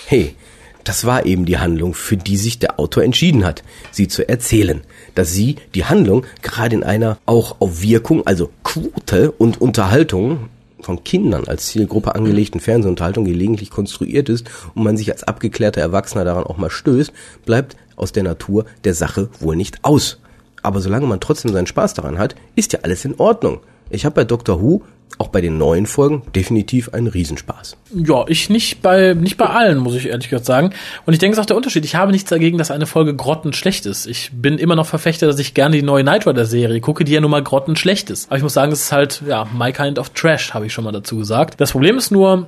Hey, 0.06 0.36
das 0.84 1.06
war 1.06 1.26
eben 1.26 1.46
die 1.46 1.58
Handlung, 1.58 1.94
für 1.94 2.18
die 2.18 2.38
sich 2.38 2.60
der 2.60 2.80
Autor 2.80 3.04
entschieden 3.04 3.46
hat, 3.46 3.64
sie 3.92 4.08
zu 4.08 4.28
erzählen. 4.28 4.82
Dass 5.16 5.34
sie 5.34 5.58
die 5.76 5.86
Handlung 5.86 6.26
gerade 6.42 6.76
in 6.76 6.84
einer 6.84 7.18
auch 7.26 7.58
auf 7.60 7.82
Wirkung, 7.82 8.26
also 8.26 8.50
Quote 8.64 9.32
und 9.32 9.60
Unterhaltung 9.62 10.50
von 10.82 11.04
Kindern 11.04 11.48
als 11.48 11.68
Zielgruppe 11.68 12.16
angelegten 12.16 12.60
Fernsehunterhaltung 12.60 13.26
gelegentlich 13.26 13.70
konstruiert 13.70 14.30
ist 14.30 14.50
und 14.74 14.84
man 14.84 14.98
sich 14.98 15.12
als 15.12 15.24
abgeklärter 15.24 15.82
Erwachsener 15.82 16.26
daran 16.26 16.44
auch 16.44 16.58
mal 16.58 16.72
stößt, 16.72 17.14
bleibt 17.46 17.76
aus 17.96 18.12
der 18.12 18.24
Natur 18.24 18.66
der 18.84 18.94
Sache 18.94 19.30
wohl 19.40 19.56
nicht 19.56 19.84
aus. 19.84 20.20
Aber 20.64 20.82
solange 20.82 21.08
man 21.08 21.20
trotzdem 21.20 21.52
seinen 21.52 21.68
Spaß 21.68 21.94
daran 21.94 22.18
hat, 22.18 22.36
ist 22.56 22.74
ja 22.74 22.80
alles 22.84 23.06
in 23.06 23.16
Ordnung. 23.20 23.60
Ich 23.90 24.06
habe 24.06 24.16
bei 24.16 24.24
Doctor 24.24 24.62
Who 24.62 24.84
auch 25.18 25.28
bei 25.28 25.42
den 25.42 25.58
neuen 25.58 25.86
Folgen 25.86 26.24
definitiv 26.36 26.90
einen 26.94 27.08
Riesenspaß. 27.08 27.78
Ja, 27.94 28.26
ich 28.28 28.50
nicht 28.50 28.82
bei, 28.82 29.14
nicht 29.14 29.38
bei 29.38 29.48
allen, 29.48 29.78
muss 29.80 29.96
ich 29.96 30.08
ehrlich 30.08 30.30
gesagt 30.30 30.46
sagen. 30.46 30.72
Und 31.06 31.14
ich 31.14 31.20
denke, 31.20 31.34
es 31.34 31.38
ist 31.38 31.44
auch 31.44 31.48
der 31.48 31.58
Unterschied. 31.58 31.86
Ich 31.86 31.96
habe 31.96 32.12
nichts 32.12 32.30
dagegen, 32.30 32.58
dass 32.58 32.72
eine 32.72 32.86
Folge 32.86 33.16
grottenschlecht 33.16 33.86
ist. 33.86 34.08
Ich 34.08 34.32
bin 34.34 34.58
immer 34.58 34.76
noch 34.76 34.86
Verfechter, 34.86 35.28
dass 35.28 35.40
ich 35.40 35.54
gerne 35.54 35.76
die 35.76 35.84
neue 35.84 36.04
Knight 36.04 36.28
Rider 36.28 36.46
Serie 36.46 36.82
gucke, 36.82 37.04
die 37.04 37.12
ja 37.14 37.22
nun 37.22 37.32
mal 37.32 37.44
grottenschlecht 37.44 38.10
ist. 38.10 38.28
Aber 38.28 38.38
ich 38.38 38.44
muss 38.44 38.54
sagen, 38.54 38.72
es 38.72 38.84
ist 38.84 38.92
halt, 38.92 39.22
ja, 39.28 39.48
my 39.58 39.72
kind 39.72 40.00
of 40.00 40.10
trash, 40.10 40.54
habe 40.54 40.66
ich 40.66 40.74
schon 40.74 40.84
mal 40.84 40.92
dazu 40.92 41.18
gesagt. 41.18 41.60
Das 41.60 41.72
Problem 41.72 41.98
ist 41.98 42.12
nur, 42.12 42.48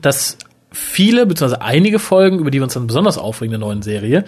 dass 0.00 0.38
viele, 0.70 1.26
beziehungsweise 1.26 1.62
einige 1.62 1.98
Folgen, 1.98 2.38
über 2.38 2.50
die 2.50 2.58
wir 2.58 2.64
uns 2.64 2.74
dann 2.74 2.86
besonders 2.86 3.18
aufregen 3.18 3.52
der 3.52 3.60
neuen 3.60 3.82
Serie, 3.82 4.24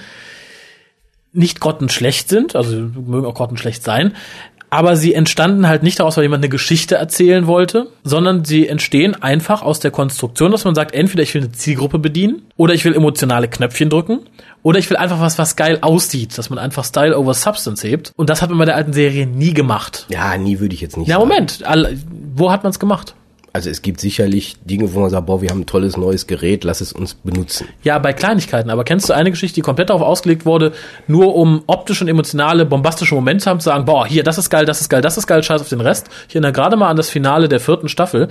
nicht 1.35 1.61
grottenschlecht 1.61 2.29
sind, 2.29 2.55
also 2.55 2.77
mögen 2.77 3.27
auch 3.27 3.35
grottenschlecht 3.35 3.83
sein, 3.83 4.15
aber 4.75 4.97
sie 4.97 5.15
entstanden 5.15 5.69
halt 5.69 5.85
nicht 5.85 6.01
daraus, 6.01 6.17
weil 6.17 6.25
jemand 6.25 6.43
eine 6.43 6.49
Geschichte 6.49 6.97
erzählen 6.97 7.47
wollte, 7.47 7.87
sondern 8.03 8.45
sie 8.45 8.67
entstehen 8.67 9.15
einfach 9.23 9.63
aus 9.63 9.79
der 9.79 9.93
Konstruktion, 9.93 10.51
dass 10.51 10.65
man 10.65 10.75
sagt, 10.75 10.93
entweder 10.95 11.23
ich 11.23 11.33
will 11.33 11.43
eine 11.43 11.53
Zielgruppe 11.53 12.01
bedienen 12.01 12.43
oder 12.57 12.75
ich 12.75 12.85
will 12.85 12.93
emotionale 12.93 13.47
Knöpfchen 13.47 13.89
drücken 13.89 14.19
oder 14.65 14.81
ich 14.81 14.91
will 14.91 14.97
einfach 14.97 15.21
was, 15.21 15.39
was 15.39 15.55
geil 15.55 15.79
aussieht, 15.81 16.37
dass 16.37 16.51
man 16.51 16.59
einfach 16.59 16.85
Style 16.85 17.17
over 17.17 17.35
Substance 17.35 17.87
hebt. 17.87 18.13
Und 18.17 18.31
das 18.31 18.43
hat 18.43 18.51
man 18.51 18.59
bei 18.59 18.65
der 18.65 18.75
alten 18.75 18.93
Serie 18.93 19.27
nie 19.29 19.55
gemacht. 19.55 20.07
Ja, 20.09 20.37
nie 20.37 20.59
würde 20.59 20.75
ich 20.75 20.81
jetzt 20.81 20.97
nicht 20.97 21.07
Ja, 21.07 21.21
sagen. 21.21 21.29
Moment, 21.29 21.63
wo 22.35 22.51
hat 22.51 22.65
man 22.65 22.71
es 22.71 22.81
gemacht? 22.81 23.15
Also 23.55 23.71
es 23.71 23.83
gibt 23.83 24.01
sicherlich 24.01 24.57
Dinge, 24.65 24.93
wo 24.95 24.99
man 24.99 25.11
sagt, 25.11 25.27
boah, 25.27 25.41
wir 25.41 25.49
haben 25.49 25.61
ein 25.61 25.67
tolles 25.67 25.97
neues 25.97 26.27
Gerät, 26.27 26.65
lass 26.65 26.81
es 26.81 26.93
uns 26.93 27.15
benutzen. 27.15 27.69
Ja, 27.85 28.01
bei 28.01 28.13
Kleinigkeiten. 28.13 28.69
Aber 28.69 28.83
kennst 28.83 29.09
du 29.09 29.13
eine 29.13 29.31
Geschichte, 29.31 29.55
die 29.55 29.61
komplett 29.61 29.91
darauf 29.91 30.03
ausgelegt 30.03 30.45
wurde, 30.45 30.73
nur 31.07 31.37
um 31.37 31.63
optische 31.69 32.03
und 32.03 32.09
emotionale, 32.09 32.67
bombastische 32.67 33.15
Momente 33.15 33.49
haben, 33.49 33.61
zu 33.61 33.67
sagen, 33.67 33.85
boah, 33.85 34.09
hier, 34.09 34.25
das 34.25 34.39
ist 34.39 34.51
geil, 34.51 34.67
das 34.67 34.81
ist 34.81 34.89
geil, 34.89 35.03
das 35.03 35.19
ist 35.19 35.29
geil, 35.29 35.41
scheiß 35.41 35.61
auf 35.61 35.69
den 35.69 35.81
Rest. 35.81 36.09
Ich 36.29 36.35
erinnere 36.35 36.51
gerade 36.51 36.77
mal 36.77 36.91
an 36.91 36.97
das 36.97 37.11
Finale 37.11 37.49
der 37.49 37.61
vierten 37.61 37.89
Staffel, 37.89 38.27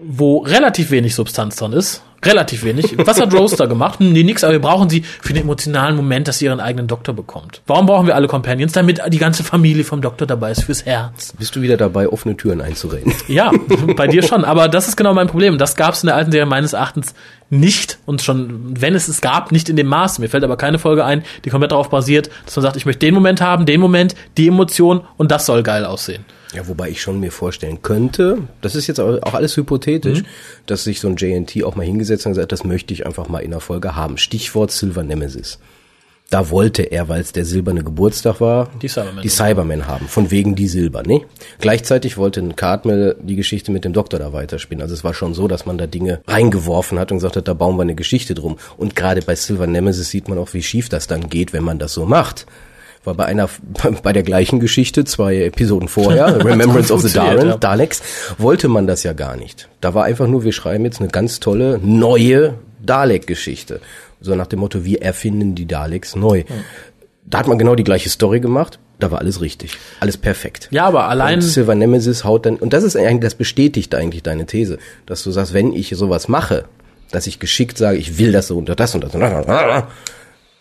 wo 0.00 0.38
relativ 0.38 0.90
wenig 0.90 1.14
Substanz 1.14 1.54
dran 1.54 1.72
ist. 1.72 2.02
Relativ 2.24 2.64
wenig. 2.64 2.96
Was 2.98 3.20
hat 3.20 3.32
Rose 3.32 3.56
da 3.56 3.66
gemacht? 3.66 4.00
Hm, 4.00 4.12
nee, 4.12 4.24
nix, 4.24 4.42
aber 4.42 4.54
wir 4.54 4.60
brauchen 4.60 4.90
sie 4.90 5.02
für 5.02 5.32
den 5.32 5.44
emotionalen 5.44 5.94
Moment, 5.94 6.26
dass 6.26 6.38
sie 6.38 6.46
ihren 6.46 6.58
eigenen 6.58 6.88
Doktor 6.88 7.14
bekommt. 7.14 7.62
Warum 7.66 7.86
brauchen 7.86 8.06
wir 8.08 8.16
alle 8.16 8.26
Companions? 8.26 8.72
Damit 8.72 9.00
die 9.08 9.18
ganze 9.18 9.44
Familie 9.44 9.84
vom 9.84 10.00
Doktor 10.00 10.26
dabei 10.26 10.50
ist, 10.50 10.64
fürs 10.64 10.84
Herz. 10.84 11.32
Bist 11.38 11.54
du 11.54 11.62
wieder 11.62 11.76
dabei, 11.76 12.08
offene 12.08 12.36
Türen 12.36 12.60
einzurennen? 12.60 13.14
Ja, 13.28 13.52
bei 13.94 14.06
dir 14.06 14.22
schon. 14.22 14.44
Aber 14.44 14.68
das 14.68 14.88
ist 14.88 14.96
genau 14.96 15.12
mein 15.12 15.26
Problem. 15.26 15.58
Das 15.58 15.76
gab 15.76 15.94
es 15.94 16.02
in 16.02 16.06
der 16.06 16.16
alten 16.16 16.32
Serie 16.32 16.46
meines 16.46 16.72
Erachtens 16.72 17.14
nicht. 17.50 17.98
Und 18.06 18.22
schon, 18.22 18.80
wenn 18.80 18.94
es 18.94 19.06
es 19.06 19.20
gab, 19.20 19.52
nicht 19.52 19.68
in 19.68 19.76
dem 19.76 19.86
Maß. 19.86 20.18
Mir 20.18 20.28
fällt 20.28 20.44
aber 20.44 20.56
keine 20.56 20.78
Folge 20.78 21.04
ein, 21.04 21.22
die 21.44 21.50
komplett 21.50 21.72
darauf 21.72 21.90
basiert, 21.90 22.30
dass 22.46 22.56
man 22.56 22.62
sagt, 22.62 22.76
ich 22.76 22.86
möchte 22.86 23.00
den 23.00 23.14
Moment 23.14 23.40
haben, 23.40 23.66
den 23.66 23.80
Moment, 23.80 24.14
die 24.38 24.48
Emotion 24.48 25.02
und 25.18 25.30
das 25.30 25.46
soll 25.46 25.62
geil 25.62 25.84
aussehen. 25.84 26.24
Ja, 26.54 26.66
wobei 26.66 26.88
ich 26.88 27.02
schon 27.02 27.20
mir 27.20 27.30
vorstellen 27.30 27.82
könnte, 27.82 28.38
das 28.62 28.74
ist 28.74 28.86
jetzt 28.86 29.00
auch 29.00 29.20
alles 29.34 29.56
hypothetisch, 29.56 30.22
Mhm. 30.22 30.26
dass 30.66 30.84
sich 30.84 30.98
so 31.00 31.08
ein 31.08 31.16
JNT 31.16 31.62
auch 31.64 31.76
mal 31.76 31.84
hingesetzt 31.84 32.24
hat 32.24 32.30
und 32.30 32.34
gesagt, 32.34 32.52
das 32.52 32.64
möchte 32.64 32.94
ich 32.94 33.04
einfach 33.04 33.28
mal 33.28 33.40
in 33.40 33.50
der 33.50 33.60
Folge 33.60 33.94
haben. 33.96 34.16
Stichwort 34.16 34.70
Silver 34.70 35.02
Nemesis. 35.02 35.58
Da 36.30 36.50
wollte 36.50 36.82
er, 36.82 37.08
weil 37.08 37.22
es 37.22 37.32
der 37.32 37.46
silberne 37.46 37.82
Geburtstag 37.82 38.38
war, 38.42 38.68
Die 38.82 38.88
Cybermen. 38.88 39.22
die 39.22 39.30
Cybermen 39.30 39.86
haben. 39.86 40.06
Von 40.08 40.30
wegen 40.30 40.54
die 40.54 40.68
Silber, 40.68 41.02
ne? 41.02 41.22
Gleichzeitig 41.58 42.18
wollte 42.18 42.40
ein 42.40 42.54
Cartmel 42.54 43.16
die 43.22 43.34
Geschichte 43.36 43.72
mit 43.72 43.84
dem 43.86 43.94
Doktor 43.94 44.18
da 44.18 44.34
weiterspielen. 44.34 44.82
Also 44.82 44.92
es 44.94 45.04
war 45.04 45.14
schon 45.14 45.32
so, 45.32 45.48
dass 45.48 45.64
man 45.64 45.78
da 45.78 45.86
Dinge 45.86 46.20
reingeworfen 46.26 46.98
hat 46.98 47.12
und 47.12 47.18
gesagt 47.18 47.36
hat, 47.36 47.48
da 47.48 47.54
bauen 47.54 47.76
wir 47.76 47.82
eine 47.82 47.94
Geschichte 47.94 48.34
drum. 48.34 48.58
Und 48.76 48.94
gerade 48.94 49.22
bei 49.22 49.34
Silver 49.36 49.66
Nemesis 49.66 50.10
sieht 50.10 50.28
man 50.28 50.36
auch, 50.36 50.52
wie 50.52 50.62
schief 50.62 50.90
das 50.90 51.06
dann 51.06 51.30
geht, 51.30 51.54
wenn 51.54 51.64
man 51.64 51.78
das 51.78 51.94
so 51.94 52.04
macht. 52.04 52.44
War 53.04 53.14
bei 53.14 53.24
einer, 53.26 53.48
bei 54.02 54.12
der 54.12 54.22
gleichen 54.22 54.60
Geschichte, 54.60 55.04
zwei 55.04 55.36
Episoden 55.42 55.88
vorher, 55.88 56.44
Remembrance 56.44 56.92
of 56.92 57.02
the 57.02 57.12
Daren, 57.12 57.48
ja. 57.48 57.56
Daleks, 57.56 58.02
wollte 58.38 58.68
man 58.68 58.86
das 58.86 59.02
ja 59.02 59.12
gar 59.12 59.36
nicht. 59.36 59.68
Da 59.80 59.94
war 59.94 60.04
einfach 60.04 60.26
nur, 60.26 60.44
wir 60.44 60.52
schreiben 60.52 60.84
jetzt 60.84 61.00
eine 61.00 61.08
ganz 61.08 61.40
tolle, 61.40 61.78
neue 61.82 62.54
Dalek-Geschichte. 62.84 63.80
So 64.20 64.34
nach 64.34 64.46
dem 64.48 64.58
Motto, 64.60 64.84
wir 64.84 65.02
erfinden 65.02 65.54
die 65.54 65.66
Daleks 65.66 66.16
neu. 66.16 66.44
Da 67.24 67.38
hat 67.38 67.46
man 67.46 67.58
genau 67.58 67.74
die 67.74 67.84
gleiche 67.84 68.08
Story 68.08 68.40
gemacht. 68.40 68.78
Da 68.98 69.12
war 69.12 69.20
alles 69.20 69.40
richtig. 69.40 69.78
Alles 70.00 70.16
perfekt. 70.16 70.66
Ja, 70.72 70.84
aber 70.86 71.08
allein- 71.08 71.36
Und 71.36 71.42
Silver 71.42 71.76
Nemesis 71.76 72.24
haut 72.24 72.46
dann, 72.46 72.56
und 72.56 72.72
das 72.72 72.82
ist 72.82 72.96
eigentlich, 72.96 73.20
das 73.20 73.36
bestätigt 73.36 73.94
eigentlich 73.94 74.24
deine 74.24 74.44
These, 74.46 74.78
dass 75.06 75.22
du 75.22 75.30
sagst, 75.30 75.54
wenn 75.54 75.72
ich 75.72 75.90
sowas 75.96 76.26
mache, 76.26 76.64
dass 77.12 77.28
ich 77.28 77.38
geschickt 77.38 77.78
sage, 77.78 77.96
ich 77.96 78.18
will 78.18 78.32
das 78.32 78.48
so 78.48 78.58
unter 78.58 78.74
das 78.74 78.94
und 78.96 79.04
das, 79.04 79.14
und 79.14 79.20
das, 79.20 79.84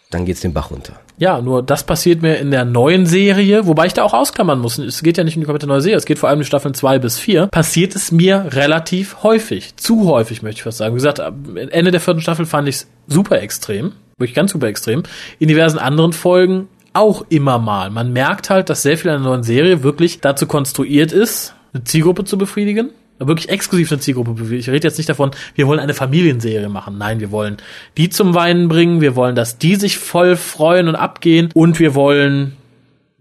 dann 0.10 0.26
geht's 0.26 0.41
den 0.41 0.53
Bach 0.53 0.72
runter. 0.72 0.93
Ja, 1.18 1.41
nur 1.41 1.64
das 1.64 1.84
passiert 1.84 2.22
mir 2.22 2.38
in 2.38 2.51
der 2.51 2.64
neuen 2.64 3.05
Serie, 3.05 3.66
wobei 3.66 3.88
ich 3.88 3.93
da 3.93 4.03
auch 4.03 4.14
ausklammern 4.14 4.60
muss. 4.60 4.78
Es 4.78 5.01
geht 5.01 5.18
ja 5.18 5.24
nicht 5.24 5.36
um 5.36 5.41
die 5.41 5.45
komplette 5.45 5.68
neue 5.68 5.82
Serie, 5.82 5.97
es 5.97 6.05
geht 6.05 6.20
vor 6.20 6.30
allem 6.30 6.38
um 6.38 6.41
die 6.41 6.47
Staffeln 6.47 6.74
2 6.74 6.99
bis 6.99 7.18
4. 7.18 7.47
Passiert 7.47 7.95
es 7.95 8.12
mir 8.12 8.49
relativ 8.51 9.24
häufig. 9.24 9.76
Zu 9.78 10.08
häufig, 10.08 10.43
möchte 10.43 10.60
ich 10.60 10.64
fast 10.64 10.78
sagen. 10.78 10.93
Wie 10.93 10.99
gesagt, 10.99 11.20
Ende 11.20 11.91
der 11.91 11.99
vierten 11.99 12.22
Staffel 12.22 12.45
fand 12.45 12.68
ich 12.68 12.76
es 12.76 12.88
super 13.08 13.41
extrem. 13.41 13.93
Wirklich 14.18 14.36
ganz 14.36 14.51
super 14.51 14.68
extrem. 14.68 15.03
In 15.39 15.47
diversen 15.47 15.80
anderen 15.80 16.14
Folgen 16.14 16.68
auch 16.93 17.26
immer 17.30 17.60
mal. 17.60 17.89
Man 17.89 18.14
merkt 18.14 18.49
halt, 18.49 18.70
dass 18.70 18.82
sehr 18.82 18.97
viel 18.97 19.12
an 19.12 19.22
der 19.22 19.30
neuen 19.32 19.43
Serie 19.43 19.84
wirklich 19.84 20.22
dazu 20.22 20.47
konstruiert 20.47 21.12
ist, 21.12 21.53
eine 21.74 21.84
Zielgruppe 21.84 22.24
zu 22.24 22.38
befriedigen. 22.38 22.91
Wirklich 23.20 23.49
exklusiv 23.49 23.91
eine 23.91 23.99
Zielgruppe. 23.99 24.55
Ich 24.55 24.70
rede 24.70 24.88
jetzt 24.88 24.97
nicht 24.97 25.09
davon, 25.09 25.32
wir 25.55 25.68
wollen 25.68 25.80
eine 25.80 25.95
Familienserie 25.95 26.70
machen. 26.70 26.97
Nein, 26.97 27.20
wir 27.20 27.32
wollen 27.32 27.57
die 27.97 28.09
zum 28.09 28.36
Weinen 28.36 28.68
bringen. 28.68 29.01
Wir 29.01 29.15
wollen, 29.15 29.36
dass 29.36 29.57
die 29.57 29.76
sich 29.76 29.97
voll 29.97 30.36
freuen 30.36 30.88
und 30.88 30.95
abgehen. 30.95 31.49
Und 31.53 31.80
wir 31.80 31.95
wollen 31.95 32.55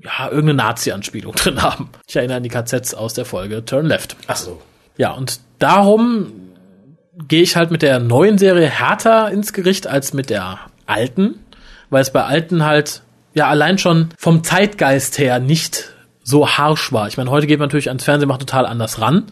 ja, 0.03 0.27
irgendeine 0.27 0.55
Nazi-Anspielung 0.55 1.33
drin 1.37 1.63
haben. 1.63 1.89
Ich 2.07 2.17
erinnere 2.17 2.39
an 2.39 2.43
die 2.43 2.51
KZs 2.51 2.95
aus 2.95 3.15
der 3.15 3.25
Folge 3.25 3.65
Turn 3.65 3.87
Left. 3.87 4.17
Ach 4.27 4.37
so. 4.37 4.61
Ja, 4.99 5.13
und 5.13 5.41
darum 5.59 6.33
gehe 7.29 7.43
ich 7.43 7.57
halt 7.57 7.71
mit 7.71 7.83
der 7.83 7.99
neuen 7.99 8.39
Serie 8.39 8.69
härter 8.69 9.31
ins 9.31 9.53
Gericht 9.53 9.87
als 9.87 10.13
mit 10.13 10.29
der 10.31 10.59
alten, 10.85 11.39
weil 11.89 12.03
es 12.03 12.13
bei 12.13 12.25
alten 12.25 12.65
halt 12.65 13.03
ja 13.35 13.49
allein 13.49 13.79
schon 13.79 14.11
vom 14.19 14.45
Zeitgeist 14.45 15.19
her 15.19 15.39
nicht 15.39 15.93
so 16.23 16.49
harsch 16.49 16.93
war. 16.93 17.09
Ich 17.09 17.17
meine, 17.17 17.31
heute 17.31 17.47
geht 17.47 17.59
man 17.59 17.69
natürlich 17.69 17.89
ans 17.89 18.05
Fernsehen 18.05 18.29
macht 18.29 18.41
total 18.41 18.67
anders 18.67 19.01
ran. 19.01 19.25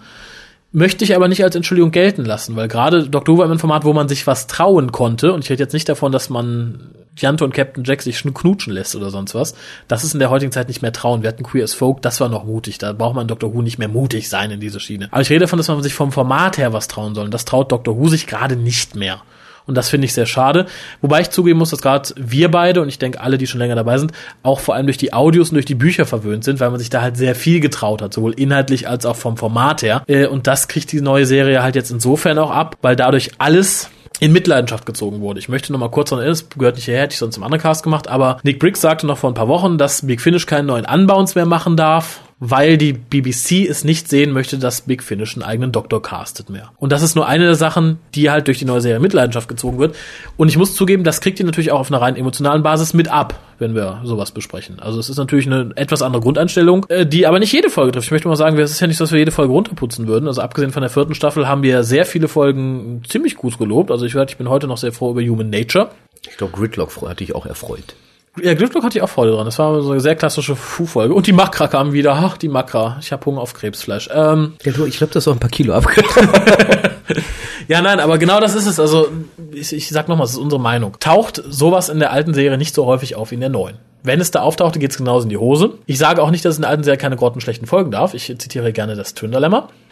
Möchte 0.77 1.05
ich 1.05 1.15
aber 1.15 1.29
nicht 1.29 1.45
als 1.45 1.55
Entschuldigung 1.55 1.93
gelten 1.93 2.25
lassen, 2.25 2.57
weil 2.57 2.67
gerade 2.67 3.09
Dr. 3.09 3.37
Who 3.37 3.39
war 3.39 3.49
ein 3.49 3.61
Format, 3.61 3.85
wo 3.85 3.93
man 3.93 4.09
sich 4.09 4.27
was 4.27 4.49
trauen 4.49 4.91
konnte. 4.91 5.33
Und 5.33 5.45
ich 5.45 5.51
rede 5.51 5.63
jetzt 5.63 5.73
nicht 5.73 5.89
davon, 5.89 6.11
dass 6.11 6.31
man 6.31 6.91
Jante 7.17 7.45
und 7.45 7.55
Captain 7.55 7.85
Jack 7.85 8.03
sich 8.03 8.25
knutschen 8.25 8.73
lässt 8.73 8.97
oder 8.97 9.11
sonst 9.11 9.37
was. 9.37 9.55
Das 9.87 10.03
ist 10.03 10.15
in 10.15 10.19
der 10.19 10.31
heutigen 10.31 10.51
Zeit 10.51 10.67
nicht 10.67 10.83
mehr 10.83 10.93
trauen. 10.93 11.23
Wir 11.23 11.29
hatten 11.29 11.45
Queer 11.45 11.63
as 11.63 11.75
Folk, 11.75 12.03
das 12.03 12.21
war 12.21 12.29
noch 12.29 12.43
mutig. 12.43 12.79
Da 12.79 12.93
braucht 12.93 13.15
man 13.15 13.29
Dr. 13.29 13.55
Who 13.55 13.63
nicht 13.63 13.79
mehr 13.79 13.87
mutig 13.87 14.29
sein 14.29 14.51
in 14.51 14.59
diese 14.59 14.81
Schiene. 14.81 15.07
Aber 15.13 15.23
ich 15.23 15.31
rede 15.31 15.43
davon, 15.43 15.59
dass 15.59 15.69
man 15.69 15.81
sich 15.81 15.95
vom 15.95 16.11
Format 16.11 16.59
her 16.59 16.73
was 16.73 16.89
trauen 16.89 17.15
soll. 17.15 17.27
Und 17.27 17.35
das 17.35 17.45
traut 17.45 17.71
Dr. 17.71 17.97
Who 17.97 18.09
sich 18.09 18.27
gerade 18.27 18.57
nicht 18.57 18.97
mehr. 18.97 19.23
Und 19.67 19.77
das 19.77 19.89
finde 19.89 20.05
ich 20.05 20.13
sehr 20.13 20.27
schade. 20.27 20.67
Wobei 21.01 21.23
ich 21.23 21.31
zugeben 21.31 21.59
muss, 21.59 21.71
dass 21.71 21.81
gerade 21.81 22.11
wir 22.17 22.51
beide 22.51 22.83
und 22.83 22.89
ich 22.89 22.99
denke 22.99 23.21
alle, 23.21 23.39
die 23.39 23.47
schon 23.47 23.61
länger 23.61 23.75
dabei 23.77 23.99
sind, 23.99 24.13
auch 24.43 24.61
vor 24.61 24.75
allem 24.75 24.87
durch 24.87 24.99
die 24.99 25.13
Audios 25.13 25.51
und 25.51 25.55
durch 25.55 25.65
die 25.65 25.75
Bücher 25.75 26.05
verwöhnt 26.07 26.45
sind, 26.45 26.61
weil 26.61 26.71
man 26.71 26.79
sich 26.79 26.91
da 26.91 27.01
halt 27.01 27.17
sehr 27.17 27.35
viel 27.35 27.61
getraut 27.61 28.03
hat, 28.03 28.13
sowohl 28.13 28.33
inhaltlich 28.35 28.89
als 28.89 29.07
auch 29.07 29.17
vom 29.17 29.37
Format 29.37 29.83
her. 29.83 30.03
Äh, 30.07 30.27
Und 30.27 30.47
das 30.47 30.69
kriegt 30.69 30.93
die 30.93 31.01
neue 31.01 31.27
Serie 31.27 31.63
halt 31.63 31.77
jetzt 31.77 31.91
insofern 31.91 32.39
auch 32.39 32.51
ab, 32.51 32.77
weil 32.83 32.97
dadurch 32.97 33.31
alles 33.39 33.89
in 34.21 34.33
Mitleidenschaft 34.33 34.87
gezogen 34.87 35.21
wurde. 35.21 35.41
Ich 35.41 35.49
möchte 35.49 35.73
noch 35.73 35.81
mal 35.81 35.91
kurz 35.91 36.11
daran 36.11 36.25
erinnern, 36.25 36.41
gehört 36.57 36.77
nicht 36.77 36.85
hierher, 36.85 37.03
hätte 37.03 37.15
ich 37.15 37.19
sonst 37.19 37.37
im 37.37 37.43
anderen 37.43 37.61
Cast 37.63 37.83
gemacht, 37.83 38.07
aber 38.09 38.39
Nick 38.45 38.61
Briggs 38.61 38.81
sagte 38.81 39.07
noch 39.07 39.19
vor 39.19 39.31
ein 39.31 39.35
paar 39.35 39.49
Wochen, 39.49 39.77
dass 39.77 40.07
Big 40.07 40.21
Finish 40.21 40.47
keinen 40.47 40.67
neuen 40.67 40.85
Unbounds 40.87 41.35
mehr 41.35 41.47
machen 41.47 41.77
darf, 41.77 42.21
weil 42.41 42.77
die 42.77 42.93
BBC 42.93 43.69
es 43.69 43.85
nicht 43.85 44.09
sehen 44.09 44.33
möchte, 44.33 44.59
dass 44.59 44.83
Big 44.83 45.03
Finish 45.03 45.35
einen 45.35 45.43
eigenen 45.43 45.73
Doktor 45.73 46.03
castet 46.03 46.51
mehr. 46.51 46.73
Und 46.77 46.93
das 46.93 47.03
ist 47.03 47.15
nur 47.15 47.27
eine 47.27 47.45
der 47.45 47.55
Sachen, 47.55 47.99
die 48.15 48.31
halt 48.31 48.49
durch 48.49 48.59
die 48.59 48.65
neue 48.65 48.81
Serie 48.81 49.01
Mitleidenschaft 49.01 49.49
gezogen 49.49 49.79
wird. 49.79 49.97
Und 50.37 50.49
ich 50.49 50.59
muss 50.59 50.75
zugeben, 50.75 51.05
das 51.05 51.21
kriegt 51.21 51.39
ihr 51.39 51.47
natürlich 51.47 51.73
auch 51.73 51.81
auf 51.81 51.91
einer 51.91 52.01
rein 52.01 52.17
emotionalen 52.17 52.63
Basis 52.63 52.93
mit 52.93 53.09
ab, 53.09 53.39
wenn 53.59 53.75
wir 53.75 54.01
sowas 54.05 54.33
besprechen. 54.33 54.81
Also 54.81 54.99
es 54.99 55.09
ist 55.09 55.17
natürlich 55.17 55.47
eine 55.47 55.71
etwas 55.77 56.03
andere 56.03 56.23
Grundeinstellung, 56.23 56.87
äh, 56.89 57.07
die 57.07 57.27
aber 57.27 57.39
nicht 57.39 57.53
jede 57.53 57.71
Folge 57.71 57.93
trifft. 57.93 58.07
Ich 58.07 58.13
möchte 58.13 58.29
mal 58.29 58.37
sagen, 58.37 58.59
es 58.59 58.71
ist 58.71 58.81
ja 58.81 58.87
nicht 58.87 58.97
so, 58.97 59.05
dass 59.05 59.13
wir 59.13 59.19
jede 59.19 59.33
Folge 59.33 59.53
runterputzen 59.53 60.07
würden. 60.09 60.27
Also 60.27 60.43
abgesehen 60.43 60.73
von 60.73 60.83
der 60.83 60.91
vierten 60.91 61.15
Staffel 61.15 61.49
haben 61.49 61.63
wir 61.63 61.85
sehr 61.85 62.05
viele 62.05 62.29
Folgen 62.29 63.03
ziemlich 63.09 63.37
gut 63.37 63.59
gelobt. 63.59 63.91
Also 63.91 64.07
ich, 64.07 64.15
ich 64.15 64.37
bin 64.37 64.49
heute 64.49 64.67
noch 64.67 64.79
sehr 64.79 64.93
froh 64.93 65.13
über 65.13 65.23
Human 65.23 65.51
Nature. 65.51 65.91
Ich 66.29 66.37
glaube, 66.37 66.53
Gridlock 66.53 66.91
hatte 67.09 67.23
ich 67.23 67.35
auch 67.35 67.47
erfreut. 67.47 67.95
Ja, 68.43 68.55
Glücklock 68.55 68.83
hatte 68.83 68.99
ich 68.99 69.03
auch 69.03 69.09
Freude 69.09 69.33
dran. 69.33 69.45
Das 69.45 69.59
war 69.61 69.81
so 69.81 69.93
eine 69.93 70.01
sehr 70.01 70.17
klassische 70.17 70.57
Fu-Folge. 70.57 71.15
Und 71.15 71.27
die 71.27 71.33
Makra 71.33 71.69
kamen 71.69 71.93
wieder. 71.93 72.15
Ach, 72.15 72.37
die 72.37 72.49
Makra. 72.49 72.97
Ich 73.01 73.13
habe 73.13 73.25
Hunger 73.27 73.41
auf 73.41 73.55
Krebsfleisch. 73.55 74.09
Ähm, 74.13 74.55
ja, 74.65 74.73
du, 74.73 74.87
ich 74.87 74.99
glaube, 74.99 75.13
das 75.13 75.25
ist 75.25 75.29
auch 75.29 75.35
ein 75.35 75.41
paar 75.41 75.51
Kilo 75.51 75.73
ab. 75.73 75.87
ja, 77.69 77.81
nein, 77.81 78.01
aber 78.01 78.19
genau 78.19 78.41
das 78.41 78.57
ist 78.57 78.67
es. 78.67 78.81
Also, 78.81 79.09
ich, 79.53 79.73
ich 79.73 79.89
sag 79.89 80.09
nochmal, 80.09 80.25
das 80.25 80.33
ist 80.33 80.39
unsere 80.39 80.61
Meinung. 80.61 80.97
Taucht 80.99 81.43
sowas 81.49 81.89
in 81.89 82.01
der 82.01 82.11
alten 82.11 82.35
Serie 82.35 82.59
nicht 82.59 82.75
so 82.75 82.87
häufig 82.87 83.15
auf 83.15 83.31
wie 83.31 83.37
in 83.37 83.41
der 83.41 83.51
neuen. 83.51 83.77
Wenn 84.03 84.21
es 84.21 84.33
da 84.33 84.43
auftauchte, 84.43 84.81
geht 84.81 84.91
es 84.91 84.99
genauso 84.99 85.23
in 85.23 85.31
die 85.31 85.39
Hose. 85.39 85.79
Ich 85.87 85.97
sage 85.97 86.21
auch 86.21 86.31
nicht, 86.31 86.45
dass 86.45 86.55
es 86.55 86.59
in 86.59 86.63
der 86.63 86.71
alten 86.71 86.85
Serie 86.85 86.99
keine 86.99 87.17
grottenschlechten 87.17 87.67
Folgen 87.67 87.91
darf. 87.91 88.15
Ich 88.15 88.27
zitiere 88.27 88.73
gerne 88.73 88.97
das. 88.97 89.15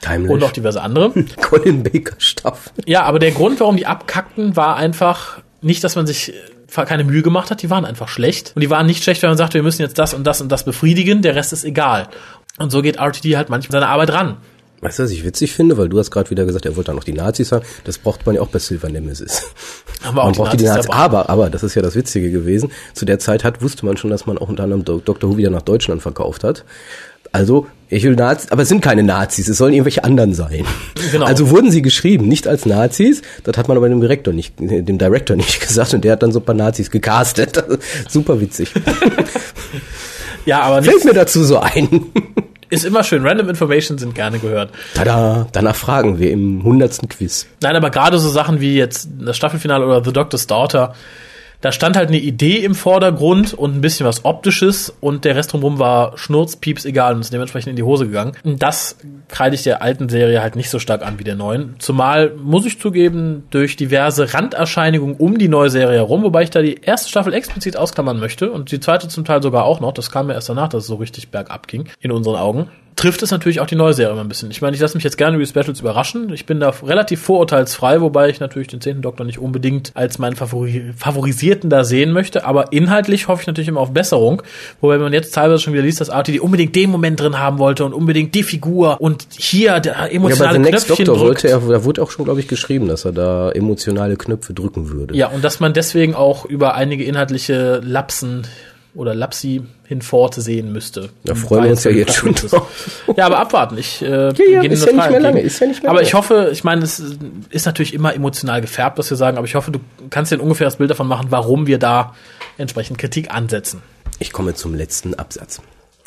Timeless. 0.03 0.31
Und 0.31 0.45
auch 0.45 0.53
diverse 0.53 0.83
andere. 0.83 1.13
Colin 1.41 1.83
Baker 1.85 2.17
Staffel. 2.19 2.73
Ja, 2.87 3.05
aber 3.05 3.21
der 3.21 3.31
Grund, 3.31 3.61
warum 3.61 3.77
die 3.77 3.87
abkackten, 3.87 4.57
war 4.57 4.77
einfach 4.77 5.39
nicht, 5.63 5.83
dass 5.85 5.97
man 5.97 6.07
sich 6.07 6.35
keine 6.75 7.05
Mühe 7.05 7.23
gemacht 7.23 7.51
hat, 7.51 7.63
die 7.63 7.71
waren 7.71 7.85
einfach 7.85 8.09
schlecht. 8.09 8.53
Und 8.55 8.63
die 8.63 8.71
waren 8.71 8.87
nicht 8.87 9.03
schlecht, 9.03 9.23
wenn 9.23 9.31
man 9.31 9.37
sagte, 9.37 9.55
wir 9.55 9.63
müssen 9.63 9.83
jetzt 9.83 9.99
das 9.99 10.15
und 10.15 10.25
das 10.25 10.41
und 10.41 10.51
das 10.51 10.65
befriedigen, 10.65 11.23
der 11.23 11.35
Rest 11.35 11.53
ist 11.53 11.65
egal. 11.65 12.09
Und 12.59 12.71
so 12.71 12.83
geht 12.83 12.97
RTD 12.97 13.37
halt 13.37 13.51
manchmal 13.51 13.81
seine 13.81 13.89
Arbeit 13.89 14.13
ran. 14.13 14.37
Weißt 14.83 14.99
du, 14.99 15.05
was 15.05 15.13
ich 15.13 15.25
witzig 15.25 15.53
finde? 15.53 15.79
Weil 15.79 15.89
du 15.89 15.99
hast 15.99 16.11
gerade 16.11 16.29
wieder 16.31 16.45
gesagt, 16.45 16.67
er 16.67 16.75
wollte 16.75 16.91
da 16.91 16.95
noch 16.95 17.05
die 17.05 17.13
Nazis 17.13 17.53
haben. 17.53 17.65
Das 17.85 17.99
braucht 17.99 18.27
man 18.27 18.35
ja 18.35 18.41
auch 18.41 18.49
bei 18.49 18.59
Silver 18.59 18.89
Nemesis. 18.89 19.45
Aber 20.03 20.23
auch 20.23 20.25
man 20.25 20.33
die 20.33 20.39
braucht 20.39 20.53
die 20.55 20.65
Nazis 20.65 20.89
Nazis. 20.89 20.91
dabei. 20.91 21.05
Aber, 21.05 21.31
aber, 21.31 21.51
das 21.51 21.63
ist 21.63 21.77
ja 21.77 21.83
das 21.83 21.95
Witzige 21.95 22.33
gewesen. 22.33 22.73
Zu 22.93 23.05
der 23.05 23.21
Zeit 23.21 23.45
hat, 23.45 23.63
wusste 23.63 23.87
man 23.87 23.97
schon, 23.97 24.11
dass 24.11 24.27
man 24.27 24.39
auch 24.39 24.49
unter 24.49 24.65
anderem 24.65 24.85
Dr. 24.85 25.31
Who 25.31 25.37
wieder 25.37 25.51
nach 25.51 25.63
Deutschland 25.63 26.03
verkauft 26.03 26.43
hat. 26.43 26.65
Also, 27.33 27.67
ich 27.89 28.05
will 28.05 28.15
Nazis, 28.15 28.51
aber 28.51 28.63
es 28.63 28.69
sind 28.69 28.81
keine 28.83 29.03
Nazis, 29.03 29.49
es 29.49 29.59
sollen 29.59 29.73
irgendwelche 29.75 30.05
anderen 30.05 30.33
sein. 30.33 30.65
Genau. 31.11 31.27
Also 31.27 31.51
wurden 31.51 31.71
sie 31.71 31.83
geschrieben, 31.83 32.27
nicht 32.29 32.47
als 32.47 32.65
Nazis. 32.65 33.21
Das 33.45 33.57
hat 33.59 33.69
man 33.69 33.77
aber 33.77 33.89
dem 33.89 34.01
Direktor 34.01 34.33
nicht, 34.33 34.55
dem 34.59 34.97
Director 34.99 35.37
nicht 35.37 35.61
gesagt 35.67 35.93
und 35.93 36.03
der 36.05 36.13
hat 36.13 36.23
dann 36.23 36.33
so 36.33 36.39
ein 36.41 36.45
paar 36.45 36.55
Nazis 36.55 36.91
gecastet. 36.91 37.63
Super 38.09 38.41
witzig. 38.41 38.73
Ja, 40.45 40.63
aber 40.63 40.83
Fällt 40.83 41.05
mir 41.05 41.13
dazu 41.15 41.45
so 41.45 41.59
ein. 41.61 42.07
ist 42.69 42.85
immer 42.85 43.05
schön. 43.05 43.25
Random 43.25 43.49
Information 43.49 43.97
sind 43.99 44.15
gerne 44.15 44.41
gehört. 44.41 44.71
Tada, 44.95 45.47
danach 45.53 45.77
fragen 45.77 46.19
wir 46.19 46.33
im 46.33 46.65
hundertsten 46.65 47.09
Quiz. 47.09 47.47
Nein, 47.61 47.77
aber 47.77 47.91
gerade 47.91 48.19
so 48.19 48.29
Sachen 48.29 48.61
wie 48.61 48.75
jetzt 48.75 49.09
das 49.21 49.37
Staffelfinale 49.37 49.87
oder 49.87 50.05
The 50.05 50.13
Doctor's 50.13 50.49
Daughter, 50.49 50.95
da 51.63 51.73
stand 51.73 51.97
halt 51.97 52.09
eine 52.09 52.19
Idee 52.19 52.59
im 52.59 52.75
Vordergrund 52.75 53.55
und 53.55 53.77
ein 53.77 53.81
bisschen 53.81 54.05
was 54.05 54.25
Optisches 54.25 54.95
und 55.01 55.25
der 55.25 55.37
Rest 55.37 55.53
drumherum 55.53 55.79
war 55.79 56.19
Schnurz, 56.19 56.57
Pieps, 56.57 56.85
egal 56.85 57.15
und 57.15 57.21
ist 57.21 57.33
dementsprechend 57.33 57.71
in 57.71 57.77
die 57.77 57.85
Hose 57.85 58.07
gegangen. 58.07 58.33
Das 58.45 58.97
kreide 59.29 59.55
ich 59.55 59.63
der 59.63 59.81
alten 59.81 60.09
Serie 60.09 60.43
halt 60.43 60.57
nicht 60.57 60.71
so 60.71 60.81
stark 60.81 61.07
an 61.07 61.19
wie 61.21 61.25
der 61.25 61.37
neuen. 61.37 61.77
Zumal, 61.79 62.33
muss 62.37 62.67
ich 62.67 62.81
zugeben, 62.81 63.45
durch 63.51 63.77
diverse 63.77 64.35
Randerscheinigungen 64.35 65.17
um 65.17 65.39
die 65.39 65.49
neue 65.49 65.71
Serie 65.71 65.99
herum, 65.99 66.25
wobei 66.25 66.43
ich 66.43 66.51
da 66.51 66.61
die 66.63 66.81
erste 66.83 67.09
Staffel 67.09 67.33
explizit 67.33 67.77
ausklammern 67.77 68.19
möchte 68.19 68.51
und 68.51 68.73
die 68.73 68.81
zweite 68.81 69.07
zum 69.07 69.25
Teil 69.25 69.41
sogar 69.41 69.65
auch 69.65 69.79
noch. 69.79 69.93
Das 69.93 70.11
kam 70.11 70.27
mir 70.27 70.35
erst 70.35 70.49
danach, 70.49 70.69
dass 70.69 70.83
es 70.83 70.89
so 70.89 70.97
richtig 70.97 71.31
bergab 71.31 71.69
ging, 71.69 71.89
in 72.01 72.11
unseren 72.11 72.37
Augen 72.37 72.69
trifft 73.03 73.21
es 73.25 73.33
natürlich 73.33 73.59
auch 73.59 73.67
die 73.67 73.75
neue 73.75 73.95
Serie 73.95 74.13
immer 74.13 74.21
ein 74.21 74.29
bisschen. 74.29 74.53
Ich 74.53 74.63
meine, 74.63 74.77
ich 74.77 74.81
lasse 74.81 74.97
mich 74.97 75.03
jetzt 75.03 75.19
gerne 75.19 75.35
über 75.35 75.45
die 75.45 75.51
Specials 75.51 75.81
überraschen. 75.81 76.33
Ich 76.33 76.47
bin 76.47 76.61
da 76.61 76.69
relativ 76.85 77.21
vorurteilsfrei, 77.21 78.01
wobei 78.01 78.29
ich 78.29 78.39
natürlich 78.39 78.69
den 78.69 78.81
zehnten 78.81 79.03
Doktor 79.03 79.25
nicht 79.25 79.41
unbedingt 79.41 79.91
als 79.95 80.21
meinen 80.21 80.37
Favori 80.37 80.93
Favorisierten 80.97 81.69
da 81.69 81.83
sehen 81.83 82.13
möchte. 82.13 82.45
Aber 82.45 82.73
inhaltlich 82.73 83.27
hoffe 83.27 83.41
ich 83.41 83.49
natürlich 83.49 83.67
immer 83.67 83.81
auf 83.81 83.93
Besserung. 83.93 84.43
Wobei 84.81 84.99
man 84.99 85.13
jetzt 85.13 85.35
teilweise 85.35 85.61
schon 85.61 85.73
wieder 85.73 85.83
liest, 85.83 86.01
dass 86.01 86.11
RTD 86.11 86.39
unbedingt 86.39 86.77
den 86.77 86.91
Moment 86.91 87.19
drin 87.19 87.41
haben 87.41 87.59
wollte 87.59 87.85
und 87.85 87.93
unbedingt 87.93 88.37
die 88.37 88.45
Figur 88.45 89.01
und 89.01 89.27
hier 89.37 89.81
der 89.81 89.95
Ja, 89.95 90.03
bei 90.03 90.11
emotionale 90.11 90.59
The 90.59 90.71
Next 90.71 90.87
Knöpfchen 90.87 91.07
Doctor 91.07 91.27
drückt. 91.27 91.43
wollte 91.43 91.49
er, 91.49 91.59
da 91.59 91.85
wurde 91.85 92.03
auch 92.05 92.11
schon, 92.13 92.25
glaube 92.25 92.39
ich, 92.39 92.47
geschrieben, 92.47 92.87
dass 92.87 93.05
er 93.05 93.11
da 93.11 93.51
emotionale 93.51 94.17
Knöpfe 94.17 94.55
drücken 94.55 94.91
würde. 94.91 95.17
Ja, 95.17 95.27
und 95.27 95.43
dass 95.43 95.59
man 95.59 95.73
deswegen 95.73 96.15
auch 96.15 96.45
über 96.45 96.77
einige 96.77 97.03
inhaltliche 97.03 97.81
Lapsen 97.83 98.47
oder 98.95 99.13
Lapsi 99.15 99.63
hinfort 99.93 100.35
sehen 100.35 100.73
müsste. 100.73 101.11
Da 101.25 101.35
freuen 101.35 101.65
wir 101.65 101.71
uns 101.71 101.85
ja 101.85 101.91
jetzt 101.91 102.15
schon 102.15 102.35
Ja, 103.17 103.27
aber 103.27 103.39
abwarten. 103.39 103.77
Ich, 103.79 104.03
äh, 104.03 104.27
ja, 104.27 104.33
gehen 104.33 104.73
ist 104.73 104.87
ja 104.87 104.93
nicht 104.93 105.11
mehr 105.11 105.21
lange, 105.21 105.41
ist 105.41 105.61
ja 105.61 105.67
nicht 105.67 105.83
mehr 105.83 105.91
Aber 105.91 105.99
lange. 105.99 106.09
ich 106.09 106.15
hoffe, 106.15 106.51
ich 106.53 106.65
meine, 106.65 106.83
es 106.83 107.03
ist 107.51 107.67
natürlich 107.67 107.95
immer 107.95 108.15
emotional 108.15 108.61
gefärbt, 108.61 108.99
was 108.99 109.11
wir 109.11 109.17
sagen, 109.17 109.37
aber 109.37 109.47
ich 109.47 109.55
hoffe, 109.55 109.71
du 109.71 109.81
kannst 110.11 110.33
dir 110.33 110.37
ein 110.37 110.41
ungefähres 110.41 110.77
Bild 110.77 110.91
davon 110.91 111.07
machen, 111.07 111.27
warum 111.31 111.67
wir 111.67 111.79
da 111.79 112.15
entsprechend 112.59 112.99
Kritik 112.99 113.33
ansetzen. 113.33 113.83
Ich 114.19 114.33
komme 114.33 114.55
zum 114.55 114.75
letzten 114.75 115.15
Absatz. 115.15 115.61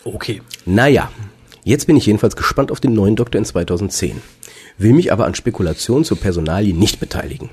Okay. 0.03 0.41
Naja, 0.65 1.11
jetzt 1.63 1.87
bin 1.87 1.97
ich 1.97 2.05
jedenfalls 2.05 2.35
gespannt 2.35 2.71
auf 2.71 2.79
den 2.79 2.93
neuen 2.93 3.15
Doktor 3.15 3.39
in 3.39 3.45
2010. 3.45 4.21
Will 4.77 4.93
mich 4.93 5.11
aber 5.11 5.25
an 5.25 5.35
Spekulationen 5.35 6.03
zur 6.03 6.19
Personalie 6.19 6.73
nicht 6.73 6.99
beteiligen. 6.99 7.49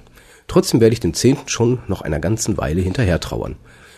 Trotzdem 0.48 0.80
werde 0.80 0.92
ich 0.92 1.00
dem 1.00 1.14
Zehnten 1.14 1.48
schon 1.48 1.78
noch 1.88 2.02
einer 2.02 2.20
ganzen 2.20 2.58
Weile 2.58 2.80
hinterher 2.80 3.20
trauern. 3.20 3.56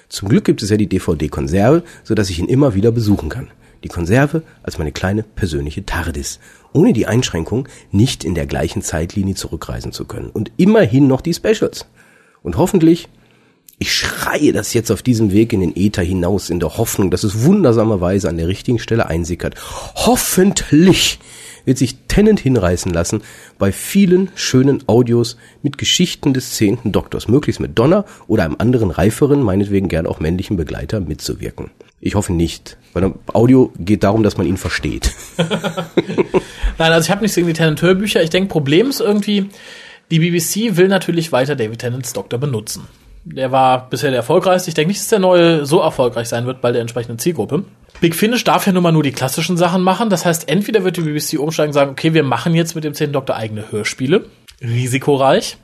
Zum 0.09 0.29
Glück 0.29 0.45
gibt 0.45 0.63
es 0.63 0.71
ja 0.71 0.77
die 0.77 0.89
DVD-Konserve, 0.89 1.83
so 2.03 2.15
dass 2.15 2.31
ich 2.31 2.39
ihn 2.39 2.49
immer 2.49 2.75
wieder 2.75 2.93
besuchen 2.93 3.29
kann. 3.29 3.51
Die 3.83 3.89
Konserve 3.89 4.43
als 4.63 4.79
meine 4.79 4.93
kleine 4.93 5.23
persönliche 5.23 5.85
TARDIS. 5.85 6.41
Ohne 6.73 6.93
die 6.93 7.07
Einschränkung, 7.07 7.69
nicht 7.93 8.25
in 8.25 8.35
der 8.35 8.47
gleichen 8.47 8.83
Zeitlinie 8.83 9.35
zurückreisen 9.35 9.93
zu 9.93 10.07
können. 10.07 10.31
Und 10.31 10.53
immerhin 10.57 11.07
noch 11.07 11.21
die 11.21 11.35
Specials. 11.35 11.87
Und 12.43 12.57
hoffentlich 12.57 13.09
ich 13.79 13.93
schreie 13.93 14.53
das 14.53 14.73
jetzt 14.73 14.91
auf 14.91 15.03
diesem 15.03 15.33
Weg 15.33 15.53
in 15.53 15.61
den 15.61 15.77
Äther 15.77 16.03
hinaus 16.03 16.49
in 16.49 16.61
der 16.61 16.79
Hoffnung, 16.79 17.11
dass 17.11 17.25
es 17.25 17.43
wundersamerweise 17.45 18.29
an 18.29 18.37
der 18.37 18.47
richtigen 18.47 18.79
Stelle 18.79 19.07
einsickert. 19.07 19.57
Hoffentlich 19.97 21.19
wird 21.65 21.79
sich 21.79 21.97
Tennant 22.09 22.41
hinreißen 22.41 22.93
lassen, 22.93 23.23
bei 23.59 23.73
vielen 23.73 24.31
schönen 24.35 24.83
Audios 24.89 25.37
mit 25.63 25.79
Geschichten 25.79 26.35
des 26.35 26.53
zehnten 26.53 26.93
Doktors, 26.93 27.29
möglichst 27.29 27.61
mit 27.61 27.79
Donner 27.79 28.05
oder 28.27 28.45
einem 28.45 28.57
anderen 28.59 28.91
reiferen, 28.91 29.43
meinetwegen 29.43 29.89
gern 29.89 30.07
auch 30.07 30.21
männlichen 30.21 30.57
Begleiter 30.57 31.01
mitzuwirken. 31.01 31.71
Ich 32.01 32.15
hoffe 32.15 32.33
nicht, 32.33 32.77
weil 32.93 33.15
Audio 33.33 33.73
geht 33.79 34.05
darum, 34.05 34.23
dass 34.23 34.37
man 34.37 34.47
ihn 34.47 34.59
versteht. 34.59 35.13
Nein, 36.79 36.93
also 36.93 37.07
ich 37.07 37.11
habe 37.11 37.23
nichts 37.23 37.35
gegen 37.35 37.47
die 37.47 37.55
Tennant-Hörbücher. 37.55 38.23
Ich 38.23 38.31
denke, 38.31 38.49
Problem 38.49 38.91
ist 38.91 39.01
irgendwie, 39.01 39.49
die 40.11 40.19
BBC 40.19 40.77
will 40.77 40.89
natürlich 40.89 41.33
weiter 41.33 41.57
David 41.57 41.79
Tennants 41.79 42.13
Doktor 42.13 42.39
benutzen. 42.39 42.87
Der 43.25 43.53
war 43.53 43.89
bisher 43.89 44.11
der 44.11 44.19
erfolgreichste. 44.19 44.69
Ich 44.69 44.75
denke 44.75 44.89
nicht, 44.89 45.01
dass 45.01 45.09
der 45.09 45.19
neue 45.19 45.65
so 45.65 45.81
erfolgreich 45.81 46.29
sein 46.29 46.45
wird 46.45 46.61
bei 46.61 46.73
der 46.73 46.83
entsprechenden 46.83 47.19
Zielgruppe. 47.19 47.65
Big 48.01 48.15
Finish 48.15 48.45
darf 48.45 48.67
ja 48.67 48.73
nun 48.73 48.83
mal 48.83 48.93
nur 48.93 49.03
die 49.03 49.13
klassischen 49.13 49.57
Sachen 49.57 49.83
machen. 49.83 50.11
Das 50.11 50.25
heißt, 50.25 50.49
entweder 50.49 50.85
wird 50.85 50.97
die 50.97 51.03
BBC 51.03 51.39
umsteigen 51.39 51.71
und 51.71 51.75
sagen, 51.75 51.93
okay, 51.93 52.13
wir 52.13 52.23
machen 52.23 52.55
jetzt 52.55 52.75
mit 52.75 52.85
dem 52.85 52.95
10. 52.95 53.13
Doktor 53.13 53.37
eigene 53.37 53.71
Hörspiele. 53.71 54.27
Risikoreich. 54.61 55.57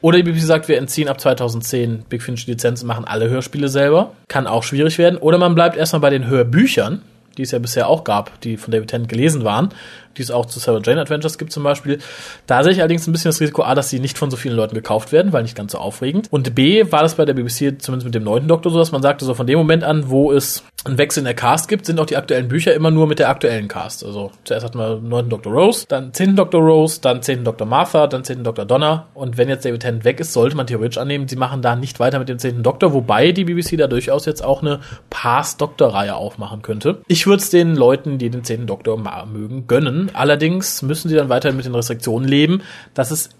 Oder 0.00 0.18
die 0.18 0.24
BBC 0.24 0.42
sagt, 0.42 0.68
wir 0.68 0.78
entziehen 0.78 1.08
ab 1.08 1.20
2010 1.20 2.04
Big 2.08 2.22
Finish 2.22 2.46
Lizenz 2.46 2.82
und 2.82 2.88
machen 2.88 3.04
alle 3.04 3.28
Hörspiele 3.28 3.68
selber. 3.68 4.12
Kann 4.28 4.46
auch 4.46 4.62
schwierig 4.62 4.98
werden. 4.98 5.18
Oder 5.18 5.38
man 5.38 5.54
bleibt 5.54 5.76
erstmal 5.76 6.00
bei 6.00 6.10
den 6.10 6.26
Hörbüchern, 6.26 7.02
die 7.38 7.42
es 7.42 7.52
ja 7.52 7.58
bisher 7.58 7.88
auch 7.88 8.04
gab, 8.04 8.40
die 8.42 8.56
von 8.56 8.70
David 8.70 8.88
Tennant 8.88 9.08
gelesen 9.08 9.44
waren, 9.44 9.70
die 10.18 10.22
es 10.22 10.30
auch 10.30 10.46
zu 10.46 10.58
Sarah 10.58 10.80
Jane 10.82 11.00
Adventures 11.00 11.38
gibt 11.38 11.52
zum 11.52 11.62
Beispiel. 11.62 11.98
Da 12.46 12.62
sehe 12.62 12.72
ich 12.72 12.78
allerdings 12.80 13.06
ein 13.06 13.12
bisschen 13.12 13.30
das 13.30 13.40
Risiko, 13.40 13.62
A, 13.62 13.74
dass 13.74 13.90
sie 13.90 14.00
nicht 14.00 14.18
von 14.18 14.30
so 14.30 14.36
vielen 14.36 14.56
Leuten 14.56 14.74
gekauft 14.74 15.12
werden, 15.12 15.32
weil 15.32 15.42
nicht 15.42 15.56
ganz 15.56 15.72
so 15.72 15.78
aufregend. 15.78 16.28
Und 16.30 16.54
B, 16.54 16.90
war 16.90 17.02
das 17.02 17.14
bei 17.14 17.24
der 17.24 17.34
BBC 17.34 17.80
zumindest 17.80 18.04
mit 18.04 18.14
dem 18.14 18.24
neunten 18.24 18.48
Doktor 18.48 18.70
so, 18.70 18.78
dass 18.78 18.92
man 18.92 19.02
sagte, 19.02 19.24
so 19.24 19.34
von 19.34 19.46
dem 19.46 19.58
Moment 19.58 19.84
an, 19.84 20.10
wo 20.10 20.32
es 20.32 20.64
einen 20.84 20.98
Wechsel 20.98 21.20
in 21.20 21.24
der 21.24 21.34
Cast 21.34 21.68
gibt, 21.68 21.86
sind 21.86 21.98
auch 21.98 22.06
die 22.06 22.16
aktuellen 22.16 22.48
Bücher 22.48 22.74
immer 22.74 22.90
nur 22.90 23.06
mit 23.06 23.18
der 23.18 23.30
aktuellen 23.30 23.68
Cast. 23.68 24.04
Also 24.04 24.30
zuerst 24.44 24.64
hatten 24.64 24.78
wir 24.78 25.00
neunten 25.00 25.30
Dr. 25.30 25.52
Rose, 25.52 25.86
dann 25.88 26.12
zehnten 26.12 26.36
Dr. 26.36 26.60
Rose, 26.60 27.00
dann 27.00 27.22
zehnten 27.22 27.44
Dr. 27.44 27.66
Martha, 27.66 28.06
dann 28.06 28.24
zehnten 28.24 28.44
Dr. 28.44 28.64
Donner. 28.64 29.06
Und 29.14 29.38
wenn 29.38 29.48
jetzt 29.48 29.64
David 29.64 29.80
Tennant 29.80 30.04
weg 30.04 30.20
ist, 30.20 30.32
sollte 30.32 30.56
man 30.56 30.66
theoretisch 30.66 30.98
annehmen, 30.98 31.28
sie 31.28 31.36
machen 31.36 31.62
da 31.62 31.76
nicht 31.76 32.00
weiter 32.00 32.18
mit 32.18 32.28
dem 32.28 32.38
zehnten 32.38 32.62
Doktor, 32.62 32.92
wobei 32.92 33.32
die 33.32 33.44
BBC 33.44 33.78
da 33.78 33.86
durchaus 33.86 34.26
jetzt 34.26 34.44
auch 34.44 34.62
eine 34.62 34.80
Past-Doktor-Reihe 35.10 36.14
aufmachen 36.14 36.62
könnte. 36.62 37.00
Ich 37.06 37.26
würde 37.26 37.42
es 37.42 37.50
den 37.50 37.74
Leuten, 37.74 38.18
die 38.18 38.30
den 38.30 38.44
zehnten 38.44 38.66
Doktor 38.66 38.98
mögen, 39.26 39.66
gönnen. 39.66 40.03
Allerdings 40.12 40.82
müssen 40.82 41.08
sie 41.08 41.16
dann 41.16 41.28
weiterhin 41.28 41.56
mit 41.56 41.66
den 41.66 41.74
Restriktionen 41.74 42.28
leben, 42.28 42.62
dass 42.94 43.10
es 43.10 43.30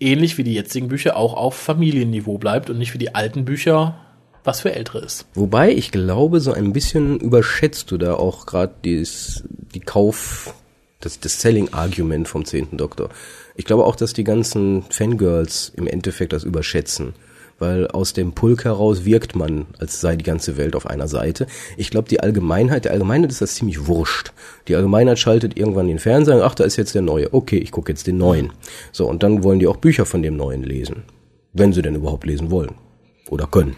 ähnlich 0.00 0.38
wie 0.38 0.44
die 0.44 0.54
jetzigen 0.54 0.88
Bücher 0.88 1.16
auch 1.16 1.34
auf 1.34 1.54
Familienniveau 1.54 2.38
bleibt 2.38 2.70
und 2.70 2.78
nicht 2.78 2.94
wie 2.94 2.98
die 2.98 3.14
alten 3.14 3.44
Bücher 3.44 3.98
was 4.44 4.60
für 4.60 4.74
Ältere 4.74 4.98
ist. 4.98 5.26
Wobei 5.34 5.72
ich 5.72 5.90
glaube, 5.90 6.38
so 6.40 6.52
ein 6.52 6.74
bisschen 6.74 7.18
überschätzt 7.18 7.90
du 7.90 7.96
da 7.96 8.14
auch 8.14 8.44
gerade 8.44 8.74
die 8.82 9.80
Kauf, 9.84 10.54
das, 11.00 11.18
das 11.18 11.40
Selling-Argument 11.40 12.28
vom 12.28 12.44
zehnten 12.44 12.76
Doktor. 12.76 13.08
Ich 13.56 13.64
glaube 13.64 13.84
auch, 13.84 13.96
dass 13.96 14.12
die 14.12 14.24
ganzen 14.24 14.82
Fangirls 14.90 15.72
im 15.76 15.86
Endeffekt 15.86 16.34
das 16.34 16.44
überschätzen. 16.44 17.14
Weil 17.64 17.86
aus 17.88 18.12
dem 18.12 18.32
Pulk 18.32 18.66
heraus 18.66 19.06
wirkt 19.06 19.34
man, 19.34 19.64
als 19.78 19.98
sei 19.98 20.16
die 20.16 20.22
ganze 20.22 20.58
Welt 20.58 20.76
auf 20.76 20.86
einer 20.86 21.08
Seite. 21.08 21.46
Ich 21.78 21.88
glaube, 21.88 22.10
die 22.10 22.20
Allgemeinheit, 22.20 22.84
der 22.84 22.92
Allgemeinheit 22.92 23.30
ist 23.30 23.40
das 23.40 23.54
ziemlich 23.54 23.86
wurscht. 23.86 24.34
Die 24.68 24.76
Allgemeinheit 24.76 25.18
schaltet 25.18 25.56
irgendwann 25.56 25.88
den 25.88 25.98
Fernseher, 25.98 26.44
ach, 26.44 26.54
da 26.54 26.64
ist 26.64 26.76
jetzt 26.76 26.94
der 26.94 27.00
Neue. 27.00 27.32
Okay, 27.32 27.56
ich 27.56 27.70
gucke 27.70 27.90
jetzt 27.90 28.06
den 28.06 28.18
Neuen. 28.18 28.52
So, 28.92 29.08
und 29.08 29.22
dann 29.22 29.42
wollen 29.42 29.60
die 29.60 29.66
auch 29.66 29.78
Bücher 29.78 30.04
von 30.04 30.22
dem 30.22 30.36
Neuen 30.36 30.62
lesen. 30.62 31.04
Wenn 31.54 31.72
sie 31.72 31.80
denn 31.80 31.94
überhaupt 31.94 32.26
lesen 32.26 32.50
wollen. 32.50 32.72
Oder 33.30 33.46
können. 33.46 33.76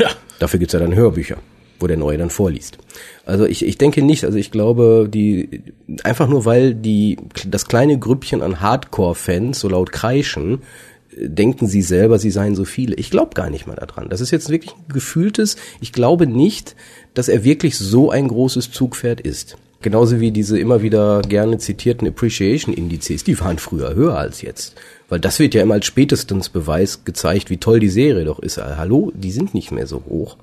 Ja. 0.00 0.08
Dafür 0.40 0.58
gibt's 0.58 0.74
ja 0.74 0.80
dann 0.80 0.96
Hörbücher, 0.96 1.36
wo 1.78 1.86
der 1.86 1.96
Neue 1.96 2.18
dann 2.18 2.30
vorliest. 2.30 2.78
Also 3.24 3.46
ich, 3.46 3.64
ich 3.64 3.78
denke 3.78 4.02
nicht, 4.02 4.24
also 4.24 4.36
ich 4.36 4.50
glaube, 4.50 5.08
die 5.08 5.62
einfach 6.02 6.26
nur 6.26 6.44
weil 6.44 6.74
die 6.74 7.18
das 7.46 7.68
kleine 7.68 8.00
Grüppchen 8.00 8.42
an 8.42 8.60
Hardcore-Fans 8.60 9.60
so 9.60 9.68
laut 9.68 9.92
kreischen, 9.92 10.62
denken 11.20 11.66
sie 11.66 11.82
selber, 11.82 12.18
sie 12.18 12.30
seien 12.30 12.54
so 12.54 12.64
viele. 12.64 12.94
Ich 12.96 13.10
glaube 13.10 13.34
gar 13.34 13.50
nicht 13.50 13.66
mal 13.66 13.76
daran. 13.76 14.08
Das 14.08 14.20
ist 14.20 14.30
jetzt 14.30 14.50
wirklich 14.50 14.72
ein 14.72 14.92
gefühltes, 14.92 15.56
ich 15.80 15.92
glaube 15.92 16.26
nicht, 16.26 16.76
dass 17.14 17.28
er 17.28 17.44
wirklich 17.44 17.76
so 17.76 18.10
ein 18.10 18.28
großes 18.28 18.70
Zugpferd 18.70 19.20
ist. 19.20 19.56
Genauso 19.80 20.18
wie 20.18 20.32
diese 20.32 20.58
immer 20.58 20.82
wieder 20.82 21.22
gerne 21.22 21.58
zitierten 21.58 22.08
Appreciation-Indizes, 22.08 23.22
die 23.22 23.38
waren 23.38 23.58
früher 23.58 23.94
höher 23.94 24.18
als 24.18 24.42
jetzt. 24.42 24.74
Weil 25.08 25.20
das 25.20 25.38
wird 25.38 25.54
ja 25.54 25.62
immer 25.62 25.74
als 25.74 25.86
spätestens 25.86 26.48
Beweis 26.48 27.04
gezeigt, 27.04 27.48
wie 27.48 27.58
toll 27.58 27.78
die 27.78 27.88
Serie 27.88 28.24
doch 28.24 28.40
ist. 28.40 28.58
Äh, 28.58 28.74
Hallo, 28.76 29.12
die 29.14 29.30
sind 29.30 29.54
nicht 29.54 29.70
mehr 29.70 29.86
so 29.86 30.02
hoch. 30.08 30.36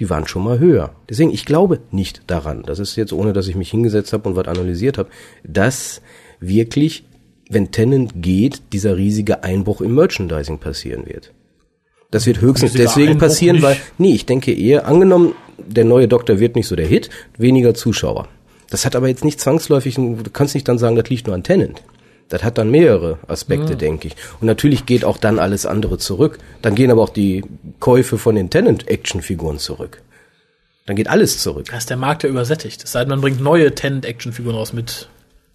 die 0.00 0.08
waren 0.08 0.26
schon 0.26 0.42
mal 0.42 0.58
höher. 0.58 0.94
Deswegen, 1.08 1.30
ich 1.30 1.44
glaube 1.44 1.80
nicht 1.90 2.22
daran, 2.26 2.62
das 2.66 2.78
ist 2.78 2.96
jetzt 2.96 3.12
ohne, 3.12 3.34
dass 3.34 3.48
ich 3.48 3.54
mich 3.54 3.70
hingesetzt 3.70 4.14
habe 4.14 4.28
und 4.30 4.34
was 4.34 4.48
analysiert 4.48 4.96
habe, 4.96 5.10
dass 5.44 6.00
wirklich, 6.40 7.04
wenn 7.50 7.70
Tennant 7.72 8.12
geht, 8.22 8.62
dieser 8.72 8.96
riesige 8.96 9.44
Einbruch 9.44 9.80
im 9.82 9.94
Merchandising 9.94 10.58
passieren 10.58 11.04
wird. 11.06 11.32
Das 12.10 12.24
wird 12.26 12.40
höchstens 12.40 12.72
Riesiger 12.72 12.84
deswegen 12.84 13.08
Einbruch 13.10 13.26
passieren, 13.28 13.56
nicht. 13.56 13.62
weil, 13.64 13.76
nee, 13.98 14.14
ich 14.14 14.24
denke 14.24 14.52
eher, 14.52 14.86
angenommen, 14.86 15.34
der 15.58 15.84
neue 15.84 16.08
Doktor 16.08 16.40
wird 16.40 16.56
nicht 16.56 16.66
so 16.66 16.74
der 16.76 16.86
Hit, 16.86 17.10
weniger 17.36 17.74
Zuschauer. 17.74 18.28
Das 18.70 18.86
hat 18.86 18.96
aber 18.96 19.08
jetzt 19.08 19.24
nicht 19.24 19.40
zwangsläufig, 19.40 19.96
du 19.96 20.16
kannst 20.32 20.54
nicht 20.54 20.66
dann 20.68 20.78
sagen, 20.78 20.96
das 20.96 21.08
liegt 21.10 21.26
nur 21.26 21.34
an 21.34 21.42
Tennant. 21.42 21.82
Das 22.28 22.44
hat 22.44 22.58
dann 22.58 22.70
mehrere 22.70 23.18
Aspekte, 23.26 23.74
Mhm. 23.74 23.78
denke 23.78 24.06
ich. 24.08 24.14
Und 24.40 24.46
natürlich 24.46 24.86
geht 24.86 25.04
auch 25.04 25.16
dann 25.18 25.40
alles 25.40 25.66
andere 25.66 25.98
zurück. 25.98 26.38
Dann 26.62 26.76
gehen 26.76 26.92
aber 26.92 27.02
auch 27.02 27.08
die 27.08 27.42
Käufe 27.80 28.16
von 28.18 28.36
den 28.36 28.48
Tennant-Actionfiguren 28.50 29.58
zurück. 29.58 30.00
Dann 30.86 30.94
geht 30.94 31.08
alles 31.08 31.38
zurück. 31.40 31.66
Da 31.70 31.76
ist 31.76 31.90
der 31.90 31.96
Markt 31.96 32.22
ja 32.22 32.28
übersättigt. 32.28 32.84
Es 32.84 32.92
sei 32.92 33.00
denn, 33.00 33.08
man 33.10 33.20
bringt 33.20 33.40
neue 33.40 33.74
Tenant-Action-Figuren 33.74 34.54
raus 34.54 34.72
mit, 34.72 35.08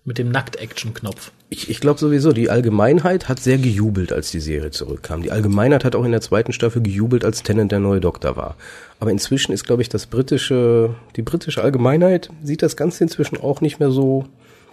mit 0.05 0.19
dem 0.19 0.29
Nackt-Action-Knopf. 0.29 1.31
Ich, 1.49 1.69
ich 1.69 1.79
glaube 1.79 1.99
sowieso, 1.99 2.31
die 2.31 2.51
Allgemeinheit 2.51 3.27
hat 3.27 3.39
sehr 3.39 3.57
gejubelt, 3.57 4.13
als 4.13 4.29
die 4.29 4.39
Serie 4.39 4.69
zurückkam. 4.69 5.23
Die 5.23 5.31
Allgemeinheit 5.31 5.83
hat 5.83 5.95
auch 5.95 6.05
in 6.05 6.11
der 6.11 6.21
zweiten 6.21 6.53
Staffel 6.53 6.83
gejubelt, 6.83 7.25
als 7.25 7.41
Tennant 7.41 7.71
der 7.71 7.79
neue 7.79 8.01
Doktor 8.01 8.37
war. 8.37 8.55
Aber 8.99 9.09
inzwischen 9.09 9.51
ist, 9.51 9.65
glaube 9.65 9.81
ich, 9.81 9.89
das 9.89 10.05
britische, 10.05 10.93
die 11.15 11.23
britische 11.23 11.63
Allgemeinheit 11.63 12.29
sieht 12.43 12.61
das 12.61 12.77
Ganze 12.77 13.03
inzwischen 13.03 13.37
auch 13.37 13.61
nicht 13.61 13.79
mehr 13.79 13.89
so, 13.89 14.25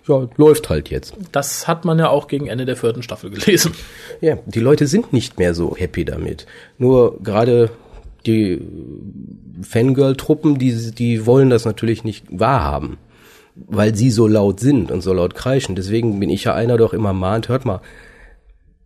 ja, 0.06 0.28
läuft 0.36 0.68
halt 0.68 0.90
jetzt. 0.90 1.14
Das 1.32 1.66
hat 1.66 1.86
man 1.86 1.98
ja 1.98 2.08
auch 2.08 2.28
gegen 2.28 2.46
Ende 2.46 2.66
der 2.66 2.76
vierten 2.76 3.02
Staffel 3.02 3.30
gelesen. 3.30 3.72
Ja, 4.20 4.36
die 4.44 4.60
Leute 4.60 4.86
sind 4.86 5.14
nicht 5.14 5.38
mehr 5.38 5.54
so 5.54 5.74
happy 5.76 6.04
damit. 6.04 6.46
Nur 6.76 7.18
gerade 7.22 7.70
die 8.26 8.60
Fangirl-Truppen, 9.62 10.58
die, 10.58 10.90
die 10.90 11.24
wollen 11.24 11.48
das 11.48 11.64
natürlich 11.64 12.04
nicht 12.04 12.26
wahrhaben, 12.28 12.98
weil 13.54 13.94
sie 13.94 14.10
so 14.10 14.26
laut 14.26 14.60
sind 14.60 14.90
und 14.90 15.02
so 15.02 15.12
laut 15.12 15.34
kreischen. 15.34 15.74
Deswegen 15.74 16.20
bin 16.20 16.30
ich 16.30 16.44
ja 16.44 16.54
einer, 16.54 16.76
der 16.76 16.86
auch 16.86 16.94
immer 16.94 17.12
mahnt, 17.12 17.48
hört 17.48 17.64
mal, 17.64 17.80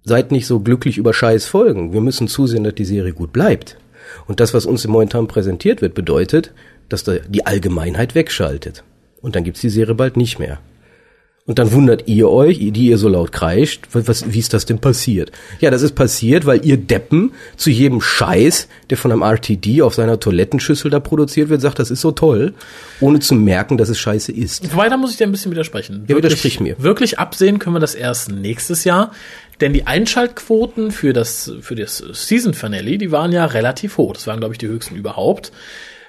seid 0.04 0.32
nicht 0.32 0.46
so 0.46 0.60
glücklich 0.60 0.98
über 0.98 1.12
scheiß 1.12 1.46
Folgen. 1.46 1.92
Wir 1.92 2.00
müssen 2.00 2.28
zusehen, 2.28 2.64
dass 2.64 2.74
die 2.74 2.84
Serie 2.84 3.12
gut 3.12 3.32
bleibt. 3.32 3.76
Und 4.26 4.40
das, 4.40 4.54
was 4.54 4.66
uns 4.66 4.86
momentan 4.86 5.26
präsentiert 5.26 5.82
wird, 5.82 5.94
bedeutet, 5.94 6.52
dass 6.88 7.04
da 7.04 7.14
die 7.28 7.46
Allgemeinheit 7.46 8.14
wegschaltet. 8.14 8.84
Und 9.20 9.34
dann 9.34 9.44
gibt's 9.44 9.60
die 9.60 9.68
Serie 9.68 9.94
bald 9.94 10.16
nicht 10.16 10.38
mehr. 10.38 10.60
Und 11.46 11.60
dann 11.60 11.70
wundert 11.70 12.08
ihr 12.08 12.28
euch, 12.28 12.58
die 12.58 12.88
ihr 12.88 12.98
so 12.98 13.08
laut 13.08 13.30
kreischt, 13.30 13.86
was, 13.92 14.32
wie 14.32 14.38
ist 14.40 14.52
das 14.52 14.66
denn 14.66 14.80
passiert? 14.80 15.30
Ja, 15.60 15.70
das 15.70 15.82
ist 15.82 15.94
passiert, 15.94 16.44
weil 16.44 16.66
ihr 16.66 16.76
Deppen 16.76 17.32
zu 17.56 17.70
jedem 17.70 18.00
Scheiß, 18.00 18.66
der 18.90 18.96
von 18.96 19.12
einem 19.12 19.22
RTD 19.22 19.82
auf 19.82 19.94
seiner 19.94 20.18
Toilettenschüssel 20.18 20.90
da 20.90 20.98
produziert 20.98 21.48
wird, 21.48 21.60
sagt, 21.60 21.78
das 21.78 21.92
ist 21.92 22.00
so 22.00 22.10
toll, 22.10 22.52
ohne 23.00 23.20
zu 23.20 23.36
merken, 23.36 23.76
dass 23.76 23.88
es 23.88 23.98
scheiße 23.98 24.32
ist. 24.32 24.72
Wobei, 24.72 24.88
da 24.88 24.96
muss 24.96 25.12
ich 25.12 25.18
dir 25.18 25.24
ein 25.24 25.30
bisschen 25.30 25.52
widersprechen. 25.52 26.04
Ja, 26.08 26.16
widersprich 26.16 26.58
mir. 26.58 26.74
Wirklich 26.80 27.20
absehen 27.20 27.60
können 27.60 27.76
wir 27.76 27.80
das 27.80 27.94
erst 27.94 28.28
nächstes 28.28 28.82
Jahr. 28.82 29.12
Denn 29.60 29.72
die 29.72 29.86
Einschaltquoten 29.86 30.90
für 30.90 31.12
das, 31.12 31.52
für 31.60 31.76
das 31.76 31.98
Season 32.12 32.54
Finale, 32.54 32.98
die 32.98 33.12
waren 33.12 33.30
ja 33.30 33.46
relativ 33.46 33.98
hoch. 33.98 34.14
Das 34.14 34.26
waren, 34.26 34.40
glaube 34.40 34.54
ich, 34.54 34.58
die 34.58 34.66
höchsten 34.66 34.96
überhaupt. 34.96 35.52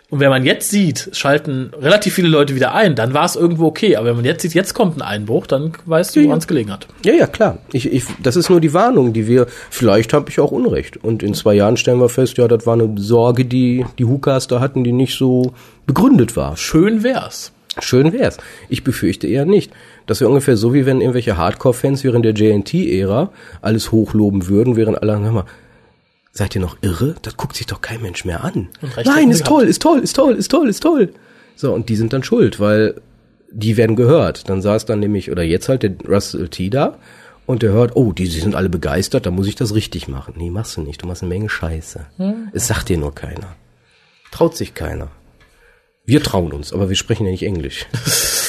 Und 0.10 0.22
wenn 0.22 0.30
man 0.30 0.46
jetzt 0.46 0.70
sieht, 0.70 1.10
schalten 1.12 1.72
relativ 1.82 2.14
viele 2.14 2.30
Leute 2.30 2.56
wieder 2.56 2.74
ein, 2.74 2.96
dann 2.96 3.14
war 3.14 3.26
es 3.26 3.36
irgendwo 3.36 3.66
okay. 3.66 3.98
Aber 3.98 4.08
wenn 4.08 4.16
man 4.16 4.24
jetzt 4.24 4.42
sieht, 4.42 4.54
jetzt 4.54 4.74
kommt 4.74 4.96
ein 4.96 5.02
Einbruch, 5.02 5.48
dann 5.48 5.74
weißt 5.86 6.16
du, 6.16 6.24
woran 6.24 6.38
es 6.38 6.48
gelegen 6.48 6.72
hat. 6.72 6.88
Ja, 7.04 7.14
ja, 7.14 7.28
klar. 7.28 7.58
Ich, 7.74 7.92
ich, 7.92 8.06
das 8.24 8.38
ist 8.38 8.50
nur 8.50 8.62
die 8.62 8.74
Warnung, 8.74 9.12
die 9.12 9.28
wir, 9.28 9.48
vielleicht 9.70 10.14
habe 10.14 10.30
ich 10.30 10.40
auch 10.40 10.52
Unrecht. 10.52 10.96
Und 10.96 11.24
in 11.24 11.34
zwei 11.34 11.56
Jahren 11.56 11.76
stellen 11.76 12.00
wir 12.00 12.08
fest, 12.08 12.38
ja, 12.38 12.48
das 12.48 12.66
war 12.66 12.76
eine 12.76 12.96
Sorge, 12.98 13.44
die 13.44 13.86
die 13.98 14.06
Hukas 14.06 14.48
da 14.48 14.62
hatten, 14.62 14.86
die 14.86 14.94
nicht 14.94 15.18
so 15.18 15.52
begründet 15.86 16.38
war. 16.38 16.56
Schön 16.56 17.04
wär's. 17.04 17.52
Schön 17.80 18.14
wär's. 18.14 18.38
Ich 18.70 18.86
befürchte 18.86 19.28
eher 19.28 19.46
nicht. 19.46 19.74
Das 20.06 20.22
wäre 20.22 20.30
ungefähr 20.30 20.56
so, 20.56 20.74
wie 20.74 20.86
wenn 20.86 21.02
irgendwelche 21.02 21.36
Hardcore-Fans 21.36 22.06
während 22.06 22.24
der 22.24 22.34
JNT-Ära 22.34 23.30
alles 23.62 23.92
hochloben 23.92 24.48
würden, 24.48 24.78
während 24.78 25.02
alle, 25.02 25.20
hör 25.20 25.32
mal, 25.32 25.46
seid 26.38 26.56
ihr 26.56 26.62
noch 26.62 26.78
irre? 26.82 27.16
Das 27.24 27.36
guckt 27.36 27.56
sich 27.56 27.66
doch 27.66 27.82
kein 27.82 28.02
Mensch 28.02 28.24
mehr 28.24 28.44
an. 28.44 28.70
Hätten 28.96 29.10
Nein, 29.10 29.32
ist 29.32 29.46
toll, 29.46 29.66
ist 29.66 29.82
toll, 29.82 30.00
ist 30.00 30.16
toll, 30.16 30.36
ist 30.36 30.50
toll, 30.50 30.70
ist 30.70 30.82
toll. 30.82 31.14
So, 31.56 31.74
und 31.74 31.90
die 31.90 31.96
sind 31.96 32.14
dann 32.14 32.24
schuld, 32.24 32.60
weil 32.60 33.02
die 33.52 33.76
werden 33.76 33.96
gehört. 33.96 34.48
Dann 34.48 34.62
saß 34.62 34.86
dann 34.86 35.00
nämlich, 35.00 35.32
oder 35.32 35.44
jetzt 35.44 35.68
halt 35.68 35.84
der 35.84 35.96
Russell 36.08 36.48
T 36.50 36.70
da 36.70 37.00
und 37.48 37.64
der 37.64 37.72
hört, 37.72 37.96
oh, 37.96 38.12
die, 38.12 38.30
die 38.30 38.40
sind 38.40 38.54
alle 38.54 38.70
begeistert, 38.70 39.26
da 39.26 39.32
muss 39.32 39.48
ich 39.48 39.56
das 39.56 39.74
richtig 39.74 40.08
machen. 40.08 40.36
Nee, 40.38 40.52
machst 40.52 40.78
du 40.78 40.82
nicht, 40.82 41.02
du 41.02 41.08
machst 41.08 41.24
eine 41.24 41.30
Menge 41.30 41.50
Scheiße. 41.50 42.06
Hm. 42.18 42.50
Es 42.54 42.68
sagt 42.68 42.90
dir 42.90 42.98
nur 42.98 43.16
keiner. 43.16 43.56
Traut 44.32 44.56
sich 44.56 44.76
keiner. 44.76 45.10
Wir 46.06 46.22
trauen 46.22 46.54
uns, 46.54 46.72
aber 46.72 46.90
wir 46.90 46.96
sprechen 46.96 47.26
ja 47.26 47.32
nicht 47.32 47.44
Englisch. 47.44 47.88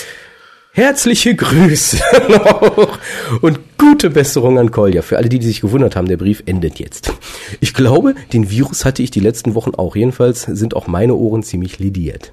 Herzliche 0.73 1.35
Grüße 1.35 1.99
noch 2.29 2.99
und 3.41 3.59
gute 3.79 4.11
Besserung 4.11 4.59
an 4.59 4.71
Kolja. 4.71 5.03
Für 5.03 5.17
alle, 5.17 5.29
die, 5.29 5.39
die 5.39 5.47
sich 5.47 5.61
gewundert 5.61 5.97
haben, 5.97 6.09
der 6.09 6.17
Brief 6.17 6.43
endet 6.47 6.79
jetzt. 6.79 7.13
Ich 7.61 7.73
glaube, 7.75 8.15
den 8.33 8.51
Virus 8.51 8.85
hatte 8.85 9.03
ich 9.03 9.11
die 9.11 9.21
letzten 9.21 9.55
Wochen 9.55 9.75
auch. 9.75 9.97
Jedenfalls 9.97 10.43
sind 10.43 10.75
auch 10.75 10.87
meine 10.87 11.15
Ohren 11.15 11.43
ziemlich 11.43 11.79
lidiert. 11.79 12.33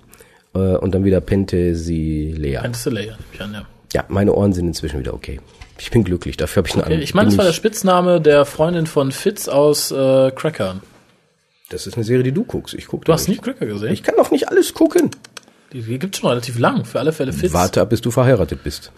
Äh, 0.54 0.60
Und 0.78 0.94
dann 0.96 1.06
wieder 1.06 1.22
Penthesilea. 1.22 2.62
Penthesilea, 2.62 3.04
nehme 3.14 3.18
ich 3.34 3.42
an, 3.42 3.54
ja. 3.54 3.66
Ja, 3.94 4.04
meine 4.10 4.34
Ohren 4.34 4.52
sind 4.54 4.68
inzwischen 4.68 5.00
wieder 5.00 5.14
okay. 5.14 5.40
Ich 5.80 5.92
bin 5.92 6.04
glücklich, 6.04 6.36
dafür 6.38 6.62
habe 6.62 6.68
ich 6.68 6.74
eine 6.76 6.84
Okay, 6.84 6.96
An- 6.96 7.02
ich 7.02 7.14
meine, 7.14 7.30
das 7.30 7.38
war 7.38 7.46
der 7.46 7.54
Spitzname 7.54 8.20
der 8.22 8.46
Freundin 8.46 8.88
von 8.88 9.12
Fitz 9.12 9.48
aus 9.48 9.92
äh, 9.92 10.32
Crackern. 10.32 10.82
Das 11.70 11.88
ist 11.88 11.96
eine 11.96 12.04
Serie, 12.04 12.24
die 12.24 12.32
du 12.32 12.44
guckst. 12.44 12.74
Ich 12.74 12.88
guck 12.88 13.06
Du 13.06 13.14
hast 13.14 13.28
nie 13.28 13.38
Cracker 13.38 13.66
gesehen? 13.66 13.92
Ich 13.92 14.04
kann 14.04 14.16
doch 14.18 14.32
nicht 14.32 14.50
alles 14.50 14.74
gucken. 14.74 15.12
Die, 15.74 15.82
die 15.82 15.98
gibt's 16.00 16.20
schon 16.20 16.30
relativ 16.30 16.60
lang, 16.60 16.86
für 16.86 17.00
alle 17.00 17.12
Fälle 17.12 17.34
Fitz. 17.34 17.54
Warte 17.54 17.82
ab, 17.82 17.90
bis 17.90 18.02
du 18.02 18.12
verheiratet 18.12 18.64
bist. 18.64 18.92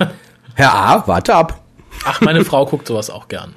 Herr 0.54 0.74
A, 0.74 1.06
warte 1.06 1.34
ab. 1.34 1.64
Ach, 2.04 2.20
meine 2.20 2.44
Frau 2.44 2.66
guckt 2.66 2.86
sowas 2.86 3.10
auch 3.10 3.28
gern. 3.28 3.54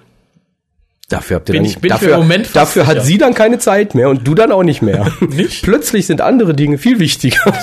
Dafür 1.10 1.36
habt 1.38 1.50
ihr 1.50 1.54
Bin 1.54 1.64
dann, 1.64 1.72
ich- 1.72 1.80
bin 1.80 1.88
ich 1.90 1.92
dafür, 1.94 2.14
im 2.14 2.20
Moment 2.22 2.56
dafür 2.56 2.88
hat 2.88 2.94
sicher. 2.94 3.06
sie 3.06 3.18
dann 3.18 3.34
keine 3.34 3.60
Zeit 3.60 3.96
mehr 3.96 4.08
und 4.10 4.26
du 4.26 4.34
dann 4.34 4.52
auch 4.54 4.64
nicht 4.64 4.82
mehr. 4.82 5.12
nicht? 5.30 5.62
Plötzlich 5.62 6.06
sind 6.08 6.22
andere 6.22 6.54
Dinge 6.54 6.78
viel 6.78 7.00
wichtiger. 7.00 7.42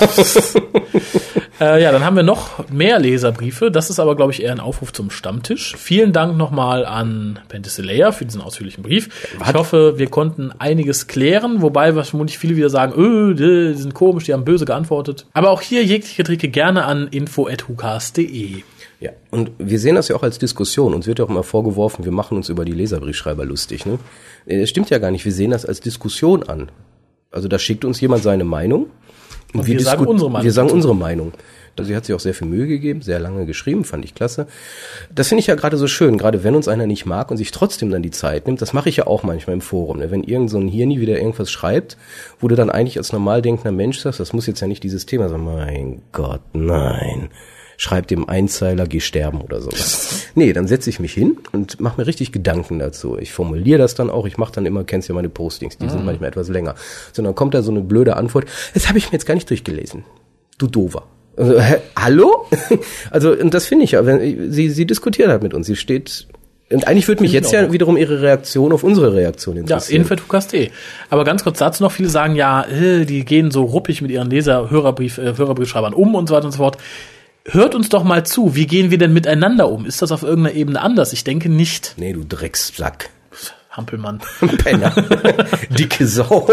Äh, 1.61 1.83
ja, 1.83 1.91
dann 1.91 2.05
haben 2.05 2.15
wir 2.15 2.23
noch 2.23 2.69
mehr 2.69 2.99
Leserbriefe. 2.99 3.69
Das 3.69 3.89
ist 3.89 3.99
aber, 3.99 4.15
glaube 4.15 4.31
ich, 4.31 4.41
eher 4.41 4.53
ein 4.53 4.61
Aufruf 4.61 4.93
zum 4.93 5.09
Stammtisch. 5.11 5.75
Vielen 5.77 6.13
Dank 6.13 6.37
nochmal 6.37 6.85
an 6.85 7.37
Penthesilea 7.49 8.13
für 8.13 8.23
diesen 8.23 8.39
ausführlichen 8.39 8.81
Brief. 8.81 9.09
Ich 9.45 9.53
hoffe, 9.53 9.95
wir 9.97 10.07
konnten 10.09 10.53
einiges 10.57 11.07
klären, 11.07 11.61
wobei 11.61 11.97
was 11.97 12.11
vermutlich 12.11 12.37
viele 12.37 12.55
wieder 12.55 12.69
sagen, 12.69 12.93
öh, 12.95 13.33
die 13.33 13.73
sind 13.77 13.93
komisch, 13.93 14.23
die 14.23 14.31
haben 14.33 14.45
böse 14.45 14.63
geantwortet. 14.63 15.25
Aber 15.33 15.49
auch 15.49 15.59
hier 15.61 15.83
jegliche 15.83 16.23
Tricke 16.23 16.47
gerne 16.47 16.85
an 16.85 17.07
info.hukas.de. 17.07 18.63
Ja, 18.99 19.11
und 19.31 19.51
wir 19.57 19.79
sehen 19.79 19.95
das 19.95 20.09
ja 20.09 20.15
auch 20.15 20.23
als 20.23 20.39
Diskussion. 20.39 20.93
Uns 20.93 21.07
wird 21.07 21.19
ja 21.19 21.25
auch 21.25 21.29
immer 21.29 21.43
vorgeworfen, 21.43 22.03
wir 22.03 22.11
machen 22.11 22.35
uns 22.35 22.49
über 22.49 22.65
die 22.65 22.73
Leserbriefschreiber 22.73 23.45
lustig. 23.45 23.85
Ne? 23.85 23.97
Äh, 24.45 24.59
Das 24.59 24.69
stimmt 24.69 24.89
ja 24.89 24.97
gar 24.97 25.09
nicht. 25.11 25.23
Wir 25.25 25.31
sehen 25.31 25.51
das 25.51 25.65
als 25.65 25.79
Diskussion 25.79 26.43
an. 26.43 26.69
Also 27.31 27.47
da 27.47 27.57
schickt 27.59 27.85
uns 27.85 28.01
jemand 28.01 28.23
seine 28.23 28.43
Meinung. 28.43 28.87
Und 29.53 29.65
wir 29.67 29.79
sagen 29.79 30.03
disku- 30.03 30.07
unsere 30.07 30.29
Meinung 30.29 30.43
Wir 30.45 30.51
sagen 30.51 30.69
unsere 30.69 30.95
Meinung. 30.95 31.31
Also 31.77 31.87
sie 31.89 31.95
hat 31.95 32.03
sich 32.03 32.13
auch 32.13 32.19
sehr 32.19 32.33
viel 32.33 32.47
Mühe 32.47 32.67
gegeben, 32.67 33.01
sehr 33.01 33.19
lange 33.19 33.45
geschrieben, 33.45 33.85
fand 33.85 34.03
ich 34.03 34.13
klasse. 34.13 34.47
Das 35.15 35.29
finde 35.29 35.39
ich 35.39 35.47
ja 35.47 35.55
gerade 35.55 35.77
so 35.77 35.87
schön, 35.87 36.17
gerade 36.17 36.43
wenn 36.43 36.53
uns 36.55 36.67
einer 36.67 36.85
nicht 36.87 37.05
mag 37.05 37.31
und 37.31 37.37
sich 37.37 37.51
trotzdem 37.51 37.89
dann 37.89 38.03
die 38.03 38.11
Zeit 38.11 38.47
nimmt. 38.47 38.61
Das 38.61 38.73
mache 38.73 38.89
ich 38.89 38.97
ja 38.97 39.07
auch 39.07 39.23
manchmal 39.23 39.53
im 39.53 39.61
Forum. 39.61 39.99
Ne? 39.99 40.11
Wenn 40.11 40.23
irgend 40.25 40.49
so 40.49 40.57
ein 40.57 40.67
Hirni 40.67 40.99
wieder 40.99 41.17
irgendwas 41.17 41.49
schreibt, 41.49 41.95
wo 42.41 42.49
du 42.49 42.55
dann 42.55 42.69
eigentlich 42.69 42.97
als 42.97 43.13
normal 43.13 43.41
denkender 43.41 43.71
Mensch 43.71 43.99
sagst, 43.99 44.19
das 44.19 44.33
muss 44.33 44.45
jetzt 44.45 44.59
ja 44.59 44.67
nicht 44.67 44.83
dieses 44.83 45.05
Thema 45.05 45.29
sein. 45.29 45.41
Mein 45.41 46.01
Gott, 46.11 46.41
nein 46.51 47.29
schreib 47.81 48.07
dem 48.07 48.27
Einzeiler, 48.27 48.85
geh 48.87 48.99
sterben 48.99 49.39
oder 49.39 49.61
sowas. 49.61 50.25
Nee, 50.35 50.51
dann 50.51 50.67
setze 50.67 50.89
ich 50.89 50.99
mich 50.99 51.13
hin 51.13 51.37
und 51.53 51.79
mache 51.79 51.99
mir 52.01 52.07
richtig 52.07 52.33
Gedanken 52.33 52.77
dazu. 52.77 53.17
Ich 53.17 53.31
formuliere 53.31 53.77
das 53.79 53.95
dann 53.95 54.09
auch, 54.09 54.27
ich 54.27 54.37
mache 54.37 54.51
dann 54.53 54.65
immer, 54.65 54.83
kennst 54.83 55.07
ja 55.07 55.15
meine 55.15 55.29
Postings, 55.29 55.77
die 55.77 55.87
sind 55.87 55.99
Mhm. 56.01 56.05
manchmal 56.05 56.27
etwas 56.29 56.49
länger. 56.49 56.75
So, 57.13 57.23
dann 57.23 57.33
kommt 57.35 57.53
da 57.53 57.61
so 57.61 57.71
eine 57.71 57.79
blöde 57.81 58.17
Antwort, 58.17 58.45
das 58.73 58.89
habe 58.89 58.97
ich 58.97 59.05
mir 59.07 59.13
jetzt 59.13 59.25
gar 59.25 59.33
nicht 59.33 59.49
durchgelesen. 59.49 60.03
Du 60.57 60.67
Dover. 60.67 61.03
Also, 61.37 61.57
hä, 61.57 61.77
hallo? 61.97 62.47
Also, 63.11 63.31
und 63.31 63.53
das 63.53 63.65
finde 63.65 63.85
ich 63.85 63.91
ja, 63.91 64.05
wenn, 64.05 64.51
sie, 64.51 64.69
sie 64.69 64.85
diskutiert 64.85 65.29
halt 65.29 65.41
mit 65.41 65.53
uns, 65.53 65.65
sie 65.67 65.77
steht, 65.77 66.27
und 66.71 66.85
eigentlich 66.85 67.07
würde 67.07 67.21
mich 67.23 67.31
jetzt 67.31 67.53
ja 67.53 67.71
wiederum 67.71 67.95
ihre 67.95 68.21
Reaktion 68.21 68.73
auf 68.73 68.83
unsere 68.83 69.13
Reaktion 69.15 69.55
Ja, 69.55 69.61
interessieren. 69.61 70.01
info.hukas.de. 70.01 70.69
Aber 71.09 71.23
ganz 71.23 71.43
kurz 71.45 71.59
dazu 71.59 71.81
noch, 71.81 71.93
viele 71.93 72.09
sagen 72.09 72.35
ja, 72.35 72.63
äh, 72.65 73.05
die 73.05 73.23
gehen 73.23 73.51
so 73.51 73.63
ruppig 73.63 74.01
mit 74.01 74.11
ihren 74.11 74.29
Leser, 74.29 74.69
Hörerbrief, 74.69 75.17
äh, 75.17 75.33
Hörerbriefschreibern 75.37 75.93
um 75.93 76.13
und 76.13 76.27
so 76.27 76.35
weiter 76.35 76.45
und 76.45 76.51
so 76.51 76.57
fort. 76.57 76.77
Hört 77.45 77.73
uns 77.73 77.89
doch 77.89 78.03
mal 78.03 78.25
zu, 78.25 78.55
wie 78.55 78.67
gehen 78.67 78.91
wir 78.91 78.97
denn 78.97 79.13
miteinander 79.13 79.69
um? 79.69 79.85
Ist 79.85 80.01
das 80.01 80.11
auf 80.11 80.23
irgendeiner 80.23 80.55
Ebene 80.55 80.81
anders? 80.81 81.13
Ich 81.13 81.23
denke 81.23 81.49
nicht. 81.49 81.95
Nee, 81.97 82.13
du 82.13 82.23
Dreckssack. 82.23 83.09
Hampelmann. 83.71 84.19
Penner. 84.63 84.91
Dicke 85.69 86.05
Sau. 86.05 86.47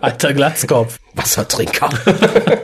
Alter 0.00 0.34
Glatzkopf. 0.34 0.98
Wassertrinker. 1.14 1.88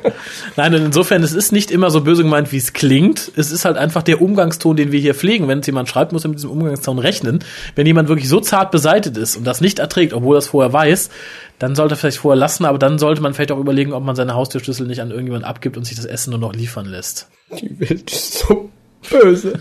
Nein, 0.56 0.74
insofern, 0.74 1.22
es 1.22 1.32
ist 1.32 1.52
nicht 1.52 1.70
immer 1.70 1.90
so 1.90 2.00
böse 2.00 2.22
gemeint, 2.22 2.52
wie 2.52 2.56
es 2.56 2.72
klingt. 2.72 3.30
Es 3.36 3.50
ist 3.50 3.64
halt 3.64 3.76
einfach 3.76 4.02
der 4.02 4.20
Umgangston, 4.20 4.76
den 4.76 4.92
wir 4.92 5.00
hier 5.00 5.14
pflegen. 5.14 5.48
Wenn 5.48 5.60
es 5.60 5.66
jemand 5.66 5.88
schreibt, 5.88 6.12
muss 6.12 6.24
er 6.24 6.28
mit 6.28 6.38
diesem 6.38 6.50
Umgangston 6.50 6.98
rechnen. 6.98 7.44
Wenn 7.74 7.86
jemand 7.86 8.08
wirklich 8.08 8.28
so 8.28 8.40
zart 8.40 8.70
beseitet 8.70 9.16
ist 9.16 9.36
und 9.36 9.44
das 9.44 9.60
nicht 9.60 9.78
erträgt, 9.78 10.12
obwohl 10.12 10.36
es 10.36 10.48
vorher 10.48 10.72
weiß, 10.72 11.10
dann 11.58 11.74
sollte 11.74 11.94
er 11.94 11.96
vielleicht 11.98 12.18
vorher 12.18 12.38
lassen, 12.38 12.64
aber 12.64 12.78
dann 12.78 12.98
sollte 12.98 13.20
man 13.20 13.34
vielleicht 13.34 13.52
auch 13.52 13.58
überlegen, 13.58 13.92
ob 13.92 14.02
man 14.02 14.16
seine 14.16 14.34
Haustürschlüssel 14.34 14.86
nicht 14.86 15.00
an 15.00 15.10
irgendjemand 15.10 15.44
abgibt 15.44 15.76
und 15.76 15.84
sich 15.84 15.96
das 15.96 16.06
Essen 16.06 16.30
nur 16.30 16.40
noch 16.40 16.54
liefern 16.54 16.86
lässt. 16.86 17.28
Die 17.60 17.78
Welt 17.80 18.10
ist 18.10 18.38
so 18.38 18.70
böse. 19.10 19.60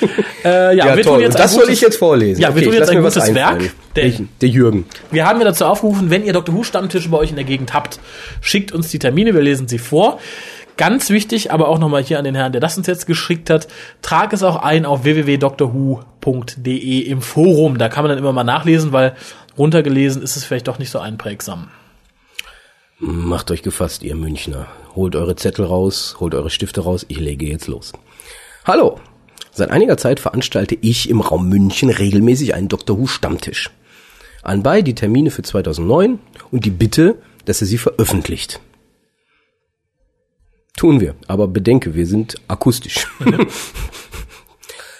Äh, 0.44 0.76
ja, 0.76 0.86
Ja, 0.86 0.96
wir 0.96 1.02
toll. 1.02 1.20
jetzt 1.20 1.38
das 1.38 1.52
soll 1.54 1.68
ich 1.68 1.80
jetzt 1.80 1.96
vorlesen. 1.96 2.40
Ja, 2.40 2.48
wir 2.54 2.56
Okay, 2.62 2.66
tun 2.66 2.74
jetzt 2.74 2.90
ein 2.90 3.02
gutes. 3.02 3.34
Werk. 3.34 3.70
Der? 3.96 4.12
Der 4.40 4.48
Jürgen. 4.48 4.84
Wir 5.10 5.26
haben 5.26 5.40
ja 5.40 5.44
dazu 5.46 5.64
aufgerufen, 5.64 6.10
wenn 6.10 6.24
ihr 6.24 6.32
Dr. 6.32 6.54
Who 6.54 6.62
Stammtische 6.62 7.08
bei 7.08 7.18
euch 7.18 7.30
in 7.30 7.36
der 7.36 7.44
Gegend 7.44 7.74
habt, 7.74 7.98
schickt 8.40 8.70
uns 8.72 8.88
die 8.90 8.98
Termine, 9.00 9.34
wir 9.34 9.42
lesen 9.42 9.66
sie 9.66 9.78
vor. 9.78 10.20
Ganz 10.76 11.10
wichtig, 11.10 11.50
aber 11.50 11.66
auch 11.68 11.80
nochmal 11.80 12.04
hier 12.04 12.18
an 12.20 12.24
den 12.24 12.36
Herrn, 12.36 12.52
der 12.52 12.60
das 12.60 12.78
uns 12.78 12.86
jetzt 12.86 13.06
geschickt 13.06 13.50
hat, 13.50 13.66
trag 14.00 14.32
es 14.32 14.44
auch 14.44 14.54
ein 14.62 14.86
auf 14.86 15.02
www.drwho.de 15.02 16.98
im 17.00 17.20
Forum. 17.20 17.78
Da 17.78 17.88
kann 17.88 18.04
man 18.04 18.10
dann 18.10 18.18
immer 18.18 18.32
mal 18.32 18.44
nachlesen, 18.44 18.92
weil 18.92 19.16
runtergelesen 19.58 20.22
ist 20.22 20.36
es 20.36 20.44
vielleicht 20.44 20.68
doch 20.68 20.78
nicht 20.78 20.90
so 20.90 21.00
einprägsam. 21.00 21.68
Macht 23.00 23.50
euch 23.50 23.62
gefasst, 23.62 24.04
ihr 24.04 24.14
Münchner. 24.14 24.66
Holt 24.94 25.16
eure 25.16 25.34
Zettel 25.34 25.64
raus, 25.64 26.16
holt 26.20 26.34
eure 26.34 26.50
Stifte 26.50 26.80
raus, 26.82 27.04
ich 27.08 27.18
lege 27.18 27.46
jetzt 27.46 27.66
los. 27.66 27.92
Hallo! 28.64 29.00
Seit 29.58 29.70
einiger 29.72 29.96
Zeit 29.96 30.20
veranstalte 30.20 30.78
ich 30.80 31.10
im 31.10 31.20
Raum 31.20 31.48
München 31.48 31.90
regelmäßig 31.90 32.54
einen 32.54 32.68
Dr. 32.68 32.96
Who 32.96 33.08
Stammtisch. 33.08 33.70
Anbei 34.44 34.82
die 34.82 34.94
Termine 34.94 35.32
für 35.32 35.42
2009 35.42 36.20
und 36.52 36.64
die 36.64 36.70
Bitte, 36.70 37.16
dass 37.44 37.60
er 37.60 37.66
sie 37.66 37.78
veröffentlicht. 37.78 38.60
Tun 40.76 41.00
wir, 41.00 41.16
aber 41.26 41.48
bedenke, 41.48 41.96
wir 41.96 42.06
sind 42.06 42.36
akustisch. 42.46 43.08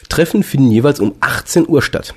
Treffen 0.09 0.43
finden 0.43 0.73
jeweils 0.73 0.99
um 0.99 1.15
18 1.21 1.69
Uhr 1.69 1.81
statt. 1.81 2.17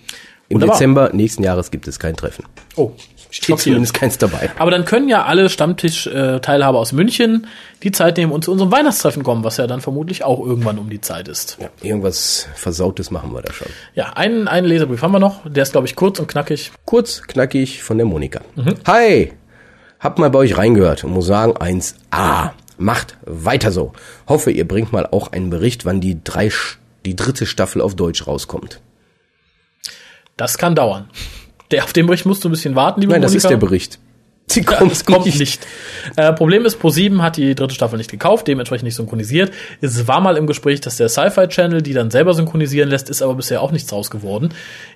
Im 0.48 0.56
Wunderbar. 0.56 0.76
Dezember 0.76 1.10
nächsten 1.12 1.42
Jahres 1.42 1.70
gibt 1.70 1.86
es 1.86 1.98
kein 1.98 2.16
Treffen. 2.16 2.44
Oh, 2.76 2.92
Steht 3.30 3.60
zumindest 3.60 3.94
keins 3.94 4.18
dabei. 4.18 4.50
Aber 4.58 4.70
dann 4.72 4.84
können 4.84 5.08
ja 5.08 5.24
alle 5.24 5.48
Stammtisch-Teilhaber 5.48 6.78
aus 6.78 6.92
München 6.92 7.46
die 7.82 7.92
Zeit 7.92 8.16
nehmen 8.16 8.32
und 8.32 8.44
zu 8.44 8.50
unserem 8.50 8.72
Weihnachtstreffen 8.72 9.22
kommen, 9.22 9.44
was 9.44 9.56
ja 9.56 9.68
dann 9.68 9.80
vermutlich 9.80 10.24
auch 10.24 10.44
irgendwann 10.44 10.78
um 10.78 10.90
die 10.90 11.00
Zeit 11.00 11.28
ist. 11.28 11.56
Ja, 11.60 11.68
irgendwas 11.80 12.48
Versautes 12.54 13.10
machen 13.12 13.32
wir 13.32 13.42
da 13.42 13.52
schon. 13.52 13.68
Ja, 13.94 14.14
einen, 14.14 14.48
einen 14.48 14.66
Leserbrief 14.66 15.02
haben 15.02 15.12
wir 15.12 15.20
noch. 15.20 15.42
Der 15.48 15.62
ist, 15.62 15.72
glaube 15.72 15.86
ich, 15.86 15.94
kurz 15.94 16.18
und 16.18 16.26
knackig. 16.26 16.72
Kurz, 16.84 17.22
knackig 17.22 17.82
von 17.82 17.98
der 17.98 18.06
Monika. 18.06 18.40
Hi! 18.86 19.32
Hab 20.00 20.18
mal 20.18 20.30
bei 20.30 20.40
euch 20.40 20.58
reingehört 20.58 21.04
und 21.04 21.12
muss 21.12 21.26
sagen, 21.26 21.52
1A. 21.52 22.50
Macht 22.78 23.16
weiter 23.26 23.70
so. 23.70 23.92
Hoffe, 24.26 24.50
ihr 24.50 24.66
bringt 24.66 24.92
mal 24.92 25.06
auch 25.06 25.30
einen 25.32 25.50
Bericht, 25.50 25.84
wann 25.84 26.00
die, 26.00 26.18
drei, 26.24 26.50
die 27.04 27.14
dritte 27.14 27.46
Staffel 27.46 27.80
auf 27.82 27.94
Deutsch 27.94 28.26
rauskommt. 28.26 28.80
Das 30.40 30.56
kann 30.56 30.74
dauern. 30.74 31.04
Der, 31.70 31.84
auf 31.84 31.92
den 31.92 32.06
Bericht 32.06 32.24
musst 32.24 32.42
du 32.42 32.48
ein 32.48 32.50
bisschen 32.50 32.74
warten, 32.74 33.02
liebe 33.02 33.12
Nein, 33.12 33.20
das 33.20 33.32
Monika. 33.32 33.48
ist 33.48 33.50
der 33.50 33.58
Bericht. 33.58 33.98
Sie 34.46 34.62
Ja, 34.62 34.78
kommt 34.78 34.92
es 34.92 35.04
kommt 35.04 35.26
nicht. 35.26 35.66
Äh, 36.16 36.32
Problem 36.32 36.64
ist, 36.64 36.80
Pro7 36.80 37.20
hat 37.20 37.36
die 37.36 37.54
dritte 37.54 37.74
Staffel 37.74 37.98
nicht 37.98 38.10
gekauft, 38.10 38.48
dementsprechend 38.48 38.84
nicht 38.84 38.94
synchronisiert. 38.96 39.52
Es 39.82 40.08
war 40.08 40.22
mal 40.22 40.38
im 40.38 40.46
Gespräch, 40.46 40.80
dass 40.80 40.96
der 40.96 41.10
Sci-Fi 41.10 41.48
Channel 41.48 41.82
die 41.82 41.92
dann 41.92 42.10
selber 42.10 42.32
synchronisieren 42.32 42.88
lässt, 42.88 43.10
ist 43.10 43.20
aber 43.20 43.34
bisher 43.34 43.60
auch 43.60 43.70
nichts 43.70 43.90
draus 43.90 44.10
geworden. 44.10 44.54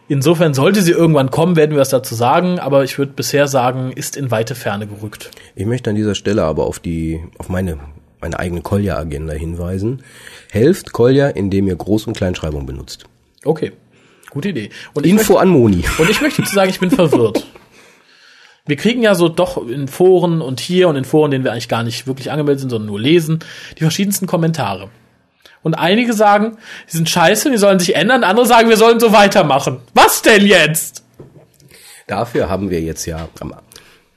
Insofern 0.09 0.55
sollte 0.55 0.81
sie 0.81 0.93
irgendwann 0.93 1.31
kommen, 1.31 1.57
werden 1.57 1.73
wir 1.73 1.79
was 1.81 1.91
dazu 1.91 2.15
sagen, 2.15 2.59
aber 2.59 2.83
ich 2.83 2.97
würde 2.97 3.13
bisher 3.13 3.47
sagen, 3.47 3.93
ist 3.93 4.17
in 4.17 4.31
weite 4.31 4.55
Ferne 4.55 4.87
gerückt. 4.87 5.31
Ich 5.57 5.67
möchte 5.67 5.91
an 5.91 5.97
dieser 5.97 6.15
Stelle 6.15 6.43
aber 6.45 6.65
auf 6.65 6.79
die, 6.79 7.23
auf 7.37 7.51
meine, 7.51 7.79
meine 8.23 8.39
eigene 8.39 8.63
Kolja-Agenda 8.63 9.35
hinweisen. 9.35 10.03
Helft 10.51 10.95
Kolja, 10.95 11.29
indem 11.29 11.69
ihr 11.69 11.77
Groß- 11.77 12.07
und 12.07 12.17
Kleinschreibung 12.17 12.65
benutzt. 12.65 13.05
Okay. 13.45 13.73
Gute 14.35 14.49
Idee. 14.49 14.71
Und 14.93 15.07
Info 15.07 15.35
möchte, 15.35 15.41
an 15.41 15.49
Moni. 15.49 15.85
Und 15.99 16.11
ich 16.11 16.21
möchte 16.21 16.43
zu 16.43 16.55
sagen, 16.55 16.69
ich 16.69 16.81
bin 16.81 16.91
verwirrt. 16.91 17.47
Wir 18.67 18.77
kriegen 18.77 19.03
ja 19.03 19.15
so 19.15 19.29
doch 19.29 19.65
in 19.69 19.89
Foren 19.89 20.41
und 20.41 20.59
hier 20.59 20.89
und 20.89 20.97
in 20.97 21.05
Foren, 21.05 21.31
denen 21.31 21.45
wir 21.45 21.53
eigentlich 21.53 21.69
gar 21.69 21.83
nicht 21.83 22.07
wirklich 22.07 22.31
angemeldet 22.31 22.61
sind, 22.61 22.71
sondern 22.71 22.87
nur 22.87 22.99
lesen, 22.99 23.41
die 23.77 23.83
verschiedensten 23.83 24.27
Kommentare. 24.27 24.89
Und 25.63 25.75
einige 25.75 26.15
sagen, 26.15 26.57
die 26.91 26.97
sind 26.97 27.11
scheiße, 27.11 27.51
die 27.51 27.59
sollen 27.59 27.79
sich 27.79 27.95
ändern, 27.95 28.25
andere 28.25 28.47
sagen, 28.47 28.71
wir 28.71 28.79
sollen 28.79 29.01
so 29.01 29.13
weitermachen. 29.13 29.81
Was 29.93 30.23
denn 30.23 30.47
jetzt? 30.47 31.05
Dafür 32.07 32.49
haben 32.49 32.71
wir 32.71 32.81
jetzt 32.81 33.05
ja 33.05 33.29
am 33.39 33.55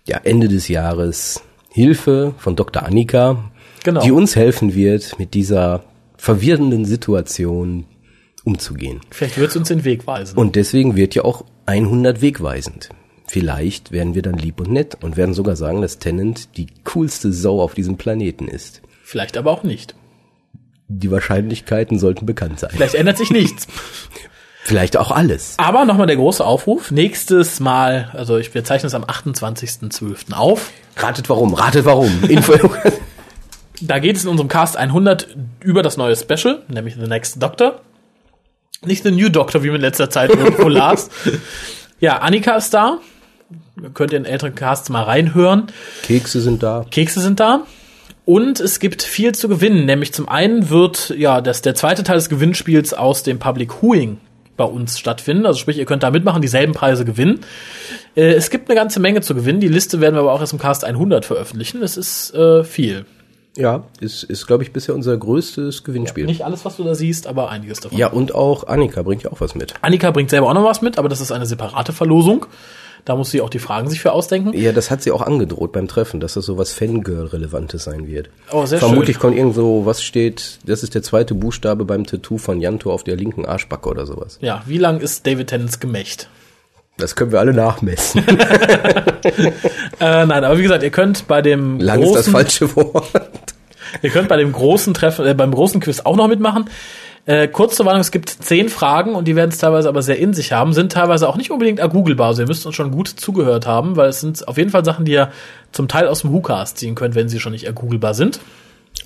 ja, 0.06 0.22
Ende 0.24 0.48
des 0.48 0.70
Jahres 0.70 1.42
Hilfe 1.70 2.34
von 2.38 2.56
Dr. 2.56 2.84
Annika, 2.84 3.52
Genau. 3.84 4.02
die 4.02 4.12
uns 4.12 4.38
helfen 4.38 4.76
wird, 4.76 5.20
mit 5.20 5.34
dieser 5.34 5.84
verwirrenden 6.18 6.86
Situation 6.86 7.86
umzugehen. 8.48 9.02
Vielleicht 9.12 9.38
wird 9.38 9.50
es 9.52 9.58
uns 9.58 9.68
den 9.68 9.84
Weg 9.84 10.08
weisen. 10.08 10.38
Und 10.38 10.56
deswegen 10.56 10.96
wird 10.96 11.14
ja 11.16 11.26
auch 11.26 11.44
100 11.66 12.22
wegweisend. 12.22 12.90
Vielleicht 13.28 13.92
werden 13.92 14.16
wir 14.16 14.22
dann 14.22 14.38
lieb 14.38 14.62
und 14.62 14.72
nett 14.72 14.98
und 15.04 15.18
werden 15.18 15.34
sogar 15.34 15.58
sagen, 15.58 15.82
dass 15.82 16.00
Tennant 16.00 16.56
die 16.56 16.68
coolste 16.86 17.34
Sau 17.34 17.62
auf 17.62 17.74
diesem 17.74 17.98
Planeten 17.98 18.48
ist. 18.48 18.82
Vielleicht 19.04 19.36
aber 19.36 19.52
auch 19.52 19.64
nicht. 19.64 19.96
Die 20.88 21.12
Wahrscheinlichkeiten 21.12 22.00
sollten 22.00 22.26
bekannt 22.26 22.62
sein. 22.62 22.70
Vielleicht 22.74 22.96
ändert 22.96 23.18
sich 23.18 23.30
nichts. 23.30 23.68
Vielleicht 24.64 24.98
auch 24.98 25.12
alles. 25.12 25.56
Aber 25.58 25.86
nochmal 25.86 26.08
der 26.08 26.18
große 26.18 26.44
Aufruf. 26.44 26.92
Nächstes 26.92 27.60
Mal, 27.60 28.10
also 28.14 28.38
ich, 28.38 28.54
wir 28.54 28.64
zeichnen 28.64 28.88
es 28.88 28.96
am 28.96 29.04
28.12. 29.04 30.34
auf. 30.34 30.72
Ratet 30.96 31.30
warum, 31.30 31.54
ratet 31.54 31.86
warum. 31.86 32.24
Info. 32.30 32.54
Da 33.82 34.00
geht 34.00 34.18
es 34.18 34.24
in 34.24 34.30
unserem 34.30 34.50
Cast 34.50 34.76
100 34.76 35.38
über 35.62 35.84
das 35.84 35.98
neue 35.98 36.16
Special, 36.16 36.64
nämlich 36.68 36.96
The 36.96 37.08
Next 37.08 37.42
Doctor. 37.42 37.82
Nicht 38.86 39.04
The 39.04 39.12
New 39.12 39.30
Doctor, 39.30 39.64
wie 39.64 39.68
man 39.68 39.78
in 39.78 39.82
letzter 39.82 40.10
Zeit 40.10 40.30
irgendwo 40.30 40.70
las. 40.70 41.10
Ja, 42.00 42.20
Annika 42.20 42.56
ist 42.56 42.76
da. 42.76 43.00
Könnt 43.96 44.12
ihr 44.12 44.20
in 44.20 44.26
älteren 44.26 44.54
Casts 44.54 44.90
mal 44.90 45.02
reinhören. 45.02 45.72
Kekse 46.04 46.42
sind 46.42 46.62
da. 46.62 46.86
Kekse 46.92 47.22
sind 47.22 47.40
da. 47.40 47.64
Und 48.24 48.60
es 48.60 48.80
gibt 48.80 49.02
viel 49.02 49.34
zu 49.34 49.48
gewinnen, 49.48 49.86
nämlich 49.86 50.14
zum 50.14 50.30
einen 50.30 50.70
wird 50.70 51.16
ja 51.18 51.42
das 51.42 51.64
der 51.64 51.74
zweite 51.74 52.04
Teil 52.04 52.18
des 52.18 52.30
Gewinnspiels 52.30 52.94
aus 52.94 53.24
dem 53.24 53.40
Public 53.40 53.82
Hooing 53.82 54.20
bei 54.58 54.66
uns 54.66 55.00
stattfinden. 55.00 55.46
Also 55.46 55.60
sprich, 55.60 55.78
ihr 55.78 55.86
könnt 55.86 56.04
da 56.04 56.12
mitmachen, 56.12 56.42
dieselben 56.42 56.74
Preise 56.74 57.06
gewinnen. 57.06 57.40
Äh, 58.16 58.34
es 58.34 58.50
gibt 58.50 58.70
eine 58.70 58.76
ganze 58.76 59.00
Menge 59.00 59.22
zu 59.22 59.34
gewinnen. 59.34 59.60
Die 59.60 59.70
Liste 59.70 60.02
werden 60.02 60.16
wir 60.16 60.20
aber 60.20 60.34
auch 60.34 60.42
erst 60.42 60.54
im 60.54 60.60
Cast 60.60 60.84
100 60.84 61.26
veröffentlichen. 61.26 61.82
Es 61.82 61.96
ist 61.96 62.34
äh, 62.34 62.64
viel. 62.64 63.06
Ja, 63.58 63.84
ist, 64.00 64.24
ist 64.24 64.48
glaube 64.48 64.64
ich, 64.64 64.72
bisher 64.72 64.96
unser 64.96 65.18
größtes 65.18 65.84
Gewinnspiel. 65.84 66.26
Nicht 66.26 66.46
alles, 66.46 66.64
was 66.64 66.78
du 66.78 66.84
da 66.84 66.96
siehst, 66.96 67.28
aber 67.28 67.50
einiges 67.50 67.80
davon. 67.80 67.98
Ja, 67.98 68.08
und 68.08 68.34
auch 68.36 68.68
Annika 68.68 69.02
bringt 69.02 69.24
ja 69.24 69.32
auch 69.32 69.42
was 69.42 69.56
mit. 69.56 69.74
Annika 69.82 70.12
bringt 70.12 70.30
selber 70.30 70.50
auch 70.50 70.54
noch 70.54 70.64
was 70.64 70.82
mit, 70.82 70.98
aber 70.98 71.10
das 71.10 71.22
ist 71.22 71.32
eine 71.32 71.46
separate 71.46 71.92
Verlosung. 71.94 72.46
Da 73.06 73.16
muss 73.16 73.32
sie 73.32 73.40
auch 73.40 73.50
die 73.50 73.60
Fragen 73.60 73.90
sich 73.90 74.02
für 74.02 74.12
ausdenken. 74.12 74.52
Ja, 74.54 74.74
das 74.74 74.92
hat 74.92 75.02
sie 75.02 75.12
auch 75.12 75.22
angedroht 75.22 75.72
beim 75.72 75.88
Treffen, 75.88 76.20
dass 76.20 76.34
das 76.34 76.46
so 76.46 76.58
was 76.58 76.74
Fangirl-Relevantes 76.74 77.86
sein 77.86 78.06
wird. 78.06 78.30
Oh, 78.52 78.66
sehr 78.66 78.80
Vermutlich 78.80 79.16
schön. 79.16 79.22
kommt 79.22 79.38
irgend 79.38 79.56
so, 79.56 79.86
was 79.86 80.04
steht, 80.04 80.60
das 80.66 80.84
ist 80.84 80.94
der 80.94 81.04
zweite 81.04 81.34
Buchstabe 81.34 81.86
beim 81.86 82.06
Tattoo 82.06 82.38
von 82.38 82.60
Janto 82.60 82.92
auf 82.92 83.06
der 83.06 83.16
linken 83.16 83.46
Arschbacke 83.46 83.88
oder 83.88 84.06
sowas. 84.06 84.40
Ja, 84.42 84.62
wie 84.66 84.78
lang 84.78 85.00
ist 85.00 85.26
David 85.26 85.48
Tennants 85.48 85.80
Gemächt? 85.80 86.28
Das 86.98 87.16
können 87.16 87.32
wir 87.32 87.40
alle 87.40 87.54
nachmessen. 87.54 88.24
Äh, 90.00 90.26
nein, 90.28 90.44
aber 90.44 90.58
wie 90.58 90.62
gesagt, 90.62 90.84
ihr 90.84 90.92
könnt 90.92 91.28
bei 91.28 91.42
dem 91.42 91.80
Lang 91.80 92.02
ist 92.02 92.14
das 92.14 92.30
falsche 92.30 92.76
Wort. 92.76 93.10
Ihr 94.04 94.12
könnt 94.12 94.28
bei 94.28 94.38
dem 94.38 94.52
großen 94.52 94.94
Treffen, 94.94 95.26
äh, 95.26 95.34
beim 95.34 95.52
großen 95.52 95.82
Quiz 95.82 96.02
auch 96.02 96.16
noch 96.16 96.28
mitmachen. 96.28 96.70
Äh, 97.26 97.48
kurz 97.48 97.76
zur 97.76 97.86
Warnung, 97.86 98.02
es 98.02 98.12
gibt 98.12 98.30
zehn 98.30 98.70
Fragen 98.70 99.16
und 99.16 99.28
die 99.28 99.36
werden 99.36 99.50
es 99.50 99.58
teilweise 99.58 99.90
aber 99.90 100.02
sehr 100.02 100.18
in 100.18 100.34
sich 100.34 100.54
haben, 100.54 100.72
sind 100.72 100.92
teilweise 100.92 101.28
auch 101.28 101.36
nicht 101.36 101.52
unbedingt 101.52 101.80
ergooglebar. 101.80 102.28
Also 102.28 102.44
ihr 102.44 102.48
müsst 102.48 102.66
uns 102.66 102.76
schon 102.76 102.92
gut 102.92 103.08
zugehört 103.08 103.66
haben, 103.66 103.98
weil 103.98 104.10
es 104.10 104.22
sind 104.22 104.48
auf 104.48 104.58
jeden 104.58 104.70
Fall 104.70 104.86
Sachen, 104.86 105.04
die 105.04 105.14
ihr 105.14 105.32
zum 105.72 105.88
Teil 105.88 106.08
aus 106.08 106.22
dem 106.22 106.32
WhoCast 106.32 106.78
ziehen 106.78 106.96
könnt, 106.96 107.16
wenn 107.16 107.28
sie 107.28 107.40
schon 107.40 107.52
nicht 107.52 107.66
ergooglebar 107.66 108.14
sind. 108.14 108.40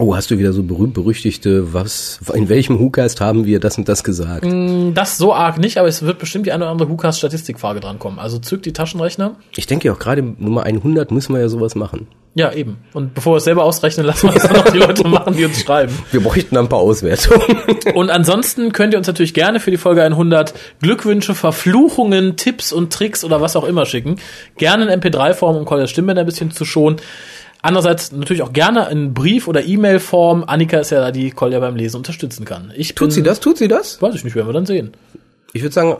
Oh, 0.01 0.15
hast 0.15 0.31
du 0.31 0.39
wieder 0.39 0.51
so 0.51 0.63
berühmt 0.63 0.95
berüchtigte, 0.95 1.75
was, 1.75 2.19
in 2.33 2.49
welchem 2.49 2.79
WhoCast 2.79 3.21
haben 3.21 3.45
wir 3.45 3.59
das 3.59 3.77
und 3.77 3.87
das 3.87 4.03
gesagt? 4.03 4.45
Mm, 4.45 4.95
Das 4.95 5.19
so 5.19 5.31
arg 5.31 5.59
nicht, 5.59 5.77
aber 5.77 5.87
es 5.87 6.01
wird 6.01 6.17
bestimmt 6.17 6.47
die 6.47 6.51
eine 6.51 6.63
oder 6.63 6.71
andere 6.71 6.89
WhoCast-Statistikfrage 6.89 7.81
drankommen. 7.81 8.17
Also 8.17 8.39
zückt 8.39 8.65
die 8.65 8.73
Taschenrechner. 8.73 9.35
Ich 9.55 9.67
denke 9.67 9.87
ja 9.87 9.93
auch 9.93 9.99
gerade 9.99 10.23
Nummer 10.23 10.63
100 10.63 11.11
müssen 11.11 11.35
wir 11.35 11.41
ja 11.41 11.49
sowas 11.49 11.75
machen. 11.75 12.07
Ja, 12.33 12.51
eben. 12.51 12.77
Und 12.93 13.13
bevor 13.13 13.33
wir 13.33 13.37
es 13.37 13.43
selber 13.43 13.63
ausrechnen, 13.63 14.07
lassen 14.07 14.29
wir 14.29 14.35
es 14.35 14.41
dann 14.47 14.53
noch 14.53 14.71
die 14.71 14.79
Leute 14.79 15.07
machen, 15.07 15.35
die 15.35 15.45
uns 15.45 15.61
schreiben. 15.61 15.93
Wir 16.11 16.23
bräuchten 16.23 16.57
ein 16.57 16.67
paar 16.67 16.79
Auswertungen. 16.79 17.43
Und 17.93 18.09
ansonsten 18.09 18.71
könnt 18.71 18.95
ihr 18.95 18.97
uns 18.97 19.05
natürlich 19.05 19.35
gerne 19.35 19.59
für 19.59 19.69
die 19.69 19.77
Folge 19.77 20.01
100 20.01 20.53
Glückwünsche, 20.81 21.35
Verfluchungen, 21.35 22.37
Tipps 22.37 22.73
und 22.73 22.91
Tricks 22.91 23.23
oder 23.23 23.41
was 23.41 23.55
auch 23.55 23.65
immer 23.65 23.85
schicken. 23.85 24.15
Gerne 24.57 24.91
in 24.91 24.99
MP3-Form, 25.01 25.57
um 25.57 25.65
Koljas 25.65 25.91
Stimme 25.91 26.15
ein 26.15 26.25
bisschen 26.25 26.49
zu 26.49 26.65
schonen. 26.65 26.97
Andererseits 27.61 28.11
natürlich 28.11 28.41
auch 28.41 28.53
gerne 28.53 28.89
in 28.89 29.13
Brief- 29.13 29.47
oder 29.47 29.63
E-Mail-Form. 29.63 30.43
Annika 30.45 30.79
ist 30.79 30.89
ja 30.89 30.99
da, 30.99 31.11
die 31.11 31.29
Kolja 31.31 31.59
beim 31.59 31.75
Lesen 31.75 31.97
unterstützen 31.97 32.43
kann. 32.45 32.73
Ich 32.75 32.95
Tut 32.95 33.13
sie 33.13 33.21
das? 33.21 33.39
Tut 33.39 33.57
sie 33.57 33.67
das? 33.67 34.01
Weiß 34.01 34.15
ich 34.15 34.23
nicht, 34.23 34.35
werden 34.35 34.47
wir 34.47 34.53
dann 34.53 34.65
sehen. 34.65 34.93
Ich 35.53 35.61
würde 35.61 35.73
sagen, 35.73 35.97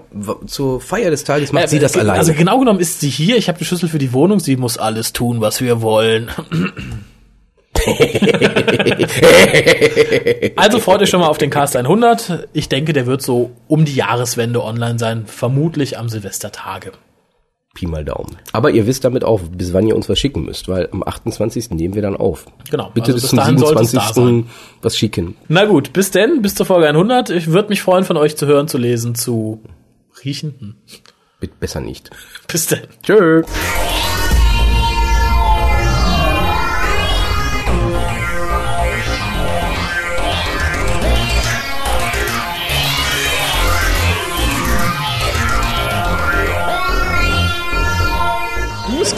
zur 0.47 0.79
Feier 0.79 1.11
des 1.11 1.23
Tages 1.23 1.51
macht 1.51 1.65
Äh, 1.65 1.67
sie 1.67 1.79
das 1.79 1.95
äh, 1.95 1.99
alleine. 1.99 2.19
Also 2.19 2.33
genau 2.33 2.57
genommen 2.59 2.79
ist 2.79 3.01
sie 3.01 3.09
hier. 3.09 3.37
Ich 3.37 3.47
habe 3.47 3.59
die 3.59 3.65
Schlüssel 3.65 3.89
für 3.89 3.99
die 3.99 4.13
Wohnung. 4.13 4.39
Sie 4.39 4.55
muss 4.55 4.77
alles 4.77 5.13
tun, 5.13 5.41
was 5.41 5.61
wir 5.61 5.81
wollen. 5.81 6.31
also 10.55 10.79
freut 10.79 11.01
euch 11.01 11.09
schon 11.09 11.19
mal 11.19 11.27
auf 11.27 11.37
den 11.37 11.49
Cast 11.49 11.75
100. 11.75 12.47
Ich 12.53 12.69
denke, 12.69 12.93
der 12.93 13.07
wird 13.07 13.21
so 13.21 13.51
um 13.67 13.83
die 13.85 13.95
Jahreswende 13.95 14.63
online 14.63 14.97
sein. 14.99 15.25
Vermutlich 15.25 15.97
am 15.97 16.07
Silvestertage. 16.07 16.93
Pi 17.73 17.87
mal 17.87 18.03
Daumen. 18.03 18.37
Aber 18.51 18.71
ihr 18.71 18.85
wisst 18.85 19.05
damit 19.05 19.23
auch, 19.23 19.39
bis 19.41 19.71
wann 19.73 19.87
ihr 19.87 19.95
uns 19.95 20.09
was 20.09 20.19
schicken 20.19 20.43
müsst, 20.43 20.67
weil 20.67 20.89
am 20.91 21.03
28. 21.03 21.71
nehmen 21.71 21.95
wir 21.95 22.01
dann 22.01 22.17
auf. 22.17 22.45
Genau, 22.69 22.91
Bitte 22.93 23.07
also 23.07 23.13
bis 23.13 23.21
bis 23.23 23.29
zum 23.29 23.39
dahin 23.39 23.57
sollte 23.57 23.83
es 23.83 23.91
da 23.91 24.01
27. 24.13 24.51
was 24.81 24.97
schicken. 24.97 25.35
Na 25.47 25.65
gut, 25.65 25.93
bis 25.93 26.11
denn, 26.11 26.41
bis 26.41 26.55
zur 26.55 26.65
Folge 26.65 26.87
100. 26.89 27.29
Ich 27.29 27.47
würde 27.47 27.69
mich 27.69 27.81
freuen, 27.81 28.03
von 28.03 28.17
euch 28.17 28.35
zu 28.35 28.45
hören, 28.45 28.67
zu 28.67 28.77
lesen, 28.77 29.15
zu 29.15 29.61
riechen. 30.25 30.55
Hm. 30.59 30.75
Bitte 31.39 31.53
besser 31.59 31.79
nicht. 31.79 32.11
Bis 32.47 32.67
denn. 32.67 32.81
Tschö. 33.01 33.41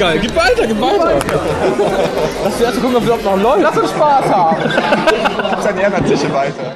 Geil. 0.04 0.20
Gib 0.20 0.36
weiter, 0.36 0.68
gib 0.68 0.82
weiter. 0.82 1.20
Lass 2.44 2.54
uns 2.54 2.62
erst 2.62 2.82
gucken, 2.82 2.96
ob 2.96 3.02
es 3.02 3.08
überhaupt 3.08 3.26
noch 3.26 3.42
läuft. 3.42 3.62
Lass 3.62 3.78
uns 3.78 3.90
Spaß 3.92 4.26
haben. 4.26 4.58
Gibt's 5.50 5.66
an 5.66 6.06
Tische 6.06 6.34
weiter. 6.34 6.76